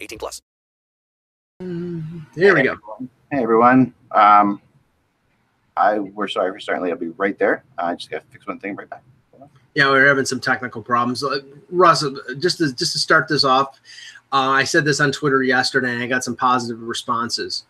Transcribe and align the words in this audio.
18 0.00 0.18
plus. 0.18 0.40
Here 1.60 2.54
we 2.54 2.62
go. 2.62 2.76
Hey 3.30 3.42
everyone. 3.42 3.92
Um, 4.12 4.60
I 5.76 5.98
we're 5.98 6.28
sorry 6.28 6.52
for 6.52 6.60
starting 6.60 6.84
late. 6.84 6.92
I'll 6.92 6.98
be 6.98 7.08
right 7.08 7.38
there. 7.38 7.64
I 7.76 7.94
just 7.94 8.10
got 8.10 8.20
to 8.20 8.26
fix 8.30 8.46
one 8.46 8.58
thing. 8.58 8.76
Right 8.76 8.88
back. 8.88 9.02
Yeah, 9.74 9.90
we 9.90 9.98
are 9.98 10.06
having 10.06 10.24
some 10.24 10.40
technical 10.40 10.82
problems. 10.82 11.22
Uh, 11.22 11.40
Russ, 11.70 12.04
uh, 12.04 12.10
just 12.38 12.58
to 12.58 12.72
just 12.72 12.92
to 12.92 12.98
start 12.98 13.28
this 13.28 13.44
off, 13.44 13.80
uh, 14.32 14.50
I 14.50 14.64
said 14.64 14.84
this 14.84 15.00
on 15.00 15.12
Twitter 15.12 15.42
yesterday, 15.42 15.92
and 15.92 16.02
I 16.02 16.06
got 16.06 16.24
some 16.24 16.36
positive 16.36 16.82
responses 16.82 17.64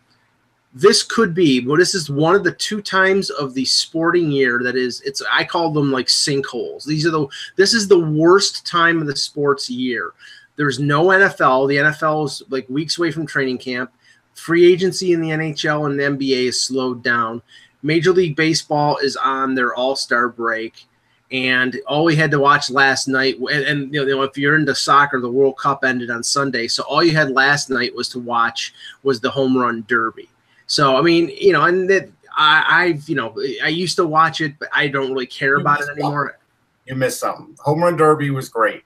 this 0.73 1.01
could 1.01 1.33
be 1.33 1.65
well 1.65 1.77
this 1.77 1.95
is 1.95 2.09
one 2.09 2.35
of 2.35 2.43
the 2.43 2.51
two 2.51 2.81
times 2.81 3.29
of 3.31 3.53
the 3.53 3.65
sporting 3.65 4.31
year 4.31 4.61
that 4.63 4.75
is 4.75 5.01
it's 5.01 5.21
i 5.31 5.43
call 5.43 5.71
them 5.71 5.91
like 5.91 6.05
sinkholes 6.05 6.85
these 6.85 7.05
are 7.05 7.11
the 7.11 7.27
this 7.55 7.73
is 7.73 7.87
the 7.87 7.99
worst 7.99 8.67
time 8.67 9.01
of 9.01 9.07
the 9.07 9.15
sports 9.15 9.69
year 9.69 10.11
there's 10.59 10.79
no 10.79 11.05
nfl 11.05 11.67
the 11.67 11.77
nfl 11.77 12.25
is 12.25 12.43
like 12.49 12.69
weeks 12.69 12.97
away 12.99 13.11
from 13.11 13.25
training 13.25 13.57
camp 13.57 13.91
free 14.35 14.71
agency 14.71 15.13
in 15.13 15.21
the 15.21 15.29
nhl 15.29 15.89
and 15.89 15.99
the 15.99 16.03
nba 16.03 16.47
is 16.47 16.61
slowed 16.61 17.01
down 17.01 17.41
major 17.81 18.11
league 18.11 18.35
baseball 18.35 18.97
is 18.97 19.15
on 19.15 19.55
their 19.55 19.73
all-star 19.73 20.29
break 20.29 20.85
and 21.31 21.79
all 21.87 22.03
we 22.03 22.15
had 22.15 22.31
to 22.31 22.39
watch 22.39 22.69
last 22.69 23.07
night 23.07 23.37
and, 23.39 23.65
and 23.65 23.93
you 23.93 24.05
know 24.05 24.23
if 24.23 24.37
you're 24.37 24.57
into 24.57 24.75
soccer 24.75 25.19
the 25.19 25.31
world 25.31 25.57
cup 25.57 25.83
ended 25.83 26.11
on 26.11 26.21
sunday 26.21 26.67
so 26.67 26.83
all 26.83 27.03
you 27.03 27.11
had 27.11 27.31
last 27.31 27.69
night 27.69 27.95
was 27.95 28.09
to 28.09 28.19
watch 28.19 28.73
was 29.03 29.19
the 29.19 29.29
home 29.29 29.57
run 29.57 29.83
derby 29.87 30.29
so 30.69 30.95
I 30.95 31.01
mean, 31.01 31.29
you 31.29 31.51
know, 31.51 31.63
and 31.65 31.89
that 31.89 32.09
I, 32.37 32.63
I've 32.69 33.09
you 33.09 33.15
know 33.15 33.35
I 33.63 33.69
used 33.69 33.95
to 33.95 34.05
watch 34.05 34.39
it, 34.39 34.53
but 34.59 34.69
I 34.71 34.87
don't 34.87 35.11
really 35.11 35.25
care 35.25 35.55
you 35.55 35.61
about 35.61 35.81
it 35.81 35.89
anymore. 35.89 36.27
Something. 36.27 36.35
You 36.85 36.95
missed 36.95 37.19
something. 37.19 37.57
Home 37.61 37.81
run 37.81 37.97
derby 37.97 38.29
was 38.29 38.49
great. 38.49 38.83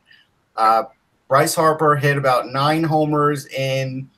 Uh, 0.55 0.83
Bryce 1.27 1.55
Harper 1.55 1.95
hit 1.95 2.17
about 2.17 2.47
nine 2.47 2.83
homers 2.83 3.47
in 3.47 4.09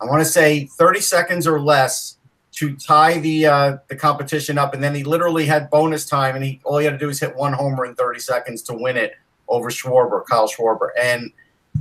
I 0.00 0.04
want 0.04 0.20
to 0.20 0.24
say 0.24 0.66
30 0.66 1.00
seconds 1.00 1.46
or 1.46 1.60
less 1.60 2.18
to 2.52 2.76
tie 2.76 3.18
the 3.18 3.46
uh, 3.46 3.76
the 3.88 3.96
competition 3.96 4.58
up, 4.58 4.74
and 4.74 4.82
then 4.82 4.94
he 4.94 5.04
literally 5.04 5.46
had 5.46 5.70
bonus 5.70 6.06
time, 6.06 6.34
and 6.34 6.44
he 6.44 6.60
all 6.64 6.78
he 6.78 6.84
had 6.84 6.92
to 6.92 6.98
do 6.98 7.06
was 7.06 7.20
hit 7.20 7.34
one 7.36 7.52
homer 7.52 7.84
in 7.84 7.94
30 7.94 8.20
seconds 8.20 8.62
to 8.62 8.74
win 8.74 8.96
it 8.96 9.14
over 9.48 9.70
Schwarber, 9.70 10.24
Kyle 10.26 10.48
Schwarber, 10.48 10.88
and 11.00 11.32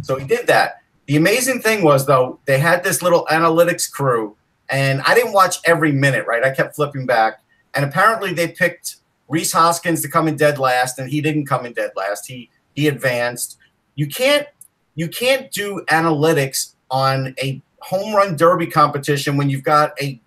so 0.02 0.18
he 0.18 0.26
did 0.26 0.48
that. 0.48 0.82
The 1.08 1.16
amazing 1.16 1.62
thing 1.62 1.84
was 1.84 2.06
though 2.06 2.40
they 2.46 2.60
had 2.60 2.84
this 2.84 3.02
little 3.02 3.26
analytics 3.32 3.90
crew 3.90 4.36
and 4.70 5.02
I 5.04 5.16
didn't 5.16 5.34
watch 5.34 5.58
every 5.66 5.92
minute, 5.92 6.26
right? 6.28 6.44
I 6.44 6.52
kept 6.52 6.76
flipping 6.76 7.06
back. 7.06 7.42
And 7.74 7.86
apparently 7.86 8.34
they 8.34 8.50
picked 8.50 8.98
Rhys 9.28 9.52
Hoskins 9.52 10.02
to 10.02 10.10
come 10.10 10.28
in 10.28 10.36
dead 10.36 10.58
last, 10.58 11.00
and 11.00 11.10
he 11.10 11.22
didn't 11.22 11.46
come 11.46 11.66
in 11.66 11.74
dead 11.74 11.92
last. 11.96 12.26
He 12.28 12.50
he 12.76 12.88
advanced. 12.88 13.58
You 13.98 14.08
can't 14.08 14.48
you 14.96 15.10
can't 15.10 15.52
do 15.52 15.84
analytics 15.90 16.74
on 16.90 17.36
a 17.42 17.62
home 17.80 18.16
run 18.16 18.38
derby 18.38 18.68
competition 18.68 19.38
when 19.38 19.50
you've 19.50 19.64
got 19.64 20.00
a, 20.02 20.20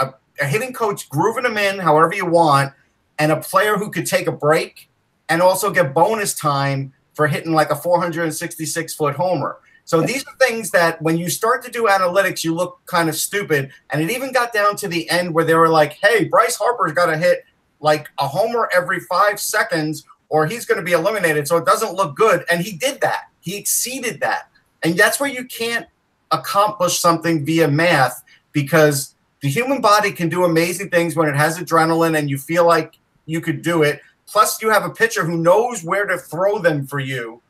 a, 0.00 0.12
a 0.40 0.46
hitting 0.46 0.72
coach 0.72 1.08
grooving 1.08 1.44
them 1.44 1.56
in 1.56 1.78
however 1.78 2.14
you 2.14 2.26
want, 2.26 2.72
and 3.18 3.32
a 3.32 3.40
player 3.40 3.76
who 3.76 3.90
could 3.90 4.06
take 4.06 4.26
a 4.26 4.32
break 4.32 4.90
and 5.28 5.40
also 5.40 5.70
get 5.70 5.94
bonus 5.94 6.34
time 6.34 6.92
for 7.14 7.26
hitting 7.26 7.52
like 7.52 7.70
a 7.70 7.76
466 7.76 8.94
foot 8.94 9.14
homer. 9.14 9.58
So 9.84 10.00
these 10.00 10.24
are 10.26 10.34
things 10.40 10.70
that 10.70 11.00
when 11.00 11.16
you 11.16 11.28
start 11.28 11.62
to 11.64 11.70
do 11.70 11.84
analytics, 11.84 12.42
you 12.42 12.54
look 12.54 12.80
kind 12.86 13.08
of 13.08 13.14
stupid. 13.14 13.70
And 13.90 14.02
it 14.02 14.10
even 14.10 14.32
got 14.32 14.52
down 14.52 14.76
to 14.76 14.88
the 14.88 15.08
end 15.10 15.34
where 15.34 15.44
they 15.44 15.54
were 15.54 15.68
like, 15.68 15.98
hey, 16.02 16.24
Bryce 16.24 16.56
Harper's 16.56 16.92
got 16.92 17.06
to 17.06 17.18
hit 17.18 17.44
like 17.80 18.08
a 18.18 18.26
homer 18.26 18.68
every 18.74 19.00
five 19.00 19.38
seconds 19.38 20.04
or 20.28 20.46
he's 20.46 20.66
going 20.66 20.78
to 20.78 20.84
be 20.84 20.92
eliminated. 20.92 21.46
So 21.46 21.56
it 21.56 21.66
doesn't 21.66 21.94
look 21.94 22.16
good. 22.16 22.44
And 22.50 22.60
he 22.60 22.72
did 22.76 23.00
that. 23.00 23.24
He 23.40 23.56
exceeded 23.56 24.20
that. 24.20 24.48
And 24.82 24.96
that's 24.96 25.20
where 25.20 25.30
you 25.30 25.44
can't 25.44 25.86
accomplish 26.30 26.98
something 26.98 27.44
via 27.44 27.68
math 27.68 28.22
because 28.52 29.14
the 29.40 29.48
human 29.48 29.80
body 29.80 30.10
can 30.12 30.28
do 30.28 30.44
amazing 30.44 30.90
things 30.90 31.14
when 31.16 31.28
it 31.28 31.36
has 31.36 31.58
adrenaline 31.58 32.18
and 32.18 32.28
you 32.28 32.38
feel 32.38 32.66
like 32.66 32.98
you 33.26 33.40
could 33.40 33.62
do 33.62 33.82
it. 33.82 34.00
Plus, 34.26 34.60
you 34.62 34.70
have 34.70 34.84
a 34.84 34.90
pitcher 34.90 35.24
who 35.24 35.36
knows 35.36 35.84
where 35.84 36.06
to 36.06 36.16
throw 36.18 36.58
them 36.58 36.86
for 36.86 36.98
you 36.98 37.42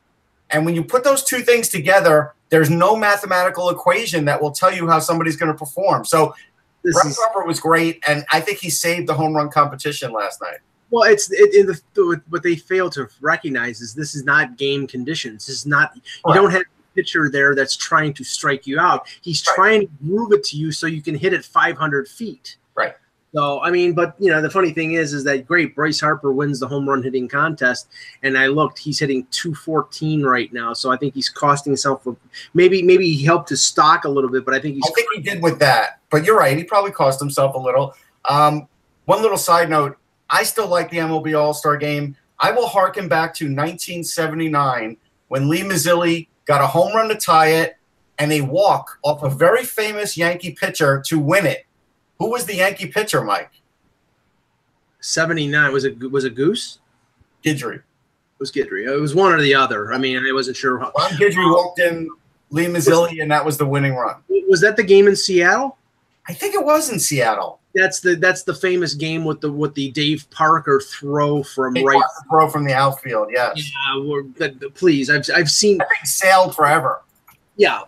and 0.51 0.65
when 0.65 0.75
you 0.75 0.83
put 0.83 1.03
those 1.03 1.23
two 1.23 1.39
things 1.39 1.69
together, 1.69 2.33
there's 2.49 2.69
no 2.69 2.95
mathematical 2.95 3.69
equation 3.69 4.25
that 4.25 4.41
will 4.41 4.51
tell 4.51 4.73
you 4.73 4.87
how 4.87 4.99
somebody's 4.99 5.35
going 5.35 5.51
to 5.51 5.57
perform. 5.57 6.05
So 6.05 6.35
this 6.83 6.95
is, 7.03 7.17
Harper 7.17 7.45
was 7.45 7.59
great, 7.59 8.03
and 8.07 8.23
I 8.31 8.39
think 8.39 8.59
he 8.59 8.69
saved 8.69 9.07
the 9.07 9.13
home 9.13 9.35
run 9.35 9.49
competition 9.49 10.11
last 10.11 10.41
night. 10.41 10.59
Well, 10.91 11.03
it's 11.11 11.31
it, 11.31 11.55
in 11.55 11.65
the, 11.65 12.21
what 12.29 12.43
they 12.43 12.55
fail 12.55 12.89
to 12.91 13.07
recognize 13.21 13.81
is 13.81 13.93
this 13.93 14.15
is 14.15 14.23
not 14.23 14.57
game 14.57 14.87
conditions. 14.87 15.47
This 15.47 15.57
is 15.57 15.65
not 15.65 15.91
you 15.95 16.33
don't 16.33 16.51
have 16.51 16.61
a 16.61 16.95
pitcher 16.95 17.29
there 17.29 17.55
that's 17.55 17.75
trying 17.75 18.13
to 18.13 18.23
strike 18.23 18.67
you 18.67 18.79
out. 18.79 19.07
He's 19.21 19.45
right. 19.47 19.55
trying 19.55 19.81
to 19.87 19.93
move 20.01 20.31
it 20.31 20.43
to 20.45 20.57
you 20.57 20.71
so 20.71 20.87
you 20.87 21.01
can 21.01 21.15
hit 21.15 21.33
it 21.33 21.43
500 21.43 22.07
feet. 22.07 22.57
Right. 22.75 22.93
So 23.35 23.61
I 23.61 23.69
mean, 23.69 23.91
but 23.91 24.15
you 24.17 24.31
know, 24.31 24.41
the 24.41 24.49
funny 24.49 24.71
thing 24.71 24.93
is, 24.93 25.13
is 25.13 25.25
that 25.25 25.45
great 25.45 25.75
Bryce 25.75 25.99
Harper 25.99 26.31
wins 26.31 26.61
the 26.61 26.67
home 26.69 26.87
run 26.87 27.03
hitting 27.03 27.27
contest, 27.27 27.89
and 28.23 28.37
I 28.37 28.47
looked, 28.47 28.79
he's 28.79 28.97
hitting 28.97 29.27
214 29.31 30.23
right 30.23 30.53
now. 30.53 30.71
So 30.71 30.89
I 30.89 30.95
think 30.95 31.13
he's 31.13 31.29
costing 31.29 31.71
himself. 31.71 32.07
A, 32.07 32.15
maybe 32.53 32.81
maybe 32.81 33.11
he 33.11 33.25
helped 33.25 33.49
his 33.49 33.61
stock 33.61 34.05
a 34.05 34.09
little 34.09 34.29
bit, 34.29 34.45
but 34.45 34.53
I 34.53 34.59
think 34.59 34.75
he's. 34.75 34.85
I 34.87 34.93
think 34.93 35.07
he 35.15 35.21
did 35.21 35.43
with 35.43 35.59
that, 35.59 35.99
but 36.09 36.23
you're 36.23 36.37
right. 36.37 36.57
He 36.57 36.63
probably 36.63 36.91
cost 36.91 37.19
himself 37.19 37.55
a 37.55 37.59
little. 37.59 37.93
Um, 38.23 38.69
one 39.03 39.21
little 39.21 39.37
side 39.37 39.69
note: 39.69 39.97
I 40.35 40.43
still 40.43 40.67
like 40.67 40.89
the 40.89 40.97
MLB 40.97 41.39
All 41.39 41.53
Star 41.53 41.77
Game. 41.77 42.13
I 42.41 42.51
will 42.51 42.67
harken 42.67 43.07
back 43.07 43.33
to 43.35 43.45
1979 43.45 44.97
when 45.29 45.47
Lee 45.47 45.61
Mazzilli 45.61 46.27
got 46.43 46.59
a 46.59 46.67
home 46.67 46.93
run 46.93 47.07
to 47.07 47.15
tie 47.15 47.47
it 47.47 47.77
and 48.19 48.33
a 48.33 48.41
walk 48.41 48.99
off 49.01 49.23
a 49.23 49.29
very 49.29 49.63
famous 49.63 50.17
Yankee 50.17 50.51
pitcher 50.51 51.01
to 51.05 51.19
win 51.19 51.45
it. 51.45 51.65
Who 52.19 52.31
was 52.31 52.45
the 52.45 52.55
Yankee 52.55 52.87
pitcher, 52.87 53.23
Mike? 53.23 53.51
79. 54.99 55.71
Was 55.71 55.85
it 55.85 56.11
was 56.11 56.25
it 56.25 56.35
Goose? 56.35 56.79
Guidry. 57.41 57.75
It 57.75 57.83
was 58.37 58.51
Guidry. 58.51 58.93
It 58.93 58.99
was 58.99 59.15
one 59.15 59.31
or 59.31 59.39
the 59.39 59.55
other. 59.55 59.93
I 59.93 59.97
mean, 59.97 60.17
I 60.17 60.33
wasn't 60.33 60.57
sure. 60.57 60.79
Ron 60.79 60.91
Guidry 61.11 61.49
walked 61.49 61.79
in 61.79 62.09
Lee 62.49 62.65
Mazzilli, 62.65 63.21
and 63.21 63.31
that 63.31 63.45
was 63.45 63.57
the 63.57 63.65
winning 63.65 63.95
run. 63.95 64.17
Was 64.49 64.59
that 64.59 64.75
the 64.75 64.83
game 64.83 65.07
in 65.07 65.15
Seattle? 65.15 65.77
I 66.27 66.33
think 66.33 66.55
it 66.55 66.65
was 66.65 66.89
in 66.89 66.99
Seattle. 66.99 67.61
That's 67.75 67.99
the 67.99 68.15
that's 68.15 68.43
the 68.43 68.55
famous 68.55 68.93
game 68.93 69.25
with 69.25 69.41
the 69.41 69.51
with 69.51 69.75
the 69.75 69.91
Dave 69.91 70.27
Parker 70.31 70.79
throw 70.79 71.43
from 71.43 71.73
Dave 71.73 71.85
right 71.85 71.95
Parker 71.95 72.25
throw 72.29 72.49
from 72.49 72.65
the 72.65 72.73
outfield. 72.73 73.27
Yes. 73.31 73.71
Yeah. 73.71 74.01
We're, 74.01 74.23
please, 74.69 75.09
I've 75.09 75.25
I've 75.35 75.51
seen. 75.51 75.81
I 75.81 75.85
think 75.85 76.05
sailed 76.05 76.55
forever. 76.55 77.03
Yeah, 77.57 77.81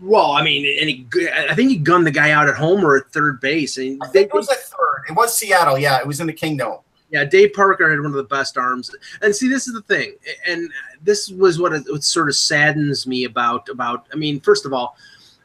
well, 0.00 0.32
I 0.32 0.42
mean, 0.42 0.66
and 0.80 0.90
he, 0.90 1.28
I 1.30 1.54
think 1.54 1.70
he 1.70 1.76
gunned 1.76 2.06
the 2.06 2.10
guy 2.10 2.30
out 2.30 2.48
at 2.48 2.56
home 2.56 2.84
or 2.84 2.96
at 2.96 3.10
third 3.12 3.40
base. 3.40 3.78
And 3.78 4.02
I 4.02 4.08
think 4.08 4.28
it 4.28 4.34
was 4.34 4.48
at 4.48 4.58
third. 4.58 5.04
It 5.08 5.12
was 5.12 5.36
Seattle. 5.36 5.78
Yeah, 5.78 5.98
it 5.98 6.06
was 6.06 6.20
in 6.20 6.26
the 6.26 6.32
Kingdom. 6.32 6.78
Yeah, 7.10 7.24
Dave 7.24 7.52
Parker 7.54 7.88
had 7.88 8.00
one 8.00 8.06
of 8.06 8.12
the 8.14 8.24
best 8.24 8.58
arms. 8.58 8.94
And 9.22 9.34
see, 9.34 9.48
this 9.48 9.68
is 9.68 9.74
the 9.74 9.82
thing, 9.82 10.14
and 10.46 10.70
this 11.02 11.30
was 11.30 11.60
what, 11.60 11.72
it, 11.72 11.84
what 11.88 12.02
sort 12.02 12.28
of 12.28 12.34
saddens 12.34 13.06
me 13.06 13.24
about 13.24 13.68
about. 13.68 14.06
I 14.12 14.16
mean, 14.16 14.40
first 14.40 14.66
of 14.66 14.72
all, 14.72 14.96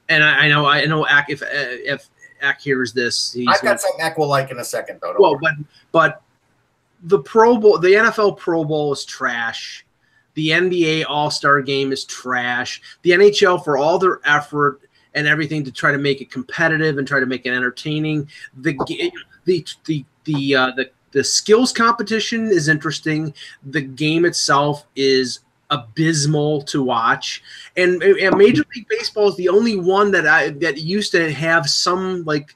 and 0.09 0.23
I, 0.23 0.45
I 0.45 0.49
know 0.49 0.65
I 0.65 0.85
know 0.85 1.05
if 1.29 1.43
if 1.45 2.09
Eck 2.41 2.61
hears 2.61 2.93
this, 2.93 3.31
he's 3.33 3.47
I've 3.47 3.61
got 3.61 3.81
some 3.81 3.91
Eck 3.99 4.17
will 4.17 4.27
like 4.27 4.51
in 4.51 4.59
a 4.59 4.63
second 4.65 4.99
though. 5.01 5.15
Well, 5.17 5.33
worry. 5.33 5.41
but 5.41 5.53
but 5.91 6.21
the 7.03 7.19
Pro 7.19 7.57
Bowl, 7.57 7.77
the 7.77 7.89
NFL 7.89 8.37
Pro 8.37 8.63
Bowl 8.63 8.93
is 8.93 9.05
trash. 9.05 9.85
The 10.33 10.49
NBA 10.49 11.05
All 11.07 11.31
Star 11.31 11.61
game 11.61 11.91
is 11.91 12.05
trash. 12.05 12.81
The 13.01 13.11
NHL, 13.11 13.63
for 13.63 13.77
all 13.77 13.99
their 13.99 14.19
effort 14.25 14.81
and 15.13 15.27
everything 15.27 15.63
to 15.65 15.71
try 15.71 15.91
to 15.91 15.97
make 15.97 16.21
it 16.21 16.31
competitive 16.31 16.97
and 16.97 17.07
try 17.07 17.19
to 17.19 17.25
make 17.25 17.45
it 17.45 17.53
entertaining, 17.53 18.29
the 18.57 18.77
the 19.45 19.65
the 19.85 20.05
the 20.23 20.55
uh, 20.55 20.71
the 20.71 20.89
the 21.11 21.23
skills 21.23 21.73
competition 21.73 22.47
is 22.47 22.69
interesting. 22.69 23.33
The 23.63 23.81
game 23.81 24.25
itself 24.25 24.85
is 24.95 25.39
abysmal 25.71 26.61
to 26.63 26.83
watch, 26.83 27.41
and, 27.75 28.03
and 28.03 28.37
Major 28.37 28.63
League 28.75 28.87
Baseball 28.89 29.29
is 29.29 29.35
the 29.37 29.49
only 29.49 29.77
one 29.77 30.11
that 30.11 30.27
I 30.27 30.49
that 30.49 30.77
used 30.77 31.11
to 31.13 31.31
have 31.33 31.67
some 31.67 32.23
like 32.25 32.55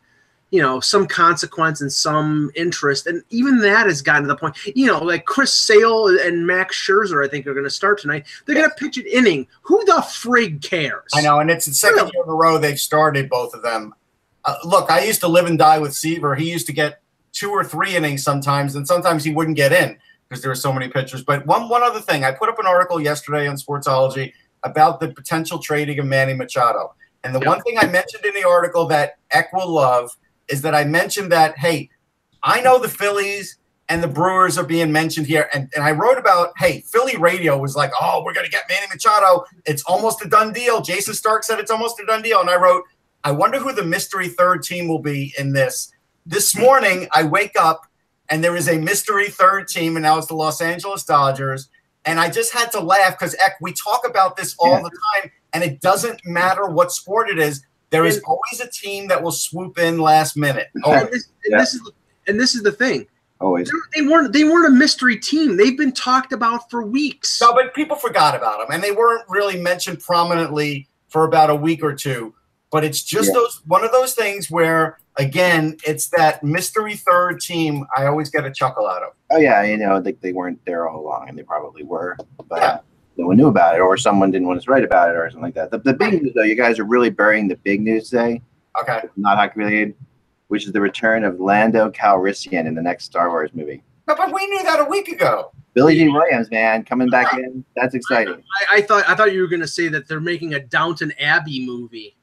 you 0.51 0.61
know 0.61 0.79
some 0.79 1.07
consequence 1.07 1.81
and 1.81 1.91
some 1.91 2.51
interest, 2.55 3.07
and 3.07 3.23
even 3.29 3.59
that 3.61 3.87
has 3.87 4.01
gotten 4.01 4.23
to 4.23 4.27
the 4.27 4.35
point. 4.35 4.55
You 4.75 4.87
know, 4.87 4.99
like 4.99 5.25
Chris 5.25 5.53
Sale 5.53 6.19
and 6.19 6.45
Max 6.45 6.77
Scherzer, 6.77 7.25
I 7.25 7.29
think 7.29 7.47
are 7.47 7.53
going 7.53 7.63
to 7.63 7.69
start 7.69 7.99
tonight. 7.99 8.25
They're 8.45 8.55
going 8.55 8.69
to 8.69 8.75
pitch 8.75 8.97
an 8.97 9.05
inning. 9.11 9.47
Who 9.63 9.83
the 9.85 10.03
frig 10.03 10.61
cares? 10.61 11.09
I 11.15 11.21
know, 11.21 11.39
and 11.39 11.49
it's 11.49 11.65
the 11.65 11.73
second 11.73 11.97
Really? 11.97 12.11
year 12.13 12.23
in 12.25 12.29
a 12.29 12.35
row 12.35 12.57
they've 12.57 12.79
started 12.79 13.29
both 13.29 13.53
of 13.53 13.63
them. 13.63 13.95
Uh, 14.43 14.57
look, 14.63 14.91
I 14.91 15.03
used 15.03 15.21
to 15.21 15.27
live 15.27 15.47
and 15.47 15.57
die 15.57 15.79
with 15.79 15.95
Seaver. 15.95 16.35
He 16.35 16.51
used 16.51 16.67
to 16.67 16.73
get 16.73 17.01
two 17.31 17.49
or 17.49 17.63
three 17.63 17.95
innings 17.95 18.23
sometimes, 18.23 18.75
and 18.75 18.87
sometimes 18.87 19.23
he 19.23 19.33
wouldn't 19.33 19.57
get 19.57 19.73
in 19.73 19.97
because 20.27 20.41
there 20.41 20.49
were 20.51 20.55
so 20.55 20.73
many 20.73 20.87
pitchers. 20.87 21.23
But 21.23 21.45
one 21.45 21.69
one 21.69 21.83
other 21.83 21.99
thing, 21.99 22.23
I 22.23 22.31
put 22.31 22.49
up 22.49 22.59
an 22.59 22.65
article 22.65 22.99
yesterday 22.99 23.47
on 23.47 23.55
Sportsology 23.55 24.33
about 24.63 24.99
the 24.99 25.09
potential 25.09 25.59
trading 25.59 25.99
of 25.99 26.05
Manny 26.05 26.33
Machado. 26.33 26.93
And 27.23 27.33
the 27.33 27.39
Yeah. 27.39 27.49
one 27.49 27.61
thing 27.61 27.77
I 27.79 27.87
mentioned 27.87 28.25
in 28.25 28.33
the 28.33 28.47
article 28.47 28.85
that 28.87 29.15
Eck 29.31 29.53
will 29.53 29.69
love 29.69 30.11
is 30.47 30.61
that 30.61 30.75
I 30.75 30.83
mentioned 30.83 31.31
that, 31.31 31.57
hey, 31.57 31.89
I 32.43 32.61
know 32.61 32.79
the 32.79 32.89
Phillies 32.89 33.57
and 33.89 34.01
the 34.01 34.07
Brewers 34.07 34.57
are 34.57 34.63
being 34.63 34.91
mentioned 34.91 35.27
here. 35.27 35.49
And, 35.53 35.69
and 35.75 35.83
I 35.83 35.91
wrote 35.91 36.17
about, 36.17 36.53
hey, 36.57 36.81
Philly 36.81 37.17
radio 37.17 37.57
was 37.57 37.75
like, 37.75 37.91
oh, 37.99 38.23
we're 38.23 38.33
going 38.33 38.45
to 38.45 38.51
get 38.51 38.63
Manny 38.69 38.87
Machado. 38.91 39.45
It's 39.65 39.83
almost 39.83 40.25
a 40.25 40.27
done 40.27 40.53
deal. 40.53 40.81
Jayson 40.81 41.13
Stark 41.13 41.43
said 41.43 41.59
it's 41.59 41.71
almost 41.71 41.99
a 41.99 42.05
done 42.05 42.21
deal. 42.23 42.39
And 42.39 42.49
I 42.49 42.55
wrote, 42.55 42.83
I 43.23 43.31
wonder 43.31 43.59
who 43.59 43.73
the 43.73 43.83
mystery 43.83 44.27
third 44.29 44.63
team 44.63 44.87
will 44.87 45.01
be 45.01 45.33
in 45.37 45.53
this. 45.53 45.91
This 46.25 46.55
morning, 46.57 47.07
I 47.13 47.23
wake 47.23 47.53
up 47.59 47.85
and 48.29 48.43
there 48.43 48.55
is 48.55 48.67
a 48.67 48.77
mystery 48.77 49.29
third 49.29 49.67
team, 49.67 49.95
and 49.95 50.03
now 50.03 50.17
it's 50.17 50.27
the 50.27 50.35
Los 50.35 50.61
Angeles 50.61 51.03
Dodgers. 51.03 51.69
And 52.05 52.19
I 52.19 52.29
just 52.29 52.53
had 52.53 52.71
to 52.73 52.79
laugh 52.79 53.17
because, 53.17 53.35
Eck, 53.43 53.57
we 53.61 53.73
talk 53.73 54.07
about 54.07 54.37
this 54.37 54.55
all 54.59 54.69
Yeah. 54.77 54.81
the 54.83 54.91
time, 55.21 55.31
and 55.53 55.63
it 55.63 55.81
doesn't 55.81 56.21
matter 56.25 56.65
what 56.67 56.91
sport 56.91 57.29
it 57.29 57.39
is. 57.39 57.63
There 57.89 58.05
is 58.05 58.21
always 58.25 58.59
a 58.61 58.69
team 58.69 59.07
that 59.07 59.21
will 59.23 59.31
swoop 59.31 59.77
in 59.79 59.97
last 59.99 60.35
minute. 60.37 60.67
Oh, 60.83 60.91
and 60.93 61.09
this, 61.09 61.27
and 61.45 61.59
this 61.59 61.73
is 61.73 61.91
and 62.27 62.39
this 62.39 62.55
is 62.55 62.63
the 62.63 62.71
thing. 62.71 63.07
Always. 63.41 63.71
They 63.93 64.01
weren't 64.01 64.33
they 64.33 64.43
weren't 64.43 64.67
a 64.67 64.77
mystery 64.77 65.17
team. 65.17 65.57
They've 65.57 65.77
been 65.77 65.91
talked 65.91 66.31
about 66.33 66.69
for 66.69 66.83
weeks. 66.83 67.39
No, 67.41 67.53
but 67.53 67.73
people 67.73 67.95
forgot 67.95 68.35
about 68.35 68.59
them, 68.59 68.67
and 68.71 68.83
they 68.83 68.91
weren't 68.91 69.23
really 69.29 69.59
mentioned 69.59 69.99
prominently 69.99 70.87
for 71.09 71.25
about 71.25 71.49
a 71.49 71.55
week 71.55 71.83
or 71.83 71.93
two. 71.93 72.33
But 72.71 72.83
it's 72.83 73.01
just 73.03 73.27
Yeah. 73.29 73.33
those 73.35 73.61
one 73.65 73.83
of 73.83 73.91
those 73.91 74.13
things 74.13 74.49
where, 74.49 74.97
again, 75.17 75.77
it's 75.85 76.07
that 76.09 76.43
mystery 76.43 76.95
third 76.95 77.39
team. 77.41 77.85
I 77.97 78.05
always 78.05 78.29
get 78.29 78.45
a 78.45 78.51
chuckle 78.51 78.87
out 78.87 79.03
of. 79.03 79.13
Oh 79.31 79.37
yeah, 79.37 79.63
you 79.63 79.77
know, 79.77 79.99
they, 80.01 80.13
they 80.13 80.33
weren't 80.33 80.59
there 80.65 80.87
all 80.87 80.99
along, 81.01 81.29
and 81.29 81.37
they 81.37 81.43
probably 81.43 81.83
were, 81.83 82.17
but 82.49 82.61
Yeah. 82.61 82.79
no 83.17 83.27
one 83.27 83.37
knew 83.37 83.47
about 83.47 83.75
it, 83.75 83.79
or 83.81 83.97
someone 83.97 84.31
didn't 84.31 84.47
want 84.47 84.57
us 84.59 84.65
to 84.65 84.71
write 84.71 84.83
about 84.83 85.09
it, 85.09 85.15
or 85.17 85.29
something 85.29 85.43
like 85.43 85.55
that. 85.55 85.71
The, 85.71 85.79
the 85.79 85.93
big 85.93 86.21
news, 86.21 86.33
though, 86.35 86.43
you 86.43 86.55
guys 86.55 86.79
are 86.79 86.83
really 86.85 87.09
burying 87.09 87.47
the 87.47 87.55
big 87.57 87.81
news 87.81 88.09
today, 88.09 88.41
Okay, 88.81 89.01
not 89.15 89.37
hockey 89.37 89.53
related, 89.59 89.95
which 90.49 90.65
is 90.65 90.71
the 90.73 90.81
return 90.81 91.23
of 91.23 91.39
Lando 91.39 91.89
Calrissian 91.89 92.65
in 92.67 92.75
the 92.75 92.81
next 92.81 93.05
Star 93.05 93.29
Wars 93.29 93.51
movie. 93.53 93.81
no, 94.07 94.15
but 94.15 94.33
we 94.33 94.45
knew 94.47 94.63
that 94.63 94.79
a 94.79 94.85
week 94.85 95.07
ago. 95.07 95.51
Billy 95.73 95.95
Dee 95.95 96.07
Williams, 96.07 96.49
man, 96.51 96.83
coming 96.85 97.09
back 97.09 97.33
in. 97.33 97.65
That's 97.75 97.95
exciting. 97.95 98.41
I, 98.71 98.77
I 98.77 98.81
thought 98.81 99.03
I 99.09 99.15
thought 99.15 99.33
you 99.33 99.41
were 99.41 99.47
going 99.47 99.59
to 99.61 99.67
say 99.67 99.89
that 99.89 100.07
they're 100.07 100.21
making 100.21 100.53
a 100.53 100.59
Downton 100.61 101.11
Abbey 101.19 101.65
movie. 101.65 102.15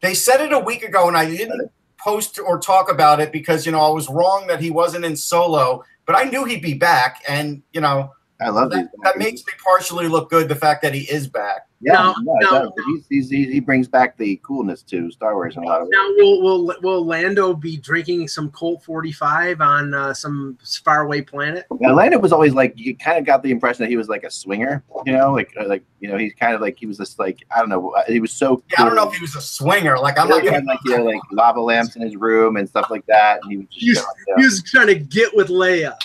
They 0.00 0.14
said 0.14 0.40
it 0.40 0.52
a 0.52 0.58
week 0.60 0.84
ago, 0.84 1.08
and 1.08 1.16
I 1.16 1.24
didn't 1.28 1.68
post 2.06 2.38
or 2.38 2.58
talk 2.58 2.90
about 2.90 3.20
it 3.20 3.32
because 3.32 3.66
you 3.66 3.72
know 3.72 3.80
I 3.80 3.90
was 3.90 4.08
wrong 4.08 4.46
that 4.46 4.60
he 4.60 4.70
wasn't 4.70 5.04
in 5.04 5.16
Solo, 5.16 5.84
but 6.06 6.14
I 6.14 6.24
knew 6.24 6.44
he'd 6.44 6.62
be 6.62 6.74
back, 6.74 7.22
and 7.28 7.62
you 7.72 7.80
know 7.80 8.12
I 8.40 8.50
love 8.50 8.70
that, 8.70 8.90
that 9.02 9.18
makes 9.18 9.44
me 9.46 9.52
partially 9.62 10.06
look 10.06 10.30
good. 10.30 10.48
The 10.48 10.54
fact 10.54 10.82
that 10.82 10.94
he 10.94 11.02
is 11.10 11.26
back. 11.26 11.66
Yeah, 11.86 11.92
Now- 11.94 12.14
no, 12.22 12.34
now- 12.40 12.50
does. 12.64 12.70
He's, 12.86 13.06
he's, 13.08 13.30
he's, 13.30 13.48
he 13.52 13.60
brings 13.60 13.86
back 13.88 14.16
the 14.18 14.40
coolness 14.44 14.82
to 14.82 15.10
Star 15.10 15.34
Wars 15.34 15.56
in 15.56 15.62
a 15.62 15.66
lot 15.66 15.80
of 15.80 15.86
ways. 15.86 15.92
Now 15.94 16.08
will 16.16 16.42
will 16.42 16.74
will 16.82 17.06
Lando 17.06 17.54
be 17.54 17.76
drinking 17.76 18.26
some 18.28 18.50
Colt 18.50 18.82
45 18.84 19.60
on 19.60 19.94
uh, 19.94 20.12
some 20.12 20.58
faraway 20.84 21.20
planet? 21.22 21.64
Yeah, 21.80 21.92
Lando 21.92 22.18
was 22.18 22.32
always 22.32 22.52
like 22.54 22.72
you 22.76 22.96
kind 22.96 23.18
of 23.18 23.24
got 23.24 23.42
the 23.42 23.50
impression 23.50 23.84
that 23.84 23.88
he 23.90 23.96
was 23.96 24.08
like 24.08 24.24
a 24.24 24.30
swinger, 24.30 24.82
you 25.06 25.12
know, 25.12 25.32
like 25.32 25.54
uh, 25.58 25.66
like 25.68 25.84
you 26.00 26.08
know 26.08 26.18
he's 26.18 26.34
kind 26.34 26.54
of 26.54 26.60
like 26.60 26.76
he 26.78 26.86
was 26.86 26.98
just 26.98 27.18
like 27.18 27.44
I 27.54 27.60
don't 27.60 27.68
know, 27.68 27.90
uh, 27.90 28.02
he 28.08 28.20
was 28.20 28.32
so. 28.32 28.62
Yeah, 28.72 28.82
I 28.82 28.86
don't 28.86 28.96
know 28.96 29.08
if 29.08 29.14
he 29.14 29.20
was 29.22 29.36
a 29.36 29.40
swinger. 29.40 29.96
Like 29.98 30.18
I'm 30.18 30.28
not 30.28 30.40
he 30.42 30.46
gonna 30.48 30.56
had 30.58 30.66
like 30.66 30.80
you 30.84 30.98
know, 30.98 31.04
like 31.04 31.20
lava 31.32 31.60
lamps 31.60 31.94
in 31.96 32.02
his 32.02 32.16
room 32.16 32.56
and 32.56 32.68
stuff 32.68 32.90
like 32.90 33.06
that, 33.06 33.38
and 33.42 33.50
he 33.52 33.58
was 33.58 33.66
just 33.68 33.80
He's- 33.84 33.96
shit 33.98 34.38
He 34.38 34.44
was 34.44 34.62
trying 34.64 34.88
to 34.88 34.94
get 34.96 35.34
with 35.36 35.48
Leia. 35.48 35.96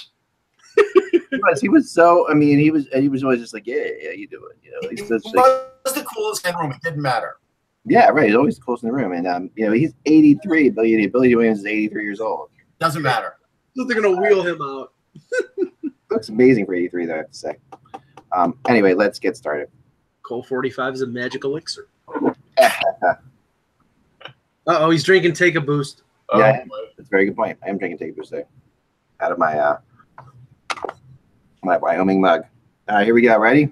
he 1.11 1.19
was 1.43 1.61
he 1.61 1.69
was 1.69 1.91
so 1.91 2.29
I 2.29 2.33
mean 2.33 2.57
he 2.59 2.71
was 2.71 2.87
he 2.93 3.09
was 3.09 3.23
always 3.23 3.39
just 3.41 3.53
like 3.53 3.67
yeah 3.67 3.83
yeah 4.01 4.11
you 4.11 4.27
do 4.27 4.43
it 4.45 4.57
you 4.63 4.71
know 4.71 4.89
he's 4.89 5.07
just 5.07 5.25
He 5.27 5.33
like, 5.35 5.45
was 5.45 5.61
the 5.83 6.03
coolest 6.03 6.45
in 6.45 6.53
the 6.53 6.57
room. 6.59 6.71
It 6.71 6.81
didn't 6.81 7.01
matter. 7.01 7.37
yeah 7.85 8.09
right 8.09 8.27
he's 8.27 8.35
always 8.35 8.57
the 8.57 8.61
coolest 8.61 8.83
in 8.83 8.89
the 8.89 8.93
room 8.95 9.11
and 9.11 9.25
um 9.27 9.49
you 9.55 9.65
know 9.65 9.71
he's 9.71 9.93
83 10.05 10.69
Billy 10.69 11.07
Billy 11.07 11.35
Williams 11.35 11.59
is 11.59 11.65
83 11.65 12.03
years 12.03 12.19
old 12.21 12.49
Doesn't 12.79 13.01
matter. 13.01 13.37
So 13.75 13.85
they're 13.85 13.99
gonna 14.01 14.21
wheel 14.21 14.43
him 14.43 14.61
out. 14.61 14.93
looks 16.11 16.29
amazing 16.29 16.65
for 16.65 16.75
83 16.75 17.05
though 17.07 17.13
I 17.13 17.17
have 17.17 17.31
to 17.31 17.33
say 17.37 17.55
um 18.31 18.57
anyway 18.69 18.93
let's 18.93 19.17
get 19.19 19.35
started 19.35 19.69
Colt 20.23 20.45
45 20.47 20.93
is 20.93 21.01
a 21.01 21.07
magic 21.07 21.43
elixir. 21.43 21.87
Uh 24.67 24.77
oh, 24.79 24.89
he's 24.91 25.03
drinking 25.03 25.33
Take 25.33 25.55
a 25.55 25.61
Boost. 25.61 26.03
Yeah. 26.35 26.63
That's 26.95 27.07
a 27.07 27.09
very 27.09 27.25
good 27.25 27.35
point 27.35 27.57
I 27.65 27.69
am 27.69 27.79
drinking 27.79 27.97
Take 27.97 28.11
a 28.11 28.13
Boost 28.13 28.31
out 28.33 29.31
of 29.31 29.39
my 29.39 29.57
uh 29.57 29.77
my 31.63 31.77
Wyoming 31.77 32.21
mug 32.21 32.43
all 32.87 32.95
right 32.97 33.05
here 33.05 33.13
we 33.15 33.21
go 33.21 33.37
ready 33.39 33.71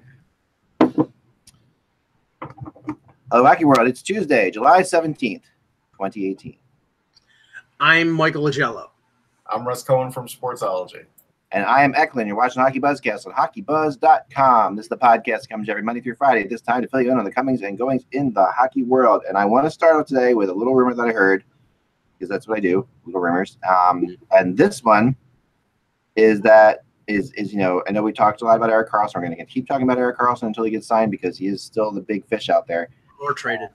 Oh, 3.32 3.44
Wacky 3.44 3.62
World, 3.62 3.86
it's 3.86 4.02
Tuesday, 4.02 4.50
July 4.50 4.82
17th, 4.82 5.44
2018. 5.92 6.56
I'm 7.78 8.10
Michael 8.10 8.42
Augello. 8.42 8.88
I'm 9.46 9.64
Russ 9.64 9.84
Cohen 9.84 10.10
from 10.10 10.26
Sportsology. 10.26 11.04
And 11.52 11.64
I 11.64 11.84
am 11.84 11.94
Eklund. 11.94 12.26
You're 12.26 12.36
watching 12.36 12.60
Hockey 12.60 12.80
Buzzcast 12.80 13.28
on 13.28 13.32
hockeybuzz.com. 13.32 14.74
This 14.74 14.86
is 14.86 14.88
the 14.88 14.96
podcast 14.96 15.42
that 15.42 15.48
comes 15.48 15.68
every 15.68 15.84
Monday 15.84 16.00
through 16.00 16.16
Friday 16.16 16.42
at 16.42 16.50
this 16.50 16.60
time 16.60 16.82
to 16.82 16.88
fill 16.88 17.02
you 17.02 17.12
in 17.12 17.18
on 17.18 17.24
the 17.24 17.30
comings 17.30 17.62
and 17.62 17.78
goings 17.78 18.02
in 18.10 18.32
the 18.32 18.46
hockey 18.46 18.82
world. 18.82 19.22
And 19.28 19.38
I 19.38 19.44
want 19.44 19.64
to 19.64 19.70
start 19.70 19.94
off 19.94 20.06
today 20.06 20.34
with 20.34 20.48
a 20.48 20.54
little 20.54 20.74
rumor 20.74 20.94
that 20.94 21.06
I 21.06 21.12
heard, 21.12 21.44
because 22.18 22.28
that's 22.28 22.48
what 22.48 22.58
I 22.58 22.60
do, 22.60 22.84
little 23.06 23.20
rumors. 23.20 23.58
Um, 23.68 24.16
and 24.32 24.56
this 24.56 24.82
one 24.82 25.14
is 26.16 26.40
that 26.40 26.80
is 27.06 27.32
is 27.34 27.52
you 27.52 27.60
know 27.60 27.80
I 27.86 27.92
know 27.92 28.02
we 28.02 28.12
talked 28.12 28.42
a 28.42 28.44
lot 28.44 28.56
about 28.56 28.70
Erik 28.70 28.90
Karlsson. 28.90 29.14
We're 29.14 29.26
going 29.26 29.36
to 29.36 29.44
keep 29.44 29.68
talking 29.68 29.84
about 29.84 29.98
Erik 29.98 30.18
Karlsson 30.18 30.48
until 30.48 30.64
he 30.64 30.72
gets 30.72 30.88
signed 30.88 31.12
because 31.12 31.38
he 31.38 31.46
is 31.46 31.62
still 31.62 31.92
the 31.92 32.00
big 32.00 32.26
fish 32.26 32.48
out 32.48 32.66
there. 32.66 32.88
Or 33.20 33.34
traded. 33.34 33.68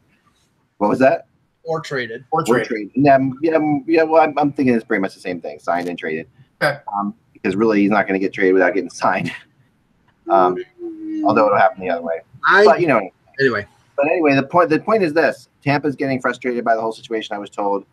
What 0.77 0.89
was 0.89 0.99
that? 0.99 1.27
Or 1.63 1.79
traded. 1.81 2.25
Or 2.31 2.43
We're 2.47 2.63
trade. 2.63 2.67
trading. 2.67 2.91
Yeah, 2.95 3.17
yeah, 3.41 3.59
yeah. 3.87 4.03
Well, 4.03 4.21
I'm, 4.21 4.37
I'm 4.37 4.51
thinking 4.51 4.75
it's 4.75 4.83
pretty 4.83 5.01
much 5.01 5.13
the 5.13 5.19
same 5.19 5.41
thing, 5.41 5.59
signed 5.59 5.87
and 5.87 5.97
traded. 5.97 6.27
Okay. 6.61 6.79
Um, 6.93 7.15
because 7.33 7.55
really, 7.55 7.81
he's 7.81 7.91
not 7.91 8.07
going 8.07 8.19
to 8.19 8.23
get 8.23 8.33
traded 8.33 8.53
without 8.53 8.73
getting 8.73 8.89
signed. 8.89 9.31
Um, 10.27 10.57
although 11.23 11.45
it'll 11.45 11.59
happen 11.59 11.81
the 11.81 11.89
other 11.91 12.01
way. 12.01 12.21
I 12.47 12.65
But 12.65 12.81
you 12.81 12.87
know, 12.87 13.11
anyway. 13.39 13.67
but 13.95 14.07
anyway, 14.07 14.33
the 14.33 14.41
point 14.41 14.71
the 14.71 14.79
point 14.79 15.03
is 15.03 15.13
this: 15.13 15.49
Tampa's 15.63 15.95
getting 15.95 16.19
frustrated 16.19 16.65
by 16.65 16.73
the 16.73 16.81
whole 16.81 16.91
situation. 16.91 17.35
I 17.35 17.37
was 17.37 17.51
told, 17.51 17.85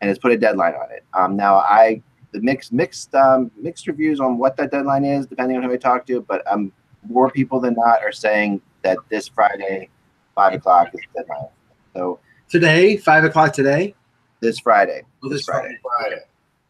and 0.00 0.08
has 0.08 0.18
put 0.18 0.32
a 0.32 0.36
deadline 0.36 0.74
on 0.74 0.90
it. 0.90 1.04
Um, 1.14 1.36
now 1.36 1.58
I 1.58 2.02
the 2.32 2.40
mixed 2.40 2.72
mixed 2.72 3.14
um, 3.14 3.52
mixed 3.56 3.86
reviews 3.86 4.18
on 4.18 4.36
what 4.36 4.56
that 4.56 4.72
deadline 4.72 5.04
is, 5.04 5.26
depending 5.26 5.56
on 5.56 5.62
who 5.62 5.72
I 5.72 5.76
talk 5.76 6.06
to. 6.08 6.22
But 6.22 6.42
um, 6.50 6.72
more 7.08 7.30
people 7.30 7.60
than 7.60 7.74
not 7.74 8.02
are 8.02 8.10
saying 8.10 8.60
that 8.82 8.98
this 9.08 9.28
Friday, 9.28 9.88
five 10.36 10.52
o'clock 10.54 10.90
is 10.94 11.00
deadline. 11.16 11.48
So 11.96 12.20
Today, 12.48 12.96
five 12.96 13.24
o'clock 13.24 13.52
today. 13.52 13.94
this 14.40 14.60
Friday, 14.60 15.02
Oh, 15.24 15.28
this 15.28 15.38
this 15.40 15.46
Friday. 15.46 15.76
Friday. 15.82 16.20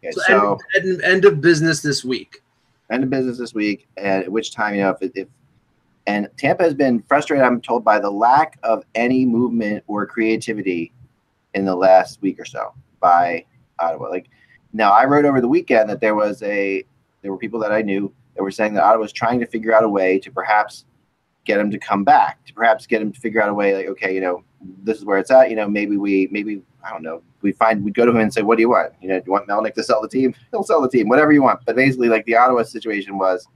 Okay, 0.02 0.12
So, 0.12 0.20
so 0.26 0.58
end, 0.76 0.88
end, 0.88 1.02
end 1.02 1.24
of 1.26 1.40
business 1.42 1.82
this 1.82 2.02
week. 2.02 2.42
end 2.90 3.04
of 3.04 3.10
business 3.10 3.36
this 3.36 3.52
week, 3.52 3.86
and 3.98 4.22
at 4.24 4.32
which 4.32 4.52
time, 4.52 4.74
you 4.74 4.82
know, 4.82 4.96
if, 4.98 5.10
if 5.14 5.28
and 6.06 6.28
Tampa 6.38 6.62
has 6.62 6.72
been 6.72 7.02
frustrated, 7.02 7.44
I'm 7.44 7.60
told, 7.60 7.84
by 7.84 7.98
the 7.98 8.10
lack 8.10 8.58
of 8.62 8.84
any 8.94 9.26
movement 9.26 9.82
or 9.88 10.06
creativity 10.06 10.92
in 11.54 11.64
the 11.64 11.74
last 11.74 12.22
week 12.22 12.38
or 12.40 12.44
so 12.44 12.72
by 13.00 13.44
Ottawa. 13.80 14.08
Like 14.08 14.28
now, 14.72 14.92
I 14.92 15.04
wrote 15.04 15.24
over 15.24 15.40
the 15.40 15.48
weekend 15.48 15.90
that 15.90 16.00
there 16.00 16.14
was 16.14 16.42
a 16.44 16.84
there 17.22 17.32
were 17.32 17.38
people 17.38 17.58
that 17.60 17.72
I 17.72 17.82
knew 17.82 18.12
that 18.36 18.42
were 18.42 18.50
saying 18.52 18.74
that 18.74 18.84
Ottawa 18.84 19.02
was 19.02 19.12
trying 19.12 19.40
to 19.40 19.46
figure 19.46 19.74
out 19.74 19.82
a 19.82 19.88
way 19.88 20.18
to 20.20 20.30
perhaps 20.30 20.84
get 21.46 21.58
him 21.58 21.70
to 21.70 21.78
come 21.78 22.04
back, 22.04 22.44
to 22.44 22.52
perhaps 22.52 22.86
get 22.86 23.00
him 23.00 23.12
to 23.12 23.20
figure 23.20 23.40
out 23.40 23.48
a 23.48 23.54
way, 23.54 23.74
like, 23.74 23.86
okay, 23.86 24.14
you 24.14 24.20
know, 24.20 24.44
this 24.82 24.98
is 24.98 25.04
where 25.04 25.18
it's 25.18 25.30
at. 25.30 25.48
You 25.48 25.56
know, 25.56 25.68
maybe 25.68 25.96
we 25.96 26.28
maybe 26.30 26.62
I 26.84 26.90
don't 26.90 27.02
know. 27.02 27.22
We 27.42 27.52
find 27.52 27.84
we 27.84 27.92
go 27.92 28.04
to 28.04 28.10
him 28.10 28.18
and 28.18 28.34
say, 28.34 28.42
"What 28.42 28.56
do 28.56 28.62
you 28.62 28.68
want? 28.68 28.92
You 29.00 29.08
know, 29.08 29.18
do 29.18 29.24
you 29.26 29.32
want 29.32 29.48
Melnyk 29.48 29.74
to 29.74 29.82
sell 29.82 30.02
the 30.02 30.08
team? 30.08 30.34
He'll 30.50 30.64
sell 30.64 30.82
the 30.82 30.88
team, 30.88 31.08
whatever 31.08 31.32
you 31.32 31.42
want." 31.42 31.60
But 31.64 31.76
basically, 31.76 32.08
like 32.08 32.24
the 32.26 32.36
Ottawa 32.36 32.62
situation 32.64 33.16
was 33.16 33.46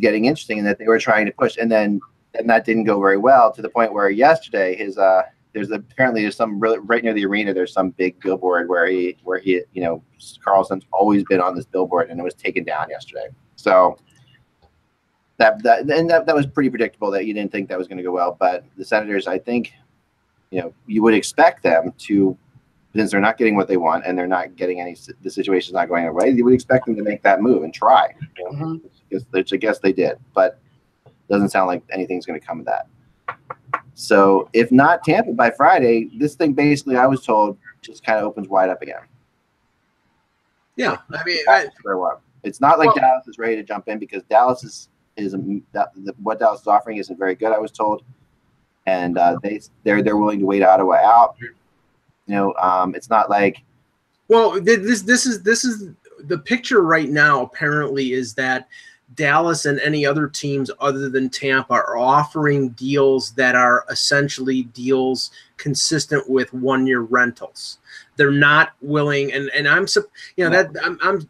getting 0.00 0.24
interesting, 0.24 0.58
and 0.58 0.66
that 0.66 0.78
they 0.78 0.86
were 0.86 0.98
trying 0.98 1.26
to 1.26 1.32
push, 1.32 1.56
and 1.56 1.70
then 1.70 2.00
and 2.34 2.48
that 2.48 2.64
didn't 2.64 2.84
go 2.84 3.00
very 3.00 3.16
well 3.16 3.52
to 3.52 3.62
the 3.62 3.68
point 3.68 3.92
where 3.92 4.10
yesterday 4.10 4.74
his 4.76 4.98
uh 4.98 5.22
there's 5.52 5.70
apparently 5.70 6.22
there's 6.22 6.36
some 6.36 6.58
really 6.58 6.78
right 6.80 7.04
near 7.04 7.14
the 7.14 7.24
arena 7.24 7.54
there's 7.54 7.72
some 7.72 7.90
big 7.90 8.18
billboard 8.20 8.68
where 8.68 8.86
he 8.86 9.16
where 9.22 9.38
he 9.38 9.62
you 9.72 9.82
know 9.82 10.02
Karlsson's 10.44 10.84
always 10.92 11.22
been 11.24 11.40
on 11.40 11.54
this 11.54 11.64
billboard 11.64 12.10
and 12.10 12.18
it 12.18 12.22
was 12.22 12.34
taken 12.34 12.64
down 12.64 12.90
yesterday. 12.90 13.28
So 13.56 13.96
that 15.38 15.62
that 15.62 15.80
and 15.90 16.08
that, 16.10 16.26
that 16.26 16.34
was 16.34 16.46
pretty 16.46 16.70
predictable 16.70 17.10
that 17.10 17.26
you 17.26 17.34
didn't 17.34 17.52
think 17.52 17.68
that 17.68 17.78
was 17.78 17.88
going 17.88 17.98
to 17.98 18.04
go 18.04 18.12
well. 18.12 18.36
But 18.38 18.64
the 18.76 18.84
Senators, 18.84 19.26
I 19.26 19.38
think, 19.38 19.72
you 20.50 20.60
know, 20.60 20.72
you 20.86 21.02
would 21.02 21.14
expect 21.14 21.62
them 21.62 21.92
to 21.98 22.36
since 22.94 23.10
they're 23.10 23.20
not 23.20 23.36
getting 23.36 23.56
what 23.56 23.66
they 23.66 23.76
want 23.76 24.04
and 24.06 24.16
they're 24.16 24.28
not 24.28 24.54
getting 24.54 24.80
any, 24.80 24.96
the 25.22 25.28
situation's 25.30 25.74
not 25.74 25.88
going 25.88 26.06
away. 26.06 26.30
you 26.30 26.44
would 26.44 26.54
expect 26.54 26.86
them 26.86 26.94
to 26.94 27.02
make 27.02 27.20
that 27.24 27.40
move 27.42 27.64
and 27.64 27.74
try. 27.74 28.14
You 28.38 28.44
know? 28.44 28.50
Mhm. 28.52 28.82
Which, 29.10 29.22
which 29.30 29.52
I 29.52 29.56
guess 29.56 29.80
they 29.80 29.92
did, 29.92 30.16
but 30.32 30.60
doesn't 31.28 31.48
sound 31.48 31.66
like 31.66 31.82
anything's 31.90 32.24
going 32.24 32.38
to 32.38 32.46
come 32.46 32.60
of 32.60 32.66
that. 32.66 32.86
So 33.94 34.48
if 34.52 34.70
not 34.70 35.02
Tampa 35.02 35.32
by 35.32 35.50
Friday, 35.50 36.08
this 36.16 36.36
thing 36.36 36.52
basically, 36.52 36.96
I 36.96 37.06
was 37.08 37.24
told, 37.26 37.58
just 37.82 38.04
kind 38.04 38.20
of 38.20 38.26
opens 38.26 38.48
wide 38.48 38.70
up 38.70 38.80
again. 38.80 39.00
Yeah, 40.76 40.98
I 41.12 41.24
mean, 41.24 41.38
I, 41.48 41.62
That's 41.64 41.76
where 41.82 41.98
we're- 41.98 42.16
It's 42.44 42.60
not 42.60 42.78
like 42.78 42.86
Well- 42.88 42.96
Dallas 42.96 43.26
is 43.26 43.38
ready 43.38 43.56
to 43.56 43.64
jump 43.64 43.88
in 43.88 43.98
because 43.98 44.22
Dallas 44.24 44.62
is 44.62 44.88
is 45.16 45.34
a, 45.34 45.38
that, 45.72 45.90
the, 45.96 46.14
what 46.22 46.38
Dallas 46.38 46.62
is 46.62 46.66
offering 46.66 46.98
isn't 46.98 47.18
very 47.18 47.34
good. 47.34 47.52
I 47.52 47.58
was 47.58 47.70
told, 47.70 48.02
and 48.86 49.18
uh, 49.18 49.38
they 49.42 49.60
they're 49.84 50.02
they're 50.02 50.16
willing 50.16 50.40
to 50.40 50.46
wait 50.46 50.62
Ottawa 50.62 50.96
out. 50.96 51.36
You 51.40 51.50
know, 52.26 52.54
um, 52.54 52.94
it's 52.94 53.10
not 53.10 53.30
like 53.30 53.62
Well, 54.28 54.60
this 54.60 55.02
this 55.02 55.26
is 55.26 55.42
this 55.42 55.64
is 55.64 55.90
the 56.20 56.38
picture 56.38 56.82
right 56.82 57.08
now. 57.08 57.42
Apparently, 57.42 58.12
is 58.12 58.34
that 58.34 58.68
Dallas 59.14 59.66
and 59.66 59.78
any 59.80 60.06
other 60.06 60.28
teams 60.28 60.70
other 60.80 61.08
than 61.08 61.28
Tampa 61.28 61.74
are 61.74 61.96
offering 61.96 62.70
deals 62.70 63.32
that 63.32 63.54
are 63.54 63.84
essentially 63.90 64.64
deals 64.64 65.30
consistent 65.56 66.28
with 66.28 66.52
one 66.52 66.86
year 66.86 67.00
rentals. 67.00 67.78
They're 68.16 68.30
not 68.30 68.72
willing, 68.80 69.32
and 69.32 69.50
and 69.54 69.68
I'm 69.68 69.86
you 70.36 70.44
know 70.44 70.50
that 70.50 70.70
I'm, 70.82 70.98
I'm 71.02 71.28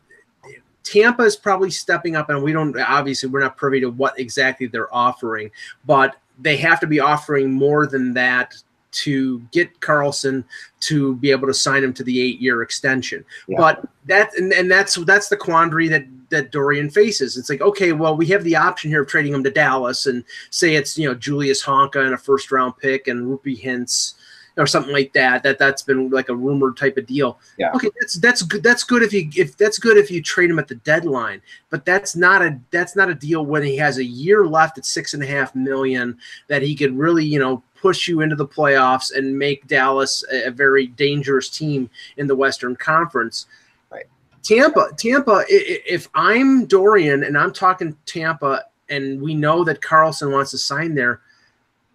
Tampa 0.85 1.23
is 1.23 1.35
probably 1.35 1.71
stepping 1.71 2.15
up, 2.15 2.29
and 2.29 2.43
we 2.43 2.53
don't 2.53 2.79
obviously 2.79 3.29
we're 3.29 3.41
not 3.41 3.57
privy 3.57 3.81
to 3.81 3.91
what 3.91 4.19
exactly 4.19 4.67
they're 4.67 4.95
offering, 4.95 5.51
but 5.87 6.17
they 6.39 6.57
have 6.59 6.79
to 6.81 6.87
be 6.87 7.01
offering 7.01 7.53
more 7.53 7.87
than 7.87 8.15
that 8.15 8.55
to 8.93 9.41
get 9.51 9.81
Karlsson 9.81 10.45
to 10.81 11.17
be 11.17 11.31
able 11.31 11.49
to 11.49 11.55
sign 11.55 11.83
him 11.83 11.93
to 11.95 12.05
the 12.05 12.21
eight 12.21 12.41
year 12.41 12.63
extension. 12.63 13.25
Yeah. 13.49 13.59
But 13.59 13.89
that 14.07 14.37
and, 14.37 14.53
and 14.53 14.71
that's 14.71 14.95
that's 15.05 15.29
the 15.29 15.37
quandary 15.37 15.89
that 15.89 16.05
that 16.31 16.53
Dorion 16.53 16.93
faces. 16.93 17.37
It's 17.37 17.49
like, 17.49 17.61
okay, 17.61 17.93
well, 17.93 18.17
we 18.17 18.27
have 18.27 18.45
the 18.45 18.57
option 18.57 18.91
here 18.91 19.03
of 19.03 19.09
trading 19.09 19.35
him 19.35 19.45
to 19.45 19.51
Dallas 19.51 20.07
and 20.07 20.25
say 20.51 20.75
it's 20.75 20.97
you 20.97 21.09
know 21.09 21.15
Julius 21.15 21.65
Honka 21.65 22.05
and 22.05 22.15
a 22.15 22.19
first 22.19 22.53
round 22.53 22.77
pick 22.79 23.09
and 23.09 23.27
Roope 23.27 23.61
Hintz 23.61 24.15
or 24.57 24.67
something 24.67 24.93
like 24.93 25.13
that. 25.13 25.43
That 25.43 25.59
that's 25.59 25.83
been 25.83 26.11
like 26.11 26.29
a 26.29 26.37
rumored 26.37 26.77
type 26.77 26.97
of 26.97 27.07
deal. 27.07 27.39
Yeah. 27.59 27.73
Okay, 27.75 27.91
that's 28.01 28.15
that's 28.15 28.43
good. 28.43 28.63
That's 28.63 28.85
good 28.85 29.03
if 29.03 29.13
you 29.13 29.29
if 29.37 29.57
that's 29.57 29.79
good 29.79 29.97
if 29.97 30.11
you 30.11 30.23
trade 30.23 30.51
him 30.51 30.59
at 30.59 30.69
the 30.69 30.77
deadline. 30.77 31.43
But 31.71 31.85
that's 31.85 32.17
not 32.17 32.43
a 32.43 32.59
that's 32.71 32.97
not 32.97 33.11
a 33.11 33.15
deal 33.15 33.45
when 33.45 33.63
he 33.63 33.77
has 33.77 33.99
a 33.99 34.05
year 34.05 34.47
left 34.47 34.79
at 34.79 34.87
six 34.87 35.15
and 35.15 35.23
a 35.23 35.27
half 35.27 35.55
million 35.55 36.19
that 36.49 36.63
he 36.63 36.75
could 36.75 36.97
really 36.97 37.25
you 37.25 37.39
know 37.39 37.63
push 37.85 38.09
you 38.09 38.21
into 38.23 38.37
the 38.37 38.47
playoffs 38.47 39.15
and 39.15 39.39
make 39.39 39.67
Dallas 39.67 40.25
a, 40.33 40.45
a 40.47 40.51
very 40.51 40.87
dangerous 40.87 41.51
team 41.51 41.91
in 42.17 42.27
the 42.27 42.37
Western 42.37 42.77
Conference. 42.77 43.47
Right. 43.91 44.07
Tampa, 44.43 44.89
Tampa. 44.97 45.45
If 45.49 46.09
I'm 46.15 46.67
Dorion 46.67 47.27
and 47.27 47.37
I'm 47.37 47.53
talking 47.53 47.97
Tampa, 48.07 48.65
and 48.89 49.21
we 49.21 49.35
know 49.35 49.65
that 49.65 49.81
Karlsson 49.81 50.33
wants 50.33 50.51
to 50.53 50.59
sign 50.59 50.95
there, 50.95 51.21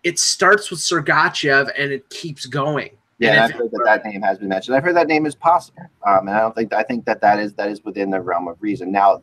it 0.03 0.19
starts 0.19 0.69
with 0.69 0.79
Sergachev 0.79 1.71
and 1.77 1.91
it 1.91 2.09
keeps 2.09 2.45
going. 2.45 2.91
Yeah, 3.19 3.43
I've 3.43 3.51
heard 3.51 3.69
that 3.71 3.81
that 3.83 4.05
name 4.05 4.21
has 4.21 4.37
been 4.37 4.47
mentioned. 4.47 4.77
I've 4.77 4.83
heard 4.83 4.95
that 4.95 5.07
name 5.07 5.25
is 5.25 5.35
possible, 5.35 5.83
um, 6.07 6.27
and 6.27 6.29
I 6.29 6.39
don't 6.39 6.55
think 6.55 6.73
I 6.73 6.83
think 6.83 7.03
that 7.05 7.19
that 7.19 7.37
is 7.37 7.53
that 7.55 7.69
is 7.69 7.83
within 7.83 8.09
the 8.09 8.21
realm 8.21 8.47
of 8.47 8.55
reason. 8.61 8.93
Now, 8.93 9.21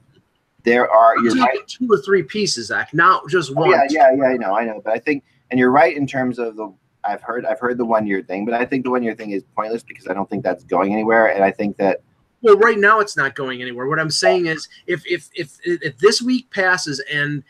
there 0.64 0.90
are 0.90 1.16
you're 1.23 1.35
right. 1.37 1.66
two 1.66 1.88
or 1.90 1.97
three 2.02 2.23
pieces, 2.23 2.66
Zach, 2.66 2.92
not 2.92 3.26
just 3.28 3.52
Oh, 3.52 3.54
one. 3.54 3.71
yeah, 3.71 3.85
yeah, 3.88 4.11
yeah. 4.14 4.25
I 4.25 4.37
know, 4.37 4.54
I 4.54 4.64
know, 4.66 4.83
but 4.85 4.92
I 4.92 4.99
think, 4.99 5.25
and 5.50 5.59
you're 5.59 5.71
right 5.71 5.97
in 5.97 6.06
terms 6.06 6.38
of 6.38 6.56
the. 6.56 6.75
I've 7.04 7.23
heard 7.23 7.47
I've 7.47 7.61
heard 7.61 7.78
the 7.78 7.87
one 7.87 8.06
year 8.06 8.21
thing, 8.23 8.45
but 8.45 8.52
I 8.52 8.66
think 8.66 8.85
the 8.85 8.90
one 8.90 9.02
year 9.02 9.14
thing 9.14 9.30
is 9.30 9.45
pointless 9.56 9.83
because 9.83 10.09
I 10.09 10.12
don't 10.12 10.28
think 10.28 10.42
that's 10.45 10.64
going 10.64 10.92
anywhere, 10.92 11.28
and 11.28 11.42
I 11.42 11.50
think 11.52 11.78
that 11.78 12.00
Well, 12.42 12.59
right 12.59 12.78
now 12.78 13.00
it's 13.00 13.16
not 13.16 13.35
going 13.35 13.62
anywhere. 13.62 13.87
What 13.87 13.99
I'm 13.99 14.11
saying 14.11 14.45
is, 14.47 14.68
if 14.87 15.06
if 15.06 15.30
if 15.35 15.56
if 15.64 15.97
this 15.99 16.21
week 16.21 16.50
passes 16.50 17.00
and 17.11 17.42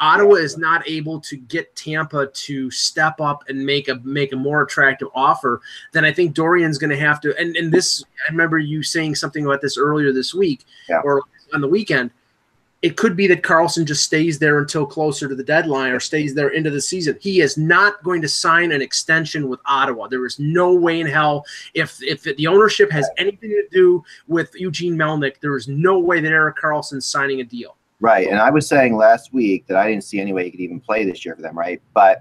Ottawa 0.00 0.34
is 0.36 0.56
not 0.56 0.88
able 0.88 1.20
to 1.20 1.36
get 1.36 1.74
Tampa 1.76 2.26
to 2.26 2.70
step 2.70 3.20
up 3.20 3.44
and 3.48 3.64
make 3.64 3.88
a 3.88 3.96
make 4.02 4.32
a 4.32 4.36
more 4.36 4.62
attractive 4.62 5.08
offer, 5.14 5.60
then 5.92 6.04
I 6.04 6.12
think 6.12 6.34
Dorion's 6.34 6.78
going 6.78 6.90
to 6.90 6.98
have 6.98 7.20
to. 7.20 7.36
And 7.38 7.54
and 7.56 7.70
this, 7.72 8.02
I 8.26 8.32
remember 8.32 8.58
you 8.58 8.82
saying 8.82 9.14
something 9.16 9.44
about 9.44 9.60
this 9.60 9.76
earlier 9.76 10.12
this 10.12 10.34
week 10.34 10.64
Yeah. 10.88 11.00
or 11.04 11.22
on 11.52 11.60
the 11.60 11.68
weekend. 11.68 12.10
It 12.82 12.96
could 12.96 13.14
be 13.14 13.26
that 13.26 13.42
Karlsson 13.42 13.84
just 13.84 14.04
stays 14.04 14.38
there 14.38 14.58
until 14.58 14.86
closer 14.86 15.28
to 15.28 15.34
the 15.34 15.44
deadline 15.44 15.92
or 15.92 16.00
stays 16.00 16.34
there 16.34 16.48
into 16.48 16.70
the 16.70 16.80
season. 16.80 17.18
He 17.20 17.42
is 17.42 17.58
not 17.58 18.02
going 18.02 18.22
to 18.22 18.28
sign 18.28 18.72
an 18.72 18.80
extension 18.80 19.50
with 19.50 19.60
Ottawa. 19.66 20.08
There 20.08 20.24
is 20.24 20.38
no 20.38 20.72
way 20.72 21.00
in 21.00 21.06
hell 21.06 21.44
if 21.74 22.02
if 22.02 22.22
the 22.22 22.46
ownership 22.46 22.90
has 22.90 23.06
anything 23.18 23.50
to 23.50 23.68
do 23.70 24.02
with 24.28 24.54
Eugene 24.54 24.96
Melnyk, 24.96 25.40
there 25.40 25.58
is 25.58 25.68
no 25.68 25.98
way 25.98 26.20
that 26.20 26.32
Erik 26.32 26.56
Karlsson's 26.56 27.04
signing 27.04 27.42
a 27.42 27.44
deal. 27.44 27.76
Right, 28.00 28.28
and 28.28 28.38
I 28.38 28.50
was 28.50 28.66
saying 28.66 28.96
last 28.96 29.32
week 29.32 29.66
that 29.66 29.76
I 29.76 29.88
didn't 29.88 30.04
see 30.04 30.20
any 30.20 30.32
way 30.32 30.44
he 30.44 30.50
could 30.50 30.60
even 30.60 30.80
play 30.80 31.04
this 31.04 31.24
year 31.24 31.36
for 31.36 31.42
them, 31.42 31.56
right? 31.56 31.82
But 31.92 32.20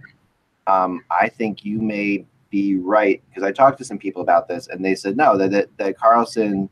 um, 0.68 1.04
I 1.10 1.30
think 1.30 1.64
you 1.64 1.82
may 1.82 2.26
be 2.50 2.78
right 2.78 3.22
because 3.30 3.44
I 3.44 3.52
talked 3.52 3.78
to 3.78 3.86
some 3.86 3.98
people 3.98 4.22
about 4.22 4.48
this, 4.48 4.68
and 4.68 4.84
they 4.84 4.96
said 4.96 5.16
no, 5.16 5.38
that, 5.38 5.52
that 5.52 5.70
that 5.78 5.98
Karlsson 5.98 6.70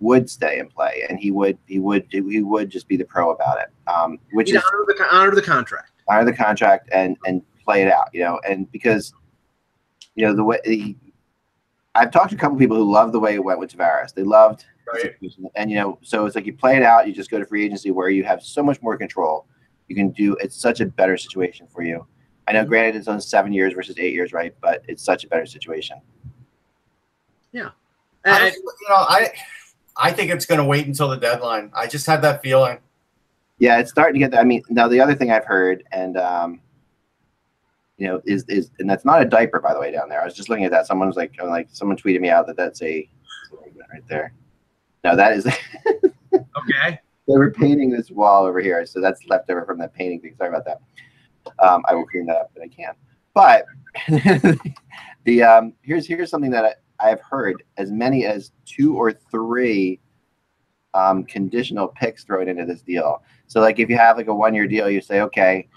would 0.00 0.28
stay 0.28 0.58
and 0.58 0.68
play, 0.68 1.04
and 1.08 1.18
he 1.20 1.30
would 1.30 1.56
he 1.66 1.78
would 1.78 2.06
he 2.10 2.42
would 2.42 2.68
just 2.68 2.88
be 2.88 2.96
the 2.96 3.04
pro 3.04 3.30
about 3.30 3.58
it, 3.60 3.68
um, 3.86 4.18
which 4.32 4.52
is 4.52 4.56
honor 4.56 4.84
the 4.86 5.08
honor 5.10 5.34
the 5.34 5.42
contract. 5.42 5.92
honor 6.08 6.24
the 6.24 6.32
contract 6.32 6.88
and 6.92 7.16
and 7.24 7.42
play 7.64 7.82
it 7.82 7.92
out, 7.92 8.08
you 8.12 8.20
know, 8.20 8.40
and 8.48 8.70
because 8.72 9.14
you 10.16 10.26
know 10.26 10.34
the 10.34 10.44
way 10.44 10.58
he, 10.64 10.96
I've 11.94 12.10
talked 12.10 12.30
to 12.30 12.36
a 12.36 12.38
couple 12.38 12.58
people 12.58 12.76
who 12.76 12.90
love 12.90 13.12
the 13.12 13.20
way 13.20 13.34
it 13.34 13.44
went 13.44 13.60
with 13.60 13.72
Tavares. 13.72 14.12
They 14.14 14.24
loved 14.24 14.64
Right. 14.92 15.14
and 15.54 15.70
you 15.70 15.76
know, 15.76 15.98
so 16.02 16.26
it's 16.26 16.34
like 16.34 16.46
you 16.46 16.54
play 16.54 16.76
it 16.76 16.82
out, 16.82 17.06
you 17.06 17.14
just 17.14 17.30
go 17.30 17.38
to 17.38 17.46
free 17.46 17.64
agency 17.64 17.90
where 17.90 18.10
you 18.10 18.24
have 18.24 18.42
so 18.42 18.62
much 18.62 18.80
more 18.82 18.96
control. 18.96 19.46
You 19.88 19.96
can 19.96 20.10
do 20.10 20.36
it's 20.40 20.56
such 20.56 20.80
a 20.80 20.86
better 20.86 21.16
situation 21.16 21.66
for 21.66 21.82
you. 21.82 22.06
I 22.48 22.52
know 22.52 22.64
granted 22.64 22.96
it's 22.96 23.08
on 23.08 23.20
seven 23.20 23.52
years 23.52 23.74
versus 23.74 23.98
eight 23.98 24.12
years, 24.12 24.32
right? 24.32 24.54
But 24.60 24.82
it's 24.88 25.02
such 25.02 25.24
a 25.24 25.28
better 25.28 25.46
situation. 25.46 25.98
I, 28.24 28.46
And 28.46 28.54
you 28.54 28.88
know, 28.88 28.96
I 28.96 29.32
I 29.96 30.12
think 30.12 30.30
it's 30.30 30.46
going 30.46 30.58
to 30.58 30.64
wait 30.64 30.86
until 30.86 31.08
the 31.08 31.16
deadline. 31.16 31.70
I 31.74 31.86
just 31.86 32.06
have 32.06 32.22
that 32.22 32.42
feeling. 32.42 32.78
Yeah, 33.58 33.78
it's 33.78 33.90
starting 33.90 34.14
to 34.14 34.18
get. 34.18 34.30
That. 34.32 34.40
I 34.40 34.44
mean, 34.44 34.62
now 34.70 34.88
the 34.88 35.00
other 35.00 35.14
thing 35.14 35.30
I've 35.30 35.44
heard, 35.44 35.84
and 35.92 36.16
um, 36.16 36.60
you 37.98 38.08
know, 38.08 38.20
is 38.24 38.44
is 38.48 38.70
and 38.78 38.88
that's 38.88 39.04
not 39.04 39.22
a 39.22 39.24
diaper, 39.24 39.60
by 39.60 39.74
the 39.74 39.80
way, 39.80 39.92
down 39.92 40.08
there. 40.08 40.20
I 40.20 40.24
was 40.24 40.34
just 40.34 40.48
looking 40.48 40.64
at 40.64 40.70
that. 40.72 40.86
Someone 40.86 41.08
was 41.08 41.16
like, 41.16 41.34
like 41.42 41.68
someone 41.70 41.96
tweeted 41.96 42.20
me 42.20 42.30
out 42.30 42.46
that 42.46 42.56
that's 42.56 42.82
a 42.82 43.08
right 43.92 44.02
there. 44.08 44.32
No, 45.04 45.16
that 45.16 45.32
is. 45.32 45.46
okay. 46.34 47.00
they 47.26 47.36
were 47.36 47.50
painting 47.50 47.90
this 47.90 48.10
wall 48.10 48.44
over 48.44 48.60
here, 48.60 48.84
so 48.86 49.00
that's 49.00 49.26
left 49.26 49.50
over 49.50 49.64
from 49.64 49.78
that 49.78 49.94
painting 49.94 50.20
thing. 50.20 50.34
Sorry 50.36 50.50
about 50.50 50.64
that. 50.64 50.80
Um, 51.58 51.82
I 51.88 51.94
will 51.94 52.06
clean 52.06 52.26
that 52.26 52.36
up, 52.36 52.50
but 52.54 52.62
I 52.62 52.68
can't. 52.68 52.96
But 53.34 53.64
the 55.24 55.42
um, 55.42 55.72
here's 55.82 56.06
here's 56.06 56.30
something 56.30 56.50
that 56.50 56.64
I, 57.00 57.10
I've 57.10 57.20
heard 57.20 57.62
as 57.76 57.90
many 57.90 58.26
as 58.26 58.52
two 58.64 58.96
or 58.96 59.12
three 59.12 60.00
um, 60.94 61.24
conditional 61.24 61.88
picks 61.88 62.24
thrown 62.24 62.48
into 62.48 62.64
this 62.64 62.82
deal. 62.82 63.22
So 63.46 63.60
like 63.60 63.78
if 63.78 63.88
you 63.88 63.96
have 63.96 64.16
like 64.16 64.28
a 64.28 64.34
one 64.34 64.54
year 64.54 64.66
deal, 64.66 64.88
you 64.88 65.00
say 65.00 65.20
okay, 65.22 65.68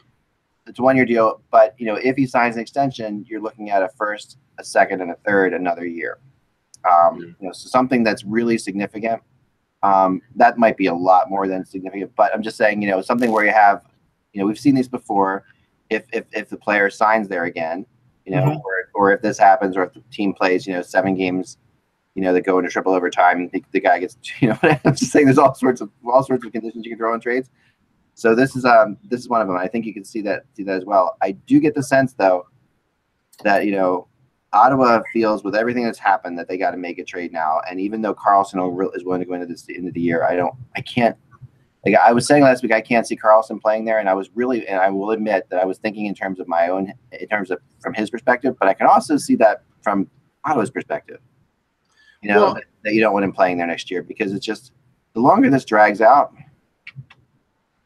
it's 0.67 0.79
a 0.79 0.83
one 0.83 0.95
year 0.95 1.05
deal, 1.05 1.41
but 1.51 1.73
you 1.77 1.85
know 1.85 1.95
if 1.95 2.15
he 2.15 2.27
signs 2.27 2.55
an 2.55 2.61
extension, 2.61 3.25
you're 3.27 3.41
looking 3.41 3.69
at 3.69 3.81
a 3.81 3.89
first, 3.97 4.37
a 4.59 4.63
second, 4.63 5.01
and 5.01 5.11
a 5.11 5.15
third 5.25 5.53
another 5.53 5.85
year. 5.85 6.19
Um, 6.89 7.19
you 7.39 7.47
know, 7.47 7.51
so 7.51 7.69
something 7.69 8.03
that's 8.03 8.23
really 8.23 8.57
significant 8.57 9.21
um, 9.83 10.21
that 10.35 10.57
might 10.57 10.77
be 10.77 10.87
a 10.87 10.93
lot 10.93 11.29
more 11.29 11.47
than 11.47 11.65
significant. 11.65 12.11
But 12.15 12.33
I'm 12.33 12.41
just 12.41 12.57
saying, 12.57 12.81
you 12.81 12.89
know, 12.89 13.01
something 13.01 13.31
where 13.31 13.45
you 13.45 13.51
have, 13.51 13.83
you 14.33 14.41
know, 14.41 14.47
we've 14.47 14.59
seen 14.59 14.75
these 14.75 14.87
before. 14.89 15.43
If 15.89 16.05
if 16.11 16.25
if 16.31 16.49
the 16.49 16.57
player 16.57 16.89
signs 16.89 17.27
there 17.27 17.43
again, 17.43 17.85
you 18.25 18.31
know, 18.35 18.41
Mhm. 18.43 18.61
or 18.63 18.73
or 18.95 19.11
if 19.13 19.21
this 19.21 19.37
happens, 19.37 19.77
or 19.77 19.83
if 19.83 19.93
the 19.93 20.01
team 20.11 20.33
plays, 20.33 20.65
you 20.65 20.73
know, 20.73 20.81
seven 20.81 21.13
games, 21.15 21.57
you 22.15 22.23
know, 22.23 22.33
that 22.33 22.41
go 22.41 22.57
into 22.57 22.71
triple 22.71 22.93
overtime, 22.93 23.49
the, 23.53 23.63
the 23.71 23.79
guy 23.79 23.99
gets, 23.99 24.17
you 24.41 24.49
know, 24.49 24.57
I'm 24.63 24.95
just 24.95 25.11
saying, 25.11 25.25
there's 25.25 25.37
all 25.37 25.53
sorts 25.53 25.81
of 25.81 25.91
all 26.05 26.23
sorts 26.23 26.43
of 26.43 26.51
conditions 26.51 26.83
you 26.85 26.91
can 26.91 26.97
throw 26.97 27.13
in 27.13 27.19
trades. 27.19 27.49
So 28.15 28.33
this 28.33 28.55
is 28.55 28.65
um 28.65 28.97
this 29.03 29.19
is 29.19 29.29
one 29.29 29.41
of 29.41 29.47
them. 29.47 29.57
I 29.57 29.67
think 29.67 29.85
you 29.85 29.93
can 29.93 30.05
see 30.05 30.21
that 30.21 30.45
see 30.55 30.63
that 30.63 30.77
as 30.77 30.85
well. 30.85 31.15
I 31.21 31.31
do 31.33 31.59
get 31.59 31.75
the 31.75 31.83
sense 31.83 32.13
though 32.13 32.47
that 33.43 33.65
you 33.65 33.73
know 33.73 34.07
Ottawa 34.55 35.01
feels 35.11 35.43
with 35.43 35.55
everything 35.55 35.83
that's 35.83 35.99
happened 35.99 36.39
that 36.39 36.47
they 36.47 36.57
got 36.57 36.71
to 36.71 36.77
make 36.77 36.97
a 36.97 37.03
trade 37.03 37.33
now. 37.33 37.61
And 37.69 37.79
even 37.79 38.01
though 38.01 38.15
Karlsson 38.15 38.95
is 38.95 39.03
willing 39.03 39.19
to 39.19 39.25
go 39.25 39.33
into 39.33 39.45
this 39.45 39.67
end 39.69 39.87
of 39.87 39.93
the 39.93 40.01
year, 40.01 40.23
I 40.23 40.35
don't, 40.35 40.53
I 40.75 40.81
can't. 40.81 41.17
Like 41.85 41.95
I 41.95 42.13
was 42.13 42.25
saying 42.25 42.41
last 42.41 42.63
week, 42.63 42.71
I 42.71 42.81
can't 42.81 43.05
see 43.05 43.15
Karlsson 43.15 43.61
playing 43.61 43.85
there, 43.85 43.99
and 43.99 44.09
I 44.09 44.15
was 44.15 44.29
really, 44.33 44.67
and 44.67 44.79
I 44.79 44.89
will 44.89 45.11
admit 45.11 45.47
that 45.51 45.61
I 45.61 45.65
was 45.65 45.77
thinking 45.77 46.07
in 46.07 46.15
terms 46.15 46.39
of 46.39 46.47
my 46.47 46.69
own, 46.69 46.91
in 47.11 47.27
terms 47.27 47.51
of 47.51 47.59
from 47.79 47.93
his 47.93 48.09
perspective, 48.09 48.55
but 48.59 48.67
I 48.67 48.73
can 48.73 48.87
also 48.87 49.17
see 49.17 49.35
that 49.35 49.61
from 49.83 50.09
Ottawa's 50.45 50.71
perspective. 50.71 51.19
You 52.23 52.29
know 52.29 52.41
Well- 52.45 52.53
that, 52.55 52.63
that 52.85 52.93
you 52.95 53.01
don't 53.01 53.13
want 53.13 53.25
him 53.25 53.33
playing 53.33 53.57
there 53.59 53.67
next 53.67 53.91
year 53.91 54.01
because 54.01 54.33
it's 54.33 54.45
just 54.45 54.71
the 55.13 55.19
longer 55.19 55.49
this 55.51 55.63
drags 55.63 56.01
out, 56.01 56.33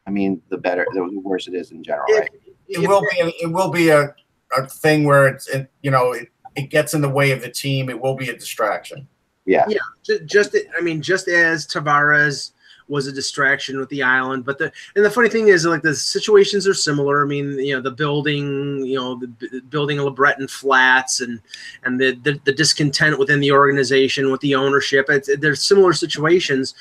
I 0.06 0.10
mean, 0.10 0.40
the 0.48 0.56
better, 0.56 0.86
the 0.92 1.20
worse 1.20 1.46
it 1.46 1.54
is 1.54 1.70
in 1.70 1.82
general, 1.84 2.06
right? 2.12 2.30
It 2.68 2.88
will 2.88 3.02
be. 3.02 3.34
It 3.40 3.52
will 3.52 3.70
be 3.70 3.90
a, 3.90 4.14
a 4.56 4.66
thing 4.66 5.04
where 5.04 5.28
it's 5.28 5.46
it, 5.48 5.70
you 5.82 5.90
know 5.90 6.12
it, 6.12 6.28
it 6.56 6.70
gets 6.70 6.94
in 6.94 7.00
the 7.00 7.08
way 7.08 7.30
of 7.30 7.40
the 7.40 7.50
team. 7.50 7.90
It 7.90 8.00
will 8.00 8.14
be 8.14 8.28
a 8.28 8.36
distraction. 8.36 9.06
Yeah. 9.46 9.64
Yeah. 9.68 9.78
Ju- 10.02 10.20
Just, 10.24 10.56
I 10.76 10.80
mean, 10.80 11.00
just 11.00 11.28
as 11.28 11.66
Tavares 11.66 12.52
was 12.88 13.06
a 13.06 13.12
distraction 13.12 13.78
with 13.78 13.88
the 13.88 14.02
island, 14.02 14.44
but 14.44 14.58
the 14.58 14.70
and 14.96 15.04
the 15.04 15.10
funny 15.10 15.28
thing 15.28 15.46
is, 15.46 15.64
like 15.64 15.80
the 15.82 15.94
situations 15.94 16.66
are 16.66 16.74
similar. 16.74 17.22
I 17.22 17.26
mean, 17.26 17.52
you 17.52 17.74
know, 17.74 17.80
the 17.80 17.92
building, 17.92 18.84
you 18.84 18.98
know, 18.98 19.14
the 19.14 19.28
b- 19.28 19.60
building 19.70 19.98
LeBreton 19.98 20.50
flats, 20.50 21.20
and 21.20 21.40
and 21.84 22.00
the, 22.00 22.18
the 22.24 22.40
the 22.44 22.52
discontent 22.52 23.16
within 23.16 23.38
the 23.38 23.52
organization 23.52 24.32
with 24.32 24.40
the 24.40 24.56
ownership. 24.56 25.06
It's, 25.08 25.30
there's 25.38 25.62
similar 25.62 25.92
situations, 25.92 26.74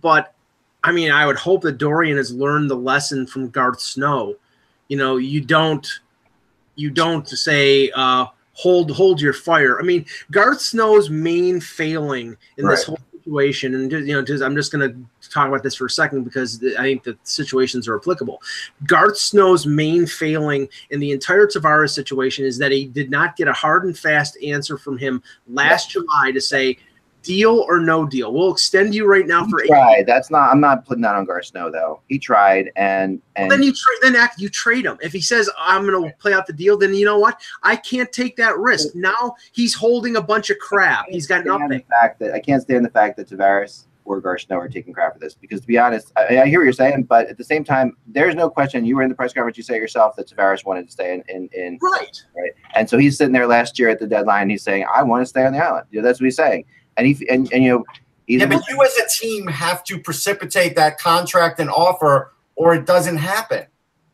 but 0.00 0.32
I 0.82 0.92
mean, 0.92 1.12
I 1.12 1.26
would 1.26 1.36
hope 1.36 1.60
that 1.62 1.76
Dorion 1.76 2.16
has 2.16 2.32
learned 2.32 2.70
the 2.70 2.76
lesson 2.76 3.26
from 3.26 3.50
Garth 3.50 3.80
Snow. 3.80 4.36
You 4.88 4.96
know, 4.96 5.18
you 5.18 5.42
don't 5.42 5.86
you 6.76 6.90
don't 6.90 7.28
say 7.28 7.90
uh, 7.90 8.26
hold 8.52 8.90
hold 8.90 9.20
your 9.20 9.32
fire. 9.32 9.78
I 9.78 9.82
mean, 9.82 10.04
Garth 10.30 10.60
Snow's 10.60 11.10
main 11.10 11.60
failing 11.60 12.36
in 12.56 12.66
this 12.66 12.84
whole 12.84 12.98
situation, 13.12 13.74
and 13.74 13.90
just, 13.90 14.06
you 14.06 14.14
know, 14.14 14.22
just, 14.22 14.42
I'm 14.42 14.56
just 14.56 14.72
going 14.72 14.90
to 14.90 15.30
talk 15.30 15.48
about 15.48 15.62
this 15.62 15.74
for 15.74 15.86
a 15.86 15.90
second 15.90 16.24
because 16.24 16.62
I 16.78 16.82
think 16.82 17.04
the 17.04 17.16
situations 17.22 17.86
are 17.88 17.96
applicable. 17.96 18.42
Garth 18.86 19.18
Snow's 19.18 19.66
main 19.66 20.06
failing 20.06 20.68
in 20.90 21.00
the 21.00 21.12
entire 21.12 21.46
Tavares 21.46 21.90
situation 21.90 22.44
is 22.44 22.58
that 22.58 22.72
he 22.72 22.86
did 22.86 23.10
not 23.10 23.36
get 23.36 23.48
a 23.48 23.52
hard 23.52 23.84
and 23.84 23.96
fast 23.96 24.36
answer 24.42 24.76
from 24.76 24.98
him 24.98 25.22
last 25.48 25.90
July 25.90 26.32
to 26.32 26.40
say 26.40 26.78
deal 27.22 27.64
or 27.68 27.80
no 27.80 28.06
deal. 28.06 28.32
We'll 28.32 28.52
extend 28.52 28.94
you 28.94 29.06
right 29.06 29.26
now 29.26 29.46
for 29.46 29.58
He 29.60 29.64
eight. 29.64 29.68
tried. 29.68 30.04
That's 30.06 30.30
not. 30.30 30.50
I'm 30.50 30.60
not 30.60 30.86
putting 30.86 31.02
that 31.02 31.14
on 31.14 31.24
Gar 31.24 31.42
Snow 31.42 31.70
though. 31.70 32.00
He 32.08 32.18
tried, 32.18 32.70
and 32.76 33.20
and 33.36 33.50
then 33.50 33.62
you 33.62 33.72
trade 33.72 33.98
then 34.02 34.16
act 34.16 34.40
you 34.40 34.48
trade 34.48 34.84
him. 34.86 34.98
If 35.02 35.12
he 35.12 35.20
says 35.20 35.48
I'm 35.58 35.86
going 35.86 36.10
to 36.10 36.16
play 36.16 36.32
out 36.32 36.46
the 36.46 36.52
deal, 36.52 36.78
then 36.78 36.94
you 36.94 37.04
know 37.04 37.18
what? 37.18 37.40
I 37.62 37.76
can't 37.76 38.10
take 38.12 38.36
that 38.36 38.56
risk. 38.58 38.94
Now 38.94 39.34
he's 39.52 39.74
holding 39.74 40.16
a 40.16 40.22
bunch 40.22 40.50
of 40.50 40.58
crap. 40.58 41.06
He's 41.08 41.26
got 41.26 41.44
nothing. 41.44 41.68
The 41.68 41.84
fact 41.90 42.18
that 42.20 42.32
I 42.32 42.40
can't 42.40 42.62
stand 42.62 42.84
the 42.84 42.90
fact 42.90 43.16
that 43.18 43.28
Tavares 43.28 43.86
or 44.06 44.20
Gar 44.20 44.38
Snow 44.38 44.56
are 44.56 44.68
taking 44.68 44.92
crap 44.92 45.12
for 45.12 45.18
this 45.20 45.34
because 45.34 45.60
to 45.60 45.66
be 45.66 45.78
honest, 45.78 46.10
I, 46.16 46.38
I 46.40 46.46
hear 46.46 46.60
what 46.60 46.64
you're 46.64 46.72
saying, 46.72 47.04
but 47.04 47.28
at 47.28 47.36
the 47.36 47.44
same 47.44 47.62
time, 47.62 47.96
there's 48.08 48.34
no 48.34 48.48
question. 48.50 48.84
You 48.84 48.96
were 48.96 49.02
in 49.02 49.08
the 49.08 49.14
press 49.14 49.32
conference. 49.32 49.56
You 49.56 49.62
say 49.62 49.76
yourself 49.76 50.16
that 50.16 50.26
Tavares 50.28 50.64
wanted 50.64 50.86
to 50.86 50.92
stay 50.92 51.12
in 51.14 51.22
in, 51.28 51.48
in 51.52 51.78
Right. 51.80 52.20
right? 52.36 52.50
And 52.74 52.88
so 52.88 52.98
he's 52.98 53.16
sitting 53.18 53.32
there 53.34 53.46
last 53.46 53.78
year 53.78 53.88
at 53.90 54.00
the 54.00 54.06
deadline. 54.06 54.48
He's 54.50 54.62
saying, 54.62 54.84
"I 54.92 55.02
want 55.02 55.22
to 55.22 55.26
stay 55.26 55.44
on 55.44 55.52
the 55.52 55.58
island." 55.64 55.86
You 55.90 56.00
know, 56.00 56.06
that's 56.08 56.18
what 56.20 56.24
he's 56.24 56.36
saying. 56.36 56.64
And 57.00 57.06
he 57.08 57.28
and, 57.30 57.50
and 57.50 57.64
you 57.64 57.70
know, 57.70 57.84
he's 58.26 58.40
Yeah, 58.40 58.46
but 58.46 58.62
you 58.68 58.82
as 58.84 58.94
a 58.98 59.08
team 59.08 59.46
have 59.46 59.82
to 59.84 59.98
precipitate 59.98 60.76
that 60.76 60.98
contract 60.98 61.58
and 61.58 61.70
offer, 61.70 62.34
or 62.56 62.74
it 62.74 62.84
doesn't 62.84 63.16
happen. 63.16 63.64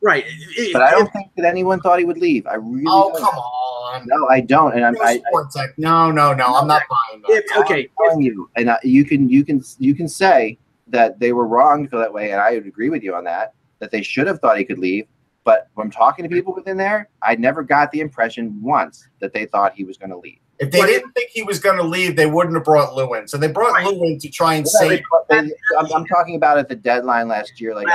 Right. 0.01 0.23
It- 0.27 0.71
but 0.71 0.83
I 0.83 0.91
don't 0.91 1.07
it- 1.07 1.11
think 1.11 1.31
that 1.35 1.43
anyone 1.43 1.81
thought 1.81 1.99
he 1.99 2.05
would 2.05 2.17
leave. 2.17 2.47
I 2.47 2.53
really 2.55 2.85
Oh, 2.87 3.11
don't. 3.11 3.19
come 3.21 3.35
on. 3.35 4.05
No, 4.07 4.27
I 4.29 4.39
don't. 4.39 4.73
And 4.73 4.85
I'm, 4.85 4.93
No, 4.93 5.01
I, 5.01 5.09
I, 5.09 5.17
sports 5.27 5.55
tech. 5.55 5.71
no, 5.77 6.11
no, 6.11 6.33
no. 6.33 6.55
I'm 6.55 6.65
not 6.67 6.83
buying 6.89 7.21
that. 7.23 7.31
if- 7.31 7.57
okay. 7.57 7.89
I'm 7.99 8.07
telling 8.09 8.21
you, 8.21 8.49
and 8.55 8.71
I, 8.71 8.77
you 8.83 9.03
can 9.03 9.27
you 9.29 9.43
can 9.43 9.61
you 9.79 9.93
can 9.93 10.07
say 10.07 10.57
that 10.87 11.19
they 11.19 11.33
were 11.33 11.45
wrong 11.45 11.83
to 11.83 11.89
feel 11.89 11.99
that 11.99 12.13
way, 12.13 12.31
and 12.31 12.39
I 12.39 12.53
would 12.53 12.67
agree 12.67 12.89
with 12.89 13.03
you 13.03 13.15
on 13.15 13.25
that. 13.25 13.53
That 13.79 13.91
they 13.91 14.01
should 14.01 14.27
have 14.27 14.39
thought 14.39 14.57
he 14.57 14.63
could 14.63 14.79
leave. 14.79 15.07
But 15.43 15.67
when 15.73 15.87
I'm 15.87 15.91
talking 15.91 16.23
to 16.23 16.29
people 16.29 16.53
within 16.55 16.77
there, 16.77 17.09
I 17.21 17.35
never 17.35 17.61
got 17.63 17.91
the 17.91 17.99
impression 17.99 18.61
once 18.61 19.09
that 19.19 19.33
they 19.33 19.45
thought 19.45 19.73
he 19.73 19.83
was 19.83 19.97
going 19.97 20.09
to 20.11 20.17
leave. 20.17 20.39
If 20.59 20.71
they 20.71 20.79
But- 20.79 20.87
didn't 20.87 21.11
think 21.11 21.29
he 21.31 21.43
was 21.43 21.59
going 21.59 21.77
to 21.77 21.83
leave, 21.83 22.15
they 22.15 22.25
wouldn't 22.25 22.55
have 22.55 22.63
brought 22.63 22.95
Lewin. 22.95 23.27
So 23.27 23.37
they 23.37 23.47
brought 23.47 23.73
Right. 23.73 23.85
Lou 23.85 24.03
in 24.05 24.19
to 24.19 24.29
try 24.29 24.55
and 24.55 24.65
Yeah, 24.65 24.79
save. 24.79 25.03
they- 25.29 25.41
they- 25.41 25.51
I'm, 25.77 25.85
I'm 25.93 26.05
talking 26.05 26.35
about 26.35 26.57
at 26.57 26.67
the 26.67 26.75
deadline 26.75 27.27
last 27.27 27.61
year, 27.61 27.75
like 27.75 27.87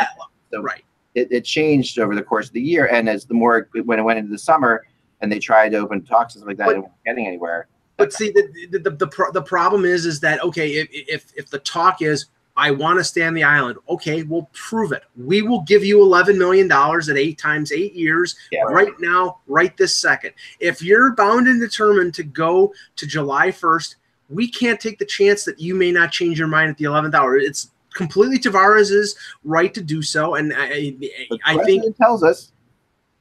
the- 0.51 0.61
right. 0.63 0.85
it, 1.15 1.29
it 1.31 1.45
changed 1.45 1.99
over 1.99 2.15
the 2.15 2.23
course 2.23 2.47
of 2.47 2.53
the 2.53 2.61
year, 2.61 2.87
and 2.87 3.09
as 3.09 3.25
the 3.25 3.35
more 3.35 3.69
when 3.85 3.99
it 3.99 4.03
went 4.03 4.19
into 4.19 4.31
the 4.31 4.39
summer, 4.39 4.85
and 5.21 5.31
they 5.31 5.39
tried 5.39 5.71
to 5.71 5.79
open 5.79 6.03
talks 6.05 6.35
and 6.35 6.41
stuff 6.43 6.49
like 6.49 6.57
that, 6.59 6.67
But- 6.67 6.75
and 6.77 6.83
weren't 6.85 6.95
getting 7.05 7.27
anywhere. 7.27 7.67
But 7.97 8.13
see, 8.13 8.31
the 8.31 8.49
the, 8.71 8.79
the, 8.79 8.91
the, 8.91 9.07
pro- 9.07 9.31
the 9.33 9.43
problem 9.43 9.85
is 9.85 10.07
is 10.07 10.21
that 10.21 10.43
okay, 10.43 10.71
if, 10.71 10.89
if 10.93 11.33
if 11.37 11.51
the 11.51 11.59
talk 11.59 12.01
is 12.03 12.27
I 12.57 12.71
want 12.71 12.99
to 12.99 13.05
stay 13.05 13.23
on 13.23 13.35
the 13.35 13.45
island, 13.45 13.79
okay, 13.89 14.23
we'll 14.25 14.49
prove 14.53 14.93
it. 14.93 15.05
We 15.17 15.43
will 15.43 15.63
give 15.63 15.85
you 15.85 16.03
eleven 16.03 16.39
million 16.39 16.69
dollars 16.69 17.09
at 17.09 17.17
eight 17.17 17.39
times 17.39 17.73
eight 17.73 17.95
years 17.95 18.37
Yeah. 18.51 18.63
right 18.65 18.93
now, 19.01 19.39
right 19.47 19.75
this 19.77 19.97
second. 19.97 20.33
If 20.61 20.83
you're 20.83 21.15
bound 21.15 21.49
and 21.49 21.61
determined 21.61 22.15
to 22.15 22.23
go 22.23 22.75
to 22.97 23.07
July 23.07 23.51
first, 23.51 23.97
we 24.29 24.49
can't 24.49 24.81
take 24.81 24.99
the 24.99 25.07
chance 25.07 25.45
that 25.45 25.61
you 25.61 25.75
may 25.75 25.93
not 25.93 26.13
change 26.13 26.39
your 26.39 26.49
mind 26.49 26.71
at 26.71 26.77
the 26.77 26.85
eleventh 26.85 27.15
hour. 27.15 27.37
It's 27.37 27.71
completely 27.95 28.39
Tavares's 28.39 29.17
right 29.45 29.73
to 29.75 29.83
do 29.83 30.03
so, 30.03 30.35
and 30.35 30.53
I 30.55 30.95
I, 31.45 31.57
I 31.57 31.65
think 31.65 31.97
tells 31.97 32.23
us 32.23 32.53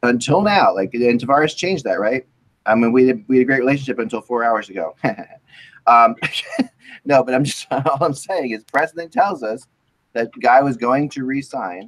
until 0.03 0.41
now, 0.41 0.73
like 0.73 0.93
and 0.93 1.19
Tavares 1.19 1.55
changed 1.55 1.83
that, 1.85 1.99
right? 1.99 2.25
I 2.65 2.75
mean, 2.75 2.91
we 2.91 3.07
had, 3.07 3.23
we 3.27 3.37
had 3.37 3.43
a 3.43 3.45
great 3.45 3.59
relationship 3.59 3.99
until 3.99 4.21
four 4.21 4.43
hours 4.43 4.69
ago. 4.69 4.95
um, 5.87 6.15
no, 7.05 7.23
but 7.23 7.33
I'm 7.33 7.43
just 7.43 7.67
all 7.71 7.97
I'm 8.03 8.13
saying 8.13 8.51
is 8.51 8.63
precedent 8.63 9.11
tells 9.11 9.43
us 9.43 9.67
that 10.13 10.31
the 10.33 10.39
guy 10.39 10.61
was 10.61 10.77
going 10.77 11.09
to 11.09 11.23
resign. 11.23 11.87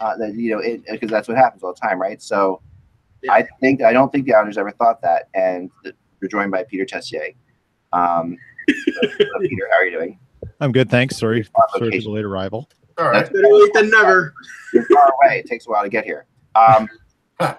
Uh, 0.00 0.16
that 0.18 0.34
you 0.34 0.50
know, 0.50 0.58
it 0.58 0.82
because 0.90 1.10
that's 1.10 1.26
what 1.28 1.36
happens 1.38 1.62
all 1.62 1.72
the 1.72 1.80
time, 1.80 2.00
right? 2.00 2.20
So, 2.20 2.60
Yeah. 3.22 3.32
I 3.32 3.48
think 3.60 3.82
I 3.82 3.92
don't 3.92 4.12
think 4.12 4.26
the 4.26 4.34
Islanders 4.34 4.58
ever 4.58 4.70
thought 4.72 5.00
that, 5.02 5.28
and 5.32 5.70
that 5.84 5.94
you're 6.20 6.28
joined 6.28 6.50
by 6.50 6.64
Peter 6.64 6.84
Tessier. 6.84 7.34
Um, 7.92 8.36
so, 8.68 9.08
Peter, 9.40 9.68
how 9.72 9.78
are 9.78 9.84
you 9.86 9.92
doing? 9.92 10.18
I'm 10.60 10.72
good, 10.72 10.90
thanks. 10.90 11.16
Sorry, 11.16 11.46
sorry 11.78 11.90
for 11.92 12.02
the 12.02 12.10
late 12.10 12.24
arrival. 12.24 12.68
All 12.98 13.08
right. 13.08 13.24
better 13.24 13.48
late 13.48 13.72
than 13.74 13.90
never. 13.90 14.34
you're 14.72 14.86
far 14.86 15.12
away. 15.22 15.38
It 15.38 15.46
takes 15.46 15.66
a 15.66 15.70
while 15.70 15.82
to 15.82 15.88
get 15.88 16.04
here. 16.04 16.26
Um, 16.54 16.88
so, 17.40 17.56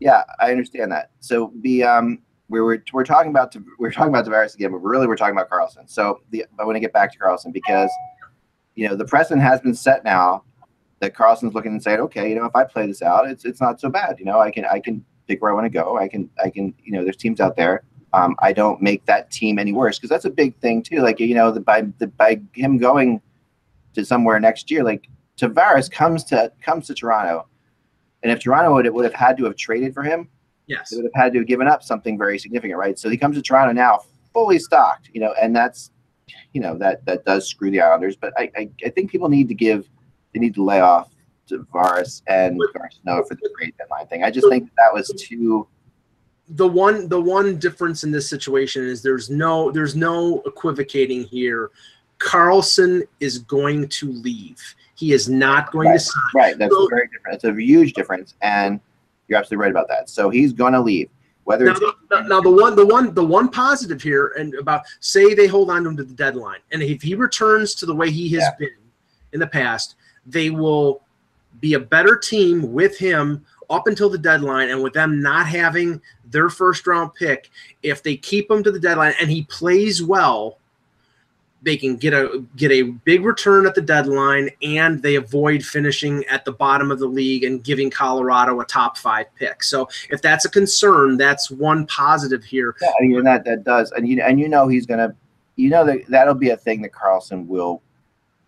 yeah, 0.00 0.22
I 0.40 0.50
understand 0.50 0.92
that. 0.92 1.10
So 1.20 1.52
the 1.62 1.82
um, 1.84 2.20
we 2.48 2.60
were 2.60 2.82
we're 2.92 3.04
talking 3.04 3.30
about 3.30 3.54
we 3.54 3.62
we're 3.78 3.92
talking 3.92 4.14
about 4.14 4.24
Tavares 4.26 4.54
again, 4.54 4.70
but 4.70 4.78
really 4.78 5.06
we're 5.06 5.16
talking 5.16 5.36
about 5.36 5.50
Karlsson. 5.50 5.88
So 5.88 6.20
the 6.30 6.44
I 6.58 6.64
want 6.64 6.76
to 6.76 6.80
get 6.80 6.92
back 6.92 7.12
to 7.12 7.18
Karlsson 7.18 7.52
because 7.52 7.90
you 8.74 8.88
know 8.88 8.94
the 8.94 9.04
precedent 9.04 9.42
has 9.42 9.60
been 9.60 9.74
set 9.74 10.04
now 10.04 10.44
that 11.00 11.14
Karlsson's 11.14 11.54
looking 11.54 11.72
and 11.72 11.82
saying, 11.82 12.00
okay, 12.00 12.28
you 12.28 12.34
know, 12.34 12.46
if 12.46 12.56
I 12.56 12.64
play 12.64 12.86
this 12.86 13.02
out, 13.02 13.28
it's 13.28 13.44
it's 13.44 13.60
not 13.60 13.80
so 13.80 13.88
bad. 13.88 14.18
You 14.18 14.24
know, 14.24 14.40
I 14.40 14.50
can 14.50 14.64
I 14.64 14.80
can 14.80 15.04
pick 15.26 15.42
where 15.42 15.50
I 15.50 15.54
want 15.54 15.66
to 15.66 15.70
go. 15.70 15.98
I 15.98 16.08
can 16.08 16.30
I 16.42 16.50
can 16.50 16.74
you 16.82 16.92
know, 16.92 17.02
there's 17.04 17.16
teams 17.16 17.40
out 17.40 17.56
there. 17.56 17.82
Um, 18.12 18.36
I 18.38 18.52
don't 18.52 18.80
make 18.80 19.04
that 19.06 19.30
team 19.30 19.58
any 19.58 19.72
worse 19.72 19.98
because 19.98 20.08
that's 20.08 20.24
a 20.24 20.30
big 20.30 20.56
thing 20.58 20.82
too. 20.82 21.00
Like 21.00 21.20
you 21.20 21.34
know, 21.34 21.50
the, 21.50 21.60
by 21.60 21.82
the, 21.98 22.06
by 22.06 22.40
him 22.54 22.78
going 22.78 23.20
to 23.94 24.04
somewhere 24.04 24.38
next 24.40 24.70
year, 24.70 24.84
like 24.84 25.08
Tavares 25.36 25.90
comes 25.90 26.24
to 26.24 26.52
comes 26.62 26.86
to 26.86 26.94
Toronto, 26.94 27.46
and 28.22 28.32
if 28.32 28.40
Toronto 28.40 28.72
would 28.74 28.88
would 28.88 29.04
have 29.04 29.14
had 29.14 29.36
to 29.38 29.44
have 29.44 29.56
traded 29.56 29.92
for 29.92 30.02
him, 30.02 30.28
Yes. 30.66 30.90
they 30.90 30.96
would 30.96 31.04
have 31.14 31.22
had 31.22 31.32
to 31.32 31.38
have 31.40 31.46
given 31.46 31.68
up 31.68 31.82
something 31.82 32.18
very 32.18 32.38
significant, 32.38 32.78
right? 32.78 32.98
So 32.98 33.08
he 33.08 33.16
comes 33.16 33.36
to 33.36 33.42
Toronto 33.42 33.72
now 33.72 34.00
fully 34.32 34.58
stocked, 34.58 35.10
you 35.12 35.20
know, 35.20 35.34
and 35.40 35.54
that's 35.54 35.90
you 36.52 36.60
know 36.60 36.76
that 36.78 37.04
that 37.06 37.24
does 37.24 37.48
screw 37.48 37.70
the 37.70 37.80
Islanders. 37.80 38.16
But 38.16 38.32
I 38.36 38.50
I, 38.56 38.68
I 38.84 38.88
think 38.90 39.10
people 39.10 39.28
need 39.28 39.48
to 39.48 39.54
give 39.54 39.88
they 40.34 40.40
need 40.40 40.54
to 40.56 40.64
lay 40.64 40.80
off 40.80 41.10
Tavares 41.48 42.22
and 42.26 42.58
Garth 42.74 42.94
Snow 43.02 43.22
for 43.28 43.34
the 43.36 43.48
trade 43.56 43.74
deadline 43.78 44.06
thing. 44.08 44.24
I 44.24 44.30
just 44.30 44.48
think 44.48 44.68
that 44.76 44.92
was 44.92 45.08
too 45.18 45.68
the 46.48 46.66
one 46.66 47.08
the 47.08 47.20
one 47.20 47.58
difference 47.58 48.02
in 48.04 48.10
this 48.10 48.28
situation 48.28 48.84
is 48.84 49.02
there's 49.02 49.30
no 49.30 49.70
there's 49.70 49.94
no 49.96 50.42
equivocating 50.46 51.24
here. 51.24 51.70
Karlsson 52.18 53.02
is 53.20 53.38
going 53.40 53.88
to 53.88 54.10
leave. 54.10 54.58
He 54.94 55.12
is 55.12 55.28
not 55.28 55.70
going 55.70 55.92
to 55.92 55.98
sign. 55.98 56.22
right. 56.34 56.58
That's 56.58 56.74
So- 56.74 56.88
very 56.88 57.08
different. 57.08 57.34
It's 57.36 57.44
a 57.44 57.52
huge 57.54 57.92
difference, 57.92 58.34
and 58.40 58.80
you're 59.28 59.38
absolutely 59.38 59.62
right 59.62 59.70
about 59.70 59.88
that. 59.88 60.08
So 60.08 60.30
he's 60.30 60.52
going 60.52 60.72
to 60.72 60.80
leave. 60.80 61.10
Whether 61.44 61.66
Now 61.66 61.72
it's 61.72 61.80
the, 61.80 62.22
now 62.22 62.40
the 62.40 62.50
one 62.50 62.74
the 62.74 62.84
one 62.84 63.14
the 63.14 63.24
one 63.24 63.48
positive 63.48 64.02
here 64.02 64.34
and 64.36 64.52
about 64.54 64.82
say 64.98 65.32
they 65.32 65.46
hold 65.46 65.70
on 65.70 65.84
to 65.84 65.90
him 65.90 65.96
to 65.96 66.02
the 66.02 66.12
deadline 66.12 66.58
and 66.72 66.82
if 66.82 67.00
he 67.00 67.14
returns 67.14 67.72
to 67.76 67.86
the 67.86 67.94
way 67.94 68.10
he 68.10 68.28
has 68.30 68.42
Yeah. 68.42 68.50
been 68.58 68.76
in 69.32 69.38
the 69.38 69.46
past, 69.46 69.94
they 70.26 70.50
will 70.50 71.02
be 71.60 71.74
a 71.74 71.80
better 71.80 72.16
team 72.16 72.72
with 72.72 72.98
him 72.98 73.46
up 73.70 73.86
until 73.86 74.10
the 74.10 74.18
deadline 74.18 74.70
and 74.70 74.82
with 74.82 74.92
them 74.92 75.22
not 75.22 75.46
having 75.46 76.00
their 76.24 76.48
first 76.48 76.84
round 76.86 77.14
pick 77.14 77.50
if 77.84 78.02
they 78.02 78.16
keep 78.16 78.50
him 78.50 78.64
to 78.64 78.72
the 78.72 78.80
deadline 78.80 79.14
and 79.20 79.30
he 79.30 79.44
plays 79.44 80.02
well 80.02 80.58
they 81.66 81.76
can 81.76 81.96
get 81.96 82.14
a 82.14 82.42
get 82.54 82.70
a 82.70 82.82
big 82.82 83.24
return 83.24 83.66
at 83.66 83.74
the 83.74 83.82
deadline 83.82 84.48
and 84.62 85.02
they 85.02 85.16
avoid 85.16 85.64
finishing 85.64 86.24
at 86.26 86.44
the 86.44 86.52
bottom 86.52 86.92
of 86.92 87.00
the 87.00 87.06
league 87.06 87.42
and 87.42 87.64
giving 87.64 87.90
Colorado 87.90 88.60
a 88.60 88.64
top 88.64 88.96
5 88.96 89.26
pick. 89.34 89.64
So 89.64 89.88
if 90.08 90.22
that's 90.22 90.44
a 90.44 90.48
concern, 90.48 91.16
that's 91.16 91.50
one 91.50 91.84
positive 91.88 92.44
here. 92.44 92.76
Yeah, 92.80 92.88
I 92.88 93.02
mean, 93.02 93.24
that 93.24 93.44
that 93.44 93.64
does, 93.64 93.90
and 93.92 94.08
you 94.08 94.22
and 94.22 94.38
you 94.38 94.48
know 94.48 94.68
he's 94.68 94.86
gonna, 94.86 95.14
you 95.56 95.68
know 95.68 95.84
that 95.84 96.06
that'll 96.08 96.34
be 96.34 96.50
a 96.50 96.56
thing 96.56 96.82
that 96.82 96.92
Karlsson 96.92 97.46
will, 97.48 97.82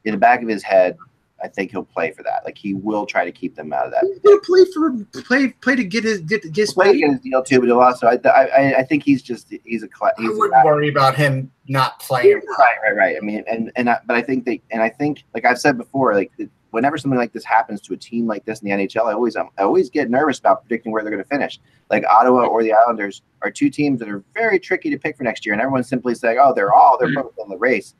in 0.04 0.12
the 0.12 0.18
back 0.18 0.40
of 0.40 0.48
his 0.48 0.62
head, 0.62 0.96
I 1.42 1.48
think 1.48 1.70
he'll 1.70 1.84
play 1.84 2.10
for 2.10 2.22
that. 2.24 2.44
Like 2.44 2.58
he 2.58 2.74
will 2.74 3.06
try 3.06 3.24
to 3.24 3.32
keep 3.32 3.54
them 3.54 3.72
out 3.72 3.86
of 3.86 3.92
that. 3.92 4.04
He's 4.04 4.18
gonna 4.18 4.40
play 4.40 4.64
for 4.74 5.22
play 5.22 5.48
play 5.60 5.76
to 5.76 5.84
get 5.84 6.04
his 6.04 6.20
get, 6.20 6.42
get 6.42 6.56
his 6.56 6.72
play 6.72 6.92
to 6.92 6.98
get 6.98 7.10
his 7.10 7.20
deal 7.20 7.42
too, 7.42 7.60
but 7.60 7.66
he'll 7.66 7.80
also, 7.80 8.06
I, 8.06 8.18
I, 8.24 8.74
I 8.78 8.82
think 8.82 9.04
he's 9.04 9.22
just 9.22 9.52
he's 9.64 9.82
a 9.82 9.88
cla- 9.88 10.12
I 10.18 10.28
wouldn't 10.28 10.64
worry 10.64 10.88
about 10.88 11.16
him 11.16 11.50
not 11.68 12.00
playing. 12.00 12.40
right, 12.58 12.76
right, 12.82 12.96
right. 12.96 13.16
I 13.16 13.20
mean, 13.20 13.44
and 13.48 13.70
and 13.76 13.90
I, 13.90 13.98
but 14.06 14.16
I 14.16 14.22
think 14.22 14.44
they, 14.44 14.62
and 14.70 14.82
I 14.82 14.88
think, 14.88 15.24
like 15.34 15.44
I've 15.44 15.58
said 15.58 15.78
before, 15.78 16.14
like 16.14 16.32
whenever 16.70 16.98
something 16.98 17.18
like 17.18 17.32
this 17.32 17.44
happens 17.44 17.80
to 17.82 17.94
a 17.94 17.96
team 17.96 18.26
like 18.26 18.44
this 18.44 18.60
in 18.60 18.68
the 18.68 18.86
NHL, 18.86 19.06
I 19.06 19.12
always 19.12 19.36
um, 19.36 19.50
I 19.58 19.62
always 19.62 19.90
get 19.90 20.10
nervous 20.10 20.38
about 20.38 20.62
predicting 20.62 20.92
where 20.92 21.02
they're 21.02 21.12
going 21.12 21.22
to 21.22 21.28
finish. 21.28 21.60
Like 21.90 22.04
Ottawa 22.08 22.46
or 22.46 22.62
the 22.62 22.72
Islanders 22.72 23.22
are 23.42 23.50
two 23.50 23.70
teams 23.70 24.00
that 24.00 24.08
are 24.08 24.24
very 24.34 24.58
tricky 24.58 24.90
to 24.90 24.98
pick 24.98 25.16
for 25.16 25.24
next 25.24 25.46
year, 25.46 25.52
and 25.52 25.62
everyone's 25.62 25.88
simply 25.88 26.14
saying, 26.14 26.38
"Oh, 26.40 26.52
they're 26.52 26.72
all 26.72 26.98
they're 26.98 27.14
both 27.14 27.34
in 27.42 27.48
the 27.48 27.58
race 27.58 27.94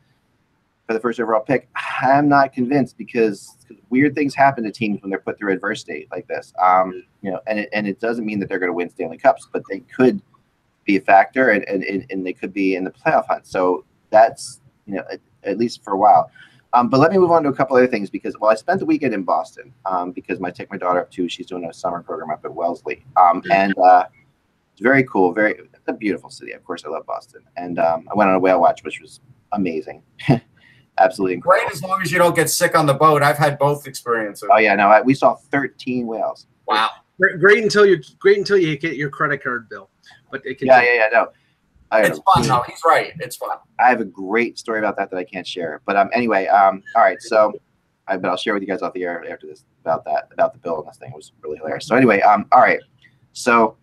for 0.89 0.95
the 0.95 1.01
first 1.01 1.21
overall 1.21 1.41
pick." 1.41 1.69
I'm 2.03 2.29
not 2.29 2.53
convinced 2.53 2.99
because 2.99 3.57
weird 3.91 4.17
things 4.17 4.35
happen 4.35 4.65
to 4.65 4.73
teams 4.73 5.01
when 5.03 5.11
they're 5.11 5.21
put 5.21 5.39
through 5.39 5.53
adversity 5.53 6.09
like 6.11 6.27
this. 6.27 6.53
Um, 6.61 7.05
you 7.23 7.31
know, 7.31 7.41
and 7.47 7.61
it, 7.61 7.69
and 7.73 7.87
it 7.87 8.01
doesn't 8.01 8.27
mean 8.27 8.41
that 8.41 8.49
they're 8.49 8.59
going 8.59 8.71
to 8.71 8.75
win 8.75 8.91
Stanley 8.91 9.19
Cups, 9.19 9.47
but 9.53 9.63
they 9.71 9.81
could 9.81 10.21
be 10.85 10.97
a 10.97 11.01
factor, 11.01 11.51
and 11.51 11.65
and, 11.65 12.05
and 12.11 12.27
they 12.27 12.33
could 12.33 12.53
be 12.53 12.75
in 12.75 12.83
the 12.83 12.91
playoff 12.91 13.27
hunt. 13.29 13.47
So 13.47 13.85
that's 14.11 14.61
you 14.87 14.95
know 14.95 15.05
at, 15.13 15.21
at 15.45 15.59
least 15.59 15.85
for 15.85 15.93
a 15.93 15.99
while. 15.99 16.31
Um, 16.75 16.89
but 16.89 17.01
let 17.01 17.11
me 17.11 17.19
move 17.19 17.31
on 17.31 17.43
to 17.45 17.49
a 17.49 17.55
couple 17.55 17.77
other 17.77 17.87
things 17.87 18.11
because 18.11 18.37
well, 18.39 18.51
I 18.51 18.55
spent 18.55 18.81
the 18.81 18.87
weekend 18.87 19.15
in 19.15 19.23
Boston 19.23 19.73
um, 19.87 20.13
because 20.13 20.39
I 20.43 20.51
take 20.51 20.71
my 20.71 20.77
daughter 20.77 21.01
up 21.01 21.11
too. 21.11 21.29
She's 21.29 21.47
doing 21.47 21.65
a 21.65 21.73
summer 21.73 22.03
program 22.03 22.31
up 22.31 22.45
at 22.45 22.53
Wellesley, 22.53 23.05
um, 23.17 23.43
and 23.51 23.75
uh, 23.79 24.05
it's 24.73 24.83
very 24.83 25.05
cool. 25.05 25.33
Very 25.33 25.53
it's 25.53 25.89
a 25.89 25.93
beautiful 25.93 26.31
city. 26.31 26.53
Of 26.53 26.65
course, 26.65 26.85
I 26.85 26.91
love 26.91 27.07
Boston, 27.07 27.43
and 27.57 27.79
um, 27.79 28.09
I 28.11 28.15
went 28.15 28.29
on 28.29 28.37
a 28.37 28.39
whale 28.39 28.61
watch, 28.61 28.85
which 28.85 29.01
was 29.01 29.21
amazing, 29.53 30.03
absolutely 31.01 31.35
incredible. 31.35 31.69
Great 31.69 31.75
as 31.75 31.83
long 31.83 32.03
as 32.03 32.13
you 32.13 32.19
don't 32.19 32.35
get 32.35 32.51
sick 32.51 32.77
on 32.77 32.87
the 32.87 32.95
boat. 32.95 33.23
I've 33.23 33.39
had 33.39 33.59
both 33.59 33.87
experiences. 33.87 34.49
Oh 34.53 34.59
yeah, 34.59 34.75
no, 34.75 34.89
I, 34.89 35.01
we 35.01 35.15
saw 35.15 35.35
13 35.35 36.07
whales. 36.07 36.47
Wow. 36.67 36.91
Great, 37.21 37.41
great 37.41 37.63
until 37.63 37.85
you 37.85 38.01
great 38.19 38.39
until 38.39 38.59
you 38.59 38.77
get 38.79 38.97
your 38.97 39.11
credit 39.11 39.43
card 39.43 39.69
bill. 39.69 39.91
But 40.31 40.45
it 40.45 40.59
can 40.59 40.69
Yeah, 40.69 40.83
yeah, 40.83 40.95
yeah. 40.95 41.09
No, 41.13 41.29
I, 41.91 42.03
It's 42.03 42.21
fun 42.21 42.47
though. 42.47 42.63
He's 42.67 42.81
right. 42.85 43.13
It's 43.19 43.37
fun. 43.37 43.57
I 43.81 43.89
have 43.89 44.01
a 44.01 44.05
great 44.05 44.59
story 44.59 44.79
about 44.79 44.97
that 44.97 45.11
that 45.11 45.17
I 45.17 45.25
can't 45.25 45.47
share. 45.47 45.81
But 45.87 45.97
um, 45.97 46.11
anyway, 46.13 46.47
um, 46.47 46.83
all 46.95 47.03
right. 47.03 47.21
So, 47.21 47.53
I, 48.07 48.17
but 48.17 48.29
I'll 48.29 48.37
share 48.37 48.55
with 48.55 48.63
you 48.63 48.69
guys 48.69 48.83
off 48.83 48.93
the 48.93 49.05
air 49.05 49.25
after 49.31 49.47
this 49.47 49.65
about 49.81 50.05
that 50.05 50.29
about 50.33 50.53
the 50.53 50.59
bill 50.59 50.79
and 50.79 50.89
this 50.89 50.97
thing 50.99 51.11
it 51.11 51.17
was 51.17 51.33
really 51.43 51.57
hilarious. 51.57 51.87
So 51.87 51.97
anyway, 51.97 52.21
um, 52.21 52.47
all 52.53 52.61
right. 52.61 52.81
So, 53.33 53.77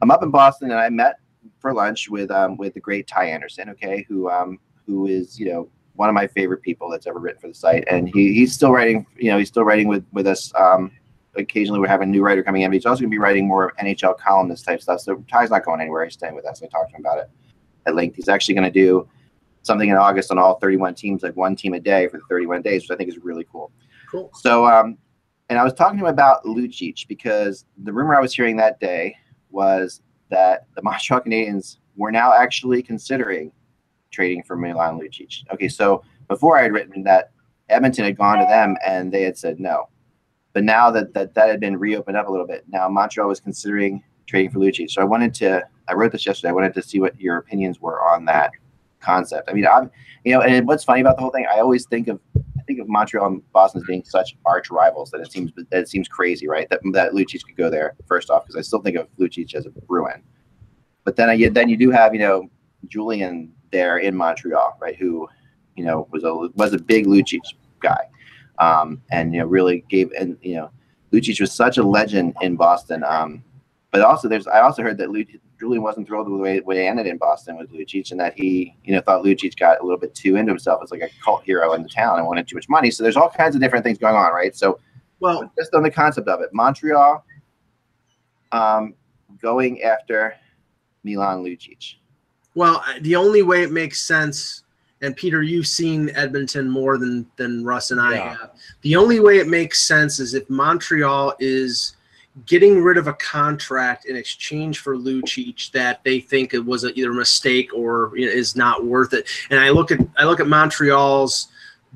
I'm 0.00 0.10
up 0.10 0.22
in 0.22 0.30
Boston 0.30 0.70
and 0.70 0.80
I 0.80 0.88
met 0.90 1.16
for 1.58 1.72
lunch 1.72 2.08
with 2.08 2.30
um 2.30 2.56
with 2.56 2.74
the 2.74 2.80
great 2.80 3.06
Ty 3.06 3.26
Anderson. 3.26 3.70
Okay, 3.70 4.04
who 4.08 4.28
um 4.30 4.58
who 4.86 5.06
is 5.06 5.38
you 5.38 5.52
know 5.52 5.68
one 5.94 6.08
of 6.08 6.14
my 6.14 6.26
favorite 6.26 6.62
people 6.62 6.90
that's 6.90 7.06
ever 7.06 7.18
written 7.18 7.40
for 7.40 7.48
the 7.48 7.54
site, 7.54 7.84
and 7.88 8.08
he, 8.08 8.34
he's 8.34 8.52
still 8.52 8.72
writing. 8.72 9.06
You 9.16 9.30
know, 9.30 9.38
he's 9.38 9.48
still 9.48 9.64
writing 9.64 9.88
with 9.88 10.04
with 10.12 10.26
us. 10.26 10.52
Um, 10.54 10.90
occasionally 11.36 11.80
we're 11.80 11.88
having 11.88 12.08
a 12.08 12.12
new 12.12 12.22
writer 12.22 12.42
coming 12.42 12.62
in, 12.62 12.70
but 12.70 12.74
he's 12.74 12.86
also 12.86 13.00
going 13.00 13.10
to 13.10 13.14
be 13.14 13.18
writing 13.18 13.46
more 13.46 13.72
NHL 13.80 14.16
columnist 14.18 14.64
type 14.64 14.80
stuff. 14.80 15.00
So 15.00 15.24
Ty's 15.30 15.50
not 15.50 15.64
going 15.64 15.80
anywhere. 15.80 16.04
He's 16.04 16.14
staying 16.14 16.34
with 16.34 16.46
us. 16.46 16.62
I 16.62 16.66
talked 16.66 16.90
to 16.90 16.96
him 16.96 17.02
about 17.02 17.18
it 17.18 17.30
at 17.86 17.94
length. 17.94 18.16
He's 18.16 18.28
actually 18.28 18.54
going 18.54 18.70
to 18.70 18.70
do 18.70 19.08
something 19.62 19.88
in 19.88 19.96
August 19.96 20.30
on 20.30 20.38
all 20.38 20.58
31 20.58 20.94
teams, 20.94 21.22
like 21.22 21.36
one 21.36 21.56
team 21.56 21.74
a 21.74 21.80
day 21.80 22.06
for 22.08 22.18
the 22.18 22.24
31 22.28 22.62
days, 22.62 22.82
which 22.82 22.90
I 22.90 22.96
think 22.96 23.08
is 23.08 23.18
really 23.18 23.46
cool. 23.50 23.72
Cool. 24.10 24.30
So, 24.34 24.66
um, 24.66 24.98
and 25.48 25.58
I 25.58 25.64
was 25.64 25.72
talking 25.72 25.98
to 25.98 26.04
him 26.04 26.10
about 26.12 26.44
Lucic 26.44 27.06
because 27.08 27.64
the 27.82 27.92
rumor 27.92 28.14
I 28.14 28.20
was 28.20 28.34
hearing 28.34 28.56
that 28.56 28.80
day 28.80 29.16
was 29.50 30.02
that 30.30 30.66
the 30.74 30.82
Montreal 30.82 31.20
Canadiens 31.20 31.78
were 31.96 32.10
now 32.10 32.32
actually 32.32 32.82
considering 32.82 33.52
trading 34.14 34.42
for 34.42 34.56
Milan 34.56 34.98
Lucic. 34.98 35.42
Okay, 35.52 35.68
so 35.68 36.02
before 36.28 36.58
I 36.58 36.62
had 36.62 36.72
written 36.72 37.02
that 37.04 37.32
Edmonton 37.68 38.04
had 38.04 38.16
gone 38.16 38.38
to 38.38 38.44
them 38.44 38.76
and 38.86 39.12
they 39.12 39.22
had 39.22 39.36
said 39.36 39.60
no. 39.60 39.88
But 40.52 40.64
now 40.64 40.90
that 40.90 41.12
that, 41.14 41.34
that 41.34 41.48
had 41.48 41.60
been 41.60 41.76
reopened 41.76 42.16
up 42.16 42.28
a 42.28 42.30
little 42.30 42.46
bit, 42.46 42.64
now 42.68 42.88
Montreal 42.88 43.28
was 43.28 43.40
considering 43.40 44.02
trading 44.26 44.50
for 44.50 44.58
Lucic. 44.58 44.90
So 44.90 45.02
I 45.02 45.04
wanted 45.04 45.34
to, 45.34 45.66
I 45.88 45.94
wrote 45.94 46.12
this 46.12 46.24
yesterday. 46.24 46.50
I 46.50 46.52
wanted 46.52 46.74
to 46.74 46.82
see 46.82 47.00
what 47.00 47.20
your 47.20 47.38
opinions 47.38 47.80
were 47.80 48.00
on 48.02 48.24
that 48.26 48.52
concept. 49.00 49.50
I 49.50 49.52
mean, 49.52 49.66
I'm, 49.66 49.90
you 50.24 50.32
know, 50.32 50.40
and 50.40 50.66
what's 50.66 50.84
funny 50.84 51.00
about 51.00 51.16
the 51.16 51.22
whole 51.22 51.30
thing, 51.30 51.46
I 51.52 51.60
always 51.60 51.86
think 51.86 52.08
of, 52.08 52.20
I 52.36 52.62
think 52.66 52.80
of 52.80 52.88
Montreal 52.88 53.26
and 53.26 53.52
Boston 53.52 53.82
as 53.82 53.86
being 53.86 54.04
such 54.04 54.36
arch 54.46 54.70
rivals 54.70 55.10
that 55.10 55.20
it 55.20 55.30
seems 55.30 55.52
that 55.54 55.80
it 55.80 55.88
seems 55.88 56.08
crazy, 56.08 56.48
right? 56.48 56.66
That 56.70 56.80
that 56.92 57.12
Lucic 57.12 57.44
could 57.44 57.56
go 57.56 57.68
there 57.68 57.94
first 58.06 58.30
off, 58.30 58.44
because 58.44 58.56
I 58.56 58.62
still 58.62 58.80
think 58.80 58.96
of 58.96 59.06
Lucic 59.18 59.54
as 59.54 59.66
a 59.66 59.70
Bruin. 59.70 60.22
But 61.04 61.16
then 61.16 61.28
I 61.28 61.48
then 61.50 61.68
you 61.68 61.76
do 61.76 61.90
have 61.90 62.14
you 62.14 62.20
know 62.20 62.48
Julien 62.88 63.52
there 63.74 63.98
in 63.98 64.14
Montreal, 64.14 64.78
right? 64.80 64.96
Who, 64.96 65.28
you 65.74 65.84
know, 65.84 66.06
was 66.12 66.24
a 66.24 66.32
was 66.54 66.72
a 66.72 66.78
big 66.78 67.06
Lucic 67.06 67.42
guy, 67.80 68.08
um, 68.58 69.02
and 69.10 69.34
you 69.34 69.40
know 69.40 69.46
really 69.46 69.84
gave 69.90 70.12
and 70.18 70.38
you 70.40 70.54
know 70.54 70.70
Lucic 71.12 71.40
was 71.40 71.52
such 71.52 71.76
a 71.76 71.82
legend 71.82 72.34
in 72.40 72.56
Boston. 72.56 73.02
Um, 73.04 73.44
but 73.90 74.00
also 74.00 74.28
there's 74.28 74.46
I 74.46 74.60
also 74.60 74.82
heard 74.82 74.96
that 74.98 75.10
Lu- 75.10 75.24
Julien 75.58 75.82
wasn't 75.82 76.06
thrilled 76.06 76.28
with 76.28 76.38
the 76.38 76.42
way, 76.42 76.60
way 76.60 76.86
it 76.86 76.88
ended 76.88 77.06
in 77.06 77.18
Boston 77.18 77.56
with 77.56 77.72
Lucic, 77.72 78.12
and 78.12 78.20
that 78.20 78.34
he 78.38 78.76
you 78.84 78.94
know 78.94 79.00
thought 79.00 79.24
Lucic 79.24 79.58
got 79.58 79.80
a 79.80 79.84
little 79.84 79.98
bit 79.98 80.14
too 80.14 80.36
into 80.36 80.52
himself 80.52 80.80
as 80.82 80.92
like 80.92 81.02
a 81.02 81.10
cult 81.24 81.42
hero 81.42 81.72
in 81.74 81.82
the 81.82 81.88
town 81.88 82.18
and 82.18 82.26
wanted 82.26 82.46
too 82.46 82.56
much 82.56 82.68
money. 82.68 82.90
So 82.90 83.02
there's 83.02 83.16
all 83.16 83.28
kinds 83.28 83.56
of 83.56 83.60
different 83.60 83.84
things 83.84 83.98
going 83.98 84.14
on, 84.14 84.32
right? 84.32 84.54
So 84.54 84.78
Well, 85.20 85.50
just 85.58 85.74
on 85.74 85.82
the 85.82 85.90
concept 85.90 86.28
of 86.28 86.40
it, 86.40 86.50
Montreal 86.52 87.24
um, 88.52 88.94
going 89.42 89.82
after 89.82 90.34
Milan 91.02 91.42
Lucic. 91.44 91.96
Well, 92.54 92.84
the 93.00 93.16
only 93.16 93.42
way 93.42 93.62
it 93.62 93.72
makes 93.72 94.00
sense, 94.00 94.62
and 95.02 95.14
Peter, 95.16 95.42
you've 95.42 95.66
seen 95.66 96.10
Edmonton 96.14 96.68
more 96.70 96.98
than 96.98 97.26
than 97.36 97.64
Russ 97.64 97.90
and 97.90 98.00
I 98.00 98.14
Yeah. 98.14 98.36
have. 98.36 98.50
The 98.82 98.96
only 98.96 99.20
way 99.20 99.38
it 99.38 99.48
makes 99.48 99.80
sense 99.80 100.20
is 100.20 100.34
if 100.34 100.48
Montreal 100.48 101.34
is 101.40 101.96
getting 102.46 102.82
rid 102.82 102.96
of 102.96 103.06
a 103.06 103.12
contract 103.14 104.06
in 104.06 104.16
exchange 104.16 104.80
for 104.80 104.96
Lucic 104.96 105.70
that 105.70 106.02
they 106.02 106.18
think 106.18 106.52
it 106.52 106.64
was 106.64 106.82
a, 106.82 106.92
either 106.98 107.12
a 107.12 107.14
mistake 107.14 107.70
or 107.72 108.16
is 108.16 108.56
not 108.56 108.84
worth 108.84 109.12
it. 109.12 109.28
And 109.50 109.60
I 109.60 109.70
look 109.70 109.90
at 109.92 110.00
I 110.16 110.24
look 110.24 110.40
at 110.40 110.48
Montreal's 110.48 111.48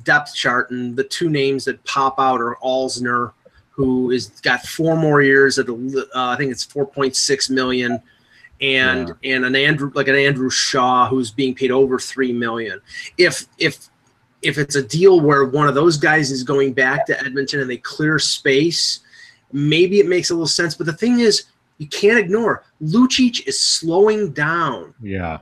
depth 0.05 0.35
chart, 0.35 0.71
and 0.71 0.97
the 0.97 1.05
two 1.05 1.29
names 1.29 1.64
that 1.64 1.83
pop 1.85 2.18
out 2.18 2.40
are 2.40 2.57
Alzner, 2.62 3.33
who 3.71 4.11
is 4.11 4.29
got 4.42 4.62
four 4.62 4.97
more 4.97 5.23
years 5.23 5.59
at 5.59 5.68
uh, 5.68 5.75
I 6.14 6.37
think 6.37 6.53
it's 6.53 6.64
four 6.64 6.87
point 6.87 7.16
six 7.16 7.49
million 7.51 8.01
and 8.61 9.12
and 9.25 9.44
an 9.44 9.55
Andrew 9.55 9.90
like 9.94 10.09
an 10.09 10.16
Andrew 10.16 10.51
Shaw 10.51 11.09
who's 11.09 11.31
being 11.31 11.55
paid 11.55 11.71
over 11.71 11.99
three 11.99 12.33
million. 12.33 12.81
If 13.16 13.47
if 13.59 13.88
if 14.42 14.59
it's 14.59 14.77
a 14.77 14.83
deal 14.83 15.21
where 15.21 15.44
one 15.44 15.68
of 15.68 15.75
those 15.75 15.97
guys 15.97 16.31
is 16.31 16.42
going 16.42 16.73
back 16.73 17.07
to 17.07 17.18
Edmonton 17.21 17.61
and 17.61 17.68
they 17.71 17.77
clear 17.79 18.18
space, 18.18 19.01
maybe 19.53 19.99
it 20.01 20.07
makes 20.07 20.31
a 20.31 20.35
little 20.35 20.47
sense. 20.47 20.75
But 20.75 20.87
the 20.87 20.92
thing 20.92 21.21
is, 21.21 21.44
you 21.79 21.87
can't 21.88 22.18
ignore 22.18 22.64
Lucic 22.83 23.47
is 23.47 23.59
slowing 23.59 24.33
down, 24.33 24.94
Yeah. 25.03 25.38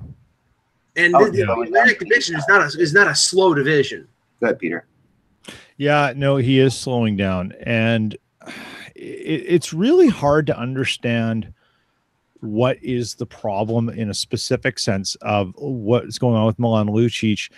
and 0.96 1.14
Oh, 1.14 1.30
the, 1.30 1.38
yeah. 1.38 1.44
the 1.46 1.60
Atlantic 1.60 1.98
Division 2.00 2.36
is 2.36 2.44
not 2.48 2.62
a 2.62 2.78
is 2.80 2.92
not 2.94 3.06
a 3.06 3.14
slow 3.14 3.54
division. 3.54 4.06
Go 4.40 4.46
ahead, 4.48 4.58
Peter. 4.58 4.86
Yeah, 5.78 6.12
no, 6.16 6.36
he 6.36 6.58
is 6.58 6.74
slowing 6.74 7.16
down, 7.16 7.52
and 7.64 8.14
it, 8.94 9.44
it's 9.46 9.72
really 9.72 10.08
hard 10.08 10.46
to 10.48 10.58
understand 10.58 11.52
what 12.40 12.76
is 12.82 13.14
the 13.14 13.26
problem 13.26 13.88
in 13.88 14.10
a 14.10 14.14
specific 14.14 14.78
sense 14.78 15.14
of 15.22 15.52
what's 15.56 16.18
going 16.18 16.36
on 16.36 16.46
with 16.46 16.58
Milan 16.58 16.88
Lucic 16.88 17.50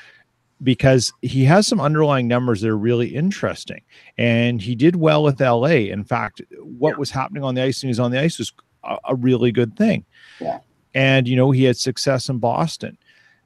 because 0.62 1.12
he 1.22 1.44
has 1.44 1.66
some 1.68 1.80
underlying 1.80 2.26
numbers 2.26 2.60
that 2.62 2.68
are 2.68 2.76
really 2.76 3.14
interesting, 3.14 3.80
and 4.16 4.60
he 4.60 4.74
did 4.74 4.96
well 4.96 5.22
with 5.22 5.40
LA. 5.40 5.86
In 5.90 6.02
fact, 6.02 6.42
what 6.60 6.90
Yeah. 6.92 6.96
was 6.98 7.10
happening 7.10 7.44
on 7.44 7.54
the 7.54 7.62
ice 7.62 7.82
when 7.82 7.88
he 7.88 7.90
was 7.90 8.00
on 8.00 8.10
the 8.10 8.20
ice 8.20 8.38
was 8.38 8.52
a, 8.82 8.96
a 9.10 9.14
really 9.14 9.52
good 9.52 9.76
thing. 9.76 10.04
Yeah. 10.40 10.58
and 10.94 11.28
you 11.28 11.36
know 11.36 11.50
he 11.52 11.64
had 11.64 11.76
success 11.76 12.28
in 12.28 12.38
Boston, 12.38 12.96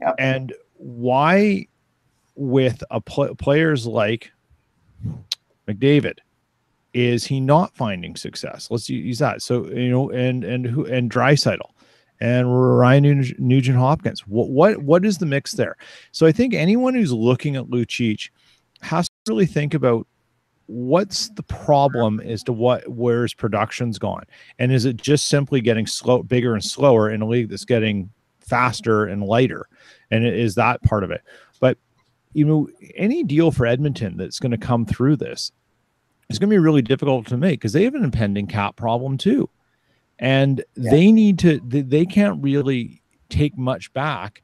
Yeah. 0.01 0.12
and 0.18 0.53
why 0.77 1.66
with 2.35 2.83
a 2.90 3.01
pl- 3.01 3.35
players 3.35 3.87
like 3.87 4.31
McDavid 5.68 6.18
is 6.94 7.24
he 7.24 7.40
not 7.40 7.74
finding 7.74 8.16
success? 8.16 8.68
Let's 8.70 8.88
use 8.88 9.18
that. 9.18 9.42
So 9.42 9.66
you 9.68 9.90
know, 9.90 10.11
and 10.11 10.44
and 10.44 10.66
who 10.66 10.85
and 10.87 11.11
Draisaitl 11.11 11.70
and 12.20 12.78
Ryan 12.78 13.24
Nugent 13.38 13.78
Hopkins. 13.78 14.26
What 14.26 14.50
what 14.50 14.78
what 14.78 15.05
is 15.05 15.18
the 15.18 15.26
mix 15.26 15.52
there? 15.52 15.76
So 16.12 16.26
I 16.26 16.33
think 16.33 16.55
anyone 16.55 16.94
who's 16.94 17.12
looking 17.12 17.57
at 17.57 17.64
Lucic 17.64 18.31
has 18.81 19.09
to 19.09 19.33
really 19.33 19.46
think 19.46 19.74
about 19.74 20.07
what's 20.66 21.28
the 21.31 21.42
problem 21.42 22.20
as 22.20 22.42
to 22.44 22.52
what 22.52 22.87
where's 22.88 23.35
production's 23.35 23.98
gone, 23.98 24.24
and 24.59 24.70
is 24.70 24.85
it 24.85 24.96
just 24.96 25.28
simply 25.28 25.61
getting 25.61 25.87
slow, 25.87 26.22
bigger 26.22 26.55
and 26.55 26.64
slower 26.64 27.11
in 27.11 27.22
a 27.22 27.26
league 27.26 27.48
that's 27.48 27.64
getting 27.64 28.11
faster 28.40 29.07
and 29.07 29.24
lighter, 29.24 29.66
and 30.11 30.26
is 30.26 30.55
that 30.55 30.83
part 30.83 31.05
of 31.05 31.11
it? 31.11 31.22
But 31.59 31.78
you 32.35 32.44
know, 32.44 32.68
any 32.94 33.22
deal 33.22 33.50
for 33.50 33.66
Edmonton 33.66 34.16
that's 34.16 34.38
going 34.38 34.52
to 34.52 34.59
come 34.59 34.87
through 34.87 35.16
this 35.16 35.52
is 36.33 36.38
going 36.38 36.51
to 36.51 36.55
be 36.55 36.59
really 36.59 36.83
difficult 36.83 37.27
to 37.29 37.37
make 37.37 37.61
because 37.61 37.73
they 37.73 37.85
have 37.85 37.95
an 37.95 38.05
impending 38.05 38.47
cap 38.47 38.77
problem 38.77 39.16
too, 39.18 39.49
and 40.18 40.64
Yeah. 40.77 40.90
they 40.90 41.12
need 41.12 41.38
to. 41.40 41.61
They, 41.66 41.83
they 41.83 42.07
can't 42.07 42.42
really 42.42 43.03
take 43.29 43.57
much 43.57 43.92
back, 43.92 44.42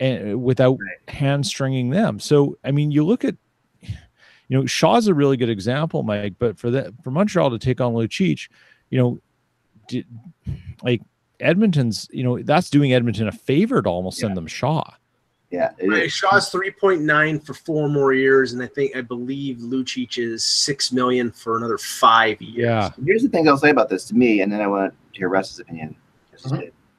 and 0.00 0.42
without 0.42 0.78
hamstringing 1.08 1.90
them. 1.90 2.18
So 2.20 2.58
I 2.64 2.70
mean, 2.70 2.90
you 2.90 3.04
look 3.04 3.24
at. 3.24 3.36
You 4.48 4.58
know, 4.58 4.66
Shaw's 4.66 5.06
a 5.06 5.14
really 5.14 5.38
good 5.38 5.48
example, 5.48 6.02
Mike. 6.02 6.34
But 6.38 6.58
for 6.58 6.70
that, 6.72 6.92
for 7.02 7.10
Montreal 7.10 7.48
to 7.52 7.58
take 7.58 7.80
on 7.80 7.94
Lucic, 7.94 8.50
you 8.90 8.98
know, 8.98 9.18
did, 9.88 10.06
like 10.82 11.00
Edmonton's, 11.40 12.06
you 12.12 12.22
know, 12.22 12.38
that's 12.42 12.68
doing 12.68 12.92
Edmonton 12.92 13.28
a 13.28 13.32
favor 13.32 13.80
to 13.80 13.88
almost 13.88 14.18
send 14.18 14.36
them 14.36 14.46
Shaw. 14.46 14.84
Yeah, 15.52 15.72
it 15.76 15.86
Right. 15.86 16.10
Shaw's 16.10 16.48
three 16.48 16.70
point 16.70 17.02
nine 17.02 17.38
for 17.38 17.52
four 17.52 17.86
more 17.90 18.14
years, 18.14 18.54
and 18.54 18.62
I 18.62 18.66
think 18.66 18.96
I 18.96 19.02
believe 19.02 19.58
Lucic 19.58 20.16
is 20.16 20.42
six 20.44 20.92
million 20.92 21.30
for 21.30 21.58
another 21.58 21.76
five 21.76 22.40
years. 22.40 22.56
Yeah. 22.64 22.90
Here's 23.04 23.22
the 23.22 23.28
thing 23.28 23.46
I'll 23.46 23.58
say 23.58 23.68
about 23.68 23.90
this 23.90 24.04
to 24.06 24.14
me, 24.14 24.40
and 24.40 24.50
then 24.50 24.62
I 24.62 24.66
want 24.66 24.92
to 24.92 25.18
hear 25.18 25.28
Russ's 25.28 25.58
opinion. 25.60 25.94
It's 26.32 26.42
just 26.44 26.54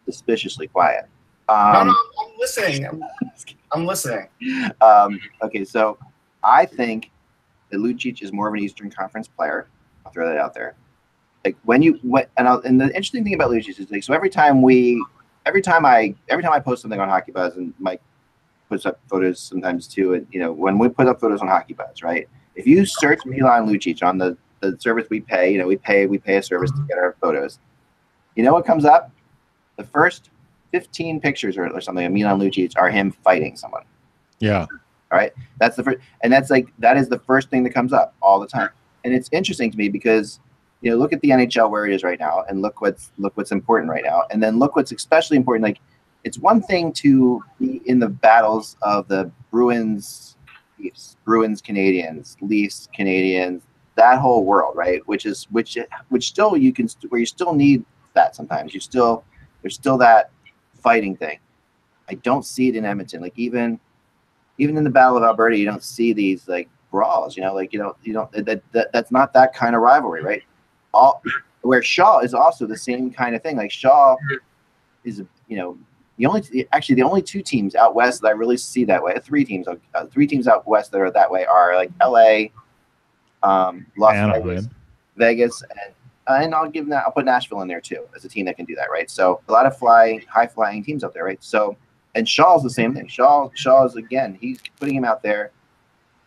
suspiciously 0.05 0.67
quiet. 0.67 1.05
no, 1.49 1.55
Um, 1.55 1.87
no, 1.87 1.93
I'm 1.93 2.31
listening. 2.37 2.85
I'm, 2.91 3.03
I'm 3.71 3.85
listening. 3.87 4.27
um, 4.81 5.19
okay, 5.41 5.65
so 5.65 5.97
I 6.43 6.67
think 6.67 7.09
that 7.71 7.79
Lucic 7.79 8.21
is 8.21 8.31
more 8.31 8.47
of 8.47 8.53
an 8.53 8.59
Eastern 8.59 8.91
Conference 8.91 9.27
player. 9.27 9.67
I'll 10.05 10.11
throw 10.11 10.27
that 10.29 10.37
out 10.37 10.53
there. 10.53 10.75
Like 11.43 11.57
when 11.63 11.81
you 11.81 11.97
what, 12.03 12.29
and 12.37 12.47
I'll, 12.47 12.59
and 12.59 12.79
the 12.79 12.85
interesting 12.85 13.23
thing 13.23 13.33
about 13.33 13.49
Lucic 13.49 13.79
is 13.79 13.89
like 13.89 14.03
so 14.03 14.13
every 14.13 14.29
time 14.29 14.61
we, 14.61 15.03
every 15.47 15.63
time 15.63 15.87
I, 15.87 16.13
every 16.29 16.43
time 16.43 16.53
I 16.53 16.59
post 16.59 16.83
something 16.83 16.99
on 16.99 17.09
Hockey 17.09 17.31
Buzz, 17.31 17.55
and 17.55 17.73
Mike 17.79 17.99
puts 18.69 18.85
up 18.85 18.99
photos 19.09 19.39
sometimes 19.39 19.87
too, 19.87 20.13
and 20.13 20.27
you 20.31 20.39
know 20.39 20.51
when 20.51 20.77
we 20.77 20.89
put 20.89 21.07
up 21.07 21.19
photos 21.19 21.41
on 21.41 21.47
Hockey 21.47 21.73
Buzz, 21.73 22.03
right? 22.03 22.27
If 22.55 22.67
you 22.67 22.85
search 22.85 23.25
Milan 23.25 23.67
Lucic 23.67 24.03
on 24.03 24.17
the 24.17 24.37
the 24.59 24.77
service 24.79 25.07
we 25.09 25.19
pay, 25.19 25.51
you 25.51 25.57
know 25.57 25.67
we 25.67 25.77
pay 25.77 26.05
we 26.05 26.17
pay 26.17 26.37
a 26.37 26.43
service 26.43 26.71
to 26.71 26.85
get 26.87 26.97
our 26.97 27.15
photos. 27.21 27.59
You 28.35 28.43
know 28.43 28.53
what 28.53 28.65
comes 28.65 28.85
up? 28.85 29.11
The 29.77 29.83
first 29.83 30.29
15 30.71 31.21
pictures 31.21 31.55
or, 31.55 31.69
or 31.69 31.81
something 31.81 32.05
of 32.05 32.11
Milan 32.11 32.39
Lucic 32.39 32.73
are 32.77 32.89
him 32.89 33.11
fighting 33.11 33.55
someone. 33.55 33.83
Yeah. 34.39 34.65
All 35.11 35.19
right. 35.19 35.31
That's 35.59 35.75
the 35.75 35.83
first, 35.83 35.99
and 36.21 36.33
that's 36.33 36.49
like 36.49 36.67
that 36.79 36.97
is 36.97 37.07
the 37.07 37.19
first 37.19 37.49
thing 37.49 37.63
that 37.63 37.69
comes 37.69 37.93
up 37.93 38.15
all 38.21 38.39
the 38.39 38.47
time. 38.47 38.69
And 39.03 39.13
it's 39.13 39.29
interesting 39.31 39.69
to 39.71 39.77
me 39.77 39.87
because 39.89 40.39
you 40.81 40.89
know 40.89 40.97
look 40.97 41.13
at 41.13 41.21
the 41.21 41.29
NHL 41.29 41.69
where 41.69 41.85
it 41.85 41.93
is 41.93 42.03
right 42.03 42.19
now, 42.19 42.43
and 42.49 42.61
look 42.61 42.81
what's 42.81 43.11
look 43.17 43.37
what's 43.37 43.51
important 43.51 43.91
right 43.91 44.03
now, 44.03 44.23
and 44.31 44.41
then 44.41 44.57
look 44.57 44.75
what's 44.75 44.91
especially 44.91 45.37
important. 45.37 45.63
Like 45.63 45.79
it's 46.23 46.37
one 46.37 46.61
thing 46.61 46.93
to 46.93 47.43
be 47.59 47.81
in 47.85 47.99
the 47.99 48.07
battles 48.07 48.77
of 48.81 49.07
the 49.07 49.29
Bruins, 49.51 50.37
Leafs, 50.79 51.17
Bruins, 51.25 51.61
Canadiens, 51.61 52.37
Leafs, 52.41 52.87
Canadiens, 52.97 53.61
that 53.95 54.19
whole 54.19 54.45
world, 54.45 54.75
right? 54.75 55.05
Which 55.07 55.25
is 55.25 55.45
which 55.51 55.77
which 56.09 56.27
still 56.27 56.57
you 56.57 56.73
can 56.73 56.87
where 57.09 57.19
you 57.19 57.25
still 57.25 57.53
need 57.53 57.85
that 58.13 58.35
sometimes. 58.35 58.73
You 58.73 58.79
still 58.79 59.23
there's 59.61 59.75
still 59.75 59.97
that 59.99 60.31
fighting 60.75 61.15
thing. 61.15 61.39
I 62.09 62.15
don't 62.15 62.45
see 62.45 62.69
it 62.69 62.75
in 62.75 62.85
Edmonton. 62.85 63.21
Like 63.21 63.37
even 63.37 63.79
even 64.57 64.77
in 64.77 64.83
the 64.83 64.89
Battle 64.89 65.17
of 65.17 65.23
Alberta, 65.23 65.57
you 65.57 65.65
don't 65.65 65.83
see 65.83 66.13
these 66.13 66.47
like 66.47 66.69
brawls. 66.91 67.35
You 67.35 67.43
know, 67.43 67.53
like 67.53 67.73
you 67.73 67.79
don't 67.79 67.97
you 68.03 68.13
don't 68.13 68.31
that, 68.31 68.63
that 68.71 68.91
that's 68.91 69.11
not 69.11 69.33
that 69.33 69.53
kind 69.53 69.75
of 69.75 69.81
rivalry, 69.81 70.23
right? 70.23 70.43
All 70.93 71.21
where 71.61 71.81
Shaw 71.81 72.19
is 72.19 72.33
also 72.33 72.65
the 72.65 72.77
same 72.77 73.11
kind 73.11 73.35
of 73.35 73.43
thing. 73.43 73.57
Like 73.57 73.71
Shaw 73.71 74.15
is 75.03 75.21
you 75.47 75.57
know 75.57 75.77
the 76.23 76.29
only 76.29 76.67
actually 76.71 76.95
the 76.95 77.03
only 77.03 77.21
two 77.21 77.41
teams 77.41 77.75
out 77.75 77.95
west 77.95 78.21
that 78.21 78.29
I 78.29 78.31
really 78.31 78.55
see 78.55 78.85
that 78.85 79.03
way. 79.03 79.19
Three 79.21 79.43
teams, 79.43 79.67
uh, 79.67 80.05
three 80.05 80.25
teams 80.25 80.47
out 80.47 80.65
west 80.65 80.93
that 80.93 81.01
are 81.01 81.11
that 81.11 81.29
way 81.29 81.45
are 81.45 81.75
like 81.75 81.91
L.A., 81.99 82.53
um, 83.43 83.85
Las 83.97 84.13
Vegas, 84.13 84.33
Anaheim. 84.33 84.69
Vegas, 85.17 85.63
and 85.63 85.93
and 86.43 86.55
I'll 86.55 86.69
give 86.69 86.87
that 86.87 87.03
I'll 87.05 87.11
put 87.11 87.25
Nashville 87.25 87.61
in 87.61 87.67
there 87.67 87.81
too 87.81 88.05
as 88.15 88.23
a 88.23 88.29
team 88.29 88.45
that 88.45 88.55
can 88.55 88.63
do 88.63 88.73
that, 88.75 88.89
right? 88.89 89.11
So 89.11 89.41
a 89.49 89.51
lot 89.51 89.65
of 89.65 89.77
fly 89.77 90.21
high 90.29 90.47
flying 90.47 90.81
teams 90.81 91.03
out 91.03 91.13
there, 91.13 91.25
right? 91.25 91.43
So 91.43 91.75
and 92.15 92.27
Shaw's 92.27 92.63
the 92.63 92.69
same 92.69 92.93
thing. 92.93 93.07
Shaw 93.07 93.49
Shaw's 93.53 93.97
again, 93.97 94.37
he's 94.39 94.61
putting 94.79 94.95
him 94.95 95.03
out 95.03 95.23
there. 95.23 95.51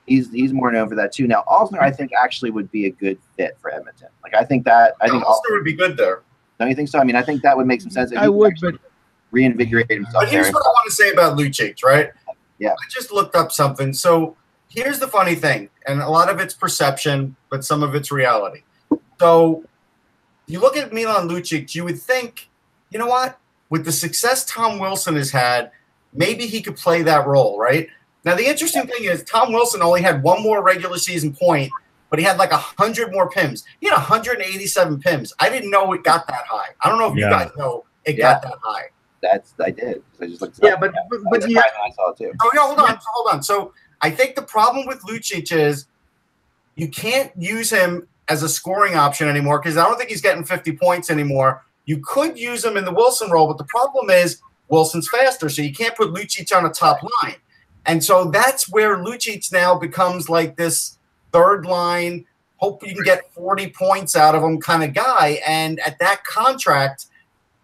He's 0.04 0.30
he's 0.30 0.52
more 0.52 0.70
known 0.70 0.90
for 0.90 0.94
that 0.96 1.12
too. 1.12 1.26
Now 1.26 1.42
Alzner, 1.48 1.80
I 1.80 1.90
think 1.90 2.10
actually 2.22 2.50
would 2.50 2.70
be 2.70 2.84
a 2.84 2.90
good 2.90 3.18
fit 3.34 3.56
for 3.62 3.72
Edmonton. 3.72 4.08
Like 4.22 4.34
I 4.34 4.44
think 4.44 4.66
that 4.66 4.92
I 5.00 5.08
think 5.08 5.24
Alzner 5.24 5.52
would 5.52 5.64
be 5.64 5.72
good 5.72 5.96
there. 5.96 6.20
don't 6.60 6.68
you 6.68 6.74
think 6.74 6.90
so? 6.90 6.98
I 6.98 7.04
mean, 7.04 7.16
I 7.16 7.22
think 7.22 7.40
that 7.40 7.56
would 7.56 7.66
make 7.66 7.80
some 7.80 7.90
sense. 7.90 8.12
If 8.12 8.18
I 8.18 8.28
would, 8.28 8.52
actually 8.52 8.72
but 8.72 8.80
reinvigorate 9.40 9.90
himself 9.90 10.14
But 10.24 10.28
here's 10.30 10.46
there. 10.46 10.52
what 10.54 10.64
I 10.64 10.68
want 10.68 10.86
to 10.88 10.94
say 10.94 11.10
about 11.10 11.36
Lucic, 11.38 11.84
right? 11.84 12.10
Yeah. 12.58 12.72
I 12.72 12.88
just 12.90 13.12
looked 13.12 13.34
up 13.36 13.52
something. 13.52 13.92
So 13.92 14.34
here's 14.68 14.98
the 14.98 15.08
funny 15.08 15.34
thing, 15.34 15.68
and 15.86 16.00
a 16.00 16.08
lot 16.08 16.28
of 16.30 16.40
it's 16.40 16.54
perception, 16.54 17.36
but 17.50 17.64
some 17.64 17.82
of 17.82 17.94
it's 17.94 18.10
reality. 18.10 18.62
So 19.20 19.64
you 20.46 20.60
look 20.60 20.76
at 20.76 20.92
Milan 20.92 21.28
Lucic, 21.28 21.74
you 21.74 21.84
would 21.84 22.00
think, 22.00 22.48
you 22.90 22.98
know 22.98 23.06
what? 23.06 23.38
With 23.68 23.84
the 23.84 23.92
success 23.92 24.44
Tom 24.46 24.78
Wilson 24.78 25.16
has 25.16 25.30
had, 25.30 25.70
maybe 26.14 26.46
he 26.46 26.62
could 26.62 26.76
play 26.76 27.02
that 27.02 27.26
role, 27.26 27.58
right? 27.58 27.88
Now 28.24 28.34
the 28.34 28.46
interesting 28.46 28.86
thing 28.86 29.04
is 29.04 29.22
Tom 29.24 29.52
Wilson 29.52 29.82
only 29.82 30.00
had 30.02 30.22
one 30.22 30.42
more 30.42 30.62
regular 30.62 30.98
season 30.98 31.32
point, 31.34 31.70
but 32.10 32.18
he 32.18 32.24
had 32.24 32.38
like 32.38 32.52
hundred 32.52 33.12
more 33.12 33.28
pims. 33.28 33.64
He 33.80 33.86
had 33.88 33.94
187 33.96 35.00
pims. 35.02 35.32
I 35.40 35.48
didn't 35.50 35.70
know 35.70 35.92
it 35.92 36.02
got 36.04 36.26
that 36.28 36.44
high. 36.48 36.68
I 36.82 36.88
don't 36.88 36.98
know 36.98 37.10
if 37.10 37.16
Yeah. 37.16 37.24
you 37.26 37.30
guys 37.30 37.50
know 37.58 37.84
it 38.04 38.16
Yeah. 38.16 38.32
got 38.32 38.42
that 38.42 38.54
high. 38.62 38.84
That's 39.22 39.54
I 39.62 39.70
did. 39.70 40.02
I 40.20 40.26
just 40.26 40.40
looked. 40.40 40.60
Yeah, 40.62 40.74
up. 40.74 40.80
but 40.80 40.92
but, 41.10 41.20
I 41.20 41.22
but 41.30 41.42
was 41.42 41.48
you 41.48 41.56
surprised 41.56 41.74
when 41.80 41.90
I 41.90 41.94
saw 41.94 42.10
it 42.10 42.18
too. 42.18 42.32
Oh, 42.42 42.50
yeah, 42.54 42.60
hold 42.60 42.78
on, 42.78 42.98
hold 43.12 43.34
on. 43.34 43.42
So 43.42 43.72
I 44.00 44.10
think 44.10 44.34
the 44.34 44.42
problem 44.42 44.86
with 44.86 45.00
Lucic 45.02 45.52
is 45.52 45.86
you 46.74 46.88
can't 46.88 47.32
use 47.36 47.70
him 47.70 48.06
as 48.28 48.42
a 48.42 48.48
scoring 48.48 48.94
option 48.94 49.28
anymore 49.28 49.58
because 49.58 49.76
I 49.76 49.84
don't 49.84 49.96
think 49.96 50.10
he's 50.10 50.20
getting 50.20 50.44
50 50.44 50.76
points 50.76 51.10
anymore. 51.10 51.64
You 51.86 51.98
could 52.04 52.38
use 52.38 52.64
him 52.64 52.76
in 52.76 52.84
the 52.84 52.92
Wilson 52.92 53.30
role, 53.30 53.46
but 53.46 53.58
the 53.58 53.64
problem 53.64 54.10
is 54.10 54.40
Wilson's 54.68 55.08
faster, 55.08 55.48
so 55.48 55.62
you 55.62 55.72
can't 55.72 55.94
put 55.96 56.12
Lucic 56.12 56.54
on 56.56 56.66
a 56.66 56.70
top 56.70 57.00
line. 57.02 57.36
And 57.86 58.02
so 58.02 58.24
that's 58.26 58.68
where 58.68 58.96
Lucic 58.96 59.52
now 59.52 59.78
becomes 59.78 60.28
like 60.28 60.56
this 60.56 60.98
third 61.32 61.64
line, 61.66 62.26
hope 62.56 62.84
you 62.84 62.94
can 62.94 63.04
get 63.04 63.32
40 63.32 63.70
points 63.70 64.16
out 64.16 64.34
of 64.34 64.42
him 64.42 64.60
kind 64.60 64.82
of 64.82 64.92
guy. 64.92 65.40
And 65.46 65.78
at 65.80 65.98
that 66.00 66.24
contract, 66.24 67.06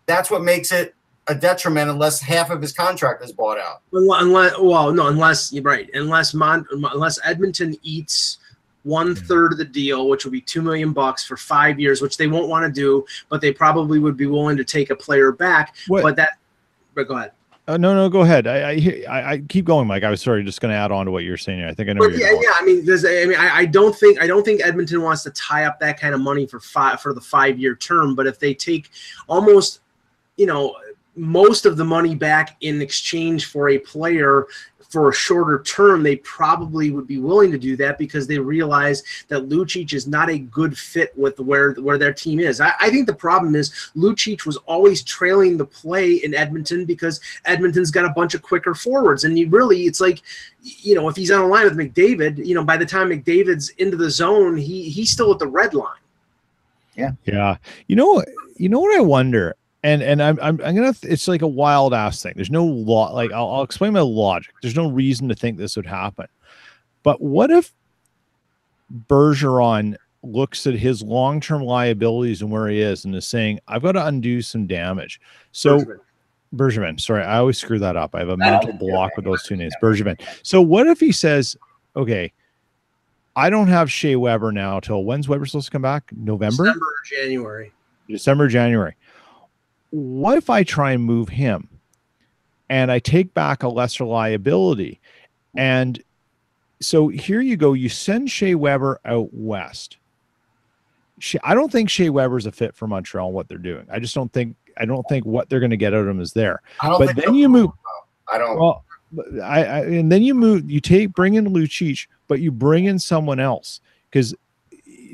that's 0.07 0.31
what 0.31 0.43
makes 0.43 0.71
it 0.71 0.95
a 1.29 1.35
detriment 1.35 1.89
unless 1.91 2.21
half 2.21 2.51
of 2.51 2.61
his 2.61 2.73
contract 2.73 3.25
is 3.25 3.33
bought 3.33 3.59
out. 3.59 3.83
unless 3.93 4.59
well 4.59 4.93
no 4.93 5.07
unless 5.07 5.53
you're 5.53 5.63
right 5.63 5.89
unless 5.95 6.35
Mon, 6.35 6.67
unless 6.71 7.19
Edmonton 7.25 7.77
eats 7.83 8.39
one 8.85 9.15
third 9.15 9.53
of 9.53 9.59
the 9.59 9.65
deal, 9.65 10.09
which 10.09 10.25
will 10.25 10.33
be 10.33 10.41
two 10.41 10.61
million 10.61 10.93
bucks 10.93 11.25
for 11.25 11.37
five 11.37 11.79
years, 11.79 12.03
which 12.03 12.17
they 12.17 12.27
won't 12.27 12.49
want 12.49 12.67
to 12.67 12.73
do, 12.81 13.05
but 13.29 13.41
they 13.41 13.53
probably 13.53 14.01
would 14.01 14.17
be 14.17 14.27
willing 14.27 14.57
to 14.57 14.65
take 14.65 14.91
a 14.91 14.97
player 14.97 15.31
back. 15.31 15.77
What- 15.87 16.03
But 16.03 16.17
that, 16.17 16.31
but 16.95 17.07
go 17.07 17.17
ahead. 17.17 17.31
Uh, 17.69 17.77
no, 17.77 17.95
no, 17.95 18.09
go 18.09 18.23
ahead. 18.23 18.49
I, 18.49 18.71
I, 18.71 19.05
I, 19.09 19.31
I 19.35 19.39
keep 19.49 19.65
going, 19.67 19.87
Mike. 19.87 20.03
I 20.03 20.11
was 20.11 20.21
sorry, 20.21 20.43
just 20.43 20.61
going 20.61 20.73
to 20.73 20.77
add 20.77 20.91
on 20.91 21.07
to 21.07 21.13
what 21.13 21.23
you're 21.23 21.37
saying. 21.37 21.61
Here. 21.61 21.69
I 21.69 21.75
think 21.75 21.89
I 21.89 21.93
know. 21.93 22.01
where 22.01 22.11
But 22.11 22.19
you're 22.19 22.27
yeah, 22.27 22.33
going. 22.33 22.43
yeah. 22.43 22.55
I 22.59 22.65
mean, 22.65 22.85
there's, 22.85 23.05
I 23.05 23.25
mean, 23.25 23.39
I, 23.39 23.59
I 23.59 23.65
don't 23.67 23.95
think 23.95 24.21
I 24.21 24.27
don't 24.27 24.43
think 24.43 24.67
Edmonton 24.67 25.01
wants 25.01 25.23
to 25.23 25.31
tie 25.31 25.63
up 25.67 25.79
that 25.79 25.99
kind 26.01 26.13
of 26.13 26.21
money 26.21 26.45
for 26.45 26.59
five 26.59 27.01
for 27.01 27.15
the 27.15 27.21
five 27.21 27.61
year 27.61 27.77
term. 27.77 28.17
But 28.17 28.27
if 28.27 28.41
they 28.41 28.53
take 28.53 28.91
almost, 29.29 29.79
you 30.37 30.47
know, 30.47 30.75
most 31.15 31.67
of 31.67 31.77
the 31.77 31.85
money 31.85 32.15
back 32.15 32.57
in 32.61 32.81
exchange 32.81 33.47
for 33.47 33.71
a 33.71 33.79
player 33.79 34.47
for 34.93 35.09
a 35.09 35.15
shorter 35.15 35.63
term, 35.63 36.03
they 36.03 36.17
probably 36.17 36.91
would 36.91 37.07
be 37.07 37.19
willing 37.19 37.51
to 37.51 37.57
do 37.57 37.77
that 37.77 37.97
because 37.97 38.27
they 38.27 38.39
realize 38.39 39.03
that 39.29 39.49
Lucic 39.49 39.95
is 39.95 40.07
not 40.07 40.29
a 40.29 40.39
good 40.39 40.77
fit 40.77 41.17
with 41.17 41.41
where 41.41 41.73
where 41.75 41.97
their 41.97 42.13
team 42.13 42.39
is. 42.39 42.61
I, 42.61 42.75
I 42.79 42.91
think 42.91 43.07
the 43.07 43.15
problem 43.15 43.55
is 43.55 43.71
Lucic 43.97 44.45
was 44.45 44.59
always 44.59 45.03
trailing 45.03 45.57
the 45.57 45.65
play 45.65 46.17
in 46.17 46.35
Edmonton 46.35 46.85
because 46.85 47.23
Edmonton's 47.47 47.91
got 47.91 48.05
a 48.05 48.11
bunch 48.11 48.35
of 48.35 48.43
quicker 48.43 48.75
forwards, 48.75 49.25
and 49.25 49.39
you 49.39 49.49
really 49.49 49.85
it's 49.85 50.01
like 50.01 50.21
you 50.63 50.95
know, 50.95 51.09
if 51.09 51.17
he's 51.17 51.31
on 51.31 51.41
a 51.41 51.47
line 51.47 51.65
with 51.65 51.77
McDavid, 51.77 52.45
you 52.45 52.55
know, 52.55 52.65
by 52.65 52.77
the 52.77 52.87
time 52.87 53.09
McDavid's 53.09 53.71
into 53.71 53.97
the 53.97 54.11
zone, 54.11 54.59
he 54.59 54.91
he's 54.91 55.11
still 55.11 55.33
at 55.33 55.39
the 55.39 55.47
red 55.47 55.73
line. 55.73 55.97
Yeah. 56.95 57.13
Yeah. 57.25 57.57
You 57.87 57.97
know, 57.97 58.23
you 58.57 58.69
know 58.69 58.81
what 58.81 58.97
I 58.97 59.01
wonder, 59.01 59.57
and 59.83 60.03
and 60.03 60.23
I'm 60.23 60.39
I'm, 60.41 60.61
I'm 60.65 60.75
gonna. 60.75 60.95
It's 61.03 61.29
like 61.29 61.43
a 61.43 61.49
wild 61.49 61.95
ass 61.95 62.23
thing. 62.23 62.33
There's 62.37 62.51
no 62.51 62.65
law. 62.65 63.13
Like 63.13 63.33
I'll, 63.33 63.51
I'll 63.51 63.63
explain 63.63 63.93
my 63.93 64.01
logic. 64.01 64.55
There's 64.63 64.77
no 64.77 64.91
reason 64.91 65.29
to 65.29 65.35
think 65.35 65.59
this 65.59 65.77
would 65.77 65.87
happen. 65.87 66.27
But 67.03 67.21
what 67.21 67.51
if 67.51 67.73
Bergeron 69.09 69.97
looks 70.23 70.67
at 70.67 70.75
his 70.75 71.03
long 71.03 71.41
term 71.41 71.63
liabilities 71.63 72.43
and 72.43 72.51
where 72.51 72.69
he 72.69 72.81
is 72.81 73.05
and 73.05 73.15
is 73.15 73.27
saying, 73.27 73.61
I've 73.69 73.83
got 73.83 73.93
to 73.93 74.07
undo 74.07 74.43
some 74.43 74.67
damage. 74.67 75.21
So 75.53 75.79
Bergevin. 75.79 75.99
Bergevin, 76.55 77.01
sorry, 77.01 77.25
I 77.25 77.39
always 77.39 77.59
screw 77.59 77.79
that 77.79 77.97
up. 77.97 78.15
I 78.15 78.21
have 78.21 78.29
a 78.29 78.37
mental 78.37 78.73
block 78.75 79.17
with 79.17 79.25
those 79.25 79.43
two 79.43 79.57
names. 79.57 79.75
Bergevin. 79.83 80.21
So 80.43 80.61
what 80.61 80.87
if 80.87 81.01
he 81.01 81.13
says, 81.13 81.57
okay, 81.97 82.33
I 83.35 83.51
don't 83.51 83.69
have 83.69 83.91
Shea 83.91 84.17
Weber 84.17 84.53
now 84.53 84.79
till 84.79 85.05
when's 85.05 85.29
Weber 85.29 85.47
supposed 85.47 85.67
to 85.67 85.73
come 85.73 85.83
back? 85.83 86.11
November? 86.15 86.65
December 86.65 86.95
January. 87.11 87.73
December, 88.09 88.49
January. 88.49 88.95
What 89.93 90.39
if 90.39 90.51
I 90.51 90.65
try 90.65 90.93
and 90.93 91.05
move 91.05 91.29
him 91.29 91.69
and 92.69 92.91
I 92.91 92.99
take 92.99 93.33
back 93.35 93.63
a 93.63 93.69
lesser 93.69 94.05
liability? 94.05 95.01
And 95.55 96.03
so 96.81 97.09
here 97.09 97.41
you 97.41 97.57
go. 97.57 97.75
You 97.75 97.89
send 97.89 98.31
Shea 98.31 98.55
Weber 98.55 99.01
out 99.05 99.29
west. 99.33 99.99
Shea, 101.19 101.39
I 101.45 101.55
don't 101.55 101.71
think 101.71 101.89
Shea 101.89 102.11
Weber's 102.11 102.47
a 102.47 102.53
fit 102.53 102.75
for 102.75 102.87
Montreal, 102.87 103.27
and 103.27 103.35
what 103.35 103.49
they're 103.49 103.59
doing. 103.59 103.87
I 103.91 104.01
just 104.01 104.15
don't 104.15 104.33
think 104.33 104.57
I 104.79 104.87
don't 104.87 105.07
think 105.09 105.25
what 105.25 105.49
they're 105.49 105.61
going 105.61 105.71
to 105.71 105.77
get 105.77 105.95
out 105.95 106.01
of 106.01 106.09
him 106.09 106.21
is 106.21 106.33
there. 106.33 106.63
But 106.81 107.15
then 107.15 107.35
you 107.35 107.49
move 107.49 107.71
I 108.33 108.39
don't. 108.39 108.59
well, 108.59 108.85
I, 109.43 109.65
I 109.65 109.79
and 109.81 110.11
then 110.11 110.23
you 110.23 110.35
move, 110.35 110.71
you 110.71 110.81
take 110.81 111.13
bring 111.13 111.35
in 111.35 111.47
Lucic, 111.47 112.07
but 112.29 112.41
you 112.41 112.51
bring 112.51 112.87
in 112.87 112.99
someone 112.99 113.39
else 113.39 113.81
because 114.11 114.35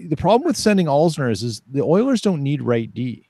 the 0.07 0.17
problem 0.17 0.47
with 0.47 0.57
sending 0.57 0.87
Alzner 0.87 1.31
is, 1.31 1.43
is 1.43 1.63
the 1.71 1.83
Oilers 1.83 2.21
don't 2.21 2.43
need 2.43 2.63
right 2.63 2.93
D. 2.95 3.28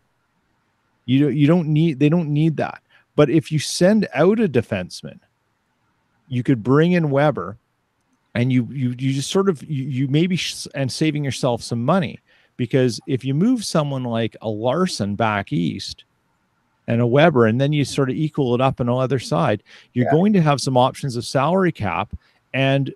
You 1.08 1.20
don't, 1.24 1.36
you 1.36 1.46
don't 1.46 1.68
need 1.68 1.98
they 1.98 2.10
don't 2.10 2.28
need 2.28 2.58
that. 2.58 2.82
But 3.16 3.30
if 3.30 3.50
you 3.50 3.58
send 3.58 4.06
out 4.14 4.38
a 4.38 4.46
defenseman, 4.48 5.18
you 6.28 6.42
could 6.42 6.62
bring 6.62 6.92
in 6.92 7.10
Weber, 7.10 7.56
and 8.34 8.52
you 8.52 8.68
you 8.70 8.90
you 8.90 9.14
just 9.14 9.30
sort 9.30 9.48
of 9.48 9.62
you, 9.64 9.84
you 9.84 10.08
maybe 10.08 10.36
sh- 10.36 10.66
and 10.74 10.92
saving 10.92 11.24
yourself 11.24 11.62
some 11.62 11.82
money 11.82 12.20
because 12.58 13.00
if 13.06 13.24
you 13.24 13.32
move 13.34 13.64
someone 13.64 14.04
like 14.04 14.36
a 14.42 14.48
Larsson 14.50 15.14
back 15.14 15.50
east 15.52 16.04
and 16.88 17.00
a 17.00 17.06
Weber, 17.06 17.46
and 17.46 17.58
then 17.58 17.72
you 17.72 17.84
sort 17.86 18.10
of 18.10 18.16
equal 18.16 18.54
it 18.54 18.60
up 18.60 18.78
on 18.78 18.86
the 18.86 18.94
other 18.94 19.18
side, 19.18 19.62
you're 19.94 20.04
Yeah. 20.06 20.12
going 20.12 20.32
to 20.34 20.42
have 20.42 20.60
some 20.60 20.76
options 20.76 21.16
of 21.16 21.24
salary 21.24 21.72
cap 21.72 22.14
and 22.52 22.92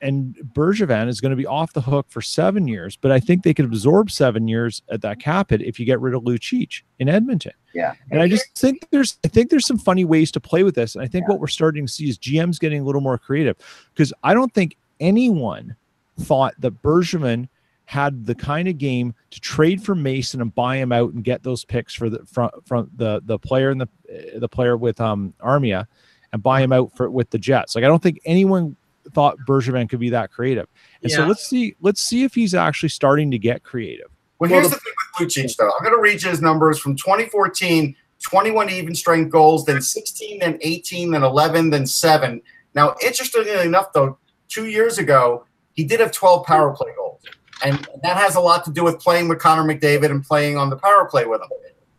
and 0.00 0.34
Bergevin 0.54 1.08
is 1.08 1.20
going 1.20 1.30
to 1.30 1.36
be 1.36 1.46
off 1.46 1.72
the 1.72 1.80
hook 1.80 2.06
for 2.08 2.20
seven 2.20 2.68
years, 2.68 2.96
but 2.96 3.10
I 3.10 3.18
think 3.20 3.42
they 3.42 3.52
could 3.52 3.64
absorb 3.64 4.10
seven 4.10 4.46
years 4.46 4.82
at 4.90 5.02
that 5.02 5.20
cap 5.20 5.50
hit 5.50 5.62
if 5.62 5.80
you 5.80 5.86
get 5.86 6.00
rid 6.00 6.14
of 6.14 6.22
Lucic 6.22 6.82
in 6.98 7.08
Edmonton. 7.08 7.52
Yeah. 7.74 7.94
And 8.10 8.22
I 8.22 8.28
just 8.28 8.46
think 8.56 8.86
there's 8.90 9.18
I 9.24 9.28
think 9.28 9.50
there's 9.50 9.66
some 9.66 9.78
funny 9.78 10.04
ways 10.04 10.30
to 10.32 10.40
play 10.40 10.62
with 10.62 10.74
this. 10.74 10.94
And 10.94 11.04
I 11.04 11.08
think 11.08 11.24
Yeah. 11.24 11.32
what 11.32 11.40
we're 11.40 11.48
starting 11.48 11.86
to 11.86 11.92
see 11.92 12.08
is 12.08 12.18
GM's 12.18 12.58
getting 12.58 12.80
a 12.82 12.84
little 12.84 13.00
more 13.00 13.18
creative 13.18 13.56
because 13.94 14.12
I 14.22 14.34
don't 14.34 14.52
think 14.54 14.76
anyone 15.00 15.76
thought 16.20 16.54
that 16.58 16.82
Bergevin 16.82 17.48
had 17.84 18.26
the 18.26 18.34
kind 18.34 18.68
of 18.68 18.76
game 18.76 19.14
to 19.30 19.40
trade 19.40 19.82
for 19.82 19.94
Mason 19.94 20.42
and 20.42 20.54
buy 20.54 20.76
him 20.76 20.92
out 20.92 21.12
and 21.14 21.24
get 21.24 21.42
those 21.42 21.64
picks 21.64 21.94
for 21.94 22.10
the 22.10 22.18
from 22.26 22.50
from 22.64 22.90
the 22.96 23.22
the 23.24 23.38
player 23.38 23.70
and 23.70 23.80
the 23.80 23.88
the 24.36 24.48
player 24.48 24.76
with 24.76 25.00
um 25.00 25.32
Armia 25.40 25.86
and 26.32 26.42
buy 26.42 26.60
him 26.60 26.72
out 26.72 26.94
for 26.96 27.10
with 27.10 27.30
the 27.30 27.38
Jets. 27.38 27.74
Like 27.74 27.84
I 27.84 27.88
don't 27.88 28.02
think 28.02 28.20
anyone 28.26 28.76
thought 29.12 29.36
Bergevin 29.46 29.88
could 29.88 30.00
be 30.00 30.10
that 30.10 30.30
creative. 30.30 30.66
And 31.02 31.10
so 31.10 31.26
let's 31.26 31.46
see 31.46 31.76
let's 31.80 32.00
see 32.00 32.24
if 32.24 32.34
he's 32.34 32.54
actually 32.54 32.88
starting 32.90 33.30
to 33.30 33.38
get 33.38 33.62
creative. 33.62 34.06
Well, 34.38 34.50
Well, 34.50 34.60
here's 34.60 34.70
the- 34.70 34.76
the, 34.76 34.80
thing 34.80 34.92
with 35.20 35.28
Lucic, 35.28 35.56
though. 35.56 35.70
I'm 35.78 35.84
going 35.84 35.96
to 35.96 36.00
read 36.00 36.22
you 36.22 36.30
his 36.30 36.40
numbers 36.40 36.78
from 36.78 36.96
2014 36.96 37.96
21 38.20 38.70
even 38.70 38.94
strength 38.94 39.30
goals, 39.30 39.64
then 39.64 39.80
16, 39.80 40.40
then 40.40 40.58
18, 40.60 41.12
then 41.12 41.22
11, 41.22 41.70
then 41.70 41.86
7. 41.86 42.42
Now, 42.74 42.96
interestingly 43.02 43.52
enough, 43.60 43.92
though, 43.92 44.18
two 44.48 44.66
years 44.66 44.98
ago, 44.98 45.44
he 45.74 45.84
did 45.84 46.00
have 46.00 46.12
12 46.12 46.44
power 46.44 46.74
play 46.74 46.90
goals. 46.96 47.22
And 47.64 47.86
that 48.02 48.16
has 48.16 48.36
a 48.36 48.40
lot 48.40 48.64
to 48.64 48.72
do 48.72 48.84
with 48.84 48.98
playing 49.00 49.28
with 49.28 49.38
Connor 49.38 49.62
McDavid 49.62 50.10
and 50.10 50.24
playing 50.24 50.56
on 50.56 50.70
the 50.70 50.76
power 50.76 51.04
play 51.04 51.26
with 51.26 51.40
him. 51.40 51.48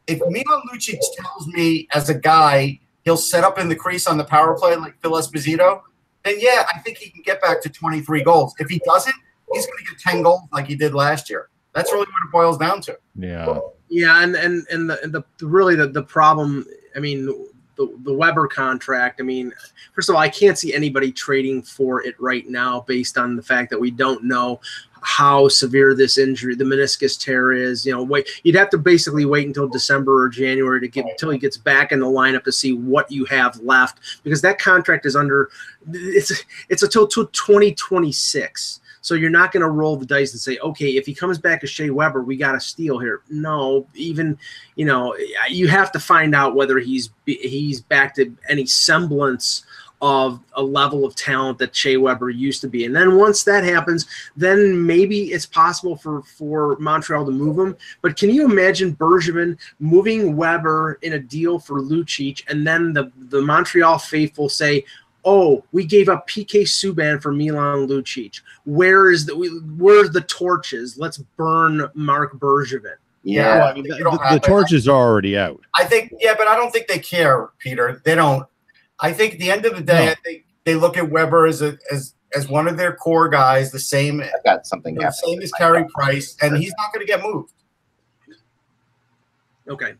If 0.08 0.20
Milan 0.20 0.64
Lucic 0.74 1.00
tells 1.18 1.48
me 1.48 1.88
as 1.94 2.10
a 2.10 2.16
guy 2.16 2.80
he'll 3.04 3.18
set 3.18 3.44
up 3.44 3.58
in 3.58 3.70
the 3.70 3.76
crease 3.76 4.08
on 4.08 4.18
the 4.18 4.24
power 4.24 4.58
play 4.58 4.76
like 4.76 5.00
Phil 5.02 5.12
Esposito, 5.12 5.82
then 6.30 6.40
yeah, 6.40 6.66
I 6.74 6.80
think 6.80 6.98
he 6.98 7.10
can 7.10 7.22
get 7.24 7.42
back 7.42 7.62
to 7.64 7.70
23 7.70 8.24
goals. 8.24 8.54
If 8.60 8.70
he 8.70 8.80
doesn't, 8.86 9.16
he's 9.54 9.66
going 9.66 9.78
to 9.80 9.92
get 9.92 10.00
10 10.00 10.22
goals 10.22 10.42
like 10.52 10.68
he 10.68 10.76
did 10.76 10.94
last 10.94 11.30
year. 11.30 11.50
That's 11.74 11.92
really 11.92 12.06
what 12.06 12.28
it 12.28 12.32
boils 12.32 12.58
down 12.58 12.82
to. 12.82 12.98
Yeah. 13.16 13.60
Yeah, 13.92 14.22
and 14.22 14.36
and 14.36 14.68
and 14.70 14.88
the, 14.88 15.02
and 15.02 15.12
the 15.12 15.24
really 15.42 15.76
the, 15.76 15.88
the 15.88 16.04
problem. 16.04 16.66
I 16.96 17.00
mean, 17.00 17.48
the 17.80 17.98
the 18.04 18.14
Weber 18.14 18.48
contract. 18.48 19.20
I 19.20 19.24
mean, 19.24 19.54
first 19.94 20.10
of 20.10 20.16
all, 20.16 20.22
I 20.22 20.30
can't 20.30 20.58
see 20.58 20.74
anybody 20.74 21.12
trading 21.12 21.64
for 21.64 22.06
it 22.06 22.16
right 22.20 22.48
now, 22.48 22.82
based 22.82 23.18
on 23.18 23.36
the 23.36 23.42
fact 23.42 23.70
that 23.72 23.80
we 23.80 23.90
don't 23.90 24.24
know 24.26 24.60
how 25.02 25.48
severe 25.48 25.96
this 25.96 26.18
injury, 26.18 26.56
the 26.56 26.66
meniscus 26.66 27.18
tear 27.18 27.54
is. 27.54 27.86
You 27.86 27.94
know, 27.94 28.04
wait, 28.04 28.28
you'd 28.44 28.58
have 28.58 28.70
to 28.72 28.78
basically 28.78 29.24
wait 29.24 29.48
until 29.48 29.70
December 29.70 30.26
or 30.26 30.28
January 30.28 30.82
to 30.82 30.90
get 30.90 31.06
until 31.06 31.30
he 31.30 31.40
gets 31.40 31.56
back 31.56 31.94
in 31.94 32.00
the 32.02 32.06
lineup 32.06 32.44
to 32.44 32.52
see 32.52 32.74
what 32.74 33.10
you 33.10 33.24
have 33.26 33.56
left, 33.62 34.00
because 34.24 34.42
that 34.42 34.60
contract 34.60 35.06
is 35.06 35.16
under. 35.16 35.50
It's 35.94 36.44
it's 36.68 36.84
until 36.84 37.08
till 37.08 37.28
twenty 37.28 37.74
twenty 37.74 38.12
six. 38.12 38.82
So 39.10 39.16
you're 39.16 39.32
not 39.32 39.52
going 39.52 39.64
to 39.64 39.72
roll 39.72 39.98
the 39.98 40.06
dice 40.06 40.34
and 40.34 40.40
say, 40.40 40.60
okay, 40.60 40.96
if 40.96 41.08
he 41.08 41.16
comes 41.16 41.40
back 41.40 41.64
as 41.64 41.72
Shea 41.72 41.90
Weber, 41.90 42.22
we 42.22 42.38
got 42.38 42.54
a 42.54 42.60
steal 42.60 43.00
here. 43.00 43.24
No, 43.28 43.88
even 43.96 44.38
you 44.76 44.86
know, 44.86 45.18
you 45.50 45.68
have 45.68 45.92
to 45.94 46.00
find 46.00 46.36
out 46.36 46.54
whether 46.54 46.78
he's 46.78 47.10
he's 47.26 47.82
back 47.82 48.14
to 48.18 48.32
any 48.50 48.68
semblance 48.68 49.66
of 50.00 50.40
a 50.54 50.62
level 50.62 51.06
of 51.06 51.16
talent 51.16 51.58
that 51.58 51.76
Shea 51.76 51.98
Weber 51.98 52.30
used 52.30 52.62
to 52.62 52.68
be. 52.68 52.86
And 52.86 52.96
then 52.96 53.18
once 53.18 53.44
that 53.46 53.64
happens, 53.64 54.06
then 54.38 54.86
maybe 54.86 55.32
it's 55.32 55.48
possible 55.48 55.96
for 55.96 56.22
for 56.22 56.78
Montreal 56.78 57.26
to 57.26 57.32
move 57.32 57.58
him. 57.58 57.76
But 58.04 58.16
can 58.16 58.30
you 58.30 58.46
imagine 58.46 58.96
Bergevin 58.96 59.58
moving 59.80 60.38
Weber 60.38 61.00
in 61.02 61.14
a 61.14 61.20
deal 61.20 61.58
for 61.58 61.82
Lucic, 61.82 62.44
and 62.48 62.68
then 62.68 62.94
the 62.94 63.12
the 63.18 63.42
Montreal 63.42 63.98
faithful 63.98 64.50
say, 64.50 64.86
oh, 65.26 65.64
we 65.72 65.86
gave 65.86 66.10
up 66.10 66.28
PK 66.28 66.64
Subban 66.64 67.22
for 67.22 67.32
Milan 67.32 67.88
Lucic. 67.88 68.42
Where 68.66 69.12
is 69.12 69.26
the 69.26 69.36
we, 69.36 69.50
where's 69.78 70.12
the 70.12 70.22
torches? 70.22 70.98
Let's 70.98 71.18
burn 71.18 71.90
Marc 71.94 72.34
Bergevin. 72.40 72.96
Yeah. 73.24 73.58
Well, 73.58 73.68
I 73.68 73.74
mean, 73.74 73.86
You 73.86 74.04
the, 74.04 74.28
the 74.32 74.40
torches 74.40 74.88
are 74.88 74.96
already 74.96 75.38
out. 75.38 75.62
I 75.76 75.84
think, 75.84 76.14
yeah, 76.20 76.36
but 76.38 76.48
I 76.48 76.56
don't 76.56 76.72
think 76.72 76.88
they 76.88 77.00
care, 77.00 77.50
Peter. 77.60 78.02
They 78.06 78.16
don't. 78.16 78.48
I 79.02 79.14
think 79.14 79.34
at 79.34 79.40
the 79.40 79.52
end 79.52 79.66
of 79.66 79.76
the 79.76 79.84
day, 79.84 80.06
No. 80.06 80.12
I 80.12 80.16
think 80.24 80.46
they 80.66 80.76
look 80.76 80.98
at 80.98 81.10
Weber 81.10 81.46
as 81.46 81.62
a 81.62 81.78
as 81.92 82.16
as 82.36 82.48
one 82.48 82.68
of 82.68 82.78
their 82.78 82.94
core 82.94 83.28
guys, 83.28 83.72
the 83.72 83.80
same 83.80 84.22
I've 84.22 84.44
got 84.44 84.68
something 84.68 84.96
the 84.96 85.12
same 85.12 85.42
as 85.42 85.52
Carey 85.54 85.86
Price, 85.94 86.38
and 86.42 86.58
he's 86.58 86.74
not 86.78 86.94
going 86.94 87.06
to 87.06 87.12
get 87.12 87.24
moved. 87.24 87.54
Okay. 89.68 89.94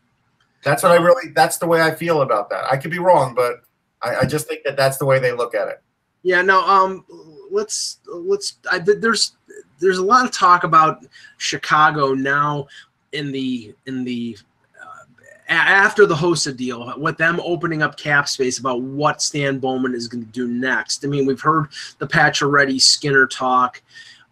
That's 0.62 0.82
what 0.82 0.92
I 0.92 0.96
really. 0.96 1.30
That's 1.32 1.58
the 1.58 1.66
way 1.66 1.80
I 1.80 1.94
feel 1.94 2.22
about 2.22 2.50
that. 2.50 2.64
I 2.70 2.76
could 2.76 2.90
be 2.90 2.98
wrong, 2.98 3.34
but 3.34 3.62
I, 4.02 4.16
I 4.16 4.24
just 4.24 4.46
think 4.48 4.62
that 4.64 4.76
that's 4.76 4.98
the 4.98 5.06
way 5.06 5.18
they 5.18 5.32
look 5.32 5.54
at 5.54 5.68
it. 5.68 5.82
Yeah. 6.22 6.42
No. 6.42 6.66
Um. 6.66 7.04
Let's 7.50 7.98
let's. 8.06 8.58
I, 8.70 8.78
there's 8.78 9.36
there's 9.80 9.98
a 9.98 10.04
lot 10.04 10.24
of 10.24 10.30
talk 10.30 10.64
about 10.64 11.04
Chicago 11.38 12.14
now 12.14 12.66
in 13.12 13.32
the 13.32 13.74
in 13.86 14.04
the 14.04 14.38
uh, 14.80 15.04
after 15.48 16.06
the 16.06 16.14
Hossa 16.14 16.56
deal, 16.56 16.94
with 16.98 17.16
them 17.16 17.40
opening 17.42 17.82
up 17.82 17.96
cap 17.96 18.28
space 18.28 18.58
about 18.58 18.82
what 18.82 19.20
Stan 19.20 19.58
Bowman 19.58 19.94
is 19.94 20.06
going 20.06 20.24
to 20.24 20.30
do 20.30 20.46
next. 20.46 21.04
I 21.04 21.08
mean, 21.08 21.26
we've 21.26 21.40
heard 21.40 21.68
the 21.98 22.06
Pacioretty 22.06 22.80
Skinner 22.80 23.26
talk. 23.26 23.82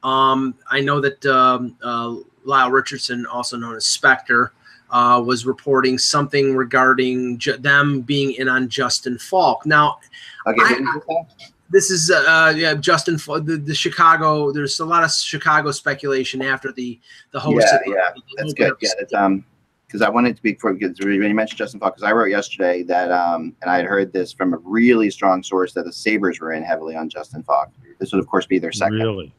Um, 0.05 0.55
I 0.71 0.81
know 0.81 1.01
that 1.01 1.27
um, 1.27 1.77
uh, 1.83 2.15
Lyle 2.45 2.71
Richardson, 2.71 3.27
also 3.27 3.57
known 3.57 3.75
as 3.75 3.85
Spector, 3.85 4.51
uh, 4.91 5.23
was 5.25 5.47
reporting 5.47 5.99
something 5.99 6.57
regarding 6.57 7.39
ju- 7.39 7.57
them 7.57 8.01
being 8.01 8.33
in 8.33 8.49
on 8.49 8.69
Justin 8.69 9.19
Faulk. 9.19 9.65
Now, 9.67 9.99
Okay. 10.47 10.63
I- 10.63 10.99
what 11.07 11.27
this 11.71 11.89
this 11.89 11.91
is 11.91 12.11
uh 12.11 12.55
yeah 12.57 12.73
Justin 12.75 13.19
Fa- 13.19 13.41
the, 13.41 13.57
the 13.59 13.75
Chicago. 13.75 14.51
There's 14.53 14.81
a 14.81 14.87
lot 14.87 15.05
of 15.05 15.11
Chicago 15.11 15.71
speculation 15.71 16.41
after 16.41 16.73
the 16.73 16.99
the 17.33 17.41
host. 17.41 17.67
Yeah, 17.69 17.77
of 17.77 17.83
the- 17.85 17.91
yeah, 17.91 18.11
the 18.15 18.23
That's 18.39 18.55
good. 18.55 18.73
Yeah, 18.81 18.91
that's 18.99 19.13
um, 19.15 19.45
because 19.87 20.03
I 20.03 20.09
wanted 20.11 20.37
to 20.37 20.43
be 20.43 20.55
for 20.55 20.73
because 20.75 20.99
when 21.01 21.13
you 21.13 21.35
mentioned 21.35 21.59
Justin 21.59 21.81
Faulk, 21.81 21.97
because 21.97 22.09
I 22.09 22.13
wrote 22.13 22.31
yesterday 22.31 22.83
that 22.85 23.11
um, 23.11 23.55
and 23.63 23.71
I 23.71 23.77
had 23.77 23.87
heard 23.87 24.13
this 24.13 24.33
from 24.33 24.55
a 24.55 24.59
really 24.59 25.11
strong 25.11 25.43
source 25.43 25.73
that 25.75 25.85
the 25.85 25.93
Sabres 25.93 26.41
were 26.41 26.53
in 26.53 26.63
heavily 26.63 26.95
on 26.97 27.09
Justin 27.11 27.43
Faulk. 27.43 27.69
This 27.99 28.13
would 28.13 28.21
of 28.21 28.27
course 28.29 28.47
be 28.47 28.59
their 28.59 28.73
second. 28.73 28.99
Really? 28.99 29.33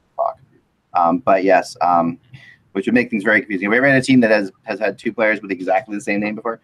Um, 0.95 1.19
but 1.19 1.43
yes, 1.43 1.77
um, 1.81 2.19
which 2.73 2.85
would 2.85 2.93
make 2.93 3.09
things 3.09 3.23
very 3.23 3.41
confusing. 3.41 3.65
Have 3.65 3.71
we 3.71 3.77
ever 3.77 3.87
had 3.87 3.97
a 3.97 4.05
team 4.05 4.19
that 4.21 4.31
has 4.31 4.51
has 4.63 4.79
had 4.79 4.97
two 4.97 5.13
players 5.13 5.41
with 5.41 5.51
exactly 5.51 5.95
the 5.95 6.01
same 6.01 6.19
name 6.19 6.35
before? 6.35 6.59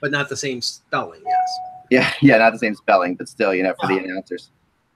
but 0.00 0.10
not 0.10 0.28
the 0.28 0.36
same 0.36 0.60
spelling. 0.60 1.22
Yes. 1.26 1.58
Yeah, 1.90 2.12
yeah, 2.20 2.38
not 2.38 2.52
the 2.52 2.58
same 2.58 2.74
spelling, 2.74 3.14
but 3.14 3.28
still, 3.28 3.54
you 3.54 3.62
know, 3.62 3.74
for 3.80 3.86
the 3.86 3.98
announcers. 3.98 4.50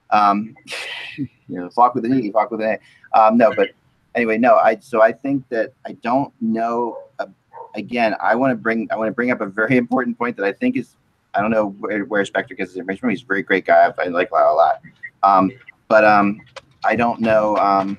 Um, 0.09 0.55
you 1.17 1.27
know, 1.47 1.69
Falk 1.69 1.95
with 1.95 2.05
an 2.05 2.23
E, 2.23 2.31
Falk 2.31 2.51
with 2.51 2.61
an 2.61 2.77
A. 3.13 3.19
Um, 3.19 3.37
no, 3.37 3.53
but 3.55 3.69
anyway, 4.15 4.37
no. 4.37 4.55
I 4.55 4.77
so 4.79 5.01
I 5.01 5.11
think 5.11 5.47
that 5.49 5.73
I 5.85 5.93
don't 5.93 6.33
know. 6.41 6.97
Uh, 7.19 7.27
again, 7.75 8.15
I 8.21 8.35
want 8.35 8.51
to 8.51 8.55
bring 8.55 8.87
I 8.91 8.95
want 8.95 9.07
to 9.07 9.13
bring 9.13 9.31
up 9.31 9.41
a 9.41 9.45
very 9.45 9.77
important 9.83 10.17
point 10.17 10.37
that 10.37 10.45
I 10.45 10.53
think 10.53 10.77
is 10.77 10.95
I 11.33 11.41
don't 11.41 11.51
know 11.51 11.69
where, 11.79 12.03
where 12.05 12.23
Spector 12.23 12.57
gets 12.57 12.71
his 12.71 12.77
information 12.77 13.01
from. 13.01 13.09
He's 13.11 13.23
a 13.23 13.25
very 13.25 13.43
great 13.43 13.65
guy. 13.65 13.91
I 13.97 14.07
like 14.07 14.31
Lyle 14.31 14.53
a 14.53 14.55
lot. 14.55 14.81
Um, 15.23 15.51
but 15.87 16.03
um, 16.03 16.41
I 16.83 16.95
don't 16.95 17.21
know 17.21 17.55
um, 17.57 17.97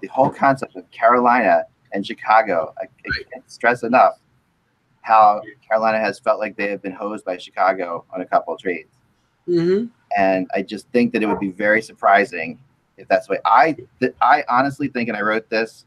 the 0.00 0.08
whole 0.08 0.30
concept 0.30 0.76
of 0.76 0.90
Carolina 0.90 1.64
and 1.92 2.06
Chicago. 2.06 2.74
I, 2.78 2.84
I 2.84 3.22
can't 3.32 3.50
stress 3.50 3.82
enough 3.82 4.18
how 5.02 5.40
Carolina 5.66 5.98
has 5.98 6.18
felt 6.18 6.38
like 6.38 6.56
they 6.56 6.70
have 6.70 6.82
been 6.82 6.92
hosed 6.92 7.24
by 7.24 7.38
Chicago 7.38 8.04
on 8.12 8.20
a 8.20 8.26
couple 8.26 8.54
of 8.54 8.60
trades. 8.60 8.90
Mm-hmm. 9.48 9.86
And 10.16 10.46
I 10.54 10.62
just 10.62 10.86
think 10.88 11.12
that 11.12 11.22
it 11.22 11.26
would 11.26 11.40
be 11.40 11.50
very 11.50 11.80
surprising 11.80 12.58
if 12.98 13.08
that's 13.08 13.26
the 13.26 13.34
way 13.34 13.38
I 13.44 13.76
th- 14.00 14.14
I 14.20 14.44
honestly 14.48 14.88
think, 14.88 15.08
and 15.08 15.16
I 15.16 15.22
wrote 15.22 15.48
this 15.48 15.86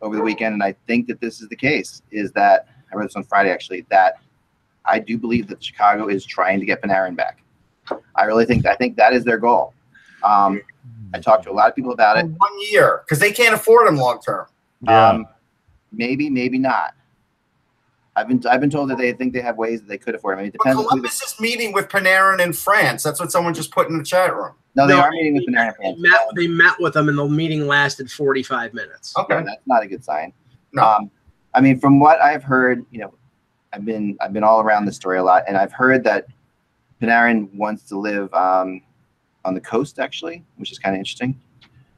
over 0.00 0.16
the 0.16 0.22
weekend, 0.22 0.54
and 0.54 0.62
I 0.62 0.74
think 0.86 1.06
that 1.08 1.20
this 1.20 1.40
is 1.42 1.48
the 1.48 1.56
case, 1.56 2.02
is 2.10 2.32
that 2.32 2.68
I 2.92 2.96
wrote 2.96 3.06
this 3.06 3.16
on 3.16 3.24
Friday 3.24 3.50
actually, 3.50 3.84
that 3.90 4.14
I 4.84 4.98
do 4.98 5.18
believe 5.18 5.46
that 5.48 5.62
Chicago 5.62 6.08
is 6.08 6.24
trying 6.24 6.60
to 6.60 6.66
get 6.66 6.82
Panarin 6.82 7.16
back. 7.16 7.42
I 8.14 8.24
really 8.24 8.46
think 8.46 8.66
I 8.66 8.76
think 8.76 8.96
that 8.96 9.12
is 9.12 9.24
their 9.24 9.38
goal. 9.38 9.74
Um, 10.22 10.62
I 11.14 11.20
talked 11.20 11.44
to 11.44 11.50
a 11.50 11.52
lot 11.52 11.68
of 11.68 11.76
people 11.76 11.92
about 11.92 12.16
it. 12.18 12.26
One 12.26 12.60
year 12.70 13.02
because 13.04 13.18
they 13.20 13.32
can't 13.32 13.54
afford 13.54 13.86
them 13.86 13.96
long 13.96 14.20
term. 14.20 14.46
Yeah. 14.82 15.08
Um, 15.10 15.26
maybe, 15.92 16.28
maybe 16.28 16.58
not. 16.58 16.92
I've 18.16 18.28
been 18.28 18.42
I've 18.48 18.60
been 18.60 18.70
told 18.70 18.90
that 18.90 18.98
they 18.98 19.12
think 19.12 19.32
they 19.32 19.40
have 19.40 19.56
ways 19.58 19.80
that 19.80 19.88
they 19.88 19.98
could 19.98 20.14
afford 20.14 20.34
him. 20.34 20.38
I 20.38 20.42
mean, 20.42 20.48
it 20.50 20.56
But 20.58 20.64
depends. 20.64 20.78
on 20.78 20.82
who 20.84 20.88
Columbus 20.88 21.22
is 21.22 21.40
meeting 21.40 21.72
with 21.72 21.88
Panarin 21.88 22.40
in 22.40 22.52
France. 22.52 23.02
That's 23.02 23.18
what 23.18 23.32
someone 23.32 23.54
just 23.54 23.72
put 23.72 23.88
in 23.88 23.98
the 23.98 24.04
chat 24.04 24.34
room. 24.34 24.52
no, 24.76 24.86
they 24.86 24.94
No, 24.94 25.00
are 25.00 25.10
meeting 25.10 25.34
with 25.34 25.46
Panarin 25.48 25.74
They 25.80 25.94
met, 25.96 26.20
they 26.36 26.46
met 26.46 26.74
with 26.78 26.94
them, 26.94 27.08
and 27.08 27.18
the 27.18 27.26
meeting 27.28 27.66
lasted 27.66 28.08
45 28.10 28.72
minutes. 28.72 29.14
Okay. 29.18 29.34
No, 29.34 29.44
that's 29.44 29.62
not 29.66 29.82
a 29.82 29.88
good 29.88 30.04
sign. 30.04 30.32
No. 30.72 30.82
Um, 30.84 31.10
I 31.54 31.60
mean, 31.60 31.78
from 31.80 31.98
what 31.98 32.20
I've 32.20 32.44
heard, 32.44 32.84
you 32.92 33.00
know, 33.00 33.14
I've 33.72 33.84
been 33.84 34.16
I've 34.20 34.32
been 34.32 34.44
all 34.44 34.60
around 34.60 34.84
the 34.84 34.92
story 34.92 35.18
a 35.18 35.24
lot, 35.24 35.42
and 35.48 35.56
I've 35.56 35.72
heard 35.72 36.04
that 36.04 36.26
Panarin 37.02 37.52
wants 37.54 37.82
to 37.88 37.98
live 37.98 38.32
um, 38.32 38.80
on 39.44 39.54
the 39.54 39.60
coast 39.60 39.98
actually, 39.98 40.44
which 40.56 40.72
is 40.72 40.78
kind 40.78 40.94
of 40.94 40.98
interesting. 40.98 41.38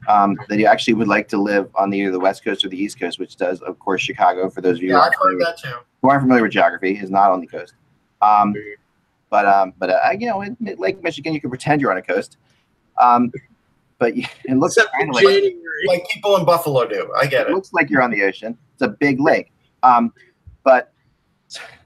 Um, 0.07 0.37
that 0.47 0.57
you 0.57 0.67
actually 0.67 0.93
would 0.93 1.07
like 1.09 1.27
to 1.29 1.37
live 1.37 1.69
on 1.75 1.89
the, 1.89 1.97
either 1.97 2.11
the 2.11 2.19
west 2.19 2.41
coast 2.45 2.63
or 2.63 2.69
the 2.69 2.81
east 2.81 2.97
coast, 2.97 3.19
which 3.19 3.35
does, 3.35 3.61
of 3.63 3.77
course, 3.79 4.01
Chicago. 4.01 4.49
For 4.49 4.61
those 4.61 4.77
of 4.77 4.83
you 4.83 4.89
Yeah, 4.89 4.95
who 4.95 5.01
aren't 5.01 5.15
heard 5.15 5.19
familiar, 5.31 5.45
that 5.45 5.57
too. 5.57 5.75
who 6.01 6.09
aren't 6.09 6.21
familiar 6.21 6.43
with 6.43 6.51
geography, 6.53 6.97
is 6.97 7.09
not 7.11 7.29
on 7.31 7.41
the 7.41 7.47
coast. 7.47 7.73
Um, 8.21 8.53
but 9.29 9.45
um, 9.45 9.73
but 9.77 9.89
uh, 9.89 9.99
you 10.17 10.27
know, 10.27 10.41
in, 10.41 10.55
in 10.65 10.77
Lake 10.77 11.03
Michigan, 11.03 11.33
you 11.33 11.41
can 11.41 11.49
pretend 11.49 11.81
you're 11.81 11.91
on 11.91 11.97
a 11.97 12.01
coast. 12.01 12.37
Um, 13.01 13.31
but 13.99 14.13
it 14.15 14.55
looks 14.57 14.77
like 14.77 14.87
Like 15.87 16.07
people 16.09 16.37
in 16.37 16.45
Buffalo 16.45 16.87
do. 16.87 17.11
I 17.19 17.25
get 17.27 17.47
it 17.47 17.49
it. 17.49 17.53
looks 17.53 17.73
like 17.73 17.89
you're 17.89 18.01
on 18.01 18.11
the 18.11 18.23
ocean. 18.23 18.57
It's 18.73 18.83
a 18.83 18.87
big 18.87 19.19
lake. 19.19 19.51
Um, 19.83 20.13
but 20.63 20.93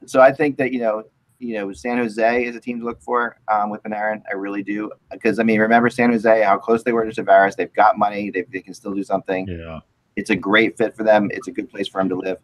so 0.05 0.21
I 0.21 0.31
think 0.31 0.57
that 0.57 0.71
you 0.71 0.79
know, 0.79 1.03
you 1.41 1.55
know, 1.55 1.73
San 1.73 1.97
Jose 1.97 2.45
is 2.45 2.55
a 2.55 2.59
team 2.59 2.79
to 2.79 2.85
look 2.85 3.01
for 3.01 3.37
um, 3.51 3.69
with 3.69 3.81
Panarin. 3.83 4.21
I 4.29 4.35
really 4.35 4.63
do 4.63 4.91
because 5.11 5.39
I 5.39 5.43
mean, 5.43 5.59
remember 5.59 5.89
San 5.89 6.11
Jose, 6.11 6.43
how 6.43 6.57
close 6.57 6.83
they 6.83 6.91
were 6.91 7.09
to 7.09 7.23
Tavares. 7.23 7.55
They've 7.55 7.73
got 7.73 7.97
money. 7.97 8.29
They, 8.29 8.45
they 8.51 8.61
can 8.61 8.73
still 8.73 8.93
do 8.93 9.03
something. 9.03 9.47
Yeah. 9.47 9.79
It's 10.15 10.29
a 10.29 10.35
great 10.35 10.77
fit 10.77 10.95
for 10.95 11.03
them. 11.03 11.29
It's 11.31 11.47
a 11.47 11.51
good 11.51 11.69
place 11.69 11.87
for 11.87 11.99
them 11.99 12.09
to 12.09 12.15
live. 12.15 12.37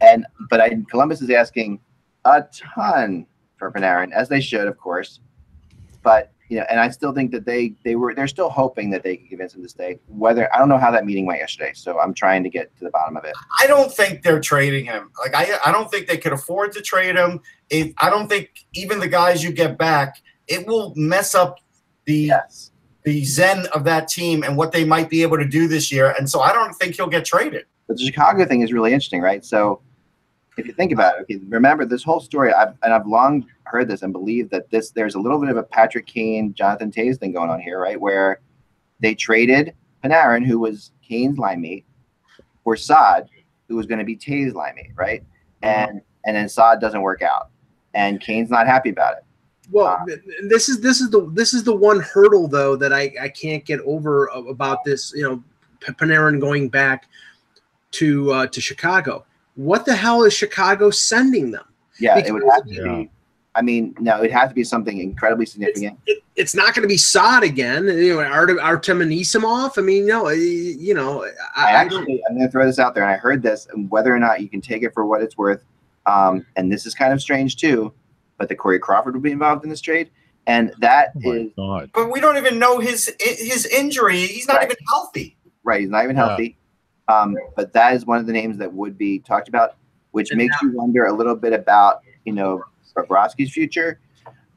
And 0.00 0.26
but 0.50 0.60
I 0.60 0.76
Columbus 0.90 1.22
is 1.22 1.30
asking 1.30 1.80
a 2.24 2.44
ton 2.52 3.26
for 3.56 3.72
Panarin, 3.72 4.12
as 4.12 4.28
they 4.28 4.40
should, 4.40 4.66
of 4.68 4.76
course. 4.76 5.20
But 6.02 6.32
you 6.52 6.58
know, 6.58 6.66
and 6.68 6.78
I 6.78 6.90
still 6.90 7.14
think 7.14 7.30
that 7.30 7.46
they 7.46 7.74
they 7.82 7.96
were 7.96 8.14
they're 8.14 8.28
still 8.28 8.50
hoping 8.50 8.90
that 8.90 9.02
they 9.02 9.16
can 9.16 9.26
convince 9.26 9.54
him 9.54 9.62
to 9.62 9.68
stay. 9.70 9.98
Whether 10.06 10.54
I 10.54 10.58
don't 10.58 10.68
know 10.68 10.76
how 10.76 10.90
that 10.90 11.06
meeting 11.06 11.24
went 11.24 11.38
yesterday, 11.38 11.72
so 11.74 11.98
I'm 11.98 12.12
trying 12.12 12.42
to 12.42 12.50
get 12.50 12.76
to 12.76 12.84
the 12.84 12.90
bottom 12.90 13.16
of 13.16 13.24
it. 13.24 13.32
I 13.58 13.66
don't 13.66 13.90
think 13.90 14.22
they're 14.22 14.38
trading 14.38 14.84
him. 14.84 15.10
Like 15.18 15.34
I, 15.34 15.58
I 15.64 15.72
don't 15.72 15.90
think 15.90 16.08
they 16.08 16.18
could 16.18 16.34
afford 16.34 16.72
to 16.72 16.82
trade 16.82 17.16
him. 17.16 17.40
If 17.72 17.92
I 17.98 18.10
don't 18.10 18.28
think 18.28 18.50
even 18.74 19.00
the 19.00 19.08
guys 19.08 19.42
you 19.42 19.50
get 19.50 19.78
back, 19.78 20.22
it 20.46 20.66
will 20.66 20.92
mess 20.94 21.34
up 21.34 21.58
the 22.04 22.14
Yes. 22.14 22.70
the 23.04 23.24
zen 23.24 23.66
of 23.74 23.82
that 23.84 24.06
team 24.08 24.44
and 24.44 24.56
what 24.56 24.70
they 24.70 24.84
might 24.84 25.10
be 25.10 25.22
able 25.22 25.38
to 25.38 25.48
do 25.48 25.66
this 25.66 25.90
year. 25.90 26.14
And 26.18 26.28
so 26.28 26.40
I 26.40 26.52
don't 26.52 26.74
think 26.74 26.94
he'll 26.96 27.08
get 27.08 27.24
traded. 27.24 27.64
But 27.88 27.96
the 27.96 28.04
Chicago 28.04 28.44
thing 28.44 28.60
is 28.60 28.72
really 28.72 28.92
interesting, 28.92 29.20
right? 29.20 29.44
So 29.44 29.80
if 30.56 30.66
you 30.66 30.72
think 30.72 30.92
about 30.92 31.14
it, 31.18 31.22
okay, 31.22 31.40
remember 31.48 31.84
this 31.86 32.04
whole 32.04 32.20
story, 32.20 32.52
I've, 32.52 32.74
and 32.82 32.92
I've 32.92 33.06
long 33.06 33.46
heard 33.64 33.88
this 33.88 34.02
and 34.02 34.12
believe 34.12 34.50
that 34.50 34.70
this 34.70 34.90
there's 34.90 35.14
a 35.14 35.18
little 35.18 35.40
bit 35.40 35.48
of 35.48 35.56
a 35.56 35.62
Patrick 35.62 36.06
Kane, 36.06 36.52
Jonathan 36.54 36.90
Toews 36.90 37.18
thing 37.18 37.32
going 37.32 37.50
on 37.50 37.60
here, 37.60 37.80
right? 37.80 37.98
Where 38.00 38.40
they 39.00 39.14
traded 39.14 39.74
Panarin, 40.04 40.44
who 40.44 40.58
was 40.58 40.92
Kane's 41.02 41.38
line 41.38 41.60
mate, 41.60 41.86
for 42.64 42.76
Saad, 42.76 43.28
who 43.68 43.76
was 43.76 43.86
going 43.86 43.98
to 43.98 44.04
be 44.04 44.16
Toews 44.16 44.54
line 44.54 44.74
mate, 44.76 44.92
right? 44.94 45.22
Mm-hmm. 45.62 45.90
And 45.90 46.00
and 46.26 46.36
then 46.36 46.48
Saad 46.48 46.80
doesn't 46.80 47.00
work 47.00 47.22
out, 47.22 47.50
and 47.94 48.20
Kane's 48.20 48.50
not 48.50 48.66
happy 48.66 48.90
about 48.90 49.18
it. 49.18 49.24
Well, 49.70 50.02
th- 50.06 50.20
this 50.44 50.68
is 50.68 50.80
this 50.80 51.00
is 51.00 51.10
the 51.10 51.30
this 51.32 51.54
is 51.54 51.64
the 51.64 51.74
one 51.74 52.00
hurdle 52.00 52.48
though 52.48 52.76
that 52.76 52.92
I 52.92 53.12
I 53.20 53.28
can't 53.28 53.64
get 53.64 53.80
over 53.80 54.26
about 54.26 54.84
this. 54.84 55.12
You 55.14 55.22
know, 55.22 55.44
P- 55.80 55.92
Panarin 55.92 56.40
going 56.40 56.68
back 56.68 57.08
to 57.92 58.32
uh, 58.32 58.46
to 58.48 58.60
Chicago. 58.60 59.24
What 59.54 59.84
the 59.84 59.94
hell 59.94 60.24
is 60.24 60.34
Chicago 60.34 60.90
sending 60.90 61.50
them? 61.50 61.64
Yeah, 62.00 62.18
it 62.18 62.32
would 62.32 62.42
have 62.50 62.66
to 62.66 62.82
be. 62.82 63.10
I 63.54 63.60
mean, 63.60 63.94
no, 64.00 64.16
it 64.16 64.20
would 64.22 64.30
have 64.30 64.48
to 64.48 64.54
be 64.54 64.64
something 64.64 64.96
incredibly 64.98 65.42
It's, 65.42 65.52
significant. 65.52 65.98
it, 66.06 66.22
it's 66.36 66.54
not 66.54 66.74
going 66.74 66.82
to 66.82 66.88
be 66.88 66.96
Saad 66.96 67.42
again. 67.42 67.86
You 67.86 68.14
know, 68.16 68.22
Artem 68.22 68.58
Artem 68.58 69.00
Anisimov. 69.00 69.76
I 69.76 69.82
mean, 69.82 70.06
no, 70.06 70.28
you 70.30 70.94
know, 70.94 71.24
I 71.24 71.28
I, 71.54 71.68
I 71.68 71.70
actually, 71.72 72.22
I'm 72.28 72.36
going 72.36 72.48
to 72.48 72.50
throw 72.50 72.64
this 72.64 72.78
out 72.78 72.94
there, 72.94 73.04
and 73.04 73.12
I 73.12 73.16
heard 73.16 73.42
this, 73.42 73.68
and 73.72 73.90
whether 73.90 74.14
or 74.14 74.18
not 74.18 74.40
you 74.40 74.48
can 74.48 74.62
take 74.62 74.82
it 74.82 74.94
for 74.94 75.04
what 75.04 75.20
it's 75.20 75.36
worth, 75.36 75.62
um, 76.06 76.44
and 76.56 76.72
this 76.72 76.86
is 76.86 76.94
kind 76.94 77.12
of 77.12 77.20
strange 77.20 77.56
too, 77.56 77.92
but 78.38 78.48
the 78.48 78.56
Corey 78.56 78.78
Crawford 78.78 79.14
will 79.14 79.20
be 79.22 79.30
involved 79.32 79.64
in 79.64 79.70
this 79.70 79.80
trade, 79.80 80.10
and 80.46 80.72
that 80.80 81.12
Oh 81.24 81.32
is 81.32 81.50
God. 81.56 81.90
But 81.94 82.10
we 82.10 82.20
don't 82.20 82.36
even 82.36 82.58
know 82.58 82.78
his 82.78 83.14
his 83.20 83.66
injury. 83.66 84.18
He's 84.26 84.48
not 84.48 84.58
Right. 84.58 84.64
even 84.66 84.76
healthy. 84.88 85.36
right. 85.64 85.80
He's 85.80 85.90
not 85.90 86.04
even 86.04 86.16
Yeah. 86.16 86.26
healthy, 86.28 86.56
um, 87.08 87.36
but 87.56 87.72
that 87.74 87.94
is 87.94 88.04
one 88.06 88.18
of 88.18 88.26
the 88.26 88.32
names 88.32 88.58
that 88.58 88.72
would 88.72 88.98
be 88.98 89.18
talked 89.20 89.48
about, 89.48 89.76
which 90.10 90.30
And 90.30 90.38
makes 90.38 90.56
you 90.62 90.72
wonder 90.72 91.04
a 91.06 91.12
little 91.12 91.36
bit 91.36 91.52
about 91.52 92.00
you 92.24 92.32
know 92.32 92.62
Bobrovsky's 92.96 93.52
future. 93.52 94.00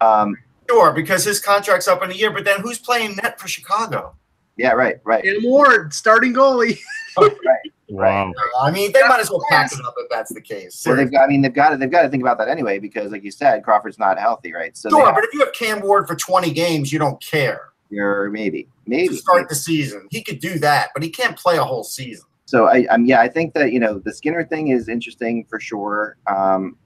Um, 0.02 0.36
Sure, 0.68 0.92
because 0.94 1.24
his 1.24 1.40
contract's 1.40 1.88
up 1.88 2.02
in 2.04 2.10
a 2.10 2.14
year. 2.16 2.32
But 2.32 2.44
then 2.44 2.60
who's 2.62 2.80
playing 2.80 3.18
net 3.18 3.40
for 3.40 3.48
Chicago? 3.48 4.16
yeah, 4.58 4.72
right, 4.72 4.96
right, 5.04 5.24
And 5.24 5.44
Ward, 5.44 5.94
starting 5.94 6.34
goalie. 6.34 6.80
right. 7.22 7.72
Wow. 7.90 8.34
I 8.62 8.72
mean, 8.72 8.92
they 8.94 9.02
might 9.08 9.20
as 9.20 9.30
well 9.30 9.44
pack 9.50 9.72
it 9.72 9.80
up 9.86 9.94
if 9.98 10.10
that's 10.10 10.34
the 10.34 10.42
case. 10.42 10.84
Well, 10.86 10.96
they've 10.96 11.12
got. 11.12 11.24
I 11.24 11.28
mean, 11.28 11.42
they've 11.42 11.54
got 11.54 11.70
to. 11.70 11.78
They've 11.78 11.92
got 11.92 12.02
to 12.02 12.10
think 12.10 12.22
about 12.24 12.38
that 12.40 12.48
anyway, 12.48 12.80
because, 12.80 13.12
like 13.12 13.24
you 13.24 13.32
said, 13.32 13.64
Crawford's 13.64 14.00
not 14.00 14.18
healthy, 14.18 14.54
right? 14.54 14.76
So 14.76 14.90
they 14.90 14.94
Sure, 14.96 15.06
have- 15.06 15.16
but 15.16 15.24
if 15.24 15.34
you 15.34 15.40
have 15.42 15.54
Cam 15.54 15.82
Ward 15.82 16.08
for 16.08 16.16
20 16.16 16.52
games, 16.52 16.92
you 16.92 17.00
don't 17.00 17.22
care 17.22 17.70
you're 17.92 18.30
maybe, 18.32 18.64
to 18.64 18.70
maybe, 18.88 19.16
start 19.16 19.48
the 19.48 19.56
season. 19.56 20.08
He 20.10 20.24
could 20.24 20.40
do 20.40 20.58
that, 20.60 20.90
but 20.96 21.04
he 21.04 21.10
can't 21.10 21.38
play 21.38 21.58
a 21.58 21.64
whole 21.64 21.84
season. 21.84 22.26
so 22.46 22.66
I, 22.68 22.88
I'm 22.90 23.06
yeah, 23.06 23.22
I 23.22 23.28
think 23.30 23.54
that 23.54 23.72
you 23.72 23.80
know 23.80 24.00
the 24.00 24.12
Skinner 24.14 24.44
thing 24.44 24.70
is 24.70 24.90
interesting 24.90 25.46
for 25.48 25.60
sure. 25.60 26.18
Um, 26.28 26.78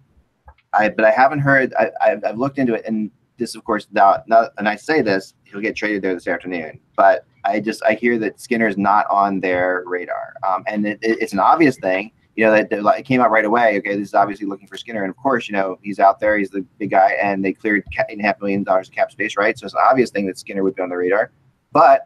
I 0.73 0.89
but 0.89 1.05
I 1.05 1.11
haven't 1.11 1.39
heard. 1.39 1.73
I, 1.79 1.91
I've, 2.01 2.23
I've 2.25 2.37
looked 2.37 2.59
into 2.59 2.73
it, 2.73 2.83
and 2.85 3.09
this, 3.37 3.55
of 3.55 3.63
course, 3.63 3.87
now, 3.93 4.21
now 4.27 4.49
and 4.57 4.67
I 4.67 4.75
say 4.75 5.01
this, 5.01 5.33
he'll 5.51 5.61
get 5.61 5.75
traded 5.75 6.01
there 6.01 6.13
this 6.13 6.27
afternoon. 6.27 6.79
But 6.95 7.25
I 7.45 7.59
just 7.59 7.83
I 7.83 7.93
hear 7.93 8.17
that 8.19 8.39
Skinner's 8.39 8.77
not 8.77 9.05
on 9.09 9.39
their 9.39 9.83
radar, 9.85 10.33
um, 10.47 10.63
and 10.67 10.85
it, 10.87 10.99
it- 11.01 11.19
it's 11.21 11.33
an 11.33 11.39
obvious 11.39 11.77
thing. 11.77 12.11
You 12.35 12.45
know 12.45 12.51
that 12.51 12.69
that, 12.69 12.83
like, 12.83 12.99
it 13.01 13.03
came 13.03 13.19
out 13.19 13.31
right 13.31 13.43
away. 13.43 13.77
Okay, 13.79 13.97
this 13.97 14.09
is 14.09 14.13
obviously 14.13 14.45
looking 14.47 14.67
for 14.67 14.77
Skinner, 14.77 15.03
and 15.03 15.09
of 15.09 15.17
course, 15.17 15.49
you 15.49 15.53
know 15.53 15.77
he's 15.81 15.99
out 15.99 16.19
there. 16.19 16.37
He's 16.37 16.49
the 16.49 16.65
big 16.77 16.91
guy, 16.91 17.11
and 17.21 17.43
they 17.43 17.51
cleared 17.53 17.83
eight 17.97 18.05
and 18.09 18.21
a 18.21 18.23
half 18.23 18.39
million 18.39 18.63
dollars 18.63 18.87
of 18.87 18.93
cap 18.93 19.11
space, 19.11 19.35
right? 19.35 19.57
So 19.57 19.65
it's 19.65 19.73
an 19.73 19.81
obvious 19.89 20.09
thing 20.09 20.25
that 20.27 20.37
Skinner 20.37 20.63
would 20.63 20.75
be 20.75 20.81
on 20.81 20.89
the 20.89 20.95
radar. 20.95 21.31
But 21.73 22.01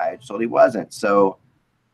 I 0.00 0.16
told 0.16 0.40
he 0.40 0.46
wasn't. 0.46 0.92
So 0.94 1.36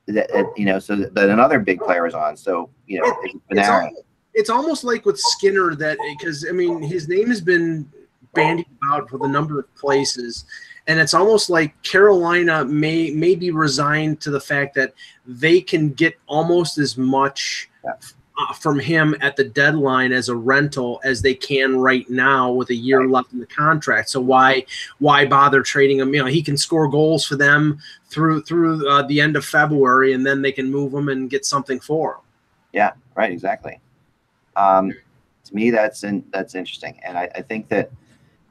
that 0.06 0.28
that, 0.32 0.46
you 0.56 0.64
know, 0.64 0.78
so 0.78 0.96
that 0.96 1.28
another 1.28 1.58
big 1.58 1.80
player 1.80 2.06
is 2.06 2.14
on. 2.14 2.36
So 2.36 2.70
you 2.86 3.00
know, 3.00 3.12
it's 3.50 3.68
It's, 3.90 4.02
it's 4.34 4.50
almost 4.50 4.84
like 4.84 5.04
with 5.04 5.18
Skinner 5.18 5.74
that 5.74 5.98
because 6.18 6.46
I 6.48 6.52
mean 6.52 6.82
his 6.82 7.08
name 7.08 7.28
has 7.28 7.40
been 7.40 7.90
bandied 8.34 8.66
about 8.82 9.10
with 9.12 9.22
a 9.22 9.28
number 9.28 9.58
of 9.58 9.74
places, 9.74 10.44
and 10.86 10.98
it's 11.00 11.14
almost 11.14 11.50
like 11.50 11.80
Carolina 11.82 12.64
may 12.64 13.10
may 13.10 13.34
be 13.34 13.50
resigned 13.50 14.20
to 14.22 14.30
the 14.30 14.40
fact 14.40 14.74
that 14.74 14.92
they 15.26 15.60
can 15.60 15.90
get 15.90 16.14
almost 16.26 16.78
as 16.78 16.96
much 16.96 17.68
Yeah. 17.84 17.92
uh, 18.38 18.52
from 18.54 18.78
him 18.78 19.16
at 19.20 19.34
the 19.36 19.44
deadline 19.44 20.12
as 20.12 20.28
a 20.28 20.36
rental 20.36 21.00
as 21.04 21.22
they 21.22 21.34
can 21.34 21.76
right 21.76 22.08
now 22.08 22.52
with 22.52 22.70
a 22.70 22.74
year 22.74 23.00
Right. 23.00 23.10
left 23.10 23.32
in 23.32 23.40
the 23.40 23.46
contract. 23.46 24.08
So 24.10 24.20
why 24.20 24.64
why 24.98 25.26
bother 25.26 25.62
trading 25.62 25.98
him? 25.98 26.14
You 26.14 26.20
know 26.20 26.26
he 26.26 26.42
can 26.42 26.56
score 26.56 26.88
goals 26.88 27.26
for 27.26 27.36
them 27.36 27.80
through 28.10 28.42
through 28.42 28.88
uh, 28.88 29.02
the 29.02 29.20
end 29.20 29.36
of 29.36 29.44
February, 29.44 30.12
and 30.12 30.24
then 30.24 30.40
they 30.42 30.52
can 30.52 30.70
move 30.70 30.94
him 30.94 31.08
and 31.08 31.28
get 31.28 31.44
something 31.44 31.80
for 31.80 32.14
him. 32.14 32.20
Yeah, 32.72 32.92
right, 33.16 33.32
exactly. 33.32 33.80
Um, 34.56 34.92
to 35.44 35.54
me, 35.54 35.70
that's 35.70 36.04
in, 36.04 36.24
that's 36.32 36.54
interesting, 36.54 36.98
and 37.02 37.16
I, 37.16 37.30
I 37.34 37.42
think 37.42 37.68
that 37.68 37.90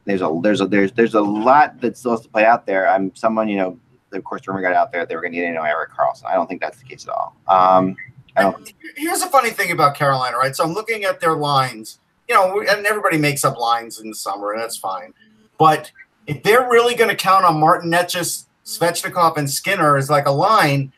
there's 0.08 0.22
a 0.22 0.40
there's 0.42 0.62
a 0.62 0.68
there's 0.68 0.92
there's 0.94 1.14
a 1.14 1.22
lot 1.22 1.80
that 1.82 1.98
still 1.98 2.12
has 2.12 2.22
to 2.22 2.30
play 2.30 2.46
out 2.46 2.66
there. 2.66 2.88
I'm 2.90 3.14
someone 3.16 3.50
you 3.50 3.58
know, 3.58 3.80
of 4.14 4.24
course, 4.24 4.48
rumor 4.48 4.62
got 4.62 4.74
out 4.74 4.92
there 4.92 5.06
they 5.06 5.16
were 5.16 5.22
going 5.22 5.34
to 5.34 5.40
get 5.40 5.52
know 5.52 5.64
Erik 5.64 5.92
Karlsson. 5.92 6.26
I 6.26 6.34
don't 6.34 6.48
think 6.48 6.62
that's 6.62 6.80
the 6.80 6.86
case 6.86 7.06
at 7.08 7.14
all. 7.14 7.36
Um. 7.48 7.96
Here's 8.96 9.22
the 9.22 9.30
funny 9.32 9.50
thing 9.50 9.72
about 9.72 9.96
Carolina, 9.96 10.38
right? 10.38 10.56
So 10.56 10.64
I'm 10.64 10.74
looking 10.74 11.06
at 11.06 11.20
their 11.20 11.36
lines, 11.36 11.98
you 12.30 12.36
know, 12.36 12.62
and 12.62 12.86
everybody 12.86 13.18
makes 13.18 13.44
up 13.44 13.58
lines 13.58 14.00
in 14.00 14.10
the 14.10 14.16
summer, 14.16 14.52
and 14.52 14.62
that's 14.62 14.78
fine. 14.78 15.16
But 15.58 15.92
if 16.28 16.44
they're 16.44 16.70
really 16.70 16.94
going 16.94 17.10
to 17.10 17.16
count 17.16 17.46
on 17.46 17.60
Martin 17.60 17.90
Necas, 17.90 18.46
Svechnikov, 18.64 19.38
and 19.38 19.50
Skinner 19.50 19.98
as 19.98 20.12
like 20.12 20.28
a 20.28 20.32
line, 20.32 20.94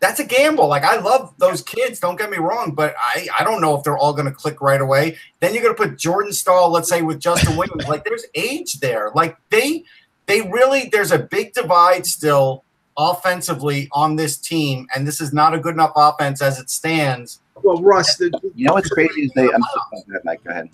that's 0.00 0.20
a 0.20 0.24
gamble. 0.24 0.68
Like 0.68 0.84
I 0.84 0.98
love 0.98 1.34
those 1.38 1.62
kids, 1.62 2.00
don't 2.00 2.16
get 2.16 2.30
me 2.30 2.38
wrong, 2.38 2.72
but 2.72 2.94
I, 2.98 3.28
I 3.38 3.44
don't 3.44 3.60
know 3.60 3.76
if 3.76 3.84
they're 3.84 3.98
all 3.98 4.12
going 4.12 4.26
to 4.26 4.32
click 4.32 4.60
right 4.60 4.80
away. 4.80 5.16
Then 5.40 5.54
you're 5.54 5.62
going 5.62 5.74
to 5.74 5.82
put 5.82 5.98
Jordan 5.98 6.32
Staal, 6.32 6.70
let's 6.70 6.88
say, 6.88 7.02
with 7.02 7.20
Justin 7.20 7.56
Williams. 7.56 7.86
like 7.88 8.04
there's 8.04 8.24
age 8.34 8.80
there. 8.80 9.10
Like 9.14 9.36
they 9.50 9.84
they 10.26 10.42
really 10.42 10.88
there's 10.92 11.12
a 11.12 11.18
big 11.18 11.52
divide 11.52 12.06
still 12.06 12.64
offensively 12.96 13.88
on 13.92 14.16
this 14.16 14.36
team, 14.36 14.86
and 14.94 15.06
this 15.06 15.20
is 15.20 15.32
not 15.32 15.54
a 15.54 15.58
good 15.58 15.74
enough 15.74 15.92
offense 15.96 16.42
as 16.42 16.58
it 16.58 16.68
stands. 16.68 17.40
Well, 17.62 17.82
Russ, 17.82 18.16
the, 18.16 18.30
You 18.54 18.66
know 18.66 18.74
what's 18.74 18.90
crazy 18.90 19.22
is 19.22 19.32
they. 19.34 19.44
I'm 19.44 19.62
so, 19.62 19.80
go 19.90 19.98
ahead, 20.10 20.22
Mike. 20.24 20.44
Go 20.44 20.50
ahead. 20.50 20.70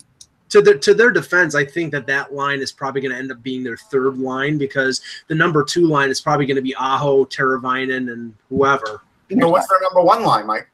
to 0.49 0.61
their 0.61 0.77
to 0.77 0.93
their 0.93 1.11
defense, 1.11 1.55
I 1.55 1.65
think 1.65 1.91
that 1.93 2.05
that 2.07 2.33
line 2.33 2.59
is 2.59 2.71
probably 2.71 3.01
going 3.01 3.13
to 3.13 3.17
end 3.17 3.31
up 3.31 3.41
being 3.41 3.63
their 3.63 3.77
third 3.77 4.17
line 4.17 4.57
because 4.57 5.01
the 5.27 5.35
number 5.35 5.63
two 5.63 5.87
line 5.87 6.09
is 6.09 6.21
probably 6.21 6.45
going 6.45 6.55
to 6.57 6.61
be 6.61 6.75
Aho, 6.75 7.25
Teravainen, 7.25 8.11
and 8.11 8.33
whoever. 8.49 9.01
So 9.31 9.49
what's 9.49 9.67
their 9.67 9.79
number 9.81 10.01
one 10.01 10.23
line, 10.23 10.45
Mike? 10.47 10.67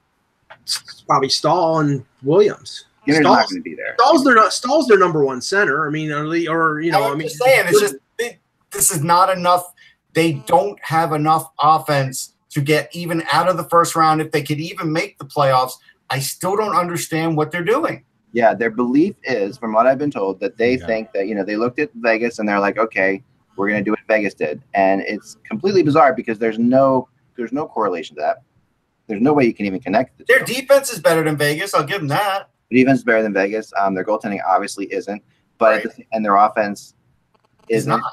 It's 0.64 1.04
probably 1.08 1.30
Staal 1.30 1.80
and 1.80 2.06
Williams. 2.24 2.86
Skinner's 3.04 3.22
not 3.22 3.34
Staal's, 3.34 3.52
going 3.52 3.64
to 3.64 3.70
be 3.70 3.76
there. 3.76 3.96
Staal's 4.00 4.24
their 4.24 4.52
Staal's 4.52 4.88
their 4.88 5.00
number 5.00 5.24
one 5.26 5.42
center. 5.42 5.88
I 5.88 5.90
mean, 5.90 6.12
or, 6.12 6.26
or 6.26 6.82
you 6.82 6.92
know, 6.92 7.04
I 7.04 7.12
I'm 7.12 7.18
mean, 7.18 7.28
just 7.28 7.42
saying, 7.42 7.66
it's 7.68 7.80
just 7.80 7.96
they, 8.20 8.38
this 8.72 8.92
is 8.92 9.04
not 9.04 9.36
enough. 9.36 9.74
They 10.14 10.34
don't 10.34 10.78
have 10.84 11.14
enough 11.14 11.50
offense 11.60 12.34
to 12.52 12.62
get 12.62 12.94
even 12.94 13.24
out 13.32 13.48
of 13.48 13.58
the 13.58 13.64
first 13.64 13.96
round. 13.96 14.22
If 14.22 14.32
they 14.32 14.44
could 14.44 14.60
even 14.60 14.92
make 14.92 15.18
the 15.18 15.26
playoffs, 15.26 15.74
I 16.10 16.20
still 16.20 16.56
don't 16.58 16.76
understand 16.76 17.38
what 17.38 17.52
they're 17.52 17.64
doing. 17.64 18.04
Yeah, 18.34 18.54
their 18.54 18.70
belief 18.70 19.16
is, 19.24 19.58
from 19.58 19.74
what 19.74 19.88
I've 19.88 19.98
been 19.98 20.12
told, 20.12 20.40
that 20.42 20.58
they 20.58 20.78
Yeah. 20.78 20.86
think 20.86 21.12
that 21.14 21.28
you 21.28 21.36
know 21.36 21.44
they 21.44 21.56
looked 21.56 21.80
at 21.80 21.90
Vegas 21.96 22.40
and 22.40 22.48
they're 22.48 22.60
like, 22.60 22.78
okay, 22.78 23.24
we're 23.56 23.66
We're 23.66 23.70
going 23.70 23.84
to 23.84 23.86
do 23.86 23.92
what 23.92 24.00
Vegas 24.08 24.34
did, 24.34 24.62
and 24.74 25.02
it's 25.02 25.38
completely 25.44 25.82
bizarre 25.84 26.14
because 26.14 26.38
there's 26.40 26.60
no 26.60 27.08
there's 27.42 27.52
no 27.52 27.68
correlation 27.68 28.16
to 28.16 28.22
that. 28.22 28.44
There's 29.08 29.22
no 29.22 29.34
way 29.34 29.46
you 29.46 29.54
can 29.54 29.66
even 29.66 29.80
connect 29.80 30.18
the 30.18 30.24
two. 30.24 30.34
Their 30.34 30.46
defense 30.46 30.94
is 30.94 31.00
better 31.00 31.24
than 31.24 31.36
Vegas. 31.36 31.74
I'll 31.74 31.84
give 31.84 32.00
them 32.00 32.08
that. 32.10 32.50
defense 32.70 33.00
is 33.00 33.04
better 33.04 33.24
than 33.24 33.34
Vegas. 33.34 33.74
Um, 33.78 33.96
their 33.96 34.06
goaltending 34.06 34.40
obviously 34.48 34.86
isn't, 34.94 35.24
but 35.58 35.86
at 35.86 35.96
the, 35.96 36.06
and 36.12 36.24
their 36.24 36.36
offense 36.36 36.94
isn't 37.68 37.90
not. 37.90 38.04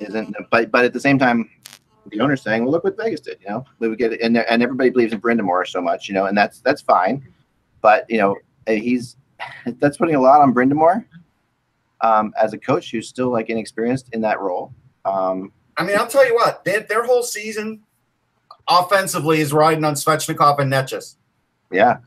isn't. 0.00 0.36
But 0.50 0.70
but 0.70 0.84
at 0.84 0.92
the 0.92 1.00
same 1.00 1.18
time, 1.18 1.48
the 2.08 2.20
owner's 2.20 2.42
saying, 2.42 2.64
"Well, 2.64 2.72
look 2.72 2.84
what 2.84 2.96
Vegas 2.96 3.20
did." 3.20 3.38
You 3.40 3.50
know, 3.50 3.64
we 3.78 3.88
would 3.88 3.98
get 3.98 4.12
it, 4.12 4.20
and 4.20 4.36
and 4.36 4.62
everybody 4.62 4.90
believes 4.90 5.12
in 5.12 5.20
Brind'Amour 5.20 5.66
so 5.66 5.80
much, 5.80 6.08
you 6.08 6.14
know, 6.14 6.26
and 6.26 6.36
that's 6.36 6.60
that's 6.60 6.82
fine. 6.82 7.26
But 7.80 8.04
you 8.10 8.18
know, 8.18 8.36
he's 8.66 9.16
that's 9.78 9.96
putting 9.96 10.16
a 10.16 10.20
lot 10.20 10.40
on 10.40 10.52
Brind'Amour 10.52 11.04
um, 12.02 12.34
as 12.36 12.52
a 12.52 12.58
coach 12.58 12.90
who's 12.90 13.08
still 13.08 13.30
like 13.30 13.48
inexperienced 13.48 14.10
in 14.12 14.20
that 14.22 14.40
role. 14.40 14.74
Um, 15.04 15.52
I 15.76 15.84
mean, 15.84 15.96
I'll 15.96 16.06
tell 16.06 16.26
you 16.26 16.34
what, 16.34 16.64
their, 16.64 16.80
their 16.80 17.04
whole 17.04 17.22
season 17.22 17.82
offensively 18.80 19.40
is 19.40 19.52
riding 19.52 19.84
on 19.84 19.94
Svechnikov 19.94 20.58
and 20.58 20.72
Necas, 20.72 21.16
yeah, 21.70 21.98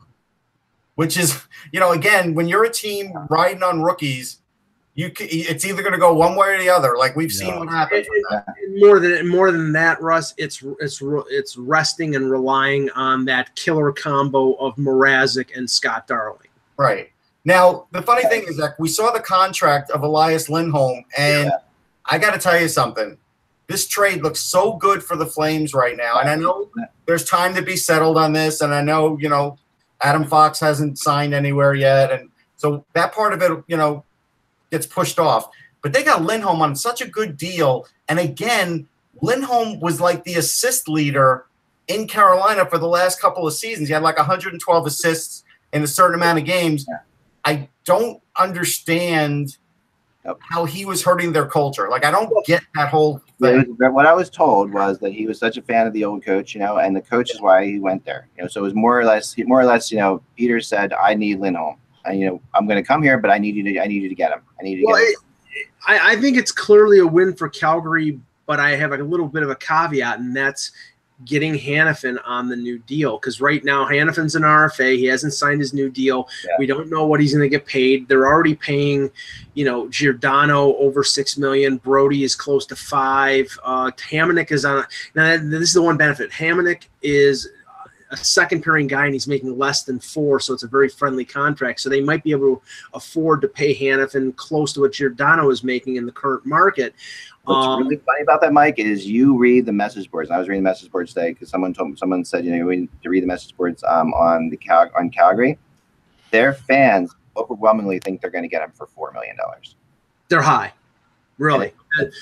which 0.96 1.16
is, 1.16 1.42
you 1.72 1.80
know, 1.80 1.92
again, 1.92 2.34
when 2.34 2.48
you're 2.48 2.64
a 2.64 2.72
team 2.72 3.12
riding 3.28 3.62
on 3.62 3.82
rookies, 3.82 4.38
you 4.94 5.12
c 5.16 5.24
it's 5.24 5.64
either 5.64 5.82
going 5.82 5.92
to 5.92 5.98
go 5.98 6.14
one 6.14 6.36
way 6.36 6.54
or 6.54 6.58
the 6.58 6.70
other. 6.70 6.96
Like 6.96 7.14
we've 7.16 7.32
seen 7.32 7.58
what 7.58 7.68
happens. 7.68 8.06
with 8.08 8.24
that. 8.30 8.46
more 8.76 8.98
than 8.98 9.28
more 9.28 9.52
than 9.52 9.72
that, 9.72 10.00
Russ. 10.00 10.34
It's 10.38 10.62
it's 10.80 11.02
it's 11.30 11.56
resting 11.56 12.16
and 12.16 12.30
relying 12.30 12.90
on 12.90 13.24
that 13.26 13.54
killer 13.56 13.92
combo 13.92 14.54
of 14.54 14.74
Mrazek 14.76 15.56
and 15.56 15.68
Scott 15.68 16.06
Darling. 16.06 16.48
Right. 16.78 17.10
Now, 17.44 17.86
the 17.92 18.02
funny 18.02 18.24
thing 18.24 18.44
is 18.48 18.56
that 18.56 18.74
we 18.80 18.88
saw 18.88 19.12
the 19.12 19.20
contract 19.20 19.90
of 19.90 20.02
Elias 20.02 20.48
Lindholm, 20.48 21.04
and 21.16 21.46
Yeah. 21.48 21.58
I 22.06 22.18
got 22.18 22.32
to 22.32 22.40
tell 22.40 22.58
you 22.60 22.68
something. 22.68 23.18
This 23.68 23.86
trade 23.88 24.22
looks 24.22 24.40
so 24.40 24.74
good 24.74 25.02
for 25.02 25.16
the 25.16 25.26
Flames 25.26 25.74
right 25.74 25.96
now. 25.96 26.20
And 26.20 26.28
I 26.28 26.36
know 26.36 26.70
there's 27.06 27.24
time 27.24 27.54
to 27.54 27.62
be 27.62 27.76
settled 27.76 28.16
on 28.16 28.32
this, 28.32 28.60
and 28.60 28.72
I 28.72 28.80
know, 28.80 29.18
you 29.18 29.28
know, 29.28 29.58
Adam 30.00 30.24
Fox 30.24 30.60
hasn't 30.60 30.98
signed 30.98 31.34
anywhere 31.34 31.74
yet. 31.74 32.12
And 32.12 32.30
so 32.56 32.84
that 32.92 33.12
part 33.12 33.32
of 33.32 33.42
it, 33.42 33.64
you 33.66 33.76
know, 33.76 34.04
gets 34.70 34.86
pushed 34.86 35.18
off. 35.18 35.48
But 35.82 35.92
they 35.92 36.02
got 36.02 36.22
Lindholm 36.22 36.62
on 36.62 36.76
such 36.76 37.00
a 37.00 37.08
good 37.08 37.36
deal. 37.36 37.86
And 38.08 38.18
again, 38.18 38.88
Lindholm 39.22 39.80
was 39.80 40.00
like 40.00 40.24
the 40.24 40.34
assist 40.34 40.88
leader 40.88 41.46
in 41.88 42.06
Carolina 42.06 42.66
for 42.66 42.78
the 42.78 42.88
last 42.88 43.20
couple 43.20 43.46
of 43.46 43.54
seasons. 43.54 43.88
He 43.88 43.94
had 43.94 44.02
like 44.02 44.16
112 44.16 44.86
assists 44.86 45.44
in 45.72 45.82
a 45.82 45.86
certain 45.86 46.14
amount 46.16 46.38
of 46.38 46.44
games. 46.44 46.86
I 47.44 47.68
don't 47.84 48.20
understand. 48.38 49.56
How 50.40 50.64
he 50.64 50.84
was 50.84 51.02
hurting 51.02 51.32
their 51.32 51.46
culture. 51.46 51.88
Like 51.88 52.04
I 52.04 52.10
don't 52.10 52.32
get 52.46 52.62
that 52.74 52.88
whole 52.88 53.20
But 53.38 53.64
thing. 53.64 53.76
was- 53.78 53.92
what 53.92 54.06
I 54.06 54.12
was 54.12 54.28
told 54.30 54.72
was 54.72 54.98
that 55.00 55.12
he 55.12 55.26
was 55.26 55.38
such 55.38 55.56
a 55.56 55.62
fan 55.62 55.86
of 55.86 55.92
the 55.92 56.04
old 56.04 56.24
coach, 56.24 56.54
you 56.54 56.60
know, 56.60 56.78
and 56.78 56.94
the 56.96 57.00
coach 57.00 57.32
is 57.34 57.40
why 57.40 57.64
he 57.64 57.78
went 57.78 58.04
there. 58.04 58.28
You 58.36 58.42
know, 58.44 58.48
so 58.48 58.60
it 58.60 58.64
was 58.64 58.74
more 58.74 58.98
or 58.98 59.04
less, 59.04 59.34
more 59.38 59.60
or 59.60 59.64
less, 59.64 59.90
you 59.92 59.98
know, 59.98 60.22
Peter 60.36 60.60
said, 60.60 60.92
"I 60.92 61.14
need 61.14 61.40
Lindholm. 61.40 61.76
And, 62.04 62.20
you 62.20 62.26
know, 62.26 62.40
I'm 62.54 62.66
going 62.66 62.82
to 62.82 62.86
come 62.86 63.02
here, 63.02 63.18
but 63.18 63.30
I 63.30 63.38
need 63.38 63.56
you 63.56 63.62
to, 63.64 63.80
I 63.80 63.86
need 63.86 64.02
you 64.02 64.08
to 64.08 64.14
get 64.14 64.30
him. 64.32 64.40
I 64.60 64.62
need 64.62 64.78
you 64.78 64.86
to 64.86 64.92
Well, 64.92 65.00
get 65.00 65.08
him." 65.08 65.14
it, 65.52 65.66
I, 65.88 66.12
I 66.12 66.16
think 66.20 66.36
it's 66.36 66.52
clearly 66.52 66.98
a 67.00 67.06
win 67.06 67.34
for 67.34 67.48
Calgary, 67.48 68.20
but 68.46 68.60
I 68.60 68.76
have 68.76 68.92
a 68.92 68.98
little 68.98 69.26
bit 69.26 69.42
of 69.42 69.50
a 69.50 69.56
caveat, 69.56 70.20
and 70.20 70.34
that's 70.36 70.70
getting 71.24 71.54
Hanifin 71.54 72.18
on 72.24 72.48
the 72.48 72.56
new 72.56 72.78
deal. 72.80 73.18
Because 73.18 73.40
right 73.40 73.64
now, 73.64 73.86
Hanifin's 73.86 74.34
an 74.34 74.42
RFA. 74.42 74.96
He 74.96 75.06
hasn't 75.06 75.32
signed 75.32 75.60
his 75.60 75.72
new 75.72 75.90
deal. 75.90 76.28
Yeah. 76.44 76.56
We 76.58 76.66
don't 76.66 76.90
know 76.90 77.06
what 77.06 77.20
he's 77.20 77.32
going 77.32 77.48
to 77.48 77.48
get 77.48 77.66
paid. 77.66 78.06
They're 78.08 78.26
already 78.26 78.54
paying, 78.54 79.10
you 79.54 79.64
know, 79.64 79.88
Giordano 79.88 80.74
over 80.76 81.02
six 81.02 81.38
million. 81.38 81.78
Brodie 81.78 82.24
is 82.24 82.34
close 82.34 82.66
to 82.66 82.76
five. 82.76 83.46
Uh, 83.64 83.90
Hamonic 83.92 84.52
is 84.52 84.64
on. 84.64 84.84
Now, 85.14 85.36
this 85.36 85.68
is 85.68 85.74
the 85.74 85.82
one 85.82 85.96
benefit. 85.96 86.30
Hamonic 86.30 86.84
is 87.02 87.48
a 88.10 88.16
second 88.16 88.62
pairing 88.62 88.86
guy 88.86 89.04
and 89.04 89.14
he's 89.14 89.26
making 89.26 89.58
less 89.58 89.82
than 89.82 89.98
four, 89.98 90.38
so 90.38 90.54
it's 90.54 90.62
a 90.62 90.68
very 90.68 90.88
friendly 90.88 91.24
contract. 91.24 91.80
So 91.80 91.88
they 91.88 92.00
might 92.00 92.22
be 92.22 92.30
able 92.30 92.56
to 92.56 92.62
afford 92.94 93.40
to 93.40 93.48
pay 93.48 93.74
Hanifin 93.74 94.34
close 94.36 94.72
to 94.74 94.80
what 94.80 94.92
Giordano 94.92 95.50
is 95.50 95.64
making 95.64 95.96
in 95.96 96.06
the 96.06 96.12
current 96.12 96.46
market. 96.46 96.94
What's 97.46 97.66
Um, 97.66 97.82
really 97.84 97.96
funny 98.04 98.22
about 98.22 98.40
that, 98.42 98.52
Mike, 98.52 98.78
is 98.78 99.06
you 99.06 99.36
read 99.38 99.66
the 99.66 99.72
message 99.72 100.10
boards. 100.10 100.30
I 100.30 100.38
was 100.38 100.48
reading 100.48 100.62
the 100.64 100.68
message 100.68 100.90
boards 100.90 101.14
today 101.14 101.32
because 101.32 101.48
someone 101.48 101.72
told 101.72 101.90
me, 101.90 101.96
someone 101.96 102.24
said, 102.24 102.44
you 102.44 102.56
know, 102.56 102.66
we 102.66 102.76
need 102.76 102.88
to 103.02 103.08
read 103.08 103.22
the 103.22 103.26
message 103.28 103.56
boards 103.56 103.84
um, 103.84 104.12
on 104.14 104.48
the 104.50 104.56
Cal- 104.56 104.90
on 104.98 105.10
Calgary. 105.10 105.58
Their 106.32 106.52
fans 106.54 107.14
overwhelmingly 107.36 108.00
think 108.00 108.20
they're 108.20 108.30
going 108.30 108.42
to 108.42 108.48
get 108.48 108.62
him 108.62 108.72
for 108.74 108.86
four 108.86 109.12
million 109.12 109.36
dollars. 109.36 109.76
they're 110.28 110.42
high, 110.42 110.72
really. 111.38 111.72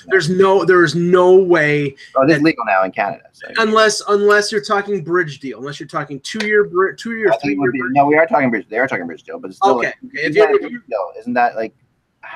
There's 0.09 0.29
no, 0.29 0.64
there's 0.64 0.95
no 0.95 1.35
way 1.37 1.97
Oh, 2.16 2.22
it 2.22 2.31
is 2.31 2.43
legal 2.43 2.64
now 2.64 2.85
in 2.85 2.93
Canada. 2.93 3.25
So 3.33 3.49
unless 3.59 4.03
unless 4.09 4.53
you're 4.53 4.61
talking 4.62 5.03
bridge 5.03 5.41
deal, 5.41 5.59
unless 5.59 5.81
you're 5.81 5.89
talking 5.89 6.20
two 6.20 6.47
year, 6.47 6.64
two 6.97 7.16
year, 7.16 7.33
three 7.43 7.57
would 7.59 7.72
be- 7.72 7.81
no, 7.91 8.07
we 8.07 8.16
are 8.16 8.27
talking 8.27 8.51
bridge. 8.51 8.66
They 8.68 8.79
are 8.79 8.87
talking 8.87 9.07
bridge 9.07 9.22
deal, 9.25 9.39
but 9.41 9.49
it's 9.49 9.57
still 9.57 9.79
Okay, 9.79 9.87
like, 9.89 9.97
okay. 10.14 10.27
If 10.27 10.35
you're, 10.37 10.55
if 10.55 10.70
you're 10.70 10.85
deal? 10.89 11.12
Isn't 11.18 11.33
that 11.33 11.57
like 11.57 11.75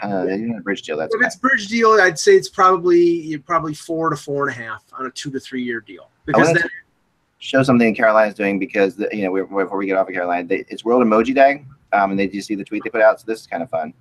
uh, 0.03 0.26
isn't 0.26 0.53
it 0.53 0.59
a 0.59 0.61
bridge 0.61 0.82
deal? 0.82 0.96
That's 0.96 1.14
if 1.14 1.20
it's 1.22 1.36
bridge 1.36 1.68
deal, 1.68 1.92
I'd 1.92 2.18
say 2.18 2.32
it's 2.32 2.49
probably 2.49 3.01
you're 3.01 3.40
probably 3.40 3.74
four 3.74 4.11
to 4.11 4.16
four 4.16 4.49
and 4.49 4.59
a 4.59 4.62
half 4.62 4.84
on 4.99 5.07
a 5.07 5.11
two 5.11 5.30
to 5.30 5.40
three 5.40 5.62
year 5.62 5.80
deal 5.80 6.11
because 6.26 6.46
wanna 6.46 6.61
then 6.61 6.70
show 7.38 7.62
something 7.62 7.94
Carolina's 7.94 8.34
doing 8.34 8.59
because 8.59 8.96
the, 8.96 9.09
you 9.12 9.24
know 9.24 9.30
we, 9.30 9.42
before 9.42 9.76
we 9.76 9.86
get 9.86 9.96
off 9.96 10.09
of 10.09 10.14
Carolina, 10.14 10.46
they, 10.46 10.64
it's 10.68 10.84
World 10.84 11.05
Emoji 11.05 11.34
Day, 11.34 11.64
um, 11.92 12.11
and 12.11 12.18
they 12.18 12.26
do 12.26 12.40
see 12.40 12.55
the 12.55 12.64
tweet 12.64 12.82
they 12.84 12.90
put 12.90 13.03
out. 13.03 13.20
So 13.20 13.24
this 13.26 13.40
is 13.40 13.46
kind 13.46 13.62
of 13.62 13.70
fun, 13.70 13.94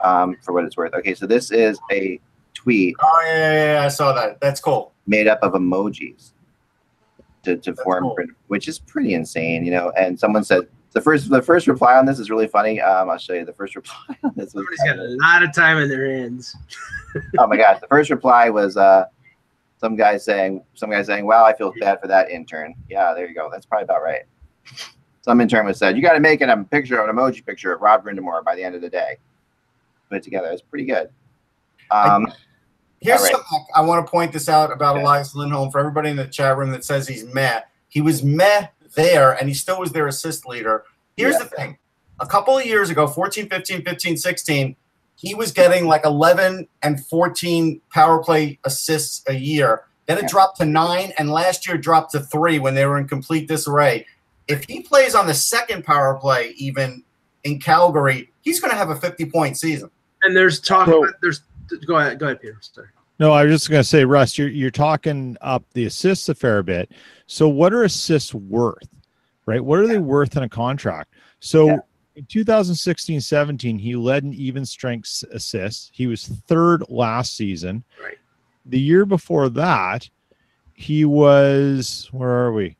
um, 0.00 0.36
for 0.42 0.52
what 0.52 0.64
it's 0.64 0.76
worth. 0.76 0.94
Okay, 0.94 1.14
so 1.14 1.26
this 1.26 1.50
is 1.50 1.78
a 1.90 2.20
tweet 2.54 2.94
Oh 3.02 3.22
yeah, 3.26 3.34
yeah, 3.34 3.72
yeah, 3.74 3.84
I 3.84 3.88
saw 3.88 4.12
that. 4.12 4.40
That's 4.40 4.60
cool. 4.60 4.92
made 5.06 5.28
up 5.28 5.40
of 5.42 5.52
emojis 5.52 6.32
to, 7.42 7.56
to 7.58 7.74
form, 7.76 8.04
cool. 8.04 8.16
which 8.48 8.68
is 8.68 8.78
pretty 8.78 9.14
insane, 9.14 9.64
you 9.64 9.70
know. 9.70 9.92
And 9.96 10.18
someone 10.18 10.44
said 10.44 10.68
the 10.94 11.00
first 11.00 11.28
the 11.28 11.42
first 11.42 11.66
reply 11.66 11.96
on 11.96 12.06
this 12.06 12.18
is 12.18 12.30
really 12.30 12.46
funny. 12.46 12.80
Um, 12.80 13.10
I'll 13.10 13.18
show 13.18 13.34
you 13.34 13.44
the 13.44 13.52
first 13.52 13.76
reply 13.76 14.16
on 14.22 14.32
this. 14.36 14.52
Somebody's 14.52 14.78
got 14.84 14.98
a 14.98 15.16
lot 15.20 15.42
of 15.42 15.52
time 15.52 15.78
in 15.78 15.88
their 15.88 16.10
hands. 16.10 16.56
oh 17.38 17.46
my 17.46 17.56
gosh, 17.56 17.80
the 17.80 17.88
first 17.88 18.10
reply 18.10 18.48
was 18.48 18.76
uh, 18.76 19.04
some 19.78 19.96
guy 19.96 20.16
saying 20.16 20.62
some 20.74 20.90
guy 20.90 21.02
saying, 21.02 21.26
"Wow, 21.26 21.44
I 21.44 21.54
feel 21.54 21.72
bad 21.80 22.00
for 22.00 22.08
that 22.08 22.30
intern." 22.30 22.74
Yeah, 22.88 23.12
there 23.12 23.28
you 23.28 23.34
go. 23.34 23.50
That's 23.52 23.66
probably 23.66 23.84
about 23.84 24.02
right. 24.02 24.22
Some 25.22 25.40
intern 25.40 25.66
was 25.66 25.78
said, 25.78 25.96
"You 25.96 26.02
got 26.02 26.14
to 26.14 26.20
make 26.20 26.40
it 26.40 26.48
a 26.48 26.56
picture, 26.64 27.02
an 27.02 27.14
emoji 27.14 27.44
picture 27.44 27.72
of 27.72 27.82
Rob 27.82 28.04
Brind'Amour 28.04 28.44
by 28.44 28.54
the 28.54 28.62
end 28.62 28.74
of 28.74 28.80
the 28.80 28.90
day." 28.90 29.18
Put 30.08 30.18
it 30.18 30.22
together. 30.22 30.48
It's 30.48 30.62
pretty 30.62 30.84
good. 30.84 31.10
Um, 31.90 32.32
Here's 33.00 33.20
All 33.20 33.24
right. 33.24 33.32
something 33.32 33.66
I 33.74 33.82
want 33.82 34.06
to 34.06 34.10
point 34.10 34.32
this 34.32 34.48
out 34.48 34.72
about 34.72 34.96
Yeah. 34.96 35.02
Elias 35.02 35.34
Lindholm 35.34 35.70
for 35.70 35.78
everybody 35.78 36.08
in 36.08 36.16
the 36.16 36.26
chat 36.26 36.56
room 36.56 36.70
that 36.70 36.84
says 36.84 37.06
he's 37.06 37.24
meh. 37.34 37.60
He 37.88 38.00
was 38.00 38.22
meh 38.22 38.68
there, 38.94 39.32
and 39.32 39.48
he 39.48 39.54
still 39.54 39.78
was 39.80 39.92
their 39.92 40.06
assist 40.06 40.46
leader. 40.46 40.84
Here's 41.16 41.34
Yeah. 41.34 41.40
the 41.44 41.44
thing: 41.46 41.78
a 42.20 42.26
couple 42.26 42.56
of 42.58 42.64
years 42.66 42.90
ago, 42.90 43.06
14, 43.06 43.48
15, 43.48 43.82
15, 43.84 44.16
16, 44.16 44.76
he 45.16 45.34
was 45.34 45.52
getting 45.52 45.86
like 45.86 46.04
11 46.04 46.66
and 46.82 47.04
14 47.06 47.80
power 47.92 48.22
play 48.22 48.58
assists 48.64 49.22
a 49.28 49.34
year. 49.34 49.84
Then 50.06 50.18
it 50.18 50.22
Yeah. 50.22 50.28
dropped 50.28 50.58
to 50.58 50.64
nine, 50.66 51.12
and 51.18 51.30
last 51.30 51.66
year 51.66 51.76
dropped 51.78 52.12
to 52.12 52.20
three 52.20 52.58
when 52.58 52.74
they 52.74 52.84
were 52.86 52.98
in 52.98 53.08
complete 53.08 53.48
disarray. 53.48 54.06
If 54.48 54.64
he 54.64 54.80
plays 54.82 55.14
on 55.14 55.26
the 55.26 55.34
second 55.34 55.84
power 55.84 56.14
play, 56.14 56.50
even 56.56 57.02
in 57.44 57.58
Calgary, 57.60 58.30
he's 58.42 58.60
going 58.60 58.70
to 58.70 58.76
have 58.76 58.90
a 58.90 58.96
50 58.96 59.24
point 59.26 59.56
season. 59.56 59.90
And 60.22 60.36
there's 60.36 60.60
talk. 60.60 60.86
So- 60.86 61.04
about, 61.04 61.14
there's 61.22 61.40
go 61.86 61.96
ahead, 61.96 62.18
go 62.18 62.26
ahead, 62.26 62.40
Peter. 62.40 62.58
Sorry. 62.60 62.88
No, 63.20 63.30
I 63.32 63.44
was 63.44 63.52
just 63.52 63.70
going 63.70 63.82
to 63.82 63.88
say, 63.88 64.04
Russ, 64.04 64.36
you're 64.36 64.48
you're 64.48 64.70
talking 64.70 65.36
up 65.40 65.64
the 65.72 65.84
assists 65.86 66.28
a 66.28 66.34
fair 66.34 66.62
bit. 66.62 66.90
So, 67.26 67.48
what 67.48 67.72
are 67.72 67.84
assists 67.84 68.34
worth, 68.34 68.88
right? 69.46 69.64
What 69.64 69.78
are 69.78 69.86
they 69.86 69.98
worth 69.98 70.36
in 70.36 70.42
a 70.42 70.48
contract? 70.48 71.14
So, 71.40 71.66
Yeah. 71.68 71.76
in 72.16 72.24
2016-17, 72.26 73.78
he 73.78 73.94
led 73.96 74.24
an 74.24 74.34
even 74.34 74.64
strength 74.66 75.22
assists. 75.32 75.90
He 75.92 76.06
was 76.06 76.26
third 76.26 76.82
last 76.88 77.36
season. 77.36 77.84
Right. 78.02 78.18
The 78.66 78.80
year 78.80 79.04
before 79.06 79.48
that, 79.50 80.08
he 80.72 81.04
was 81.04 82.08
where 82.10 82.30
are 82.30 82.52
we? 82.52 82.76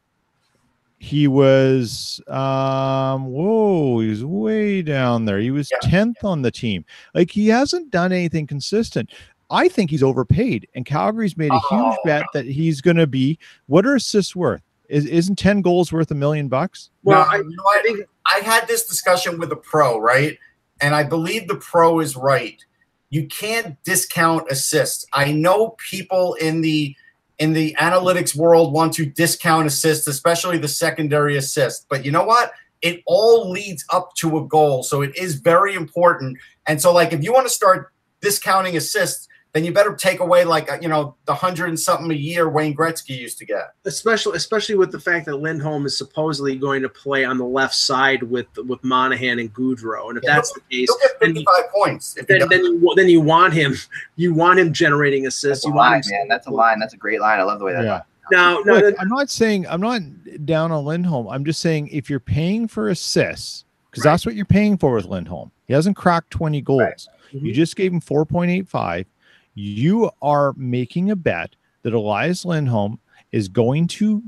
He 0.99 1.29
was 1.29 2.21
um 2.29 3.27
whoa, 3.27 4.01
he 4.01 4.09
was 4.09 4.25
way 4.25 4.81
down 4.83 5.27
there. 5.27 5.39
He 5.39 5.51
was 5.51 5.71
Yeah. 5.71 5.89
10th 5.89 6.25
on 6.25 6.43
the 6.43 6.51
team. 6.51 6.85
Like 7.15 7.31
he 7.31 7.49
hasn't 7.49 7.91
done 7.91 8.11
anything 8.13 8.47
consistent. 8.47 9.11
I 9.51 9.69
think 9.69 9.91
he's 9.91 10.03
overpaid, 10.03 10.67
and 10.75 10.85
Calgary's 10.87 11.37
made 11.37 11.51
a 11.53 11.59
huge 11.69 11.95
Oh. 11.95 11.97
bet 12.05 12.25
that 12.33 12.47
he's 12.47 12.81
going 12.81 12.97
to 12.97 13.07
be. 13.07 13.39
What 13.67 13.87
are 13.87 13.95
assists 13.95 14.35
worth? 14.35 14.63
Is 14.89 15.07
isn't 15.07 15.37
ten 15.37 15.61
goals 15.63 15.93
worth 15.93 16.11
a 16.11 16.15
million 16.15 16.49
bucks? 16.49 16.91
Well, 17.05 17.25
No, 17.25 17.31
I, 17.31 17.37
you 17.37 17.45
know? 17.57 17.65
I 17.73 17.83
think 17.83 18.01
I 18.27 18.39
had 18.41 18.69
this 18.69 18.87
discussion 18.87 19.39
with 19.39 19.51
a 19.53 19.57
pro, 19.57 19.99
right? 19.99 20.39
And 20.81 20.95
I 20.95 21.05
believe 21.05 21.49
the 21.49 21.57
pro 21.57 22.01
is 22.01 22.17
right. 22.17 22.63
You 23.11 23.27
can't 23.29 23.83
discount 23.85 24.51
assists. 24.51 25.07
I 25.13 25.33
know 25.33 25.77
people 25.91 26.35
in 26.35 26.61
the 26.61 26.95
in 27.39 27.53
the 27.53 27.75
analytics 27.81 28.35
world 28.37 28.73
want 28.73 28.93
to 28.95 29.07
discount 29.07 29.67
assists, 29.67 30.07
especially 30.07 30.59
the 30.59 30.69
secondary 30.69 31.37
assist. 31.37 31.87
But 31.89 32.05
you 32.05 32.11
know 32.13 32.25
what? 32.25 32.53
It 32.83 33.03
all 33.07 33.51
leads 33.51 33.85
up 33.91 34.15
to 34.17 34.37
a 34.39 34.47
goal. 34.47 34.83
So 34.83 35.01
it 35.03 35.17
is 35.17 35.37
very 35.37 35.75
important. 35.75 36.39
And 36.67 36.81
so 36.81 36.93
like 36.93 37.13
if 37.13 37.25
you 37.25 37.33
want 37.33 37.47
to 37.47 37.53
start 37.53 37.93
discounting 38.21 38.77
assists, 38.77 39.29
then 39.55 39.65
you 39.65 39.73
better 39.73 39.95
take 39.95 40.19
away 40.21 40.45
like 40.45 40.71
uh, 40.71 40.77
you 40.83 40.89
know 40.89 41.15
the 41.27 41.35
hundred 41.35 41.69
and 41.69 41.79
something 41.79 42.11
a 42.11 42.15
year 42.15 42.49
Wayne 42.51 42.75
Gretzky 42.77 43.17
used 43.19 43.39
to 43.39 43.47
get. 43.47 43.73
especially 43.85 44.37
especially 44.37 44.75
with 44.75 44.91
the 44.93 44.99
fact 45.01 45.27
that 45.27 45.37
Lindholm 45.37 45.87
is 45.87 45.97
supposedly 45.97 46.57
going 46.57 46.83
to 46.83 46.89
play 46.89 47.25
on 47.25 47.39
the 47.39 47.45
left 47.47 47.75
side 47.75 48.23
with 48.25 48.47
with 48.67 48.83
Monahan 48.85 49.39
and 49.39 49.55
Gaudreau, 49.55 50.09
and 50.09 50.19
if 50.19 50.25
Yeah, 50.25 50.35
that's 50.35 50.53
the 50.53 50.61
case, 50.71 50.89
He'll 50.91 50.99
get 50.99 51.21
then 51.21 51.31
you, 51.31 51.45
55 51.47 51.71
points. 51.73 52.17
If 52.17 52.27
then, 52.27 52.41
then 52.51 52.65
you 52.65 52.93
then 52.97 53.09
you 53.09 53.21
want 53.21 53.55
him 53.55 53.75
you 54.17 54.35
want 54.35 54.59
him 54.59 54.73
generating 54.73 55.27
assists. 55.27 55.65
That's 55.65 55.67
a 55.67 55.69
You 55.69 55.75
want 55.75 55.91
line, 55.93 56.03
him 56.03 56.11
man. 56.11 56.29
That's 56.29 56.47
a 56.49 56.51
line. 56.51 56.79
That's 56.81 56.95
a 56.95 56.99
great 56.99 57.21
line. 57.21 57.39
I 57.39 57.45
love 57.45 57.59
the 57.61 57.65
way 57.65 57.73
that. 57.73 57.85
Yeah. 57.85 58.03
now. 58.33 58.61
No, 58.65 58.75
Look, 58.75 58.83
no, 58.85 59.01
I'm 59.01 59.09
not 59.09 59.31
saying 59.31 59.67
I'm 59.69 59.81
not 59.81 60.01
down 60.45 60.73
on 60.73 60.85
Lindholm. 60.85 61.29
I'm 61.29 61.45
just 61.45 61.61
saying 61.61 61.89
if 61.93 62.11
you're 62.11 62.19
paying 62.21 62.67
for 62.67 62.89
assists, 62.89 63.65
because 63.91 64.05
Right. 64.05 64.11
that's 64.11 64.27
what 64.27 64.35
you're 64.35 64.45
paying 64.47 64.77
for 64.79 64.95
with 64.95 65.05
Lindholm. 65.05 65.53
He 65.69 65.75
hasn't 65.75 65.97
cracked 65.97 66.31
20 66.31 66.61
goals. 66.61 66.81
Right. 66.81 67.07
You 67.33 67.53
Mhm. 67.53 67.55
just 67.55 67.75
gave 67.77 67.93
him 67.93 68.01
4.85. 68.01 69.07
You 69.55 70.11
are 70.23 70.53
making 70.57 71.11
a 71.11 71.17
bet 71.17 71.55
that 71.83 71.93
Elias 71.95 72.45
Lindholm 72.45 72.99
is 73.33 73.49
going 73.49 73.87
to 73.89 74.23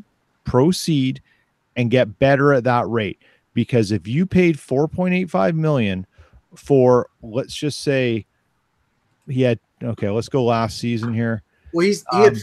proceed 0.45 1.21
and 1.77 1.91
get 1.91 2.19
better 2.19 2.53
at 2.53 2.65
that 2.65 2.87
rate. 2.89 3.21
Because 3.55 3.91
if 3.93 4.07
you 4.07 4.27
paid 4.27 4.57
4.85 4.57 5.55
million 5.55 6.07
for, 6.55 7.09
let's 7.23 7.55
just 7.55 7.81
say, 7.81 8.27
he 9.29 9.43
had 9.43 9.59
okay, 9.83 10.09
let's 10.11 10.29
go 10.29 10.45
last 10.45 10.79
season 10.79 11.13
here. 11.13 11.43
well 11.73 11.85
he's 11.87 12.05
he 12.13 12.19
had, 12.19 12.35
Um, 12.35 12.41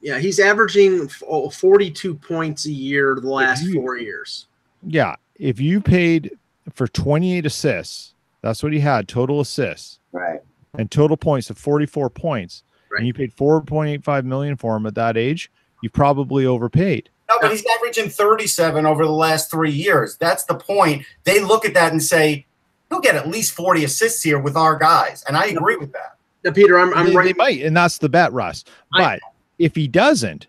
yeah 0.00 0.18
he's 0.18 0.38
averaging 0.38 1.10
oh, 1.28 1.50
42 1.50 2.14
points 2.14 2.64
a 2.66 2.70
year 2.70 3.18
the 3.20 3.28
last 3.28 3.64
you- 3.64 3.74
four 3.74 3.96
years. 3.98 4.46
Yeah, 4.84 5.16
if 5.36 5.60
you 5.60 5.80
paid 5.80 6.32
for 6.72 6.86
28 6.86 7.44
assists, 7.46 8.14
that's 8.40 8.62
what 8.62 8.72
he 8.72 8.80
had 8.80 9.08
total 9.08 9.40
assists 9.40 9.98
Right. 10.12 10.40
And 10.78 10.90
total 10.90 11.16
points 11.16 11.50
of 11.50 11.58
44 11.58 12.10
points, 12.10 12.62
Right. 12.90 12.98
and 12.98 13.06
you 13.06 13.14
paid 13.14 13.32
4.85 13.36 14.24
million 14.24 14.56
for 14.56 14.76
him 14.76 14.86
at 14.86 14.94
that 14.94 15.16
age, 15.16 15.50
you 15.82 15.90
probably 15.90 16.46
overpaid. 16.46 17.08
No, 17.28 17.36
but 17.40 17.50
he's 17.50 17.64
averaging 17.78 18.10
37 18.10 18.84
over 18.86 19.04
the 19.04 19.10
last 19.10 19.50
three 19.50 19.70
years. 19.70 20.16
That's 20.18 20.44
the 20.44 20.54
point. 20.54 21.04
They 21.24 21.40
look 21.40 21.64
at 21.64 21.74
that 21.74 21.92
and 21.92 22.02
say, 22.02 22.44
he'll 22.90 23.00
get 23.00 23.14
at 23.14 23.28
least 23.28 23.52
40 23.54 23.84
assists 23.84 24.22
here 24.22 24.38
with 24.38 24.56
our 24.56 24.76
guys. 24.76 25.24
And 25.26 25.36
I 25.36 25.46
agree 25.46 25.76
with 25.76 25.92
that. 25.92 26.16
Now, 26.44 26.50
Peter, 26.52 26.78
I'm 26.78 26.92
I'm 26.94 27.06
they, 27.06 27.14
right. 27.16 27.24
they 27.24 27.32
might, 27.34 27.62
and 27.62 27.76
that's 27.76 27.98
the 27.98 28.08
bet, 28.08 28.32
Russ. 28.32 28.64
I- 28.92 28.98
But 28.98 29.20
if 29.58 29.74
he 29.74 29.88
doesn't, 29.88 30.46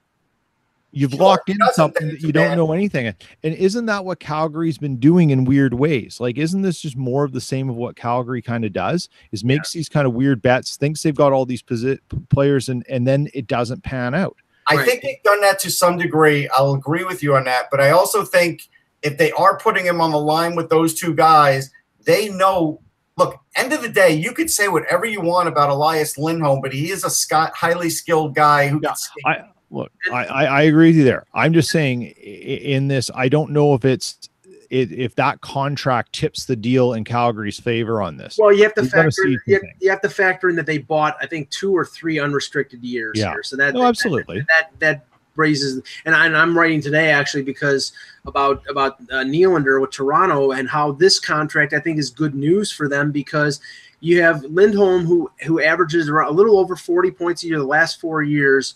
you've 0.93 1.11
Sure, 1.11 1.19
locked 1.19 1.49
in 1.49 1.57
something 1.73 2.07
that 2.07 2.21
you 2.21 2.29
a 2.29 2.31
don't 2.31 2.49
bad- 2.49 2.57
know 2.57 2.71
anything. 2.71 3.07
And 3.07 3.53
isn't 3.55 3.85
that 3.87 4.05
what 4.05 4.19
Calgary's 4.19 4.77
been 4.77 4.97
doing 4.97 5.31
in 5.31 5.43
weird 5.43 5.73
ways? 5.73 6.19
Like, 6.19 6.37
isn't 6.37 6.61
this 6.61 6.79
just 6.79 6.95
more 6.95 7.23
of 7.23 7.33
the 7.33 7.41
same 7.41 7.69
of 7.69 7.75
what 7.75 7.95
Calgary 7.95 8.41
kind 8.41 8.63
of 8.63 8.71
does? 8.73 9.09
Is 9.31 9.43
makes 9.43 9.71
these 9.73 9.89
kind 9.89 10.07
of 10.07 10.13
weird 10.13 10.41
bets, 10.41 10.77
thinks 10.77 11.01
they've 11.03 11.15
got 11.15 11.33
all 11.33 11.45
these 11.45 11.61
posi- 11.63 11.99
players, 12.29 12.69
and 12.69 12.85
and 12.89 13.05
then 13.07 13.27
it 13.33 13.47
doesn't 13.47 13.83
pan 13.83 14.13
out. 14.13 14.37
I 14.67 14.75
Right. 14.77 14.85
think 14.87 15.01
they've 15.01 15.21
done 15.23 15.41
that 15.41 15.59
to 15.59 15.71
some 15.71 15.97
degree. 15.97 16.47
I'll 16.55 16.73
agree 16.73 17.03
with 17.03 17.21
you 17.21 17.35
on 17.35 17.43
that. 17.45 17.65
But 17.69 17.81
I 17.81 17.89
also 17.89 18.23
think 18.23 18.69
if 19.01 19.17
they 19.17 19.31
are 19.33 19.57
putting 19.57 19.85
him 19.85 19.99
on 19.99 20.11
the 20.11 20.19
line 20.19 20.55
with 20.55 20.69
those 20.69 20.93
two 20.93 21.13
guys, 21.13 21.69
they 22.05 22.29
know. 22.29 22.79
Look, 23.15 23.39
end 23.55 23.71
of 23.73 23.83
the 23.83 23.89
day, 23.89 24.09
you 24.11 24.31
could 24.31 24.49
say 24.49 24.69
whatever 24.69 25.05
you 25.05 25.21
want 25.21 25.47
about 25.47 25.69
Elias 25.69 26.17
Lindholm, 26.17 26.61
but 26.61 26.73
he 26.73 26.89
is 26.89 27.03
a 27.03 27.11
sky, 27.11 27.51
highly 27.53 27.91
skilled 27.91 28.33
guy 28.33 28.67
who 28.69 28.79
Yeah, 28.81 28.89
can 28.89 28.95
skate. 28.95 29.23
I 29.27 29.35
look, 29.74 29.91
I, 30.11 30.26
I 30.26 30.43
I 30.45 30.61
agree 30.63 30.89
with 30.89 30.97
you 30.97 31.03
there. 31.03 31.26
I'm 31.34 31.53
just 31.53 31.69
saying 31.69 32.03
in 32.03 32.88
this, 32.88 33.09
I 33.13 33.28
don't 33.28 33.51
know 33.51 33.74
if 33.74 33.84
it's 33.84 34.30
it, 34.69 34.91
if 34.91 35.15
that 35.15 35.41
contract 35.41 36.13
tips 36.13 36.45
the 36.45 36.55
deal 36.55 36.93
in 36.93 37.03
Calgary's 37.03 37.59
favor 37.59 38.01
on 38.01 38.17
this. 38.17 38.38
Well, 38.39 38.53
you 38.53 38.63
have 38.63 38.74
to 38.76 38.82
We've 38.82 38.91
factor 38.91 39.24
in, 39.26 39.39
you, 39.45 39.53
have, 39.55 39.63
you 39.80 39.89
have 39.89 40.01
to 40.01 40.09
factor 40.09 40.49
in 40.49 40.55
that 40.55 40.65
they 40.65 40.78
bought 40.78 41.15
I 41.21 41.28
think 41.28 41.49
two 41.49 41.76
or 41.76 41.86
three 41.86 42.19
unrestricted 42.19 42.84
years 42.84 43.13
Yeah. 43.17 43.32
here. 43.34 43.43
So 43.43 43.55
that 43.57 43.74
No, 43.74 43.82
that- 43.82 43.88
absolutely. 43.88 44.45
that 44.47 44.71
that 44.80 45.05
raises 45.36 45.82
and, 46.05 46.13
I, 46.15 46.28
and 46.28 46.38
I'm 46.38 46.55
writing 46.55 46.80
today 46.80 47.09
actually 47.09 47.41
because 47.41 47.91
about 48.28 48.63
about 48.69 48.99
uh, 49.11 49.24
Nylander 49.24 49.82
with 49.82 49.89
Toronto 49.89 50.51
and 50.51 50.69
how 50.69 50.91
this 50.91 51.19
contract 51.19 51.74
I 51.74 51.80
think 51.80 51.97
is 51.97 52.11
good 52.11 52.36
news 52.36 52.71
for 52.71 52.88
them 52.88 53.11
because 53.11 53.59
you 53.99 54.21
have 54.21 54.43
Lindholm 54.43 55.05
who 55.05 55.32
who 55.45 55.61
averages 55.61 56.07
around 56.09 56.30
a 56.30 56.34
little 56.34 56.59
over 56.59 56.76
40 56.76 57.09
points 57.11 57.43
a 57.43 57.47
year 57.47 57.57
the 57.57 57.65
last 57.65 57.99
four 57.99 58.21
years. 58.21 58.76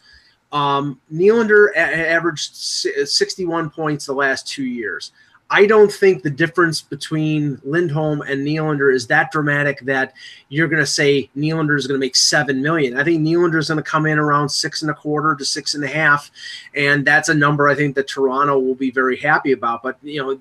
Um, 0.51 0.99
Nylander 1.13 1.71
a- 1.75 2.09
averaged 2.09 2.55
si- 2.55 3.05
61 3.05 3.69
points 3.69 4.05
the 4.05 4.13
last 4.13 4.47
two 4.47 4.65
years. 4.65 5.11
I 5.49 5.65
don't 5.65 5.91
think 5.91 6.23
the 6.23 6.29
difference 6.29 6.81
between 6.81 7.61
Lindholm 7.63 8.21
and 8.21 8.45
Nylander 8.45 8.93
is 8.93 9.07
that 9.07 9.31
dramatic 9.31 9.79
that 9.81 10.13
you're 10.49 10.67
going 10.67 10.81
to 10.81 10.85
say 10.85 11.29
Nylander 11.37 11.77
is 11.77 11.87
going 11.87 11.97
to 11.97 12.05
make 12.05 12.17
seven 12.17 12.61
million. 12.61 12.97
I 12.97 13.03
think 13.03 13.21
Nylander 13.21 13.57
is 13.57 13.69
going 13.69 13.81
to 13.81 13.89
come 13.89 14.05
in 14.05 14.19
around 14.19 14.49
six 14.49 14.81
and 14.81 14.91
a 14.91 14.93
quarter 14.93 15.35
to 15.35 15.45
six 15.45 15.73
and 15.75 15.83
a 15.85 15.87
half, 15.87 16.29
and 16.75 17.05
that's 17.05 17.29
a 17.29 17.33
number 17.33 17.69
I 17.69 17.75
think 17.75 17.95
that 17.95 18.09
Toronto 18.09 18.59
will 18.59 18.75
be 18.75 18.91
very 18.91 19.17
happy 19.17 19.53
about. 19.53 19.83
But 19.83 19.97
you 20.01 20.21
know, 20.21 20.39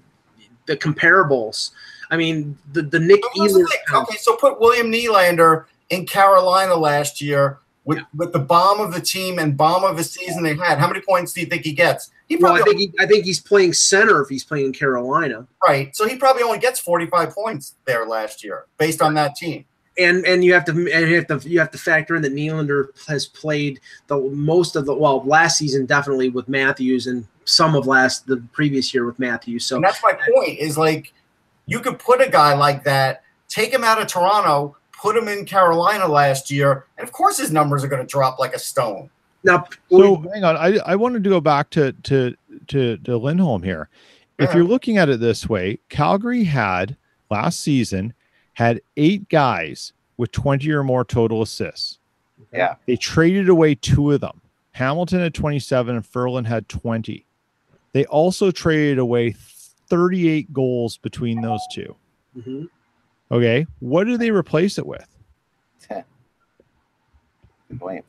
the 0.66 0.76
comparables. 0.76 1.70
I 2.10 2.16
mean, 2.16 2.58
the 2.72 2.82
the 2.82 2.98
Nick 2.98 3.22
Ehlers. 3.36 3.66
Okay, 3.94 4.16
so 4.16 4.36
put 4.36 4.60
William 4.60 4.90
Nylander 4.90 5.66
in 5.90 6.04
Carolina 6.04 6.74
last 6.74 7.20
year 7.20 7.60
with, 7.86 8.00
with 8.14 8.32
the 8.32 8.38
bomb 8.38 8.80
of 8.80 8.92
the 8.92 9.00
team 9.00 9.38
and 9.38 9.56
bomb 9.56 9.84
of 9.84 9.96
the 9.96 10.04
season 10.04 10.42
they 10.42 10.56
had. 10.56 10.78
How 10.78 10.88
many 10.88 11.00
points 11.00 11.32
do 11.32 11.40
you 11.40 11.46
think 11.46 11.62
he 11.62 11.72
gets? 11.72 12.10
He 12.28 12.36
Well, 12.36 12.54
probably 12.54 12.60
I 12.60 12.64
think 12.64 12.78
he, 12.80 12.98
I 13.00 13.06
think 13.06 13.24
he's 13.24 13.40
playing 13.40 13.72
center 13.72 14.20
if 14.20 14.28
he's 14.28 14.44
playing 14.44 14.66
in 14.66 14.72
Carolina. 14.72 15.46
right. 15.66 15.94
So 15.94 16.06
he 16.06 16.16
probably 16.16 16.42
only 16.42 16.58
gets 16.58 16.80
45 16.80 17.30
points 17.30 17.76
there 17.86 18.04
last 18.04 18.44
year 18.44 18.66
based 18.76 19.00
on 19.00 19.14
that 19.14 19.36
team. 19.36 19.64
and 19.98 20.26
and 20.26 20.44
you 20.44 20.52
have 20.52 20.64
to 20.66 20.72
and 20.72 21.08
you 21.08 21.16
have 21.16 21.26
to 21.28 21.48
you 21.48 21.58
have 21.58 21.70
to 21.70 21.78
factor 21.78 22.16
in 22.16 22.22
that 22.22 22.34
Nylander 22.34 22.88
has 23.06 23.26
played 23.26 23.80
the 24.08 24.18
most 24.18 24.76
of 24.76 24.84
the 24.84 24.94
well 24.94 25.24
last 25.24 25.56
season 25.56 25.86
definitely 25.86 26.28
with 26.28 26.48
Matthews 26.48 27.06
and 27.06 27.24
some 27.44 27.76
of 27.76 27.86
last 27.86 28.26
the 28.26 28.38
previous 28.52 28.92
year 28.92 29.06
with 29.06 29.18
Matthews. 29.18 29.64
So 29.64 29.76
And 29.76 29.84
that's 29.84 30.02
my 30.02 30.12
point 30.34 30.58
is 30.58 30.76
like 30.76 31.12
you 31.66 31.80
could 31.80 31.98
put 31.98 32.20
a 32.20 32.28
guy 32.28 32.54
like 32.54 32.84
that, 32.84 33.22
take 33.48 33.72
him 33.72 33.84
out 33.84 34.00
of 34.00 34.08
Toronto, 34.08 34.76
put 35.00 35.16
him 35.16 35.28
in 35.28 35.44
Carolina 35.44 36.06
last 36.06 36.50
year, 36.50 36.86
and 36.98 37.06
of 37.06 37.12
course 37.12 37.38
his 37.38 37.52
numbers 37.52 37.84
are 37.84 37.88
going 37.88 38.02
to 38.04 38.10
drop 38.10 38.38
like 38.38 38.54
a 38.54 38.58
stone. 38.58 39.10
now 39.44 39.66
So 39.90 40.16
hang 40.34 40.44
on, 40.44 40.56
I, 40.56 40.78
I 40.86 40.96
wanted 40.96 41.22
to 41.24 41.30
go 41.30 41.40
back 41.40 41.70
to 41.70 41.92
to 41.92 42.34
to, 42.68 42.96
to 42.98 43.16
Lindholm 43.16 43.62
here. 43.62 43.88
If 44.38 44.52
you're 44.52 44.64
looking 44.64 44.98
at 44.98 45.08
it 45.08 45.18
this 45.20 45.48
way, 45.48 45.78
Calgary 45.88 46.44
had 46.44 46.96
last 47.30 47.60
season 47.60 48.12
had 48.52 48.82
eight 48.98 49.28
guys 49.30 49.92
with 50.18 50.30
20 50.32 50.70
or 50.72 50.82
more 50.82 51.04
total 51.04 51.40
assists. 51.42 51.98
Yeah. 52.52 52.74
They 52.86 52.96
traded 52.96 53.48
away 53.48 53.74
two 53.76 54.12
of 54.12 54.20
them. 54.20 54.40
Hamilton 54.72 55.20
had 55.20 55.32
27 55.32 55.96
and 55.96 56.04
Ferland 56.06 56.46
had 56.46 56.68
20. 56.68 57.24
They 57.92 58.04
also 58.06 58.50
traded 58.50 58.98
away 58.98 59.34
38 59.88 60.52
goals 60.52 60.98
between 60.98 61.40
those 61.40 61.60
two. 61.72 61.96
Mhm. 62.36 62.68
Okay. 63.30 63.66
What 63.80 64.04
do 64.04 64.16
they 64.16 64.30
replace 64.30 64.78
it 64.78 64.86
with? 64.86 65.06
Good 65.88 66.04
point. 67.78 68.04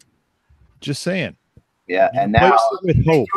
Just 0.79 1.01
saying. 1.03 1.35
Yeah, 1.87 2.09
You 2.13 2.19
and 2.19 2.31
now 2.33 2.51
replaced 2.51 2.63
it 2.73 2.97
with 2.97 3.05
hope. 3.05 3.27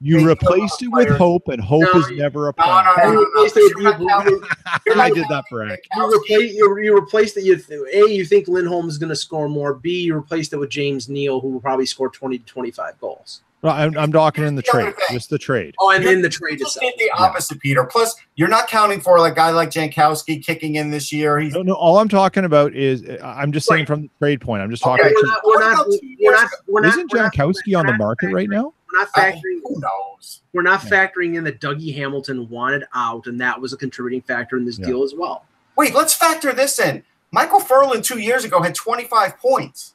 You 0.00 0.16
Thank 0.16 0.28
replaced 0.28 0.82
it 0.82 0.88
with 0.88 1.08
hope, 1.16 1.48
and 1.48 1.58
hope 1.62 1.84
No, 1.94 2.00
is 2.00 2.10
never 2.10 2.48
a 2.48 2.52
plan. 2.52 2.84
no, 2.98 3.04
no, 3.04 3.12
no, 3.12 3.12
no. 3.14 3.24
replaced 3.24 3.56
it- 3.56 3.72
You're 3.78 3.98
you- 4.96 5.00
I 5.00 5.10
did 5.10 5.24
that 5.30 5.44
for 5.48 5.62
Eric. 5.62 5.84
You 5.96 6.14
replace 6.14 6.52
you, 6.52 6.78
you 6.78 6.94
replaced 6.94 7.36
it. 7.38 7.44
You 7.44 7.54
a 7.56 8.08
you 8.12 8.24
think 8.26 8.46
Lindholm 8.46 8.88
is 8.88 8.98
going 8.98 9.08
to 9.08 9.16
score 9.16 9.48
more. 9.48 9.72
B 9.72 10.02
you 10.02 10.14
replaced 10.14 10.52
it 10.52 10.58
with 10.58 10.68
James 10.68 11.08
Neal, 11.08 11.40
who 11.40 11.48
will 11.48 11.60
probably 11.60 11.86
score 11.86 12.10
twenty 12.10 12.38
to 12.38 12.44
twenty 12.44 12.70
five 12.70 13.00
goals. 13.00 13.40
Well, 13.64 13.72
I'm, 13.74 13.96
I'm 13.96 14.12
talking 14.12 14.44
in 14.44 14.56
the 14.56 14.60
the 14.62 14.70
trade, 14.70 14.94
thing. 14.94 15.16
just 15.16 15.30
the 15.30 15.38
trade. 15.38 15.74
Oh, 15.78 15.90
and 15.90 16.02
You're- 16.04 16.14
then 16.14 16.22
the 16.22 16.28
trade 16.28 16.58
just 16.58 16.76
itself. 16.76 16.92
the 16.98 17.10
opposite, 17.16 17.60
Peter. 17.60 17.82
Plus, 17.84 18.14
you're 18.36 18.46
not 18.48 18.68
counting 18.68 19.00
for 19.00 19.18
like 19.18 19.32
a 19.32 19.36
guy 19.36 19.50
like 19.52 19.70
Jankowski 19.70 20.44
kicking 20.44 20.74
in 20.74 20.90
this 20.90 21.10
year. 21.10 21.38
He's 21.40 21.54
No, 21.54 21.62
no. 21.62 21.72
All 21.72 21.98
I'm 21.98 22.10
talking 22.10 22.44
about 22.44 22.74
is 22.74 23.02
I'm 23.22 23.52
just 23.52 23.66
saying 23.66 23.80
Right. 23.80 23.86
from 23.86 24.02
the 24.02 24.10
trade 24.20 24.42
point. 24.42 24.62
I'm 24.62 24.70
just 24.70 24.84
Okay, 24.86 24.98
talking. 25.02 25.14
We're 25.16 25.26
not. 25.28 25.40
We're 25.46 25.60
not. 25.60 25.78
What 25.78 25.86
about 25.86 26.00
two 26.00 26.16
We're 26.20 26.32
not. 26.32 26.50
We're 26.68 26.80
not. 26.82 26.88
isn't 26.90 27.10
Jankowski 27.10 27.78
on 27.78 27.86
the 27.86 27.94
market 27.94 28.34
right 28.34 28.50
now? 28.50 28.74
We're 28.92 28.98
not 28.98 29.08
Uh, 29.16 29.20
factoring. 29.20 29.60
who 29.64 29.80
knows? 29.80 30.42
We're 30.52 30.60
not 30.62 30.80
factoring 30.82 31.34
in 31.36 31.44
that 31.44 31.62
Dougie 31.62 31.94
Hamilton 31.94 32.46
wanted 32.50 32.84
out, 32.94 33.26
and 33.26 33.40
that 33.40 33.58
was 33.58 33.72
a 33.72 33.78
contributing 33.78 34.20
factor 34.20 34.58
in 34.58 34.66
this 34.66 34.78
Yeah. 34.78 34.88
deal 34.88 35.02
as 35.02 35.14
well. 35.16 35.46
Wait, 35.78 35.94
let's 35.94 36.12
factor 36.12 36.52
this 36.52 36.78
in. 36.78 37.02
Michael 37.32 37.60
Ferland 37.60 38.04
two 38.04 38.18
years 38.18 38.44
ago 38.44 38.60
had 38.60 38.74
25 38.74 39.38
points. 39.38 39.93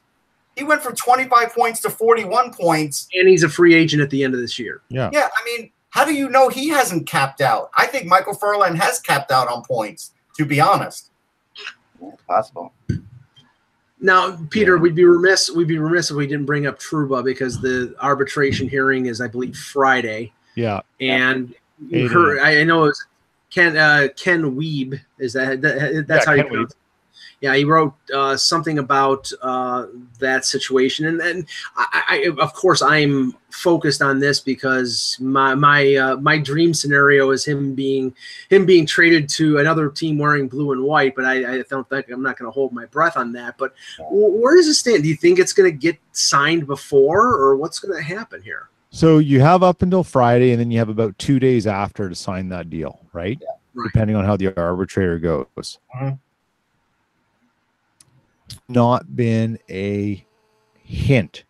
He 0.56 0.64
went 0.64 0.82
from 0.82 0.94
25 0.94 1.54
points 1.54 1.80
to 1.80 1.90
41 1.90 2.52
points. 2.52 3.08
And 3.14 3.28
he's 3.28 3.42
a 3.42 3.48
free 3.48 3.74
agent 3.74 4.02
at 4.02 4.10
the 4.10 4.24
end 4.24 4.34
of 4.34 4.40
this 4.40 4.58
year. 4.58 4.82
Yeah. 4.88 5.10
Yeah, 5.12 5.28
I 5.34 5.44
mean, 5.44 5.70
how 5.90 6.04
do 6.04 6.14
you 6.14 6.28
know 6.28 6.48
he 6.48 6.68
hasn't 6.68 7.06
capped 7.06 7.40
out? 7.40 7.70
I 7.76 7.86
think 7.86 8.06
Michael 8.06 8.34
Ferland 8.34 8.78
has 8.78 9.00
capped 9.00 9.30
out 9.30 9.48
on 9.48 9.62
points, 9.62 10.12
to 10.36 10.44
be 10.44 10.60
honest. 10.60 11.10
yeah, 12.00 12.10
possible. 12.28 12.72
Now, 14.00 14.38
Peter, 14.50 14.78
we'd 14.78 14.94
be 14.94 15.04
remiss. 15.04 15.50
We'd 15.50 15.68
be 15.68 15.78
remiss 15.78 16.10
if 16.10 16.16
we 16.16 16.26
didn't 16.26 16.46
bring 16.46 16.66
up 16.66 16.78
Trouba 16.78 17.22
because 17.22 17.60
the 17.60 17.94
arbitration 18.00 18.68
hearing 18.68 19.06
is, 19.06 19.20
I 19.20 19.28
believe, 19.28 19.56
Friday. 19.56 20.32
Yeah. 20.54 20.80
And 21.00 21.54
you 21.88 22.08
heard, 22.08 22.38
I 22.40 22.60
I 22.60 22.64
know 22.64 22.84
it's 22.84 23.04
Ken 23.50 23.76
uh, 23.76 24.08
Ken 24.16 24.56
Weeb. 24.56 24.98
Is 25.18 25.34
that, 25.34 25.60
that 25.60 26.04
that's 26.08 26.24
Yeah, 26.26 26.30
how 26.30 26.36
you 26.36 26.44
pronounce 26.44 26.72
it? 26.72 26.78
Yeah, 27.40 27.54
he 27.54 27.64
wrote 27.64 27.94
uh, 28.14 28.36
something 28.36 28.78
about 28.78 29.30
uh, 29.40 29.86
that 30.18 30.44
situation, 30.44 31.06
and 31.06 31.18
then 31.18 31.46
I, 31.74 32.02
I, 32.08 32.42
of 32.42 32.52
course, 32.52 32.82
I'm 32.82 33.34
focused 33.50 34.02
on 34.02 34.20
this 34.20 34.40
because 34.40 35.16
my 35.20 35.54
my 35.54 35.94
uh, 35.94 36.16
my 36.16 36.36
dream 36.36 36.74
scenario 36.74 37.30
is 37.30 37.46
him 37.46 37.74
being 37.74 38.14
him 38.50 38.66
being 38.66 38.84
traded 38.84 39.28
to 39.30 39.58
another 39.58 39.88
team 39.88 40.18
wearing 40.18 40.48
blue 40.48 40.72
and 40.72 40.82
white. 40.82 41.14
But 41.14 41.24
I, 41.24 41.60
I 41.60 41.62
don't 41.70 41.88
think 41.88 42.10
I'm 42.10 42.22
not 42.22 42.38
going 42.38 42.46
to 42.46 42.52
hold 42.52 42.72
my 42.72 42.84
breath 42.86 43.16
on 43.16 43.32
that. 43.32 43.56
But 43.56 43.72
where 44.10 44.56
does 44.56 44.68
it 44.68 44.74
stand? 44.74 45.02
Do 45.02 45.08
you 45.08 45.16
think 45.16 45.38
it's 45.38 45.54
going 45.54 45.70
to 45.70 45.76
get 45.76 45.98
signed 46.12 46.66
before, 46.66 47.34
or 47.34 47.56
what's 47.56 47.78
going 47.78 47.96
to 47.96 48.02
happen 48.02 48.42
here? 48.42 48.68
So 48.90 49.18
you 49.18 49.40
have 49.40 49.62
up 49.62 49.80
until 49.80 50.04
Friday, 50.04 50.50
and 50.50 50.60
then 50.60 50.70
you 50.70 50.78
have 50.78 50.90
about 50.90 51.16
two 51.18 51.38
days 51.38 51.66
after 51.66 52.08
to 52.08 52.14
sign 52.14 52.50
that 52.50 52.68
deal, 52.68 53.00
right? 53.14 53.40
Right. 53.72 53.88
Depending 53.92 54.16
on 54.16 54.26
how 54.26 54.36
the 54.36 54.54
arbitrator 54.60 55.18
goes. 55.18 55.78
Mhm. 55.96 56.18
Not 58.68 59.16
been 59.16 59.58
a 59.68 60.24
hint 60.84 61.44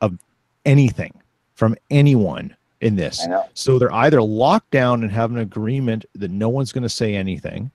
of 0.00 0.18
anything 0.64 1.12
from 1.54 1.76
anyone 1.90 2.56
in 2.80 2.96
this. 2.96 3.26
So 3.54 3.78
they're 3.78 3.92
either 3.92 4.22
locked 4.22 4.70
down 4.70 5.02
and 5.02 5.10
have 5.10 5.30
an 5.30 5.38
agreement 5.38 6.04
that 6.14 6.30
no 6.30 6.48
one's 6.48 6.72
going 6.72 6.82
to 6.82 6.88
say 6.88 7.14
anything, 7.14 7.70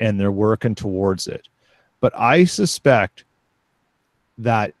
and 0.00 0.18
they're 0.18 0.32
working 0.32 0.74
towards 0.74 1.26
it. 1.26 1.48
But 2.00 2.16
I 2.16 2.44
suspect 2.44 3.24
that 4.38 4.72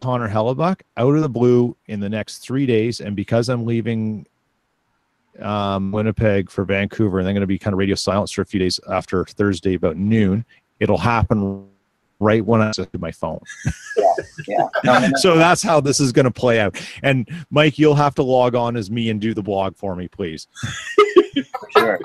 Connor 0.00 0.28
Hellebuyck 0.28 0.80
out 0.96 1.14
of 1.14 1.20
the 1.20 1.28
blue 1.28 1.76
in 1.88 2.00
the 2.00 2.08
next 2.08 2.38
three 2.38 2.64
days, 2.64 3.00
and 3.00 3.14
because 3.14 3.50
I'm 3.50 3.66
leaving 3.66 4.26
um, 5.40 5.92
Winnipeg 5.92 6.50
for 6.50 6.64
Vancouver, 6.64 7.18
and 7.18 7.26
then 7.26 7.34
going 7.34 7.42
to 7.42 7.46
be 7.46 7.58
kind 7.58 7.74
of 7.74 7.78
radio 7.78 7.94
silence 7.94 8.32
for 8.32 8.40
a 8.40 8.46
few 8.46 8.58
days 8.58 8.80
after 8.88 9.24
Thursday 9.26 9.74
about 9.74 9.98
noon, 9.98 10.46
it'll 10.80 10.96
happen 10.96 11.68
right 12.20 12.44
when 12.44 12.60
I 12.60 12.70
to 12.70 12.88
my 12.98 13.10
phone. 13.10 13.40
Yeah. 13.96 14.06
No, 14.84 14.98
no, 14.98 15.08
no. 15.08 15.12
so 15.16 15.36
that's 15.36 15.62
how 15.62 15.80
this 15.80 16.00
is 16.00 16.12
going 16.12 16.24
to 16.24 16.30
play 16.30 16.60
out. 16.60 16.80
And 17.02 17.28
Mike, 17.50 17.78
you'll 17.78 17.94
have 17.94 18.14
to 18.16 18.22
log 18.22 18.54
on 18.54 18.76
as 18.76 18.90
me 18.90 19.10
and 19.10 19.20
do 19.20 19.34
the 19.34 19.42
blog 19.42 19.76
for 19.76 19.94
me, 19.94 20.08
please. 20.08 20.46
sure. 21.76 22.00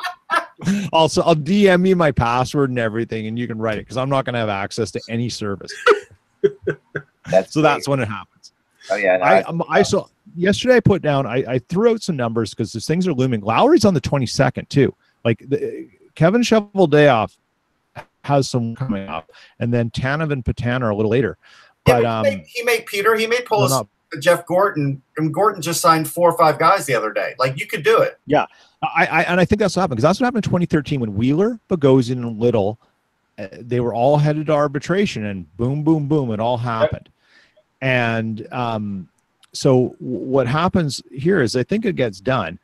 Also, 0.91 1.21
I'll 1.21 1.35
DM 1.35 1.81
me 1.81 1.93
my 1.93 2.11
password 2.11 2.69
and 2.69 2.79
everything, 2.79 3.27
and 3.27 3.37
you 3.37 3.47
can 3.47 3.57
write 3.57 3.77
it 3.77 3.81
because 3.81 3.97
I'm 3.97 4.09
not 4.09 4.25
going 4.25 4.33
to 4.33 4.39
have 4.39 4.49
access 4.49 4.91
to 4.91 5.01
any 5.09 5.29
service. 5.29 5.71
That's 7.29 7.53
So 7.53 7.61
that's 7.61 7.87
when 7.87 7.99
it 7.99 8.07
happens. 8.07 8.53
Oh 8.89 8.95
yeah. 8.95 9.17
I 9.21 9.41
um, 9.43 9.63
I 9.69 9.81
saw 9.81 10.05
yesterday. 10.35 10.75
I 10.75 10.79
put 10.79 11.01
down. 11.01 11.25
I, 11.25 11.37
I 11.47 11.59
threw 11.59 11.91
out 11.91 12.03
some 12.03 12.15
numbers 12.15 12.51
because 12.51 12.71
these 12.71 12.85
things 12.85 13.07
are 13.07 13.13
looming. 13.13 13.41
Lowry's 13.41 13.85
on 13.85 13.93
the 13.93 14.01
22nd 14.01 14.69
too. 14.69 14.93
Like 15.23 15.39
the, 15.39 15.89
Kevin 16.13 16.41
Cheveldayoff 16.41 17.35
has 18.25 18.49
some 18.49 18.75
coming 18.75 19.07
up, 19.07 19.31
and 19.59 19.73
then 19.73 19.89
Tanev 19.91 20.31
and 20.31 20.43
Petan 20.43 20.81
are 20.81 20.89
a 20.89 20.95
little 20.95 21.11
later. 21.11 21.37
Yeah, 21.87 22.01
But 22.01 22.03
but 22.03 22.05
um, 22.05 22.25
he, 22.25 22.31
made, 22.31 22.45
he 22.47 22.63
made 22.63 22.85
Peter. 22.85 23.15
He 23.15 23.27
made 23.27 23.45
pull 23.45 23.59
no, 23.59 23.65
us 23.65 23.85
Jeff 24.19 24.45
Gordon, 24.45 25.01
and 25.17 25.33
Gordon 25.33 25.61
just 25.61 25.81
signed 25.81 26.09
four 26.09 26.31
or 26.31 26.37
five 26.37 26.59
guys 26.59 26.85
the 26.85 26.95
other 26.95 27.11
day. 27.11 27.35
Like 27.37 27.59
you 27.59 27.67
could 27.67 27.83
do 27.83 27.99
it. 28.01 28.19
I, 28.81 29.05
I 29.05 29.23
and 29.23 29.39
I 29.39 29.45
think 29.45 29.59
that's 29.59 29.75
what 29.75 29.81
happened 29.81 29.97
because 29.97 30.09
that's 30.09 30.19
what 30.19 30.25
happened 30.25 30.45
in 30.45 30.49
2013 30.49 30.99
when 30.99 31.15
Wheeler, 31.15 31.59
Bogosian, 31.69 32.17
and 32.17 32.39
Little, 32.39 32.79
uh, 33.37 33.47
they 33.51 33.79
were 33.79 33.93
all 33.93 34.17
headed 34.17 34.47
to 34.47 34.53
arbitration, 34.53 35.25
and 35.25 35.57
boom, 35.57 35.83
boom, 35.83 36.07
boom, 36.07 36.31
it 36.31 36.39
all 36.39 36.57
happened. 36.57 37.09
And 37.81 38.47
um, 38.51 39.09
so 39.53 39.95
what 39.99 40.47
happens 40.47 41.01
here 41.11 41.41
is 41.41 41.55
I 41.55 41.63
think 41.63 41.85
it 41.85 41.95
gets 41.95 42.19
done. 42.19 42.59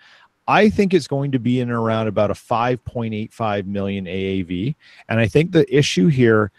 I 0.52 0.70
think 0.70 0.94
it's 0.94 1.08
going 1.08 1.32
to 1.32 1.40
be 1.40 1.62
in 1.62 1.72
around 1.72 2.08
about 2.08 2.30
a 2.30 2.34
5.85 2.34 3.66
million 3.66 4.06
AAV, 4.06 4.76
and 5.08 5.20
I 5.20 5.28
think 5.28 5.52
the 5.52 5.66
issue 5.76 6.08
here 6.08 6.52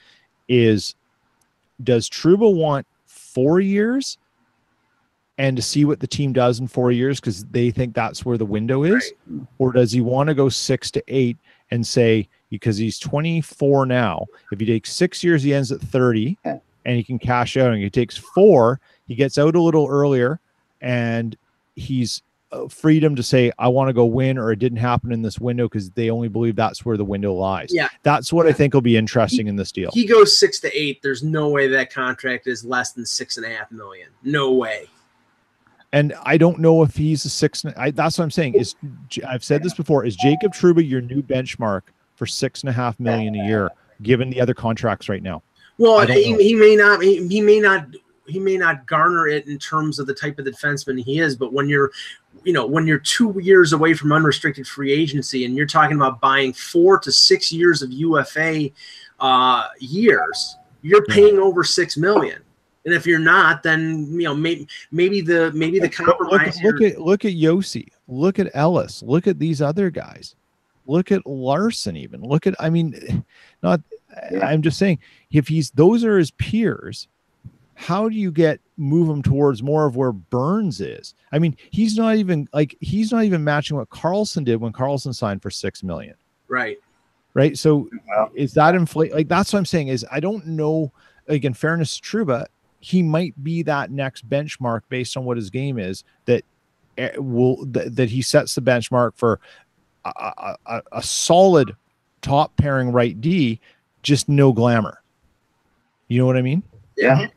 is, 0.48 0.94
does 1.84 2.08
Trouba 2.08 2.54
want 2.54 2.86
four 3.06 3.60
years? 3.60 4.16
And 5.38 5.56
to 5.56 5.62
see 5.62 5.84
what 5.84 5.98
the 5.98 6.06
team 6.06 6.32
does 6.32 6.60
in 6.60 6.68
four 6.68 6.92
years 6.92 7.18
because 7.18 7.44
they 7.46 7.70
think 7.70 7.94
that's 7.94 8.24
where 8.24 8.38
the 8.38 8.44
window 8.44 8.84
is 8.84 9.12
or 9.58 9.72
does 9.72 9.90
he 9.90 10.00
want 10.00 10.28
to 10.28 10.34
go 10.34 10.48
six 10.48 10.90
to 10.92 11.02
eight 11.08 11.36
and 11.70 11.84
say 11.84 12.28
because 12.50 12.76
he's 12.76 12.98
24 12.98 13.86
now 13.86 14.26
if 14.52 14.60
he 14.60 14.66
takes 14.66 14.92
six 14.92 15.24
years 15.24 15.42
he 15.42 15.52
ends 15.54 15.72
at 15.72 15.80
30 15.80 16.36
Yeah. 16.44 16.58
and 16.84 16.96
he 16.96 17.02
can 17.02 17.18
cash 17.18 17.56
out 17.56 17.72
and 17.72 17.82
he 17.82 17.90
takes 17.90 18.16
four 18.16 18.78
he 19.08 19.14
gets 19.16 19.36
out 19.38 19.56
a 19.56 19.60
little 19.60 19.88
earlier 19.88 20.38
and 20.82 21.36
he's 21.76 22.22
Uh, 22.52 22.68
freedom 22.68 23.16
to 23.16 23.22
say 23.22 23.50
i 23.58 23.66
want 23.66 23.88
to 23.88 23.94
go 23.94 24.04
win 24.04 24.36
or 24.36 24.52
it 24.52 24.58
didn't 24.58 24.76
happen 24.76 25.10
in 25.10 25.22
this 25.22 25.38
window 25.40 25.66
because 25.66 25.88
they 25.92 26.10
only 26.10 26.28
believe 26.28 26.54
that's 26.54 26.84
where 26.84 26.98
the 26.98 27.04
window 27.04 27.32
lies 27.32 27.70
Yeah. 27.72 27.88
that's 28.02 28.30
what 28.30 28.46
i 28.46 28.52
think 28.52 28.74
will 28.74 28.82
be 28.82 28.96
interesting 28.96 29.46
in 29.48 29.56
this 29.56 29.72
deal 29.72 29.90
He 29.94 30.04
goes 30.04 30.36
six 30.38 30.60
to 30.60 30.78
eight. 30.78 31.00
There's 31.02 31.22
no 31.22 31.48
way 31.48 31.66
that 31.68 31.90
contract 31.90 32.46
is 32.46 32.62
less 32.62 32.92
than 32.92 33.06
six 33.06 33.38
and 33.38 33.46
a 33.46 33.48
half 33.48 33.70
million. 33.72 34.08
No 34.22 34.52
way. 34.52 34.86
And 35.94 36.14
I 36.24 36.36
don't 36.36 36.58
know 36.58 36.82
if 36.82 36.94
he's 36.96 37.24
a 37.24 37.30
six. 37.30 37.64
I, 37.76 37.90
that's 37.90 38.18
what 38.18 38.24
I'm 38.24 38.30
saying. 38.30 38.54
Is 38.54 38.74
I've 39.26 39.44
said 39.44 39.62
this 39.62 39.74
before. 39.74 40.04
Is 40.04 40.16
Jacob 40.16 40.52
Trouba 40.52 40.86
your 40.86 41.00
new 41.02 41.22
benchmark 41.22 41.82
for 42.16 42.26
six 42.26 42.60
and 42.62 42.70
a 42.70 42.72
half 42.72 42.98
million 42.98 43.34
a 43.34 43.46
year, 43.46 43.70
given 44.02 44.30
the 44.30 44.40
other 44.40 44.54
contracts 44.54 45.08
right 45.08 45.22
now? 45.22 45.42
Well, 45.78 46.06
he, 46.06 46.34
he 46.36 46.54
may 46.54 46.76
not. 46.76 47.02
He, 47.02 47.26
he 47.28 47.40
may 47.40 47.60
not. 47.60 47.86
He 48.26 48.38
may 48.38 48.56
not 48.56 48.86
garner 48.86 49.26
it 49.28 49.46
in 49.48 49.58
terms 49.58 49.98
of 49.98 50.06
the 50.06 50.14
type 50.14 50.38
of 50.38 50.44
defenseman 50.46 51.02
he 51.02 51.18
is. 51.20 51.36
But 51.36 51.52
when 51.52 51.68
you're, 51.68 51.90
you 52.44 52.52
know, 52.52 52.66
when 52.66 52.86
you're 52.86 52.98
two 52.98 53.36
years 53.42 53.72
away 53.72 53.94
from 53.94 54.12
unrestricted 54.12 54.66
free 54.66 54.92
agency, 54.92 55.44
and 55.44 55.56
you're 55.56 55.66
talking 55.66 55.96
about 55.96 56.20
buying 56.20 56.52
four 56.52 56.98
to 57.00 57.10
six 57.12 57.50
years 57.52 57.82
of 57.82 57.90
UFA 57.92 58.70
uh, 59.20 59.68
years, 59.80 60.56
you're 60.82 61.04
Yeah. 61.08 61.14
paying 61.14 61.38
over 61.38 61.64
six 61.64 61.96
million. 61.96 62.40
And 62.84 62.92
if 62.94 63.06
you're 63.06 63.20
not, 63.20 63.62
then 63.62 64.08
you 64.12 64.24
know 64.24 64.34
maybe 64.34 64.66
maybe 64.90 65.20
the 65.20 65.52
maybe 65.52 65.78
the 65.78 65.86
But 65.86 65.94
compromise. 66.06 66.58
Look, 66.62 66.80
look 66.80 66.92
at 66.92 67.00
look 67.00 67.24
at 67.24 67.32
Josi. 67.32 67.86
Look 68.08 68.40
at 68.40 68.50
Ellis. 68.54 69.02
Look 69.02 69.28
at 69.28 69.38
these 69.38 69.62
other 69.62 69.88
guys. 69.90 70.34
Look 70.86 71.12
at 71.12 71.24
Larson. 71.24 71.96
Even 71.96 72.22
look 72.22 72.46
at. 72.48 72.56
I 72.58 72.70
mean, 72.70 73.24
not. 73.62 73.80
Yeah. 74.32 74.44
I'm 74.46 74.62
just 74.62 74.78
saying. 74.78 74.98
If 75.30 75.46
he's 75.46 75.70
those 75.70 76.04
are 76.04 76.18
his 76.18 76.32
peers, 76.32 77.06
how 77.74 78.08
do 78.08 78.14
you 78.16 78.30
get 78.30 78.60
move 78.76 79.08
him 79.08 79.22
towards 79.22 79.62
more 79.62 79.86
of 79.86 79.96
where 79.96 80.12
Burns 80.12 80.80
is? 80.80 81.14
I 81.32 81.38
mean, 81.38 81.56
he's 81.70 81.96
not 81.96 82.16
even 82.16 82.48
like 82.52 82.76
he's 82.80 83.12
not 83.12 83.24
even 83.24 83.42
matching 83.42 83.76
what 83.76 83.90
Carlson 83.90 84.44
did 84.44 84.56
when 84.60 84.72
Carlson 84.72 85.12
signed 85.12 85.42
for 85.42 85.50
six 85.50 85.82
million. 85.82 86.14
right. 86.48 86.78
right? 87.34 87.56
So 87.56 87.88
Well- 88.08 88.30
is 88.34 88.52
that 88.54 88.74
inflate? 88.74 89.12
Like 89.14 89.28
that's 89.28 89.52
what 89.52 89.58
I'm 89.58 89.66
saying 89.66 89.88
is 89.88 90.04
I 90.10 90.20
don't 90.20 90.46
know. 90.46 90.92
Like 91.28 91.44
in 91.44 91.54
fairness 91.54 91.98
to 91.98 92.02
Trouba, 92.02 92.46
he 92.80 93.02
might 93.02 93.32
be 93.44 93.62
that 93.62 93.90
next 93.90 94.28
benchmark 94.28 94.82
based 94.88 95.16
on 95.16 95.24
what 95.24 95.36
his 95.36 95.50
game 95.50 95.78
is 95.78 96.02
that 96.26 96.44
eh, 96.98 97.12
will 97.16 97.64
that, 97.66 97.94
that 97.96 98.10
he 98.10 98.20
sets 98.22 98.54
the 98.54 98.60
benchmark 98.60 99.12
for 99.16 99.38
a, 100.04 100.10
a, 100.16 100.56
a, 100.66 100.82
a 100.92 101.02
solid 101.02 101.74
top 102.22 102.54
pairing 102.56 102.90
right 102.92 103.20
D, 103.20 103.60
just 104.02 104.28
no 104.28 104.52
glamour. 104.52 105.00
You 106.08 106.18
know 106.18 106.26
what 106.26 106.36
I 106.36 106.42
mean? 106.42 106.62
Yeah. 106.96 107.28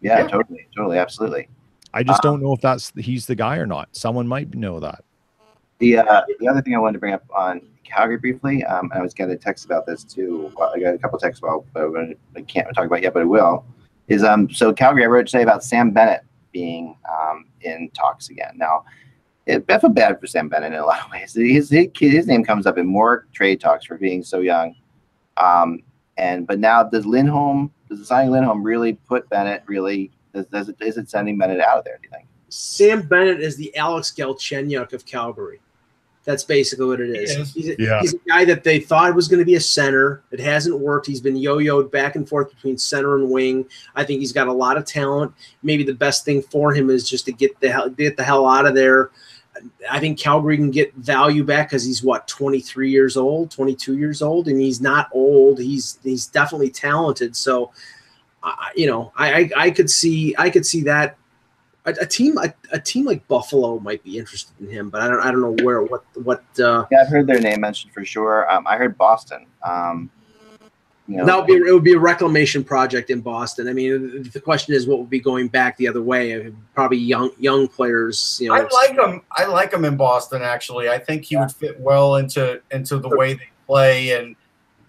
Yeah, 0.00 0.18
Yeah. 0.20 0.26
totally, 0.28 0.68
totally, 0.74 0.98
absolutely. 0.98 1.48
I 1.94 2.02
just 2.02 2.24
Uh, 2.24 2.30
don't 2.30 2.42
know 2.42 2.52
if 2.52 2.60
that's 2.60 2.92
he's 2.96 3.26
the 3.26 3.34
guy 3.34 3.56
or 3.56 3.66
not. 3.66 3.88
Someone 3.92 4.26
might 4.28 4.54
know 4.54 4.80
that. 4.80 5.02
The 5.78 5.98
uh, 5.98 6.22
the 6.40 6.48
other 6.48 6.60
thing 6.62 6.74
I 6.74 6.78
wanted 6.78 6.94
to 6.94 6.98
bring 6.98 7.14
up 7.14 7.24
on 7.34 7.60
Calgary 7.84 8.18
briefly, 8.18 8.64
um, 8.64 8.90
I 8.94 9.00
was 9.00 9.14
getting 9.14 9.34
a 9.34 9.38
text 9.38 9.64
about 9.64 9.86
this 9.86 10.04
too. 10.04 10.50
Well, 10.56 10.72
I 10.74 10.80
got 10.80 10.94
a 10.94 10.98
couple 10.98 11.18
texts 11.18 11.42
about, 11.42 11.64
but 11.72 11.86
I 12.36 12.40
can't 12.42 12.66
talk 12.74 12.86
about 12.86 12.98
it 12.98 13.04
yet, 13.04 13.14
but 13.14 13.22
I 13.22 13.26
will. 13.26 13.64
Is 14.08 14.22
um, 14.24 14.50
so 14.50 14.72
Calgary. 14.72 15.04
I 15.04 15.06
wrote 15.06 15.26
today 15.26 15.42
about 15.42 15.64
Sam 15.64 15.90
Bennett 15.90 16.22
being 16.52 16.96
um, 17.10 17.46
in 17.62 17.90
talks 17.90 18.28
again. 18.30 18.52
Now, 18.56 18.84
it, 19.46 19.64
I 19.68 19.78
feel 19.78 19.90
bad 19.90 20.20
for 20.20 20.26
Sam 20.26 20.48
Bennett 20.48 20.72
in 20.72 20.78
a 20.78 20.86
lot 20.86 21.04
of 21.04 21.10
ways. 21.10 21.34
His, 21.34 21.70
his 21.70 21.90
his 21.98 22.26
name 22.26 22.44
comes 22.44 22.66
up 22.66 22.78
in 22.78 22.86
more 22.86 23.26
trade 23.32 23.60
talks 23.60 23.84
for 23.86 23.96
being 23.98 24.22
so 24.22 24.40
young. 24.40 24.74
Um, 25.36 25.82
and 26.16 26.46
but 26.46 26.58
now 26.58 26.82
does 26.82 27.06
Lindholm 27.06 27.70
does 27.88 28.06
signing 28.06 28.30
Lindholm 28.30 28.62
really 28.62 28.94
put 28.94 29.28
Bennett 29.28 29.62
really 29.66 30.10
does, 30.32 30.46
does 30.46 30.68
it 30.68 30.76
is 30.80 30.96
it 30.96 31.10
sending 31.10 31.38
Bennett 31.38 31.60
out 31.60 31.78
of 31.78 31.84
there? 31.84 31.98
Do 32.00 32.08
you 32.08 32.10
think? 32.10 32.26
Sam 32.48 33.02
Bennett 33.02 33.40
is 33.40 33.56
the 33.56 33.74
Alex 33.76 34.12
Galchenyuk 34.16 34.92
of 34.92 35.04
Calgary. 35.04 35.60
That's 36.26 36.42
basically 36.42 36.86
what 36.86 37.00
it 37.00 37.10
is. 37.10 37.36
Is. 37.36 37.54
He's, 37.54 37.68
a, 37.68 37.76
Yeah. 37.78 38.00
he's 38.00 38.14
a 38.14 38.18
guy 38.28 38.44
that 38.46 38.64
they 38.64 38.80
thought 38.80 39.14
was 39.14 39.28
going 39.28 39.38
to 39.38 39.44
be 39.44 39.54
a 39.54 39.60
center. 39.60 40.24
It 40.32 40.40
hasn't 40.40 40.76
worked. 40.76 41.06
He's 41.06 41.20
been 41.20 41.36
yo-yoed 41.36 41.92
back 41.92 42.16
and 42.16 42.28
forth 42.28 42.50
between 42.52 42.76
center 42.78 43.14
and 43.14 43.30
wing. 43.30 43.64
I 43.94 44.02
think 44.02 44.18
he's 44.18 44.32
got 44.32 44.48
a 44.48 44.52
lot 44.52 44.76
of 44.76 44.84
talent. 44.84 45.32
Maybe 45.62 45.84
the 45.84 45.94
best 45.94 46.24
thing 46.24 46.42
for 46.42 46.74
him 46.74 46.90
is 46.90 47.08
just 47.08 47.26
to 47.26 47.32
get 47.32 47.58
the 47.60 47.70
hell 47.70 47.88
get 47.90 48.16
the 48.16 48.24
hell 48.24 48.44
out 48.44 48.66
of 48.66 48.74
there. 48.74 49.10
I 49.90 50.00
think 50.00 50.18
Calgary 50.18 50.56
can 50.56 50.70
get 50.70 50.94
value 50.94 51.44
back 51.44 51.68
because 51.68 51.84
he's 51.84 52.02
what 52.02 52.28
23 52.28 52.90
years 52.90 53.16
old, 53.16 53.50
22 53.50 53.98
years 53.98 54.22
old, 54.22 54.48
and 54.48 54.60
he's 54.60 54.80
not 54.80 55.08
old. 55.12 55.58
He's 55.58 55.98
he's 56.02 56.26
definitely 56.26 56.70
talented. 56.70 57.36
So, 57.36 57.72
I 58.42 58.70
you 58.74 58.86
know, 58.86 59.12
I, 59.16 59.32
I 59.34 59.50
I 59.56 59.70
could 59.70 59.90
see 59.90 60.34
I 60.38 60.50
could 60.50 60.66
see 60.66 60.82
that 60.82 61.16
a, 61.86 61.94
a 62.02 62.06
team 62.06 62.36
a, 62.38 62.52
a 62.72 62.78
team 62.78 63.04
like 63.04 63.26
Buffalo 63.28 63.78
might 63.78 64.02
be 64.02 64.18
interested 64.18 64.52
in 64.60 64.68
him, 64.68 64.90
but 64.90 65.00
I 65.00 65.08
don't 65.08 65.20
I 65.20 65.30
don't 65.30 65.40
know 65.40 65.64
where 65.64 65.82
what 65.82 66.04
what 66.22 66.44
uh 66.58 66.84
Yeah, 66.90 67.02
I've 67.02 67.08
heard 67.08 67.26
their 67.26 67.40
name 67.40 67.60
mentioned 67.60 67.92
for 67.92 68.04
sure. 68.04 68.50
Um, 68.50 68.66
I 68.66 68.76
heard 68.76 68.98
Boston. 68.98 69.46
Um, 69.62 70.10
You 71.08 71.18
know, 71.18 71.26
That 71.26 71.36
would 71.36 71.46
be 71.46 71.54
it 71.54 71.72
would 71.72 71.84
be 71.84 71.92
a 71.92 71.98
reclamation 71.98 72.64
project 72.64 73.10
in 73.10 73.20
Boston. 73.20 73.68
I 73.68 73.72
mean, 73.72 74.28
the 74.32 74.40
question 74.40 74.74
is 74.74 74.86
what 74.88 74.98
would 74.98 75.10
be 75.10 75.20
going 75.20 75.46
back 75.46 75.76
the 75.76 75.86
other 75.86 76.02
way? 76.02 76.46
Uh, 76.46 76.50
probably 76.74 76.98
young 76.98 77.30
young 77.38 77.68
players. 77.68 78.38
You 78.40 78.48
know, 78.48 78.56
I 78.56 78.62
like 78.62 78.98
him. 78.98 79.22
I 79.30 79.46
like 79.46 79.72
him 79.72 79.84
in 79.84 79.96
Boston. 79.96 80.42
Actually, 80.42 80.88
I 80.88 80.98
think 80.98 81.24
he 81.24 81.36
would 81.36 81.52
fit 81.52 81.78
well 81.78 82.16
into 82.16 82.60
into 82.72 82.98
the 82.98 83.08
way 83.08 83.34
they 83.34 83.48
play. 83.66 84.18
And 84.18 84.34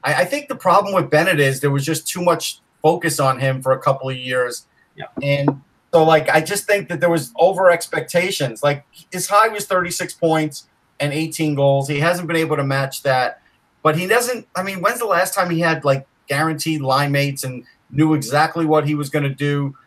I, 0.03 0.21
I 0.21 0.25
think 0.25 0.47
the 0.47 0.55
problem 0.55 0.95
with 0.95 1.09
Bennett 1.11 1.39
is 1.39 1.59
there 1.59 1.71
was 1.71 1.85
just 1.85 2.07
too 2.07 2.23
much 2.23 2.61
focus 2.81 3.19
on 3.19 3.39
him 3.39 3.61
for 3.61 3.73
a 3.73 3.79
couple 3.79 4.09
of 4.09 4.17
years. 4.17 4.65
Yeah. 4.95 5.05
And 5.21 5.61
so, 5.93 6.03
like, 6.03 6.29
I 6.29 6.41
just 6.41 6.65
think 6.65 6.89
that 6.89 6.99
there 6.99 7.09
was 7.09 7.31
over 7.37 7.69
expectations. 7.69 8.63
Like 8.63 8.85
his 9.11 9.27
high 9.27 9.49
was 9.49 9.65
36 9.65 10.13
points 10.15 10.67
and 10.99 11.13
18 11.13 11.55
goals. 11.55 11.87
He 11.87 11.99
hasn't 11.99 12.27
been 12.27 12.37
able 12.37 12.55
to 12.55 12.63
match 12.63 13.03
that. 13.03 13.41
But 13.87 13.97
he 13.97 14.05
doesn't. 14.05 14.45
I 14.53 14.63
mean, 14.63 14.81
when's 14.81 14.99
the 14.99 15.05
last 15.05 15.33
time 15.33 15.49
he 15.49 15.61
had 15.61 15.85
like 15.85 16.05
guaranteed 16.27 16.81
line 16.81 17.09
mates 17.09 17.45
and 17.45 17.63
knew 17.89 18.15
exactly 18.15 18.65
what 18.65 18.85
he 18.85 18.95
was 18.95 19.09
going 19.09 19.23
to 19.23 19.33
do? 19.33 19.77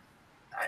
I- 0.59 0.65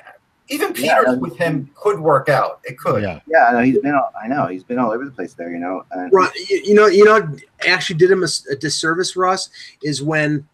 Even 0.50 0.68
Yeah, 0.76 1.00
Peters 1.00 1.16
no, 1.16 1.18
with 1.18 1.36
him 1.36 1.68
could 1.74 2.00
work 2.00 2.30
out. 2.30 2.60
It 2.64 2.78
could. 2.78 3.02
Yeah. 3.02 3.22
yeah, 3.26 3.46
I 3.48 3.54
know 3.54 3.64
he's 3.64 3.80
been. 3.80 3.96
All, 3.96 4.12
I 4.24 4.28
know 4.28 4.46
he's 4.46 4.64
been 4.64 4.78
all 4.78 4.92
over 4.92 5.04
the 5.04 5.10
place 5.10 5.34
there. 5.34 5.52
You 5.52 5.58
know, 5.58 5.84
and 5.90 6.14
Right, 6.14 6.30
you, 6.48 6.62
you 6.64 6.76
know, 6.76 6.86
you 6.86 7.06
know, 7.06 7.36
actually 7.68 7.96
did 7.98 8.12
him 8.12 8.24
a 8.24 8.56
disservice, 8.56 9.16
Russ, 9.16 9.50
is 9.82 10.04
when 10.04 10.48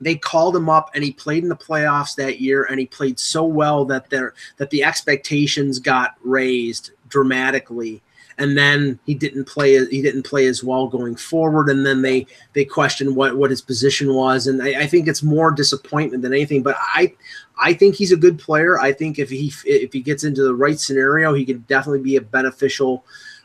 they 0.00 0.16
called 0.16 0.56
him 0.56 0.68
up 0.68 0.90
and 0.96 1.04
he 1.04 1.12
played 1.12 1.44
in 1.44 1.48
the 1.48 1.56
playoffs 1.56 2.16
that 2.16 2.40
year, 2.40 2.64
and 2.64 2.80
he 2.80 2.86
played 2.86 3.20
so 3.20 3.44
well 3.44 3.84
that 3.84 4.10
there 4.10 4.34
that 4.56 4.70
the 4.70 4.82
expectations 4.82 5.78
got 5.78 6.16
raised 6.24 6.90
dramatically, 7.08 8.02
and 8.38 8.56
then 8.56 8.98
he 9.04 9.14
didn't 9.14 9.44
play 9.44 9.84
he 9.86 10.00
didn't 10.00 10.22
play 10.22 10.46
as 10.46 10.62
well 10.62 10.86
going 10.86 11.16
forward, 11.16 11.68
and 11.68 11.84
then 11.84 12.02
they 12.02 12.26
they 12.52 12.64
questioned 12.64 13.14
what 13.14 13.36
what 13.36 13.50
his 13.50 13.60
position 13.60 14.14
was, 14.14 14.46
and 14.46 14.62
I, 14.62 14.82
I 14.82 14.86
think 14.86 15.08
it's 15.08 15.22
more 15.22 15.50
disappointment 15.50 16.22
than 16.22 16.32
anything. 16.32 16.62
But 16.62 16.76
I 16.78 17.14
I 17.58 17.74
think 17.74 17.96
he's 17.96 18.12
a 18.12 18.16
good 18.16 18.38
player. 18.38 18.78
I 18.78 18.92
think 18.92 19.18
if 19.18 19.30
he 19.30 19.52
if 19.64 19.92
he 19.92 20.00
gets 20.00 20.24
into 20.24 20.42
the 20.42 20.54
right 20.54 20.78
scenario, 20.78 21.34
he 21.34 21.44
could 21.44 21.66
definitely 21.66 22.02
be 22.02 22.16
a 22.16 22.20
beneficial 22.20 23.04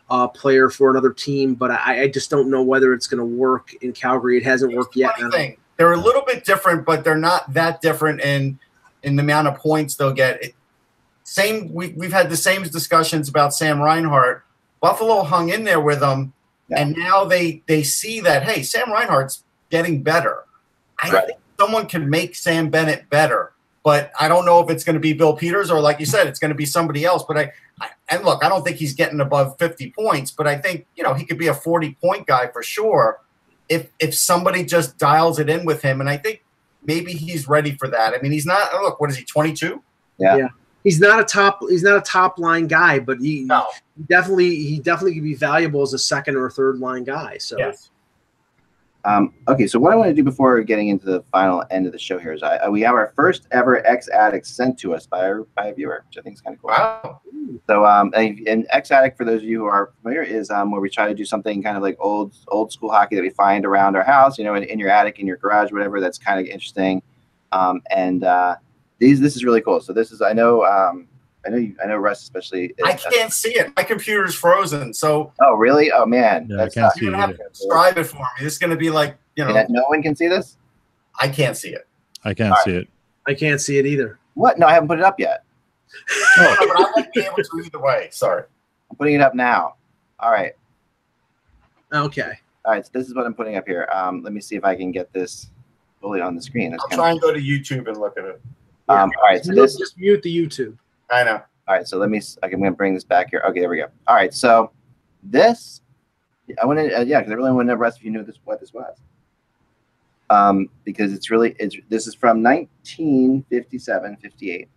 uh, 0.09 0.27
player 0.27 0.69
for 0.69 0.89
another 0.91 1.11
team, 1.11 1.55
but 1.55 1.71
I, 1.71 2.03
I 2.03 2.07
just 2.07 2.29
don't 2.29 2.49
know 2.49 2.61
whether 2.61 2.93
it's 2.93 3.07
going 3.07 3.19
to 3.19 3.25
work 3.25 3.73
in 3.81 3.93
Calgary. 3.93 4.37
It 4.37 4.43
hasn't 4.43 4.73
worked 4.75 4.95
yet. 4.95 5.15
Thing, 5.31 5.57
they're 5.77 5.93
a 5.93 5.97
little 5.97 6.21
bit 6.21 6.45
different, 6.45 6.85
but 6.85 7.03
they're 7.03 7.17
not 7.17 7.51
that 7.53 7.81
different 7.81 8.21
in 8.21 8.59
in 9.01 9.15
the 9.15 9.23
amount 9.23 9.47
of 9.47 9.57
points 9.57 9.95
they'll 9.95 10.13
get. 10.13 10.43
It, 10.43 10.55
same, 11.23 11.73
we, 11.73 11.89
we've 11.93 12.11
had 12.11 12.29
the 12.29 12.37
same 12.37 12.63
discussions 12.63 13.29
about 13.29 13.53
Sam 13.53 13.81
Reinhart. 13.81 14.45
Buffalo 14.83 15.23
hung 15.23 15.47
in 15.47 15.63
there 15.63 15.79
with 15.79 16.01
them, 16.01 16.33
Yeah. 16.67 16.81
and 16.81 16.95
now 16.97 17.23
they 17.23 17.63
they 17.67 17.83
see 17.83 18.19
that 18.19 18.43
hey, 18.43 18.61
Sam 18.63 18.91
Reinhart's 18.91 19.43
getting 19.71 20.03
better. 20.03 20.43
I 21.01 21.09
Right. 21.09 21.25
think 21.27 21.39
someone 21.57 21.85
can 21.87 22.09
make 22.09 22.35
Sam 22.35 22.69
Bennett 22.69 23.09
better, 23.09 23.53
but 23.83 24.11
I 24.19 24.27
don't 24.27 24.45
know 24.45 24.59
if 24.59 24.69
it's 24.69 24.83
going 24.83 24.95
to 24.95 24.99
be 24.99 25.13
Bill 25.13 25.33
Peters 25.37 25.71
or, 25.71 25.79
like 25.79 26.01
you 26.01 26.05
said, 26.05 26.27
it's 26.27 26.37
going 26.37 26.49
to 26.49 26.55
be 26.55 26.65
somebody 26.65 27.05
else. 27.05 27.23
But 27.25 27.37
I, 27.37 27.51
I 27.79 27.89
and 28.09 28.25
look, 28.25 28.43
I 28.43 28.49
don't 28.49 28.63
think 28.65 28.75
he's 28.75 28.93
getting 28.93 29.21
above 29.21 29.57
fifty 29.57 29.91
points, 29.97 30.31
but 30.31 30.47
I 30.47 30.57
think 30.57 30.85
you 30.97 31.03
know 31.03 31.13
he 31.13 31.25
could 31.25 31.37
be 31.37 31.47
a 31.47 31.53
forty 31.53 31.97
point 32.01 32.27
guy 32.27 32.47
for 32.47 32.61
sure 32.61 33.21
if 33.69 33.87
if 33.99 34.13
somebody 34.13 34.65
just 34.65 34.97
dials 34.97 35.39
it 35.39 35.49
in 35.49 35.63
with 35.65 35.81
him, 35.81 36.01
and 36.01 36.09
I 36.09 36.17
think 36.17 36.43
maybe 36.85 37.13
he's 37.13 37.47
ready 37.47 37.71
for 37.77 37.87
that. 37.87 38.13
I 38.13 38.21
mean, 38.21 38.33
he's 38.33 38.45
not. 38.45 38.73
Look, 38.81 38.99
what 38.99 39.09
is 39.09 39.15
he? 39.15 39.23
Twenty 39.23 39.53
two? 39.53 39.81
He's 40.83 40.99
not 40.99 41.19
a 41.19 41.23
top. 41.23 41.61
He's 41.69 41.83
not 41.83 41.97
a 41.97 42.01
top 42.01 42.37
line 42.39 42.67
guy, 42.67 42.99
but 42.99 43.19
he 43.19 43.43
No. 43.43 43.67
definitely 44.09 44.55
he 44.55 44.79
definitely 44.79 45.13
could 45.15 45.23
be 45.23 45.35
valuable 45.35 45.81
as 45.81 45.93
a 45.93 45.99
second 45.99 46.35
or 46.35 46.49
third 46.49 46.79
line 46.79 47.03
guy. 47.03 47.37
So 47.37 47.57
Yes. 47.57 47.89
Um, 49.05 49.33
okay, 49.49 49.67
so 49.67 49.79
what 49.79 49.91
I 49.91 49.97
want 49.97 50.09
to 50.09 50.13
do 50.13 50.23
before 50.23 50.61
getting 50.61 50.87
into 50.87 51.05
the 51.05 51.23
final 51.29 51.61
end 51.71 51.85
of 51.85 51.91
the 51.91 51.99
show 51.99 52.17
here 52.17 52.31
is 52.31 52.41
I, 52.41 52.69
we 52.69 52.79
have 52.81 52.95
our 52.95 53.11
first 53.17 53.47
ever 53.51 53.85
Eck's 53.85 54.07
Attic 54.07 54.45
sent 54.45 54.79
to 54.79 54.95
us 54.95 55.05
by 55.05 55.27
a, 55.27 55.35
by 55.57 55.67
a 55.67 55.73
viewer, 55.73 56.05
which 56.07 56.17
I 56.17 56.21
think 56.21 56.35
is 56.35 56.41
kind 56.41 56.55
of 56.55 56.61
cool. 56.61 56.69
Wow. 56.69 57.21
So, 57.67 57.85
um, 57.85 58.13
and, 58.15 58.47
and 58.47 58.65
Eck's 58.69 58.91
Attic, 58.91 59.17
for 59.17 59.25
those 59.25 59.41
of 59.41 59.43
you 59.43 59.59
who 59.59 59.65
are 59.65 59.91
familiar, 60.01 60.23
is 60.23 60.49
um, 60.49 60.71
where 60.71 60.79
we 60.79 60.89
try 60.89 61.05
to 61.07 61.13
do 61.13 61.25
something 61.25 61.61
kind 61.61 61.75
of 61.75 61.83
like 61.83 61.97
old 61.99 62.33
old 62.47 62.71
school 62.71 62.89
hockey 62.89 63.15
that 63.15 63.21
we 63.21 63.29
find 63.31 63.65
around 63.65 63.97
our 63.97 64.03
house, 64.03 64.37
you 64.37 64.45
know, 64.45 64.55
in, 64.55 64.63
in 64.63 64.79
your 64.79 64.89
attic, 64.89 65.19
in 65.19 65.27
your 65.27 65.37
garage, 65.37 65.73
whatever. 65.73 65.99
That's 65.99 66.17
kind 66.17 66.39
of 66.39 66.45
interesting. 66.45 67.03
Um, 67.51 67.81
and 67.91 68.23
uh, 68.23 68.55
these 68.99 69.19
this 69.19 69.35
is 69.35 69.43
really 69.43 69.61
cool. 69.61 69.81
So 69.81 69.93
this 69.93 70.11
is 70.11 70.21
I 70.21 70.33
know 70.33 70.63
um, 70.65 71.07
I 71.45 71.49
know 71.49 71.57
you, 71.57 71.75
I 71.83 71.87
know 71.87 71.97
Russ 71.97 72.21
especially. 72.21 72.73
I 72.83 72.93
can't 72.93 73.31
see 73.33 73.51
it. 73.51 73.73
My 73.75 73.83
computer's 73.83 74.35
frozen, 74.35 74.93
so 74.93 75.31
Oh 75.41 75.53
really? 75.55 75.91
Oh 75.91 76.05
man, 76.05 76.47
Yeah, 76.49 76.55
I 76.55 76.59
that's 76.59 76.75
can't 76.75 76.93
see 76.93 77.05
you're 77.05 77.13
it 77.13 77.17
gonna 77.17 77.27
have 77.27 77.37
to 77.37 77.43
describe 77.51 77.97
it 77.97 78.05
for 78.05 78.17
me. 78.17 78.23
This 78.39 78.53
is 78.53 78.59
gonna 78.59 78.75
be 78.77 78.89
like 78.89 79.17
you 79.35 79.43
know, 79.45 79.65
no 79.69 79.83
one 79.87 80.01
can 80.03 80.15
see 80.15 80.27
this. 80.27 80.57
I 81.19 81.27
can't 81.27 81.57
see 81.57 81.69
it. 81.69 81.87
I 82.23 82.33
can't 82.33 82.55
see 82.63 82.71
it. 82.71 82.87
I 83.27 83.33
can't 83.33 83.59
see 83.59 83.77
it 83.77 83.85
either. 83.85 84.19
What? 84.35 84.59
No, 84.59 84.67
I 84.67 84.73
haven't 84.73 84.87
put 84.89 84.99
it 84.99 85.05
up 85.05 85.19
yet. 85.19 85.43
No, 86.37 86.55
but 86.59 86.69
I 86.69 86.91
won't 86.95 87.13
be 87.13 87.21
able 87.21 87.35
to 87.35 87.63
either 87.63 87.79
way. 87.79 88.09
Sorry. 88.11 88.43
I'm 88.89 88.97
putting 88.97 89.13
it 89.13 89.21
up 89.21 89.35
now. 89.35 89.75
All 90.19 90.31
right. 90.31 90.53
Okay. 91.93 92.39
All 92.65 92.71
right, 92.73 92.83
so 92.85 92.89
this 92.93 93.07
is 93.07 93.13
what 93.13 93.25
I'm 93.25 93.33
putting 93.35 93.57
up 93.57 93.67
here. 93.67 93.87
Um, 93.93 94.23
let 94.23 94.33
me 94.33 94.41
see 94.41 94.55
if 94.55 94.63
I 94.63 94.75
can 94.75 94.91
get 94.91 95.11
this 95.13 95.49
fully 96.01 96.21
on 96.21 96.35
the 96.35 96.41
screen. 96.41 96.71
That's 96.71 96.83
I'll 96.83 96.89
kind 96.89 96.99
try 96.99 97.11
and 97.11 97.21
go 97.21 97.31
to 97.33 97.39
YouTube 97.39 97.87
and 97.87 97.97
look 97.97 98.17
at 98.17 98.25
it. 98.25 98.41
Of, 98.89 98.99
um, 98.99 99.11
all 99.17 99.29
right, 99.29 99.43
so 99.43 99.53
this, 99.53 99.77
just 99.77 99.97
mute 99.97 100.21
the 100.21 100.35
YouTube. 100.35 100.77
I 101.09 101.23
know. 101.23 101.41
all 101.67 101.75
right, 101.75 101.87
so 101.87 101.97
let 101.97 102.09
me, 102.09 102.17
okay, 102.17 102.53
I'm 102.53 102.59
going 102.59 102.71
to 102.71 102.77
bring 102.77 102.93
this 102.93 103.03
back 103.03 103.29
here. 103.29 103.43
Okay, 103.47 103.61
there 103.61 103.69
we 103.69 103.77
go. 103.77 103.87
All 104.07 104.15
right, 104.15 104.33
so 104.33 104.71
this, 105.21 105.81
I 106.61 106.65
want 106.65 106.79
to, 106.79 106.99
uh, 106.99 107.03
yeah, 107.03 107.19
because 107.19 107.31
I 107.31 107.35
really 107.35 107.51
want 107.51 107.69
to 107.69 107.75
know, 107.75 107.83
if 107.83 108.03
you 108.03 108.11
knew 108.11 108.23
this, 108.23 108.39
what 108.43 108.59
this 108.59 108.73
was. 108.73 108.97
Um, 110.29 110.69
because 110.83 111.13
it's 111.13 111.29
really, 111.29 111.55
it's, 111.59 111.75
this 111.89 112.07
is 112.07 112.15
from 112.15 112.41
1957, 112.43 114.17
58. 114.17 114.69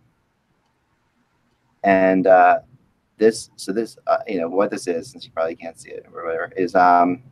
And, 1.83 2.27
uh, 2.27 2.59
this, 3.17 3.49
so 3.55 3.73
this, 3.73 3.97
uh, 4.07 4.19
you 4.27 4.39
know, 4.39 4.47
what 4.47 4.69
this 4.69 4.87
is, 4.87 5.09
since 5.09 5.25
you 5.25 5.31
probably 5.31 5.55
can't 5.55 5.79
see 5.79 5.89
it 5.89 6.05
or 6.13 6.25
whatever, 6.25 6.53
is, 6.55 6.75
um, 6.75 7.23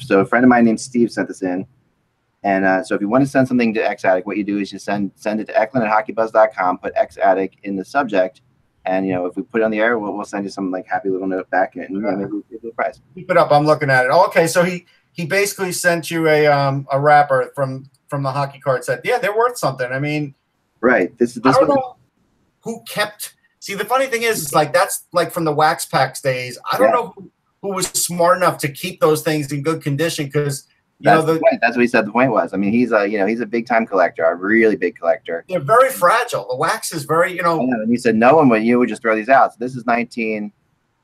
so 0.00 0.20
a 0.20 0.24
friend 0.24 0.44
of 0.44 0.48
mine 0.48 0.64
named 0.64 0.80
Steve 0.80 1.12
sent 1.12 1.28
this 1.28 1.42
in. 1.42 1.66
And 2.44 2.64
uh, 2.66 2.84
so 2.84 2.94
if 2.94 3.00
you 3.00 3.08
want 3.08 3.24
to 3.24 3.28
send 3.30 3.48
something 3.48 3.72
to 3.74 3.80
Eck's 3.80 4.04
Attic, 4.04 4.26
what 4.26 4.36
you 4.36 4.44
do 4.44 4.58
is 4.58 4.70
you 4.72 4.78
send 4.78 5.10
send 5.16 5.40
it 5.40 5.46
to 5.46 5.58
Eklund 5.58 5.86
at 5.86 5.90
hockeybuzz.com, 5.92 6.78
put 6.78 6.92
Eck's 6.94 7.16
Attic 7.16 7.56
in 7.62 7.74
the 7.74 7.84
subject, 7.84 8.42
and 8.84 9.06
you 9.06 9.14
know 9.14 9.24
if 9.26 9.34
we 9.34 9.42
put 9.42 9.62
it 9.62 9.64
on 9.64 9.70
the 9.70 9.80
air, 9.80 9.98
we'll, 9.98 10.12
we'll 10.12 10.26
send 10.26 10.44
you 10.44 10.50
some 10.50 10.70
like 10.70 10.86
happy 10.86 11.08
little 11.08 11.26
note 11.26 11.48
back, 11.50 11.74
and 11.76 11.88
know, 11.90 12.10
maybe 12.16 12.30
we'll 12.30 12.42
give 12.50 12.62
you 12.62 12.68
a 12.68 12.74
prize. 12.74 13.00
Keep 13.14 13.30
it 13.30 13.36
up. 13.38 13.50
I'm 13.50 13.64
looking 13.64 13.88
at 13.88 14.04
it. 14.04 14.10
Oh, 14.12 14.26
okay, 14.26 14.46
so 14.46 14.62
he 14.62 14.84
he 15.12 15.24
basically 15.24 15.72
sent 15.72 16.10
you 16.10 16.28
a 16.28 16.46
um 16.46 16.86
a 16.92 17.00
wrapper 17.00 17.50
from 17.54 17.90
from 18.08 18.22
the 18.22 18.30
hockey 18.30 18.60
card 18.60 18.84
set. 18.84 19.00
Yeah, 19.04 19.18
they're 19.18 19.36
worth 19.36 19.56
something. 19.56 19.90
I 19.90 19.98
mean, 19.98 20.34
Right. 20.82 21.16
This 21.16 21.38
is 21.38 21.42
I 21.46 21.52
don't 21.52 21.66
one. 21.68 21.78
know 21.78 21.96
who 22.60 22.82
kept. 22.86 23.34
See, 23.60 23.72
the 23.74 23.86
funny 23.86 24.04
thing 24.06 24.22
is, 24.22 24.42
is 24.42 24.52
like 24.54 24.74
that's 24.74 25.06
like 25.12 25.32
from 25.32 25.44
the 25.44 25.52
wax 25.52 25.86
packs 25.86 26.20
days. 26.20 26.58
I 26.70 26.76
don't 26.76 26.88
Yeah. 26.88 26.92
know 26.92 27.12
who, 27.16 27.30
who 27.62 27.72
was 27.72 27.86
smart 27.86 28.36
enough 28.36 28.58
to 28.58 28.68
keep 28.70 29.00
those 29.00 29.22
things 29.22 29.50
in 29.50 29.62
good 29.62 29.82
condition 29.82 30.26
because 30.26 30.66
That's 31.00 31.20
know 31.20 31.26
the 31.26 31.32
the, 31.34 31.40
point. 31.40 31.60
That's 31.60 31.76
what 31.76 31.82
he 31.82 31.88
said. 31.88 32.06
The 32.06 32.12
point 32.12 32.30
was. 32.30 32.54
I 32.54 32.56
mean, 32.56 32.72
he's 32.72 32.92
a 32.92 33.06
you 33.06 33.18
know 33.18 33.26
he's 33.26 33.40
a 33.40 33.46
big 33.46 33.66
time 33.66 33.86
collector, 33.86 34.24
a 34.24 34.34
really 34.34 34.76
big 34.76 34.96
collector. 34.96 35.44
they're 35.48 35.60
very 35.60 35.90
fragile. 35.90 36.46
The 36.48 36.56
wax 36.56 36.92
is 36.92 37.04
very, 37.04 37.32
you 37.32 37.42
know, 37.42 37.56
know, 37.56 37.80
And 37.80 37.90
he 37.90 37.96
said 37.96 38.14
no 38.14 38.36
one 38.36 38.48
would 38.48 38.62
you 38.62 38.78
would 38.78 38.88
just 38.88 39.02
throw 39.02 39.14
these 39.14 39.28
out. 39.28 39.52
So 39.52 39.56
this 39.58 39.74
is 39.74 39.86
19, 39.86 40.52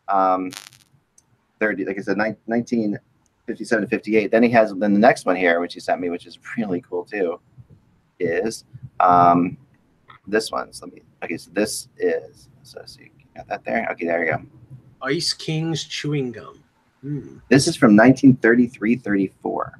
um, 0.09 0.53
30. 1.59 1.85
Like 1.85 1.99
I 1.99 2.03
said, 2.03 2.17
nine- 2.17 2.37
1957 2.47 3.83
to 3.83 3.89
58. 3.89 4.31
Then 4.31 4.43
he 4.43 4.51
has 4.51 4.73
then 4.75 4.93
the 4.95 5.01
next 5.01 5.27
one 5.27 5.37
here, 5.37 5.61
which 5.61 5.75
he 5.75 5.81
sent 5.81 6.01
me, 6.01 6.09
which 6.09 6.27
is 6.27 6.39
really 6.57 6.81
cool 6.81 7.05
too, 7.05 7.41
is 8.19 8.65
um, 9.01 9.57
this 10.27 10.51
one. 10.51 10.73
So 10.73 10.87
let 10.87 10.95
me. 10.95 11.03
Okay, 11.23 11.37
so 11.37 11.51
this 11.53 11.89
is. 11.99 12.49
So 12.63 12.81
see, 12.87 13.11
got 13.35 13.49
that 13.49 13.65
there. 13.65 13.89
Okay, 13.93 14.07
there 14.07 14.25
you 14.25 14.33
go. 14.33 14.43
Ice 15.03 15.33
Kings 15.33 15.85
chewing 15.85 16.31
gum. 16.33 16.63
Hmm. 17.03 17.39
This 17.49 17.67
is 17.67 17.77
from 17.77 17.97
1933, 17.97 18.97
34. 18.97 19.79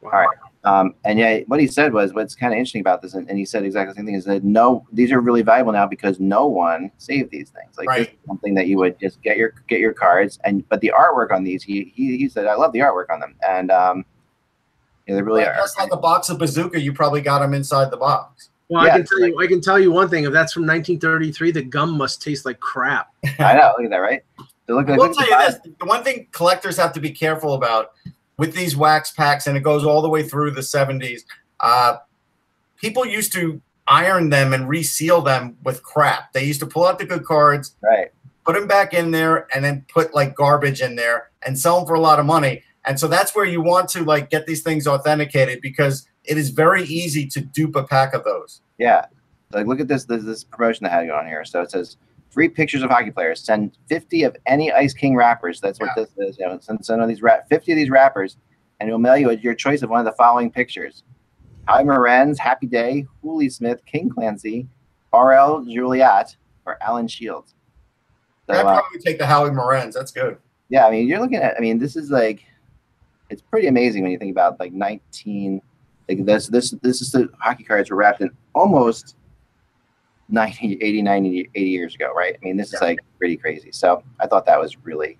Wow. 0.00 0.10
All 0.10 0.18
right. 0.20 0.28
Um, 0.64 0.94
and 1.04 1.18
yeah, 1.18 1.40
what 1.48 1.58
he 1.58 1.66
said 1.66 1.92
was 1.92 2.14
what's 2.14 2.36
kind 2.36 2.52
of 2.52 2.56
interesting 2.56 2.80
about 2.80 3.02
this, 3.02 3.14
and, 3.14 3.28
and 3.28 3.36
he 3.36 3.44
said 3.44 3.64
exactly 3.64 3.92
the 3.92 3.96
same 3.96 4.06
thing 4.06 4.14
is 4.14 4.24
that 4.26 4.44
no, 4.44 4.86
these 4.92 5.10
are 5.10 5.20
really 5.20 5.42
valuable 5.42 5.72
now 5.72 5.86
because 5.86 6.20
no 6.20 6.46
one 6.46 6.90
saved 6.98 7.32
these 7.32 7.50
things. 7.50 7.76
Like 7.76 7.88
this 7.88 7.98
Right. 7.98 8.08
is 8.12 8.26
something 8.28 8.54
that 8.54 8.68
you 8.68 8.78
would 8.78 8.96
just 9.00 9.20
get 9.22 9.36
your 9.36 9.54
get 9.68 9.80
your 9.80 9.92
cards, 9.92 10.38
and 10.44 10.66
but 10.68 10.80
the 10.80 10.92
artwork 10.96 11.32
on 11.32 11.42
these, 11.42 11.64
he 11.64 11.92
he, 11.96 12.16
he 12.16 12.28
said 12.28 12.46
I 12.46 12.54
love 12.54 12.72
the 12.72 12.78
artwork 12.78 13.10
on 13.10 13.18
them, 13.18 13.34
and 13.48 13.72
um, 13.72 14.04
yeah, 15.08 15.16
they 15.16 15.22
really 15.22 15.40
like, 15.40 15.48
are. 15.48 15.56
just 15.56 15.76
like 15.76 15.92
a 15.92 15.96
box 15.96 16.30
of 16.30 16.38
bazooka, 16.38 16.80
you 16.80 16.92
probably 16.92 17.22
got 17.22 17.40
them 17.40 17.54
inside 17.54 17.90
the 17.90 17.96
box. 17.96 18.50
Well, 18.68 18.86
Yeah, 18.86 18.92
I 18.92 18.96
can 18.98 19.06
tell 19.06 19.18
you. 19.26 19.40
I 19.40 19.46
can 19.48 19.60
tell 19.60 19.80
you 19.80 19.90
one 19.90 20.08
thing. 20.08 20.22
If 20.24 20.32
that's 20.32 20.52
from 20.52 20.62
1933, 20.62 21.50
the 21.50 21.62
gum 21.62 21.98
must 21.98 22.22
taste 22.22 22.46
like 22.46 22.60
crap. 22.60 23.08
I 23.40 23.54
know, 23.54 23.72
look 23.76 23.84
at 23.84 23.90
that, 23.90 23.96
right? 23.96 24.22
They 24.66 24.74
look 24.74 24.88
like 24.88 24.98
will 24.98 25.12
tell 25.12 25.28
you 25.28 25.38
this: 25.38 25.56
the 25.78 25.86
one 25.86 26.04
thing 26.04 26.28
collectors 26.32 26.76
have 26.76 26.92
to 26.94 27.00
be 27.00 27.10
careful 27.10 27.54
about 27.54 27.92
with 28.38 28.54
these 28.54 28.76
wax 28.76 29.10
packs, 29.10 29.46
and 29.46 29.56
it 29.56 29.60
goes 29.62 29.84
all 29.84 30.02
the 30.02 30.08
way 30.08 30.22
through 30.22 30.52
the 30.52 30.60
'70s. 30.60 31.22
Uh, 31.60 31.98
people 32.76 33.04
used 33.04 33.32
to 33.32 33.60
iron 33.88 34.30
them 34.30 34.52
and 34.52 34.68
reseal 34.68 35.20
them 35.20 35.56
with 35.64 35.82
crap. 35.82 36.32
They 36.32 36.44
used 36.44 36.60
to 36.60 36.66
pull 36.66 36.86
out 36.86 36.98
the 36.98 37.04
good 37.04 37.24
cards, 37.24 37.74
right? 37.82 38.12
put 38.44 38.54
them 38.54 38.66
back 38.66 38.94
in 38.94 39.10
there, 39.10 39.48
and 39.54 39.64
then 39.64 39.84
put 39.88 40.14
like 40.14 40.34
garbage 40.36 40.80
in 40.80 40.96
there 40.96 41.30
and 41.44 41.58
sell 41.58 41.78
them 41.78 41.86
for 41.86 41.94
a 41.94 42.00
lot 42.00 42.18
of 42.20 42.26
money. 42.26 42.62
And 42.84 42.98
so 42.98 43.06
that's 43.06 43.34
where 43.34 43.44
you 43.44 43.60
want 43.60 43.88
to 43.90 44.04
like 44.04 44.30
get 44.30 44.46
these 44.46 44.62
things 44.62 44.86
authenticated 44.86 45.60
because 45.60 46.08
it 46.24 46.36
is 46.36 46.50
very 46.50 46.84
easy 46.84 47.26
to 47.26 47.40
dupe 47.40 47.76
a 47.76 47.84
pack 47.84 48.14
of 48.14 48.24
those. 48.24 48.60
Yeah. 48.78 49.06
Like 49.52 49.66
look 49.66 49.80
at 49.80 49.88
this 49.88 50.04
this, 50.04 50.24
this 50.24 50.44
promotion 50.44 50.84
that 50.84 50.92
had 50.92 51.06
going 51.06 51.20
on 51.20 51.26
here. 51.26 51.44
So 51.44 51.62
it 51.62 51.70
says 51.70 51.96
free 52.32 52.48
pictures 52.48 52.82
of 52.82 52.90
hockey 52.90 53.10
players. 53.10 53.40
Send 53.40 53.76
50 53.88 54.24
of 54.24 54.36
any 54.46 54.72
Ice 54.72 54.94
King 54.94 55.14
wrappers. 55.14 55.60
That's 55.60 55.78
what 55.78 55.90
Yeah. 55.96 56.04
this 56.04 56.30
is. 56.30 56.38
You 56.38 56.46
know, 56.46 56.58
send, 56.60 56.84
send 56.84 57.08
these 57.08 57.22
rap 57.22 57.46
50 57.48 57.72
of 57.72 57.76
these 57.76 57.90
wrappers, 57.90 58.36
and 58.80 58.88
it'll 58.88 58.98
mail 58.98 59.16
you 59.16 59.30
your 59.32 59.54
choice 59.54 59.82
of 59.82 59.90
one 59.90 60.00
of 60.00 60.06
the 60.06 60.16
following 60.16 60.50
pictures. 60.50 61.04
Howie 61.68 61.84
Morenz, 61.84 62.38
Happy 62.38 62.66
Day, 62.66 63.06
Hooley 63.22 63.48
Smith, 63.48 63.84
King 63.86 64.08
Clancy, 64.10 64.66
Aurèle 65.12 65.64
Joliat, 65.66 66.34
or 66.66 66.76
Alan 66.82 67.06
Shields. 67.06 67.54
So, 68.48 68.54
I'd 68.54 68.66
uh, 68.66 68.80
probably 68.80 68.98
take 68.98 69.18
the 69.18 69.26
Howie 69.26 69.50
Morenz. 69.50 69.92
That's 69.92 70.10
good. 70.10 70.38
yeah, 70.70 70.86
I 70.86 70.90
mean, 70.90 71.06
you're 71.06 71.20
looking 71.20 71.36
at. 71.38 71.54
I 71.56 71.60
mean, 71.60 71.78
this 71.78 71.94
is 71.94 72.10
like, 72.10 72.42
it's 73.30 73.42
pretty 73.42 73.68
amazing 73.68 74.02
when 74.02 74.10
you 74.10 74.18
think 74.18 74.32
about 74.32 74.58
like 74.58 74.72
19. 74.72 75.60
Like 76.08 76.24
this, 76.24 76.48
this, 76.48 76.70
this 76.82 77.00
is 77.00 77.12
the 77.12 77.28
hockey 77.38 77.62
cards 77.62 77.90
were 77.90 77.96
wrapped 77.96 78.20
in 78.22 78.30
almost 78.54 79.16
90, 80.32 80.78
80, 80.80 81.02
90, 81.02 81.50
80 81.54 81.70
years 81.70 81.94
ago, 81.94 82.12
right? 82.14 82.34
I 82.34 82.44
mean, 82.44 82.56
this 82.56 82.72
is 82.72 82.80
like 82.80 82.98
pretty 83.18 83.36
crazy. 83.36 83.70
So 83.70 84.02
I 84.18 84.26
thought 84.26 84.46
that 84.46 84.58
was 84.58 84.76
really, 84.84 85.18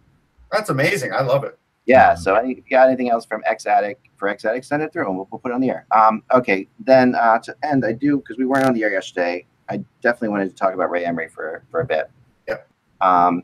That's 0.50 0.70
amazing. 0.70 1.12
I 1.12 1.20
love 1.20 1.44
it. 1.44 1.58
yeah. 1.86 2.14
So 2.14 2.34
any, 2.34 2.52
if 2.52 2.58
you 2.58 2.70
got 2.70 2.88
anything 2.88 3.10
else 3.10 3.24
from 3.26 3.42
Eck's 3.46 3.66
Attic 3.66 3.98
for 4.16 4.26
Eck's 4.28 4.44
Attic, 4.44 4.64
send 4.64 4.82
it 4.82 4.92
through 4.92 5.06
and 5.06 5.16
we'll, 5.16 5.28
we'll 5.30 5.38
put 5.38 5.52
it 5.52 5.54
on 5.54 5.60
the 5.60 5.70
air. 5.70 5.86
Um, 5.94 6.22
okay. 6.32 6.66
Then 6.80 7.14
uh, 7.14 7.38
to 7.40 7.54
end, 7.62 7.84
I 7.84 7.92
do 7.92 8.16
because 8.16 8.38
we 8.38 8.46
weren't 8.46 8.64
on 8.64 8.72
the 8.74 8.82
air 8.82 8.90
yesterday. 8.92 9.46
I 9.68 9.84
definitely 10.00 10.30
wanted 10.30 10.48
to 10.48 10.54
talk 10.54 10.74
about 10.74 10.90
Ray 10.90 11.04
Emery 11.04 11.28
for 11.28 11.62
for 11.70 11.80
a 11.80 11.84
bit. 11.84 12.10
Yep. 12.48 12.68
Um, 13.00 13.42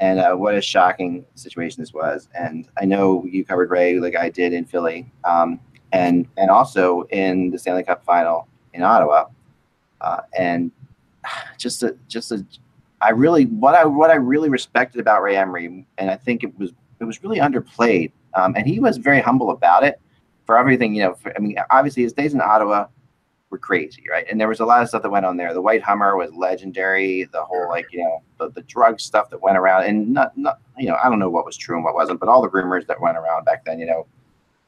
and 0.00 0.20
uh, 0.20 0.34
what 0.34 0.54
a 0.54 0.60
shocking 0.60 1.24
situation 1.34 1.82
this 1.82 1.92
was. 1.92 2.28
And 2.34 2.68
I 2.80 2.84
know 2.84 3.24
you 3.28 3.44
covered 3.44 3.70
Ray 3.70 3.98
like 3.98 4.14
I 4.16 4.28
did 4.30 4.52
in 4.52 4.64
Philly, 4.64 5.10
um, 5.24 5.58
and 5.92 6.28
and 6.36 6.50
also 6.50 7.02
in 7.10 7.50
the 7.50 7.58
Stanley 7.58 7.82
Cup 7.82 8.04
final 8.04 8.46
in 8.74 8.82
Ottawa. 8.82 9.26
Uh, 10.00 10.20
and 10.38 10.70
just 11.58 11.82
a 11.82 11.96
just 12.08 12.32
a, 12.32 12.44
I 13.00 13.10
really 13.10 13.46
what 13.46 13.74
I 13.74 13.84
what 13.84 14.10
I 14.10 14.14
really 14.14 14.48
respected 14.48 15.00
about 15.00 15.22
Ray 15.22 15.36
Emery, 15.36 15.86
and 15.98 16.10
I 16.10 16.16
think 16.16 16.44
it 16.44 16.56
was 16.58 16.72
it 17.00 17.04
was 17.04 17.22
really 17.22 17.38
underplayed. 17.38 18.12
Um, 18.34 18.54
and 18.56 18.66
he 18.66 18.78
was 18.78 18.98
very 18.98 19.20
humble 19.20 19.50
about 19.50 19.84
it 19.84 20.00
for 20.44 20.58
everything. 20.58 20.94
You 20.94 21.04
know, 21.04 21.14
for, 21.14 21.34
I 21.36 21.40
mean, 21.40 21.56
obviously 21.70 22.02
his 22.02 22.12
days 22.12 22.34
in 22.34 22.40
Ottawa 22.40 22.86
were 23.50 23.58
crazy, 23.58 24.04
right? 24.10 24.26
And 24.30 24.40
there 24.40 24.48
was 24.48 24.60
a 24.60 24.66
lot 24.66 24.82
of 24.82 24.88
stuff 24.88 25.02
that 25.02 25.10
went 25.10 25.24
on 25.24 25.36
there. 25.36 25.54
The 25.54 25.62
White 25.62 25.82
Hummer 25.82 26.16
was 26.16 26.32
legendary. 26.34 27.24
The 27.32 27.42
whole 27.42 27.68
like 27.68 27.86
you 27.92 28.00
know 28.00 28.22
the, 28.38 28.50
the 28.50 28.62
drug 28.62 29.00
stuff 29.00 29.30
that 29.30 29.40
went 29.40 29.56
around, 29.56 29.84
and 29.84 30.12
not 30.12 30.36
not 30.36 30.60
you 30.76 30.88
know 30.88 30.96
I 31.02 31.08
don't 31.08 31.18
know 31.18 31.30
what 31.30 31.46
was 31.46 31.56
true 31.56 31.76
and 31.76 31.84
what 31.84 31.94
wasn't, 31.94 32.20
but 32.20 32.28
all 32.28 32.42
the 32.42 32.50
rumors 32.50 32.86
that 32.86 33.00
went 33.00 33.16
around 33.16 33.44
back 33.44 33.64
then, 33.64 33.78
you 33.78 33.86
know, 33.86 34.06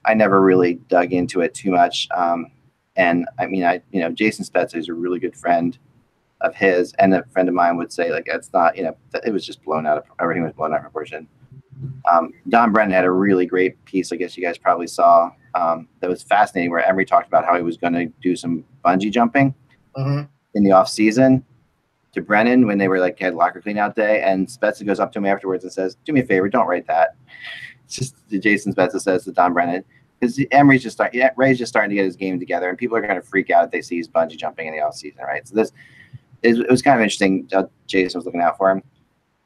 I 0.05 0.15
never 0.15 0.41
really 0.41 0.75
dug 0.89 1.13
into 1.13 1.41
it 1.41 1.55
too 1.55 1.71
much. 1.71 2.09
Um, 2.15 2.51
and 2.97 3.27
I 3.39 3.47
mean, 3.47 3.65
I 3.65 3.83
you 3.93 4.01
know 4.01 4.11
Jason 4.11 4.45
Spezza 4.45 4.77
is 4.77 4.89
a 4.89 4.95
really 4.95 5.19
good 5.19 5.37
friend 5.37 5.79
of 6.41 6.55
his, 6.55 6.93
and 6.95 7.15
a 7.15 7.25
friend 7.33 7.49
of 7.49 7.55
mine 7.55 7.77
would 7.77 7.93
say 7.93 8.11
like 8.13 8.25
it's 8.27 8.53
not 8.53 8.77
you 8.77 8.85
know 8.85 8.97
it 9.25 9.33
was 9.33 9.45
just 9.45 9.63
blown 9.63 9.87
out 9.87 9.99
of 9.99 10.05
everything 10.21 10.43
was 10.43 10.53
blown 10.53 10.73
out 10.73 10.79
of 10.79 10.83
proportion. 10.83 11.29
Um, 12.11 12.33
Don 12.49 12.73
Brennan 12.73 12.93
had 12.93 13.05
a 13.05 13.11
really 13.11 13.47
great 13.47 13.83
piece, 13.87 14.13
I 14.13 14.17
guess 14.17 14.37
you 14.37 14.45
guys 14.45 14.59
probably 14.59 14.87
saw, 14.87 15.31
um, 15.55 15.89
that 16.01 16.11
was 16.11 16.23
fascinating, 16.23 16.71
where 16.71 16.87
Emery 16.87 17.07
talked 17.07 17.27
about 17.27 17.47
how 17.47 17.57
he 17.57 17.63
was 17.63 17.79
going 17.79 17.95
to 17.95 18.07
do 18.21 18.37
some 18.37 18.65
bungee 18.85 19.11
jumping 19.11 19.55
hmm 19.95 20.23
in 20.55 20.65
the 20.65 20.73
off 20.73 20.89
season 20.89 21.45
to 22.13 22.21
Brennan 22.21 22.67
when 22.67 22.77
they 22.77 22.89
were 22.89 22.99
like 22.99 23.19
had 23.19 23.35
locker 23.35 23.61
clean 23.61 23.79
out 23.79 23.95
day, 23.95 24.21
and 24.23 24.47
Spezza 24.49 24.85
goes 24.85 25.01
up 25.01 25.13
to 25.13 25.19
him 25.19 25.27
afterwards 25.27 25.65
and 25.65 25.73
says, 25.73 25.97
"Do 26.05 26.13
me 26.13 26.21
a 26.21 26.27
favor, 26.27 26.49
don't 26.49 26.67
write 26.67 26.87
that." 26.89 27.17
It's 27.85 27.97
just 27.97 28.17
Jason 28.29 28.75
Spezza 28.75 29.01
says 29.01 29.25
to 29.25 29.33
Don 29.33 29.53
Brennan 29.53 29.85
because 30.19 30.39
Emery's 30.51 30.83
just 30.83 30.97
start, 30.97 31.15
yeah, 31.15 31.31
Ray's 31.37 31.59
just 31.59 31.71
starting 31.71 31.91
to 31.91 31.97
get 31.97 32.05
his 32.05 32.17
game 32.17 32.39
together, 32.39 32.69
and 32.69 32.77
people 32.77 32.97
are 32.97 33.01
going 33.01 33.15
to 33.15 33.23
freak 33.23 33.51
out 33.51 33.65
if 33.65 33.71
they 33.71 33.81
see 33.81 33.97
he's 33.97 34.09
bungee 34.09 34.37
jumping 34.37 34.67
in 34.67 34.75
the 34.75 34.81
off 34.81 34.95
season, 34.95 35.23
right? 35.25 35.47
So 35.47 35.55
this 35.55 35.73
is 36.43 36.59
it 36.59 36.71
was 36.71 36.83
kind 36.83 36.99
of 36.99 37.03
interesting. 37.03 37.49
Uh, 37.53 37.65
Jason 37.87 38.19
was 38.19 38.27
looking 38.27 38.41
out 38.41 38.57
for 38.57 38.71
him, 38.71 38.83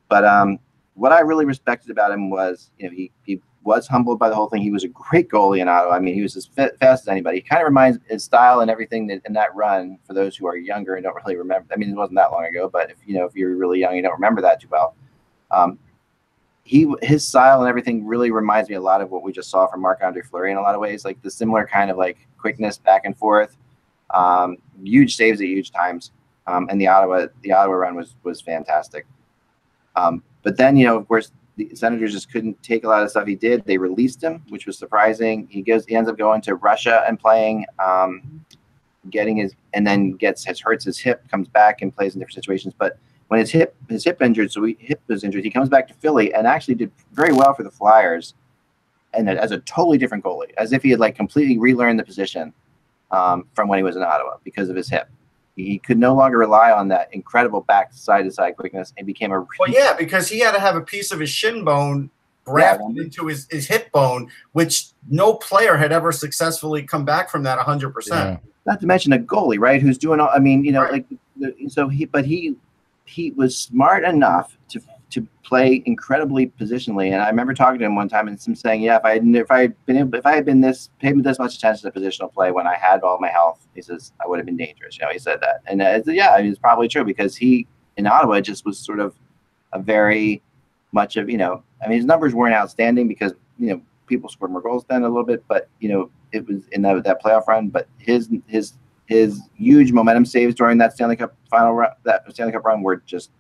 but 0.08 0.24
um, 0.24 0.58
what 0.94 1.12
I 1.12 1.20
really 1.20 1.44
respected 1.44 1.90
about 1.90 2.10
him 2.10 2.30
was 2.30 2.70
you 2.78 2.88
know 2.88 2.94
he 2.94 3.10
he 3.24 3.40
was 3.64 3.86
humbled 3.86 4.18
by 4.18 4.28
the 4.28 4.34
whole 4.34 4.48
thing. 4.48 4.62
He 4.62 4.70
was 4.70 4.84
a 4.84 4.88
great 4.88 5.28
goalie 5.30 5.60
in 5.60 5.68
Ottawa. 5.68 5.94
I 5.94 5.98
mean, 5.98 6.14
he 6.14 6.22
was 6.22 6.36
as 6.36 6.46
fa- 6.46 6.72
fast 6.78 7.04
as 7.04 7.08
anybody. 7.08 7.38
He 7.38 7.42
kind 7.42 7.62
of 7.62 7.66
reminds 7.66 7.98
his 8.08 8.22
style 8.22 8.60
and 8.60 8.70
everything 8.70 9.06
that, 9.06 9.22
in 9.24 9.32
that 9.32 9.54
run. 9.54 9.98
For 10.06 10.12
those 10.12 10.36
who 10.36 10.46
are 10.46 10.56
younger 10.56 10.94
and 10.94 11.04
don't 11.04 11.16
really 11.16 11.36
remember, 11.36 11.72
I 11.72 11.76
mean, 11.76 11.90
it 11.90 11.96
wasn't 11.96 12.16
that 12.16 12.30
long 12.30 12.44
ago. 12.44 12.68
But 12.68 12.90
if 12.90 12.98
you 13.06 13.14
know, 13.14 13.24
if 13.24 13.34
you're 13.34 13.56
really 13.56 13.80
young, 13.80 13.96
you 13.96 14.02
don't 14.02 14.12
remember 14.12 14.42
that 14.42 14.60
too 14.60 14.68
well. 14.70 14.94
Um, 15.50 15.78
he 16.64 16.92
his 17.02 17.26
style 17.26 17.60
and 17.60 17.68
everything 17.68 18.06
really 18.06 18.30
reminds 18.30 18.68
me 18.70 18.76
a 18.76 18.80
lot 18.80 19.00
of 19.02 19.10
what 19.10 19.22
we 19.22 19.32
just 19.32 19.50
saw 19.50 19.66
from 19.66 19.82
Marc 19.82 20.02
Andre 20.02 20.22
Fleury 20.22 20.50
in 20.50 20.56
a 20.56 20.62
lot 20.62 20.74
of 20.74 20.80
ways, 20.80 21.04
like 21.04 21.20
the 21.22 21.30
similar 21.30 21.66
kind 21.66 21.90
of 21.90 21.98
like 21.98 22.26
quickness 22.38 22.78
back 22.78 23.02
and 23.04 23.16
forth, 23.16 23.56
um, 24.10 24.56
huge 24.82 25.14
saves 25.14 25.40
at 25.40 25.46
huge 25.46 25.70
times. 25.70 26.12
Um, 26.46 26.68
and 26.70 26.80
the 26.80 26.86
Ottawa 26.86 27.26
the 27.42 27.52
Ottawa 27.52 27.74
run 27.74 27.94
was 27.94 28.14
was 28.22 28.40
fantastic. 28.40 29.06
Um, 29.96 30.22
but 30.42 30.56
then 30.56 30.76
you 30.76 30.86
know, 30.86 30.96
of 30.96 31.08
course, 31.08 31.32
the 31.56 31.70
Senators 31.74 32.12
just 32.12 32.30
couldn't 32.30 32.60
take 32.62 32.84
a 32.84 32.88
lot 32.88 33.02
of 33.02 33.10
stuff 33.10 33.26
he 33.26 33.34
did. 33.34 33.64
They 33.64 33.78
released 33.78 34.22
him, 34.22 34.42
which 34.48 34.66
was 34.66 34.76
surprising. 34.78 35.46
He 35.50 35.62
goes, 35.62 35.86
he 35.86 35.94
ends 35.94 36.08
up 36.08 36.18
going 36.18 36.40
to 36.42 36.56
Russia 36.56 37.04
and 37.06 37.18
playing, 37.18 37.64
um, 37.78 38.44
getting 39.10 39.36
his, 39.36 39.54
and 39.72 39.86
then 39.86 40.12
gets 40.12 40.44
his 40.44 40.60
hurts 40.60 40.84
his 40.84 40.98
hip, 40.98 41.26
comes 41.30 41.48
back 41.48 41.82
and 41.82 41.94
plays 41.94 42.14
in 42.14 42.20
different 42.20 42.34
situations. 42.34 42.74
But 42.76 42.98
when 43.28 43.40
his 43.40 43.50
hip 43.50 43.74
his 43.88 44.04
hip 44.04 44.20
injured, 44.20 44.52
so 44.52 44.64
he, 44.64 44.76
hip 44.80 45.00
was 45.06 45.24
injured, 45.24 45.44
he 45.44 45.50
comes 45.50 45.68
back 45.68 45.88
to 45.88 45.94
Philly 45.94 46.34
and 46.34 46.46
actually 46.46 46.74
did 46.74 46.90
very 47.12 47.32
well 47.32 47.54
for 47.54 47.62
the 47.62 47.70
Flyers, 47.70 48.34
and 49.12 49.28
as 49.28 49.52
a 49.52 49.58
totally 49.60 49.96
different 49.96 50.24
goalie, 50.24 50.52
as 50.58 50.72
if 50.72 50.82
he 50.82 50.90
had 50.90 51.00
like 51.00 51.14
completely 51.14 51.58
relearned 51.58 51.98
the 51.98 52.04
position 52.04 52.52
um, 53.12 53.46
from 53.54 53.68
when 53.68 53.78
he 53.78 53.82
was 53.84 53.96
in 53.96 54.02
Ottawa 54.02 54.36
because 54.42 54.68
of 54.68 54.76
his 54.76 54.88
hip. 54.88 55.08
He 55.56 55.78
could 55.78 55.98
no 55.98 56.14
longer 56.14 56.38
rely 56.38 56.72
on 56.72 56.88
that 56.88 57.08
incredible 57.12 57.60
back 57.60 57.92
side 57.92 58.22
to 58.24 58.30
side 58.30 58.56
quickness 58.56 58.92
and 58.98 59.06
became 59.06 59.32
a 59.32 59.40
Well, 59.58 59.68
yeah, 59.68 59.94
because 59.96 60.28
he 60.28 60.40
had 60.40 60.52
to 60.52 60.60
have 60.60 60.74
a 60.74 60.80
piece 60.80 61.12
of 61.12 61.20
his 61.20 61.30
shin 61.30 61.64
bone 61.64 62.10
grafted 62.44 62.96
Yeah. 62.96 63.04
into 63.04 63.26
his, 63.28 63.46
his 63.50 63.66
hip 63.68 63.90
bone, 63.92 64.30
which 64.52 64.86
no 65.08 65.34
player 65.34 65.76
had 65.76 65.92
ever 65.92 66.10
successfully 66.12 66.82
come 66.82 67.04
back 67.04 67.30
from 67.30 67.42
that 67.44 67.58
100%. 67.58 68.08
Yeah. 68.10 68.36
not 68.66 68.80
to 68.80 68.86
mention 68.86 69.12
a 69.12 69.18
goalie, 69.18 69.58
right? 69.58 69.80
Who's 69.80 69.98
doing 69.98 70.18
all? 70.20 70.30
I 70.34 70.38
mean, 70.38 70.64
you 70.64 70.72
know, 70.72 70.82
Right. 70.82 71.04
like 71.38 71.58
so 71.68 71.88
he, 71.88 72.04
but 72.06 72.24
he 72.24 72.56
he 73.06 73.30
was 73.32 73.56
smart 73.56 74.02
enough 74.04 74.56
to 74.70 74.80
to 75.14 75.26
play 75.44 75.80
incredibly 75.86 76.48
positionally. 76.48 77.12
And 77.12 77.22
I 77.22 77.28
remember 77.28 77.54
talking 77.54 77.78
to 77.78 77.84
him 77.84 77.94
one 77.94 78.08
time 78.08 78.26
and 78.26 78.40
him 78.40 78.56
saying, 78.56 78.82
"Yeah, 78.82 78.96
if 78.96 79.04
I 79.04 79.14
had 79.14 79.24
if 79.24 79.50
I 79.50 79.60
had 79.60 79.86
been 79.86 79.96
able, 79.96 80.14
if 80.16 80.26
I 80.26 80.34
had 80.34 80.44
been 80.44 80.60
this 80.60 80.90
paid 80.98 81.22
this 81.22 81.38
much 81.38 81.54
attention 81.56 81.90
to 81.90 81.98
positional 81.98 82.32
play 82.32 82.50
when 82.50 82.66
I 82.66 82.74
had 82.74 83.02
all 83.02 83.18
my 83.20 83.28
health, 83.28 83.64
he 83.76 83.82
says 83.82 84.12
I 84.22 84.26
would 84.26 84.40
have 84.40 84.46
been 84.46 84.56
dangerous." 84.56 84.98
You 84.98 85.06
know, 85.06 85.12
he 85.12 85.18
said 85.20 85.40
that, 85.40 85.62
and 85.66 85.80
uh, 85.80 85.86
it's, 85.86 86.08
yeah, 86.08 86.36
it's 86.38 86.58
probably 86.58 86.88
true 86.88 87.04
because 87.04 87.36
he 87.36 87.68
in 87.96 88.08
Ottawa 88.08 88.40
just 88.40 88.66
was 88.66 88.76
sort 88.76 88.98
of 88.98 89.14
a 89.72 89.78
very 89.78 90.42
much 90.90 91.16
of 91.16 91.30
you 91.30 91.38
know, 91.38 91.62
I 91.84 91.88
mean, 91.88 91.98
his 91.98 92.06
numbers 92.06 92.34
weren't 92.34 92.54
outstanding 92.54 93.06
because 93.06 93.32
you 93.58 93.68
know 93.68 93.82
people 94.06 94.28
scored 94.28 94.50
more 94.50 94.62
goals 94.62 94.84
then 94.88 95.02
a 95.02 95.08
little 95.08 95.24
bit, 95.24 95.44
but 95.46 95.68
you 95.78 95.88
know, 95.88 96.10
it 96.32 96.46
was 96.48 96.66
in 96.72 96.82
that, 96.82 97.04
that 97.04 97.22
playoff 97.22 97.46
run. 97.46 97.68
But 97.68 97.88
his 97.98 98.28
his 98.48 98.72
his 99.06 99.40
huge 99.54 99.92
momentum 99.92 100.24
saves 100.24 100.56
during 100.56 100.78
that 100.78 100.92
Stanley 100.92 101.16
Cup 101.16 101.36
final 101.50 101.72
run, 101.72 101.90
that 102.02 102.24
Stanley 102.32 102.52
Cup 102.52 102.64
run 102.64 102.82
were 102.82 102.96
just, 103.06 103.30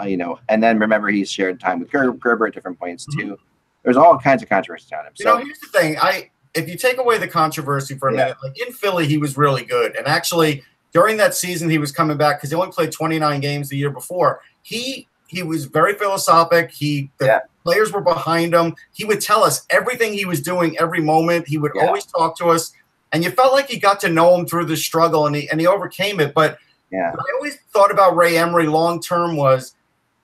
uh, 0.00 0.04
you 0.04 0.16
know. 0.16 0.38
And 0.48 0.62
then 0.62 0.78
remember, 0.78 1.08
he 1.08 1.24
shared 1.24 1.60
time 1.60 1.80
with 1.80 1.90
Ger- 1.90 2.12
Gerber 2.12 2.46
at 2.48 2.54
different 2.54 2.78
points 2.78 3.06
too. 3.16 3.38
There's 3.82 3.96
all 3.96 4.18
kinds 4.18 4.42
of 4.42 4.48
controversy 4.48 4.94
on 4.94 5.06
him. 5.06 5.12
You 5.18 5.24
So 5.24 5.38
know, 5.38 5.44
here's 5.44 5.58
the 5.60 5.68
thing. 5.68 5.96
I 5.98 6.30
if 6.54 6.68
you 6.68 6.76
take 6.76 6.98
away 6.98 7.18
the 7.18 7.28
controversy 7.28 7.96
for 7.96 8.08
a 8.08 8.12
Yeah. 8.12 8.18
minute, 8.18 8.36
like 8.42 8.58
in 8.66 8.72
Philly, 8.72 9.06
he 9.06 9.18
was 9.18 9.36
really 9.36 9.64
good. 9.64 9.94
And 9.94 10.06
actually, 10.06 10.62
during 10.92 11.16
that 11.18 11.34
season, 11.34 11.68
he 11.68 11.78
was 11.78 11.92
coming 11.92 12.16
back 12.16 12.38
because 12.38 12.50
he 12.50 12.56
only 12.56 12.72
played 12.72 12.90
29 12.92 13.40
games 13.40 13.68
the 13.68 13.76
year 13.76 13.90
before. 13.90 14.40
He 14.62 15.08
he 15.28 15.42
was 15.42 15.64
very 15.64 15.94
philosophic. 15.94 16.70
He 16.70 17.10
the 17.18 17.26
Yeah. 17.26 17.40
players 17.64 17.92
were 17.92 18.00
behind 18.00 18.54
him. 18.54 18.74
He 18.92 19.04
would 19.04 19.20
tell 19.20 19.42
us 19.44 19.66
everything 19.70 20.12
he 20.12 20.24
was 20.24 20.40
doing 20.40 20.78
every 20.78 21.00
moment. 21.00 21.48
He 21.48 21.58
would 21.58 21.72
Yeah. 21.74 21.86
always 21.86 22.06
talk 22.06 22.36
to 22.38 22.46
us, 22.46 22.72
and 23.12 23.22
you 23.24 23.30
felt 23.30 23.52
like 23.52 23.70
you 23.72 23.78
got 23.80 24.00
to 24.00 24.08
know 24.08 24.34
him 24.36 24.46
through 24.46 24.64
the 24.66 24.76
struggle, 24.76 25.26
and 25.26 25.34
he 25.36 25.48
and 25.50 25.60
he 25.60 25.66
overcame 25.66 26.18
it. 26.20 26.32
But 26.34 26.58
yeah, 26.90 27.10
what 27.10 27.20
I 27.20 27.32
always 27.36 27.58
thought 27.72 27.90
about 27.90 28.16
Ray 28.16 28.36
Emery 28.38 28.66
long 28.66 29.00
term 29.00 29.36
was 29.36 29.74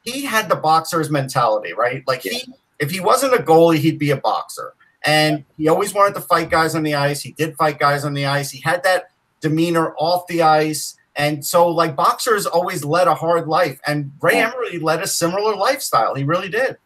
he 0.03 0.25
had 0.25 0.49
the 0.49 0.57
boxer's 0.57 1.11
mentality, 1.11 1.73
right? 1.73 2.03
Like 2.07 2.23
he, 2.23 2.45
if 2.79 2.91
he 2.91 3.01
wasn't 3.01 3.35
a 3.35 3.39
goalie, 3.43 3.79
he'd 3.79 3.99
be 3.99 4.11
a 4.11 4.17
boxer, 4.17 4.75
and 5.05 5.45
he 5.57 5.69
always 5.69 5.95
wanted 5.95 6.15
to 6.15 6.21
fight 6.21 6.51
guys 6.51 6.75
on 6.75 6.83
the 6.83 6.95
ice. 6.95 7.21
He 7.23 7.33
did 7.33 7.57
fight 7.57 7.79
guys 7.79 8.05
on 8.05 8.15
the 8.15 8.27
ice. 8.27 8.51
He 8.51 8.61
had 8.61 8.83
that 8.85 9.11
demeanor 9.41 9.95
off 9.99 10.27
the 10.27 10.43
ice, 10.43 10.97
and 11.17 11.45
so 11.45 11.69
like 11.69 11.95
boxers 11.97 12.47
always 12.47 12.85
led 12.85 13.09
a 13.09 13.15
hard 13.15 13.47
life, 13.49 13.81
and 13.87 14.11
Ray 14.21 14.35
Yeah. 14.37 14.53
Emery 14.53 14.79
led 14.79 15.01
a 15.03 15.07
similar 15.07 15.55
lifestyle. 15.57 16.15
He 16.15 16.25
really 16.25 16.49
did. 16.49 16.77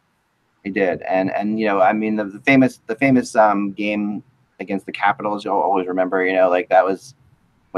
he 0.65 0.71
did. 0.71 1.03
And 1.03 1.31
and 1.33 1.59
you 1.61 1.67
know, 1.67 1.81
I 1.81 1.93
mean, 1.93 2.17
the, 2.17 2.25
the 2.25 2.41
famous 2.41 2.81
the 2.87 2.97
famous 2.97 3.35
um 3.37 3.73
game 3.73 4.23
against 4.59 4.87
the 4.87 4.93
Capitals, 4.93 5.45
you'll 5.45 5.55
always 5.55 5.87
remember. 5.87 6.25
You 6.25 6.35
know, 6.35 6.49
like 6.49 6.69
that 6.71 6.85
was 6.85 7.15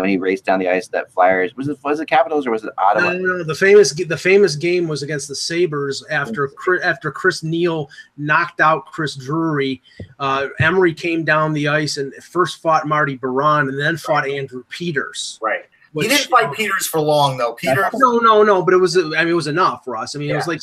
when 0.03 0.09
he 0.09 0.17
raced 0.17 0.45
down 0.45 0.59
the 0.61 0.69
ice. 0.69 0.89
That 0.89 1.11
Flyers 1.13 1.57
was 1.57 1.69
it 1.69 1.79
was 1.83 1.99
it 2.01 2.07
Capitals 2.07 2.47
or 2.47 2.51
was 2.53 2.65
it 2.65 2.73
Ottawa? 2.79 3.13
No, 3.15 3.19
no, 3.39 3.45
the 3.45 3.55
famous 3.55 3.93
the 3.93 4.17
famous 4.17 4.55
game 4.57 4.87
was 4.87 5.03
against 5.03 5.29
the 5.29 5.35
Sabres 5.35 6.05
after 6.11 6.51
after 6.85 7.11
Chris 7.11 7.43
Neil 7.43 7.91
knocked 8.17 8.61
out 8.61 8.87
Chris 8.87 9.17
Drury. 9.17 9.83
Uh, 10.19 10.49
Emery 10.61 10.95
came 10.95 11.25
down 11.25 11.53
the 11.53 11.69
ice 11.69 11.97
and 11.97 12.15
first 12.15 12.63
fought 12.63 12.87
Marty 12.87 13.17
Biron 13.17 13.69
and 13.69 13.79
then 13.79 13.97
fought 13.97 14.29
Andrew 14.29 14.65
Peters. 14.69 15.39
Right. 15.43 15.65
which- 15.93 16.07
he 16.09 16.17
didn't 16.17 16.31
fight 16.31 16.53
Peters 16.53 16.87
for 16.87 17.01
long 17.01 17.37
though. 17.37 17.55
Peters. 17.55 17.87
No, 17.95 18.19
no, 18.19 18.43
no. 18.43 18.63
But 18.63 18.75
it 18.75 18.79
was 18.79 18.97
I 18.97 19.03
mean 19.03 19.29
it 19.29 19.33
was 19.33 19.49
enough 19.49 19.85
for 19.85 19.97
us. 19.97 20.15
I 20.15 20.19
mean 20.21 20.31
it 20.31 20.37
was 20.37 20.47
like 20.47 20.61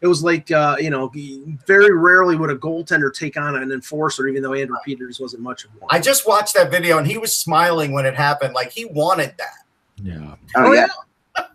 it 0.00 0.06
was 0.06 0.22
like 0.22 0.50
uh, 0.50 0.76
you 0.78 0.90
know 0.90 1.10
very 1.66 1.92
rarely 1.92 2.36
would 2.36 2.50
a 2.50 2.56
goaltender 2.56 3.12
take 3.12 3.36
on 3.36 3.56
an 3.56 3.72
enforcer 3.72 4.28
even 4.28 4.42
though 4.42 4.54
Andrew 4.54 4.76
Peters 4.84 5.18
wasn't 5.20 5.42
much 5.42 5.64
of 5.64 5.70
one. 5.78 5.88
I 5.90 6.00
just 6.00 6.26
watched 6.26 6.54
that 6.54 6.70
video 6.70 6.98
and 6.98 7.06
he 7.06 7.18
was 7.18 7.34
smiling 7.34 7.92
when 7.92 8.06
it 8.06 8.14
happened, 8.14 8.54
like 8.54 8.70
he 8.70 8.84
wanted 8.86 9.34
that. 9.38 9.64
Yeah. 10.02 10.34
Oh, 10.56 10.68
Oh, 10.68 10.72
yeah. 10.72 10.86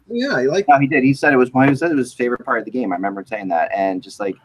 yeah, 0.07 0.41
he 0.41 0.47
like 0.47 0.65
No, 0.67 0.77
he 0.79 0.87
did. 0.87 1.03
He 1.03 1.13
said 1.13 1.33
it 1.33 1.37
was 1.37 1.51
one. 1.53 1.69
He 1.69 1.75
said 1.75 1.91
it 1.91 1.95
was 1.95 2.07
his 2.07 2.13
favorite 2.13 2.43
part 2.45 2.59
of 2.59 2.65
the 2.65 2.71
game. 2.71 2.91
I 2.91 2.95
remember 2.95 3.23
saying 3.25 3.47
that, 3.49 3.71
and 3.73 4.01
just 4.03 4.19
like, 4.19 4.35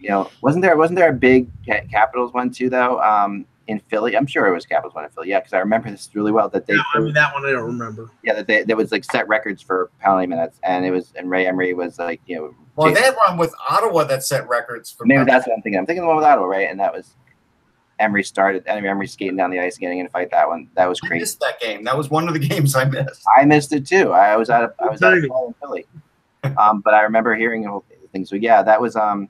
you 0.00 0.08
know, 0.08 0.30
wasn't 0.42 0.62
there 0.62 0.76
wasn't 0.76 0.98
there 0.98 1.10
a 1.10 1.12
big 1.14 1.48
Capitals 1.90 2.32
one 2.32 2.50
too 2.50 2.68
though? 2.68 3.00
Um, 3.00 3.46
in 3.66 3.80
Philly, 3.88 4.14
I'm 4.16 4.26
sure 4.26 4.46
it 4.46 4.52
was 4.52 4.66
Capitals 4.66 4.94
one 4.94 5.04
in 5.04 5.10
Philly. 5.10 5.28
Yeah, 5.30 5.38
because 5.40 5.54
I 5.54 5.58
remember 5.58 5.90
this 5.90 6.10
really 6.12 6.32
well. 6.32 6.48
That 6.50 6.66
they, 6.66 6.74
no, 6.74 6.82
I 6.94 6.98
mean 6.98 7.14
that 7.14 7.32
one 7.32 7.46
I 7.46 7.52
don't 7.52 7.64
remember. 7.64 8.10
yeah, 8.22 8.34
that 8.34 8.46
they 8.46 8.62
there 8.64 8.76
was 8.76 8.92
like 8.92 9.04
set 9.04 9.26
records 9.28 9.62
for 9.62 9.90
penalty 10.00 10.26
minutes, 10.26 10.58
and 10.64 10.84
it 10.84 10.90
was 10.90 11.12
and 11.16 11.30
Ray 11.30 11.46
Emery 11.46 11.72
was 11.72 11.98
like, 11.98 12.20
you 12.26 12.36
know, 12.36 12.54
Well, 12.76 12.88
Jason- 12.88 13.02
they 13.02 13.06
had 13.06 13.16
one 13.16 13.38
with 13.38 13.54
Ottawa 13.70 14.04
that 14.04 14.22
set 14.24 14.48
records 14.48 14.90
for 14.90 15.04
maybe 15.06 15.24
that's 15.24 15.46
what 15.46 15.54
I'm 15.54 15.62
thinking. 15.62 15.78
I'm 15.78 15.86
thinking 15.86 16.02
the 16.02 16.08
one 16.08 16.16
with 16.16 16.24
Ottawa, 16.24 16.46
right? 16.46 16.68
And 16.70 16.78
that 16.80 16.92
was 16.92 17.14
Emery 18.00 18.24
started. 18.24 18.64
Emery, 18.66 18.88
Emery 18.88 19.06
skating 19.06 19.36
down 19.36 19.50
the 19.50 19.60
ice, 19.60 19.78
getting 19.78 20.00
in 20.00 20.06
a 20.06 20.08
fight. 20.08 20.30
That 20.32 20.48
one, 20.48 20.68
that 20.74 20.88
was 20.88 20.98
I 21.04 21.06
crazy. 21.08 21.20
missed 21.20 21.40
that 21.40 21.60
game. 21.60 21.84
That 21.84 21.96
was 21.96 22.10
one 22.10 22.26
of 22.26 22.34
the 22.34 22.40
games 22.48 22.74
I 22.74 22.84
missed. 22.84 23.22
I 23.36 23.44
missed 23.44 23.72
it 23.72 23.86
too. 23.86 24.10
I 24.12 24.36
was 24.36 24.50
out 24.50 24.64
of 24.64 24.72
I 24.80 24.88
was 24.88 25.02
out 25.02 25.12
of 25.16 25.20
Timing. 25.22 25.46
in 25.48 25.54
Philly, 25.60 25.86
um, 26.58 26.80
but 26.80 26.94
I 26.94 27.02
remember 27.02 27.34
hearing 27.36 27.62
the 27.62 27.70
whole 27.70 27.84
thing. 28.12 28.24
So 28.24 28.34
yeah, 28.36 28.62
that 28.62 28.80
was 28.80 28.96
um, 28.96 29.28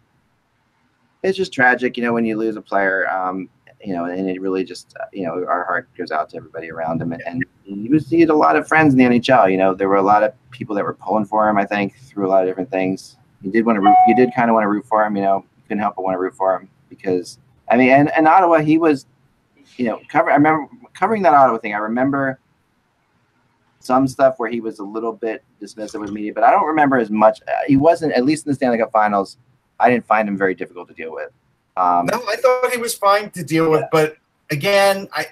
it's 1.22 1.36
just 1.36 1.52
tragic, 1.52 1.96
you 1.96 2.02
know, 2.02 2.12
when 2.12 2.24
you 2.24 2.36
lose 2.36 2.56
a 2.56 2.62
player, 2.62 3.08
um, 3.10 3.48
you 3.82 3.94
know, 3.94 4.06
and 4.06 4.28
it 4.30 4.40
really 4.40 4.64
just 4.64 4.94
uh, 4.98 5.04
you 5.12 5.26
know 5.26 5.44
our 5.46 5.64
heart 5.64 5.88
goes 5.96 6.10
out 6.10 6.30
to 6.30 6.36
everybody 6.38 6.70
around 6.70 7.02
him, 7.02 7.12
and, 7.12 7.22
and 7.26 7.44
he 7.64 7.88
was 7.90 8.08
he 8.08 8.20
had 8.20 8.30
a 8.30 8.34
lot 8.34 8.56
of 8.56 8.66
friends 8.66 8.94
in 8.94 8.98
the 8.98 9.04
NHL. 9.04 9.50
You 9.50 9.58
know, 9.58 9.74
there 9.74 9.88
were 9.90 9.96
a 9.96 10.02
lot 10.02 10.22
of 10.22 10.32
people 10.50 10.74
that 10.76 10.84
were 10.84 10.94
pulling 10.94 11.26
for 11.26 11.46
him. 11.48 11.58
I 11.58 11.66
think 11.66 11.98
through 11.98 12.26
a 12.26 12.30
lot 12.30 12.42
of 12.42 12.48
different 12.48 12.70
things. 12.70 13.18
You 13.44 13.52
did 13.52 13.66
want 13.66 13.76
to 13.76 13.80
root. 13.80 13.96
You 14.08 14.16
did 14.16 14.30
kind 14.34 14.48
of 14.50 14.54
want 14.54 14.64
to 14.64 14.68
root 14.68 14.86
for 14.86 15.04
him. 15.04 15.16
You 15.16 15.22
know, 15.22 15.36
you 15.38 15.62
couldn't 15.68 15.80
help 15.80 15.96
but 15.96 16.02
want 16.02 16.14
to 16.14 16.18
root 16.18 16.34
for 16.34 16.56
him 16.58 16.68
because 16.88 17.38
I 17.70 17.76
mean, 17.76 17.90
and, 17.90 18.10
and 18.16 18.26
Ottawa, 18.26 18.58
he 18.60 18.78
was, 18.78 19.06
you 19.76 19.86
know, 19.86 20.00
cover. 20.08 20.30
I 20.30 20.34
remember 20.34 20.68
covering 20.94 21.22
that 21.22 21.34
Ottawa 21.34 21.58
thing. 21.58 21.74
I 21.74 21.78
remember 21.78 22.38
some 23.80 24.08
stuff 24.08 24.34
where 24.38 24.48
he 24.50 24.60
was 24.60 24.78
a 24.78 24.82
little 24.84 25.12
bit 25.12 25.44
dismissive 25.60 26.00
with 26.00 26.10
media, 26.10 26.32
but 26.32 26.42
I 26.42 26.50
don't 26.50 26.66
remember 26.66 26.96
as 26.96 27.10
much. 27.10 27.40
Uh, 27.46 27.52
he 27.66 27.76
wasn't, 27.76 28.12
at 28.14 28.24
least 28.24 28.46
in 28.46 28.50
the 28.50 28.54
Stanley 28.56 28.78
Cup 28.78 28.90
Finals. 28.92 29.36
I 29.78 29.90
didn't 29.90 30.06
find 30.06 30.26
him 30.26 30.38
very 30.38 30.54
difficult 30.54 30.88
to 30.88 30.94
deal 30.94 31.12
with. 31.12 31.30
Um, 31.76 32.06
No, 32.06 32.22
I 32.26 32.36
thought 32.36 32.70
he 32.72 32.78
was 32.78 32.94
fine 32.94 33.30
to 33.32 33.44
deal 33.44 33.70
with, 33.70 33.84
but 33.92 34.16
again, 34.50 35.08
I 35.12 35.26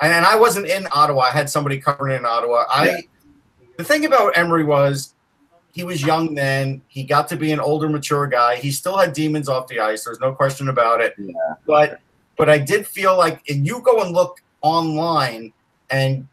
and 0.00 0.24
I 0.26 0.36
wasn't 0.36 0.66
in 0.66 0.86
Ottawa. 0.92 1.22
I 1.22 1.30
had 1.30 1.48
somebody 1.48 1.80
covering 1.80 2.16
in 2.16 2.26
Ottawa. 2.26 2.64
I 2.68 2.88
Yeah. 2.88 3.00
the 3.78 3.84
thing 3.84 4.04
about 4.04 4.36
Emery 4.36 4.64
was 4.64 5.14
he 5.78 5.84
was 5.84 6.02
young 6.02 6.34
then. 6.34 6.82
He 6.88 7.04
got 7.04 7.28
to 7.28 7.36
be 7.36 7.52
an 7.52 7.60
older, 7.60 7.88
mature 7.88 8.26
guy. 8.26 8.56
He 8.56 8.72
still 8.72 8.96
had 8.96 9.12
demons 9.12 9.48
off 9.48 9.68
the 9.68 9.78
ice. 9.78 10.02
There's 10.02 10.18
no 10.18 10.32
question 10.32 10.68
about 10.68 11.00
it. 11.00 11.14
Yeah. 11.16 11.34
But 11.68 12.00
but 12.36 12.50
I 12.50 12.58
did 12.58 12.84
feel 12.84 13.16
like 13.16 13.48
and 13.48 13.64
you 13.64 13.80
go 13.82 14.02
and 14.02 14.12
look 14.12 14.42
online 14.60 15.52
and 15.88 16.26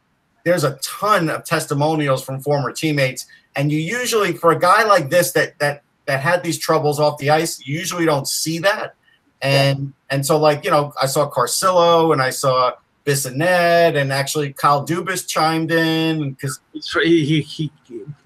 there's 0.46 0.64
a 0.64 0.80
ton 0.82 1.30
of 1.30 1.46
testimonials 1.46 2.24
from 2.24 2.40
former 2.40 2.72
teammates. 2.72 3.28
And 3.56 3.72
you 3.72 3.78
usually 3.78 4.34
for 4.34 4.50
a 4.50 4.58
guy 4.58 4.84
like 4.84 5.12
this 5.12 5.32
that 5.34 5.60
that 5.60 5.84
that 6.08 6.22
had 6.22 6.42
these 6.42 6.58
troubles 6.58 7.00
off 7.00 7.20
the 7.20 7.30
ice, 7.30 7.64
you 7.68 7.78
usually 7.78 8.06
don't 8.08 8.28
see 8.28 8.58
that. 8.58 8.96
And 9.44 9.94
and 10.10 10.26
so 10.26 10.40
like, 10.40 10.66
you 10.66 10.72
know, 10.72 10.92
I 11.00 11.06
saw 11.06 11.30
Carcillo 11.30 12.14
and 12.14 12.20
I 12.20 12.32
saw 12.32 12.72
Bissonnette 13.06 13.96
and 14.00 14.12
actually 14.12 14.52
Kyle 14.54 14.86
Dubas 14.86 15.28
chimed 15.28 15.72
in 15.72 16.32
because 16.34 16.60
he, 17.04 17.24
he, 17.24 17.42
he 17.42 17.72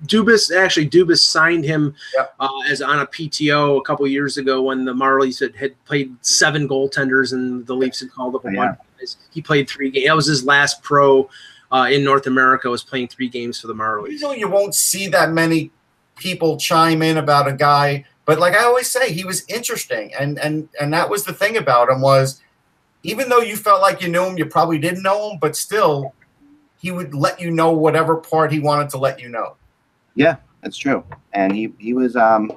Dubas 0.05 0.55
actually 0.55 0.89
Dubas 0.89 1.19
signed 1.19 1.65
him 1.65 1.93
Yep. 2.15 2.33
uh, 2.39 2.47
as 2.69 2.81
on 2.81 2.99
a 2.99 3.05
PTO 3.07 3.77
a 3.77 3.81
couple 3.81 4.07
years 4.07 4.37
ago 4.37 4.63
when 4.63 4.85
the 4.85 4.93
Marlies 4.93 5.39
had, 5.39 5.55
had 5.55 5.83
played 5.85 6.15
seven 6.21 6.67
goaltenders 6.67 7.33
and 7.33 7.65
the 7.67 7.75
Leafs 7.75 7.99
had 7.99 8.11
called 8.11 8.35
up 8.35 8.45
a 8.45 8.51
Yeah. 8.53 8.71
of. 8.71 8.77
He 9.31 9.41
played 9.41 9.69
three 9.69 9.89
games. 9.91 10.07
That 10.07 10.15
was 10.15 10.25
his 10.27 10.43
last 10.45 10.81
pro 10.83 11.29
uh, 11.71 11.87
in 11.91 12.03
North 12.03 12.27
America. 12.27 12.69
Was 12.69 12.83
playing 12.83 13.07
three 13.09 13.29
games 13.29 13.59
for 13.59 13.67
the 13.67 13.73
Marlies. 13.75 14.11
usually 14.11 14.39
you 14.39 14.49
won't 14.49 14.75
see 14.75 15.07
that 15.07 15.31
many 15.31 15.71
people 16.17 16.57
chime 16.57 17.01
in 17.01 17.17
about 17.17 17.47
a 17.47 17.53
guy 17.53 18.03
but 18.25 18.39
like 18.39 18.53
i 18.53 18.61
always 18.65 18.89
say 18.89 19.09
he 19.13 19.23
was 19.23 19.45
interesting 19.47 20.13
and 20.19 20.37
and 20.39 20.67
and 20.81 20.91
that 20.91 21.09
was 21.09 21.23
the 21.23 21.31
thing 21.31 21.55
about 21.55 21.87
him 21.89 22.01
was 22.01 22.41
even 23.03 23.29
though 23.29 23.39
you 23.39 23.55
felt 23.55 23.81
like 23.81 24.01
you 24.01 24.07
knew 24.09 24.25
him 24.25 24.37
you 24.37 24.45
probably 24.45 24.77
didn't 24.77 25.03
know 25.03 25.31
him 25.31 25.39
but 25.39 25.55
still 25.55 26.13
he 26.77 26.91
would 26.91 27.13
let 27.13 27.39
you 27.39 27.51
know 27.51 27.71
whatever 27.71 28.17
part 28.17 28.51
he 28.51 28.59
wanted 28.59 28.89
to 28.89 28.97
let 28.97 29.19
you 29.19 29.29
know 29.29 29.55
yeah, 30.19 30.35
that's 30.61 30.77
true. 30.77 31.03
And 31.31 31.55
he, 31.55 31.71
he 31.77 31.93
was, 31.93 32.17
um, 32.17 32.51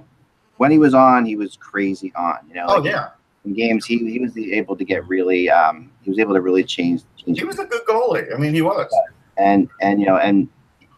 when 0.57 0.73
he 0.73 0.79
was 0.79 0.95
on, 0.95 1.25
he 1.25 1.37
was 1.37 1.57
crazy 1.57 2.13
on, 2.17 2.39
you 2.49 2.55
know, 2.55 2.67
oh 2.69 2.85
yeah 2.85 3.11
in 3.45 3.55
games, 3.55 3.85
he, 3.85 3.99
he 3.99 4.21
was 4.21 4.37
able 4.37 4.77
to 4.77 4.85
get 4.85 5.07
really, 5.09 5.51
um, 5.51 5.91
he 6.03 6.11
was 6.11 6.19
able 6.21 6.33
to 6.35 6.41
really 6.41 6.63
change, 6.63 7.03
change 7.17 7.39
he 7.39 7.45
was 7.45 7.59
a 7.59 7.65
good 7.65 7.83
goalie 7.89 8.33
i 8.33 8.39
mean 8.39 8.55
he 8.55 8.63
was 8.63 8.93
and 9.37 9.69
and 9.81 10.01
you 10.01 10.07
know 10.07 10.17
and 10.17 10.49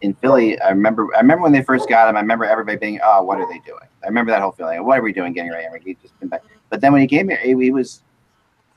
in 0.01 0.13
Philly, 0.15 0.59
I 0.59 0.69
remember 0.69 1.07
I 1.15 1.19
remember 1.19 1.43
when 1.43 1.51
they 1.51 1.63
first 1.63 1.87
got 1.89 2.09
him. 2.09 2.17
I 2.17 2.19
remember 2.19 2.43
everybody 2.43 2.77
being, 2.77 2.99
"Oh, 3.03 3.23
what 3.23 3.39
are 3.39 3.47
they 3.47 3.59
doing?" 3.59 3.87
I 4.03 4.07
remember 4.07 4.31
that 4.31 4.41
whole 4.41 4.51
feeling. 4.51 4.85
What 4.85 4.99
are 4.99 5.01
we 5.01 5.13
doing, 5.13 5.33
getting 5.33 5.49
Ray 5.51 5.65
Emery? 5.65 5.81
He 5.83 5.95
just 5.95 6.19
been 6.19 6.27
back. 6.27 6.43
But 6.69 6.81
then 6.81 6.91
when 6.91 7.01
he 7.01 7.07
came 7.07 7.29
here, 7.29 7.37
he, 7.37 7.55
he 7.55 7.71
was 7.71 8.03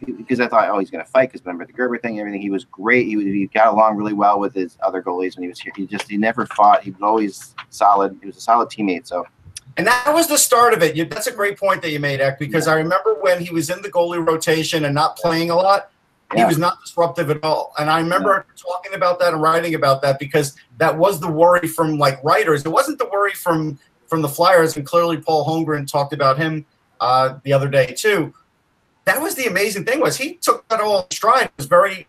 because 0.05 0.40
I 0.40 0.49
thought, 0.49 0.68
"Oh, 0.70 0.78
he's 0.78 0.90
going 0.90 1.05
to 1.05 1.11
fight." 1.11 1.30
Because 1.30 1.44
remember 1.44 1.66
the 1.66 1.72
Gerber 1.72 1.99
thing, 1.99 2.12
and 2.12 2.20
everything. 2.20 2.40
He 2.40 2.51
was 2.51 2.64
great. 2.64 3.07
He, 3.07 3.16
he 3.16 3.46
got 3.46 3.68
along 3.72 3.96
really 3.96 4.12
well 4.12 4.38
with 4.38 4.55
his 4.55 4.78
other 4.82 5.03
goalies 5.03 5.36
when 5.36 5.42
he 5.42 5.49
was 5.49 5.61
here. 5.61 5.72
He 5.76 5.86
just 5.86 6.09
he 6.09 6.16
never 6.16 6.46
fought. 6.46 6.82
He 6.82 6.90
was 6.90 7.03
always 7.03 7.55
solid. 7.70 8.16
He 8.20 8.26
was 8.26 8.36
a 8.36 8.40
solid 8.40 8.68
teammate. 8.68 9.07
So 9.07 9.26
And 9.76 9.86
that 9.86 10.12
was 10.12 10.28
the 10.28 10.38
start 10.38 10.74
of 10.74 10.82
it. 10.82 10.96
You, 10.96 11.05
that's 11.05 11.26
a 11.26 11.32
great 11.32 11.59
point 11.59 11.82
that 11.82 11.90
you 11.90 12.01
made, 12.01 12.20
Eck, 12.20 12.38
because 12.38 12.68
I 12.68 12.74
remember 12.74 13.14
when 13.20 13.40
he 13.40 13.53
was 13.53 13.70
in 13.70 13.82
the 13.82 13.90
goalie 13.90 14.24
rotation 14.24 14.84
and 14.84 14.94
not 14.94 15.16
playing 15.16 15.51
a 15.51 15.57
lot, 15.57 15.90
he 16.36 16.44
was 16.44 16.59
not 16.59 16.80
disruptive 16.82 17.30
at 17.30 17.42
all. 17.42 17.72
And 17.78 17.88
I 17.88 18.01
remember 18.01 18.44
talking 18.55 18.94
about 18.94 19.18
that 19.20 19.32
and 19.32 19.40
writing 19.40 19.74
about 19.74 20.03
that 20.03 20.18
because 20.18 20.57
that 20.76 20.96
was 20.96 21.20
the 21.20 21.30
worry 21.30 21.66
from 21.66 21.96
like 21.96 22.22
writers. 22.22 22.66
It 22.66 22.68
wasn't 22.68 22.99
the 22.99 23.09
worry 23.09 23.32
from 23.32 23.78
from 24.07 24.22
the 24.22 24.28
Flyers, 24.28 24.76
and 24.76 24.86
clearly 24.86 25.18
Paul 25.18 25.46
Holmgren 25.46 25.86
talked 25.86 26.14
about 26.14 26.38
him 26.38 26.64
uh, 27.01 27.38
the 27.42 27.53
other 27.53 27.68
day 27.68 27.94
too. 27.96 28.32
That 29.09 29.22
was 29.22 29.34
the 29.34 29.46
amazing 29.46 29.86
thing 29.86 30.00
was 30.00 30.18
he 30.18 30.34
took 30.34 30.68
that 30.68 30.80
all 30.82 31.06
stride. 31.11 31.44
He 31.44 31.52
was 31.56 31.66
very 31.66 32.06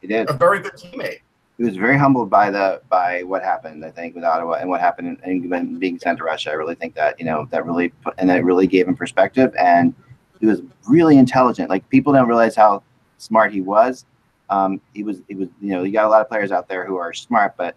he 0.00 0.06
did. 0.06 0.30
a 0.30 0.32
very 0.32 0.60
good 0.60 0.74
teammate. 0.74 1.22
he 1.58 1.64
was 1.64 1.76
very 1.76 1.98
humbled 1.98 2.30
by 2.30 2.50
the 2.50 2.80
by 2.88 3.24
what 3.24 3.42
happened. 3.42 3.84
I 3.84 3.90
think 3.90 4.14
with 4.14 4.22
Ottawa 4.22 4.52
and 4.60 4.70
what 4.70 4.80
happened 4.80 5.18
and 5.24 5.50
when 5.50 5.80
being 5.80 5.98
sent 5.98 6.18
to 6.18 6.24
Russia. 6.24 6.50
I 6.50 6.52
really 6.52 6.76
think 6.76 6.94
that 6.94 7.18
you 7.18 7.26
know 7.26 7.48
that 7.50 7.66
really 7.66 7.88
put, 7.88 8.14
and 8.18 8.30
that 8.30 8.44
really 8.44 8.68
gave 8.68 8.86
him 8.86 8.94
perspective. 8.94 9.52
And 9.58 9.92
he 10.38 10.46
was 10.46 10.62
really 10.88 11.18
intelligent. 11.18 11.68
Like 11.68 11.88
people 11.88 12.12
don't 12.12 12.28
realize 12.28 12.54
how 12.54 12.84
smart 13.18 13.52
he 13.52 13.60
was. 13.60 14.06
Um, 14.50 14.80
he 14.94 15.02
was 15.02 15.22
he 15.26 15.34
was 15.34 15.48
you 15.60 15.70
know 15.72 15.82
you 15.82 15.92
got 15.92 16.04
a 16.04 16.08
lot 16.08 16.20
of 16.20 16.28
players 16.28 16.52
out 16.52 16.68
there 16.68 16.86
who 16.86 16.96
are 16.96 17.12
smart, 17.12 17.56
but 17.56 17.76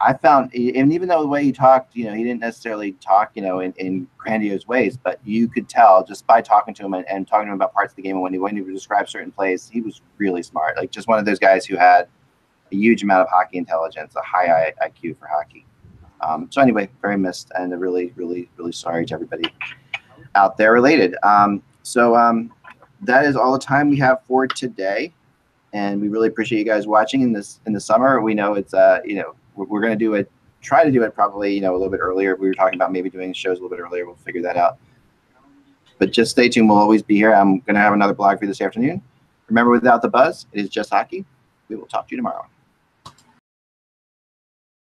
I 0.00 0.12
found 0.12 0.54
and 0.54 0.92
even 0.92 1.08
though 1.08 1.22
the 1.22 1.28
way 1.28 1.42
he 1.44 1.52
talked, 1.52 1.96
you 1.96 2.04
know, 2.04 2.14
he 2.14 2.22
didn't 2.22 2.40
necessarily 2.40 2.92
talk 2.92 3.32
you 3.34 3.42
know 3.42 3.60
in, 3.60 3.72
in 3.78 4.06
grandiose 4.16 4.66
ways, 4.66 4.96
but 4.96 5.20
you 5.24 5.48
could 5.48 5.68
tell 5.68 6.04
just 6.04 6.26
by 6.26 6.40
talking 6.40 6.74
to 6.74 6.84
him 6.84 6.94
and, 6.94 7.08
and 7.08 7.26
talking 7.26 7.46
to 7.46 7.52
him 7.52 7.56
about 7.56 7.72
parts 7.72 7.92
of 7.92 7.96
the 7.96 8.02
game 8.02 8.16
and 8.16 8.22
when 8.22 8.32
he 8.32 8.38
when 8.38 8.54
he 8.54 8.62
would 8.62 8.74
describe 8.74 9.08
certain 9.08 9.32
plays, 9.32 9.68
he 9.68 9.80
was 9.80 10.02
really 10.16 10.42
smart. 10.42 10.76
Like 10.76 10.90
just 10.90 11.08
one 11.08 11.18
of 11.18 11.24
those 11.24 11.38
guys 11.38 11.66
who 11.66 11.76
had 11.76 12.08
a 12.72 12.76
huge 12.76 13.02
amount 13.02 13.22
of 13.22 13.28
hockey 13.28 13.58
intelligence, 13.58 14.14
a 14.16 14.22
high 14.22 14.72
IQ 14.84 15.18
for 15.18 15.26
hockey. 15.26 15.64
Um, 16.20 16.48
so 16.50 16.60
anyway, 16.60 16.88
very 17.00 17.16
missed, 17.16 17.50
and 17.54 17.78
really, 17.80 18.12
really, 18.16 18.48
really 18.56 18.72
sorry 18.72 19.06
to 19.06 19.14
everybody 19.14 19.52
out 20.34 20.56
there 20.56 20.72
related. 20.72 21.16
Um, 21.22 21.62
so 21.82 22.16
um, 22.16 22.52
that 23.02 23.24
is 23.24 23.36
all 23.36 23.52
the 23.52 23.58
time 23.58 23.88
we 23.88 23.96
have 23.98 24.22
for 24.24 24.46
today, 24.46 25.12
and 25.72 26.00
we 26.00 26.08
really 26.08 26.28
appreciate 26.28 26.58
you 26.58 26.64
guys 26.64 26.86
watching 26.86 27.22
in 27.22 27.32
this 27.32 27.60
in 27.66 27.72
the 27.72 27.80
summer. 27.80 28.20
We 28.20 28.34
know 28.34 28.54
it's 28.54 28.74
uh, 28.74 29.00
you 29.04 29.16
know 29.16 29.34
we're, 29.66 29.80
going 29.80 29.92
to 29.92 30.04
do 30.04 30.14
it, 30.14 30.30
try 30.60 30.84
to 30.84 30.90
do 30.90 31.02
it 31.02 31.14
probably 31.14 31.54
you 31.54 31.60
know 31.60 31.72
a 31.72 31.78
little 31.78 31.90
bit 31.90 32.00
earlier. 32.00 32.36
We 32.36 32.48
were 32.48 32.54
talking 32.54 32.74
about 32.74 32.92
maybe 32.92 33.10
doing 33.10 33.32
shows 33.32 33.58
a 33.58 33.62
little 33.62 33.76
bit 33.76 33.82
earlier. 33.82 34.06
We'll 34.06 34.16
figure 34.16 34.42
that 34.42 34.56
out. 34.56 34.78
But 35.98 36.12
just 36.12 36.30
stay 36.30 36.48
tuned. 36.48 36.68
We'll 36.68 36.78
always 36.78 37.02
be 37.02 37.16
here. 37.16 37.34
I'm 37.34 37.58
going 37.60 37.74
to 37.74 37.80
have 37.80 37.92
another 37.92 38.14
blog 38.14 38.38
for 38.38 38.44
you 38.44 38.48
this 38.48 38.60
afternoon. 38.60 39.02
Remember, 39.48 39.72
without 39.72 40.02
the 40.02 40.08
buzz, 40.08 40.46
it 40.52 40.60
is 40.60 40.68
just 40.68 40.90
hockey. 40.90 41.24
We 41.68 41.76
will 41.76 41.86
talk 41.86 42.06
to 42.08 42.12
you 42.12 42.18
tomorrow. 42.18 42.46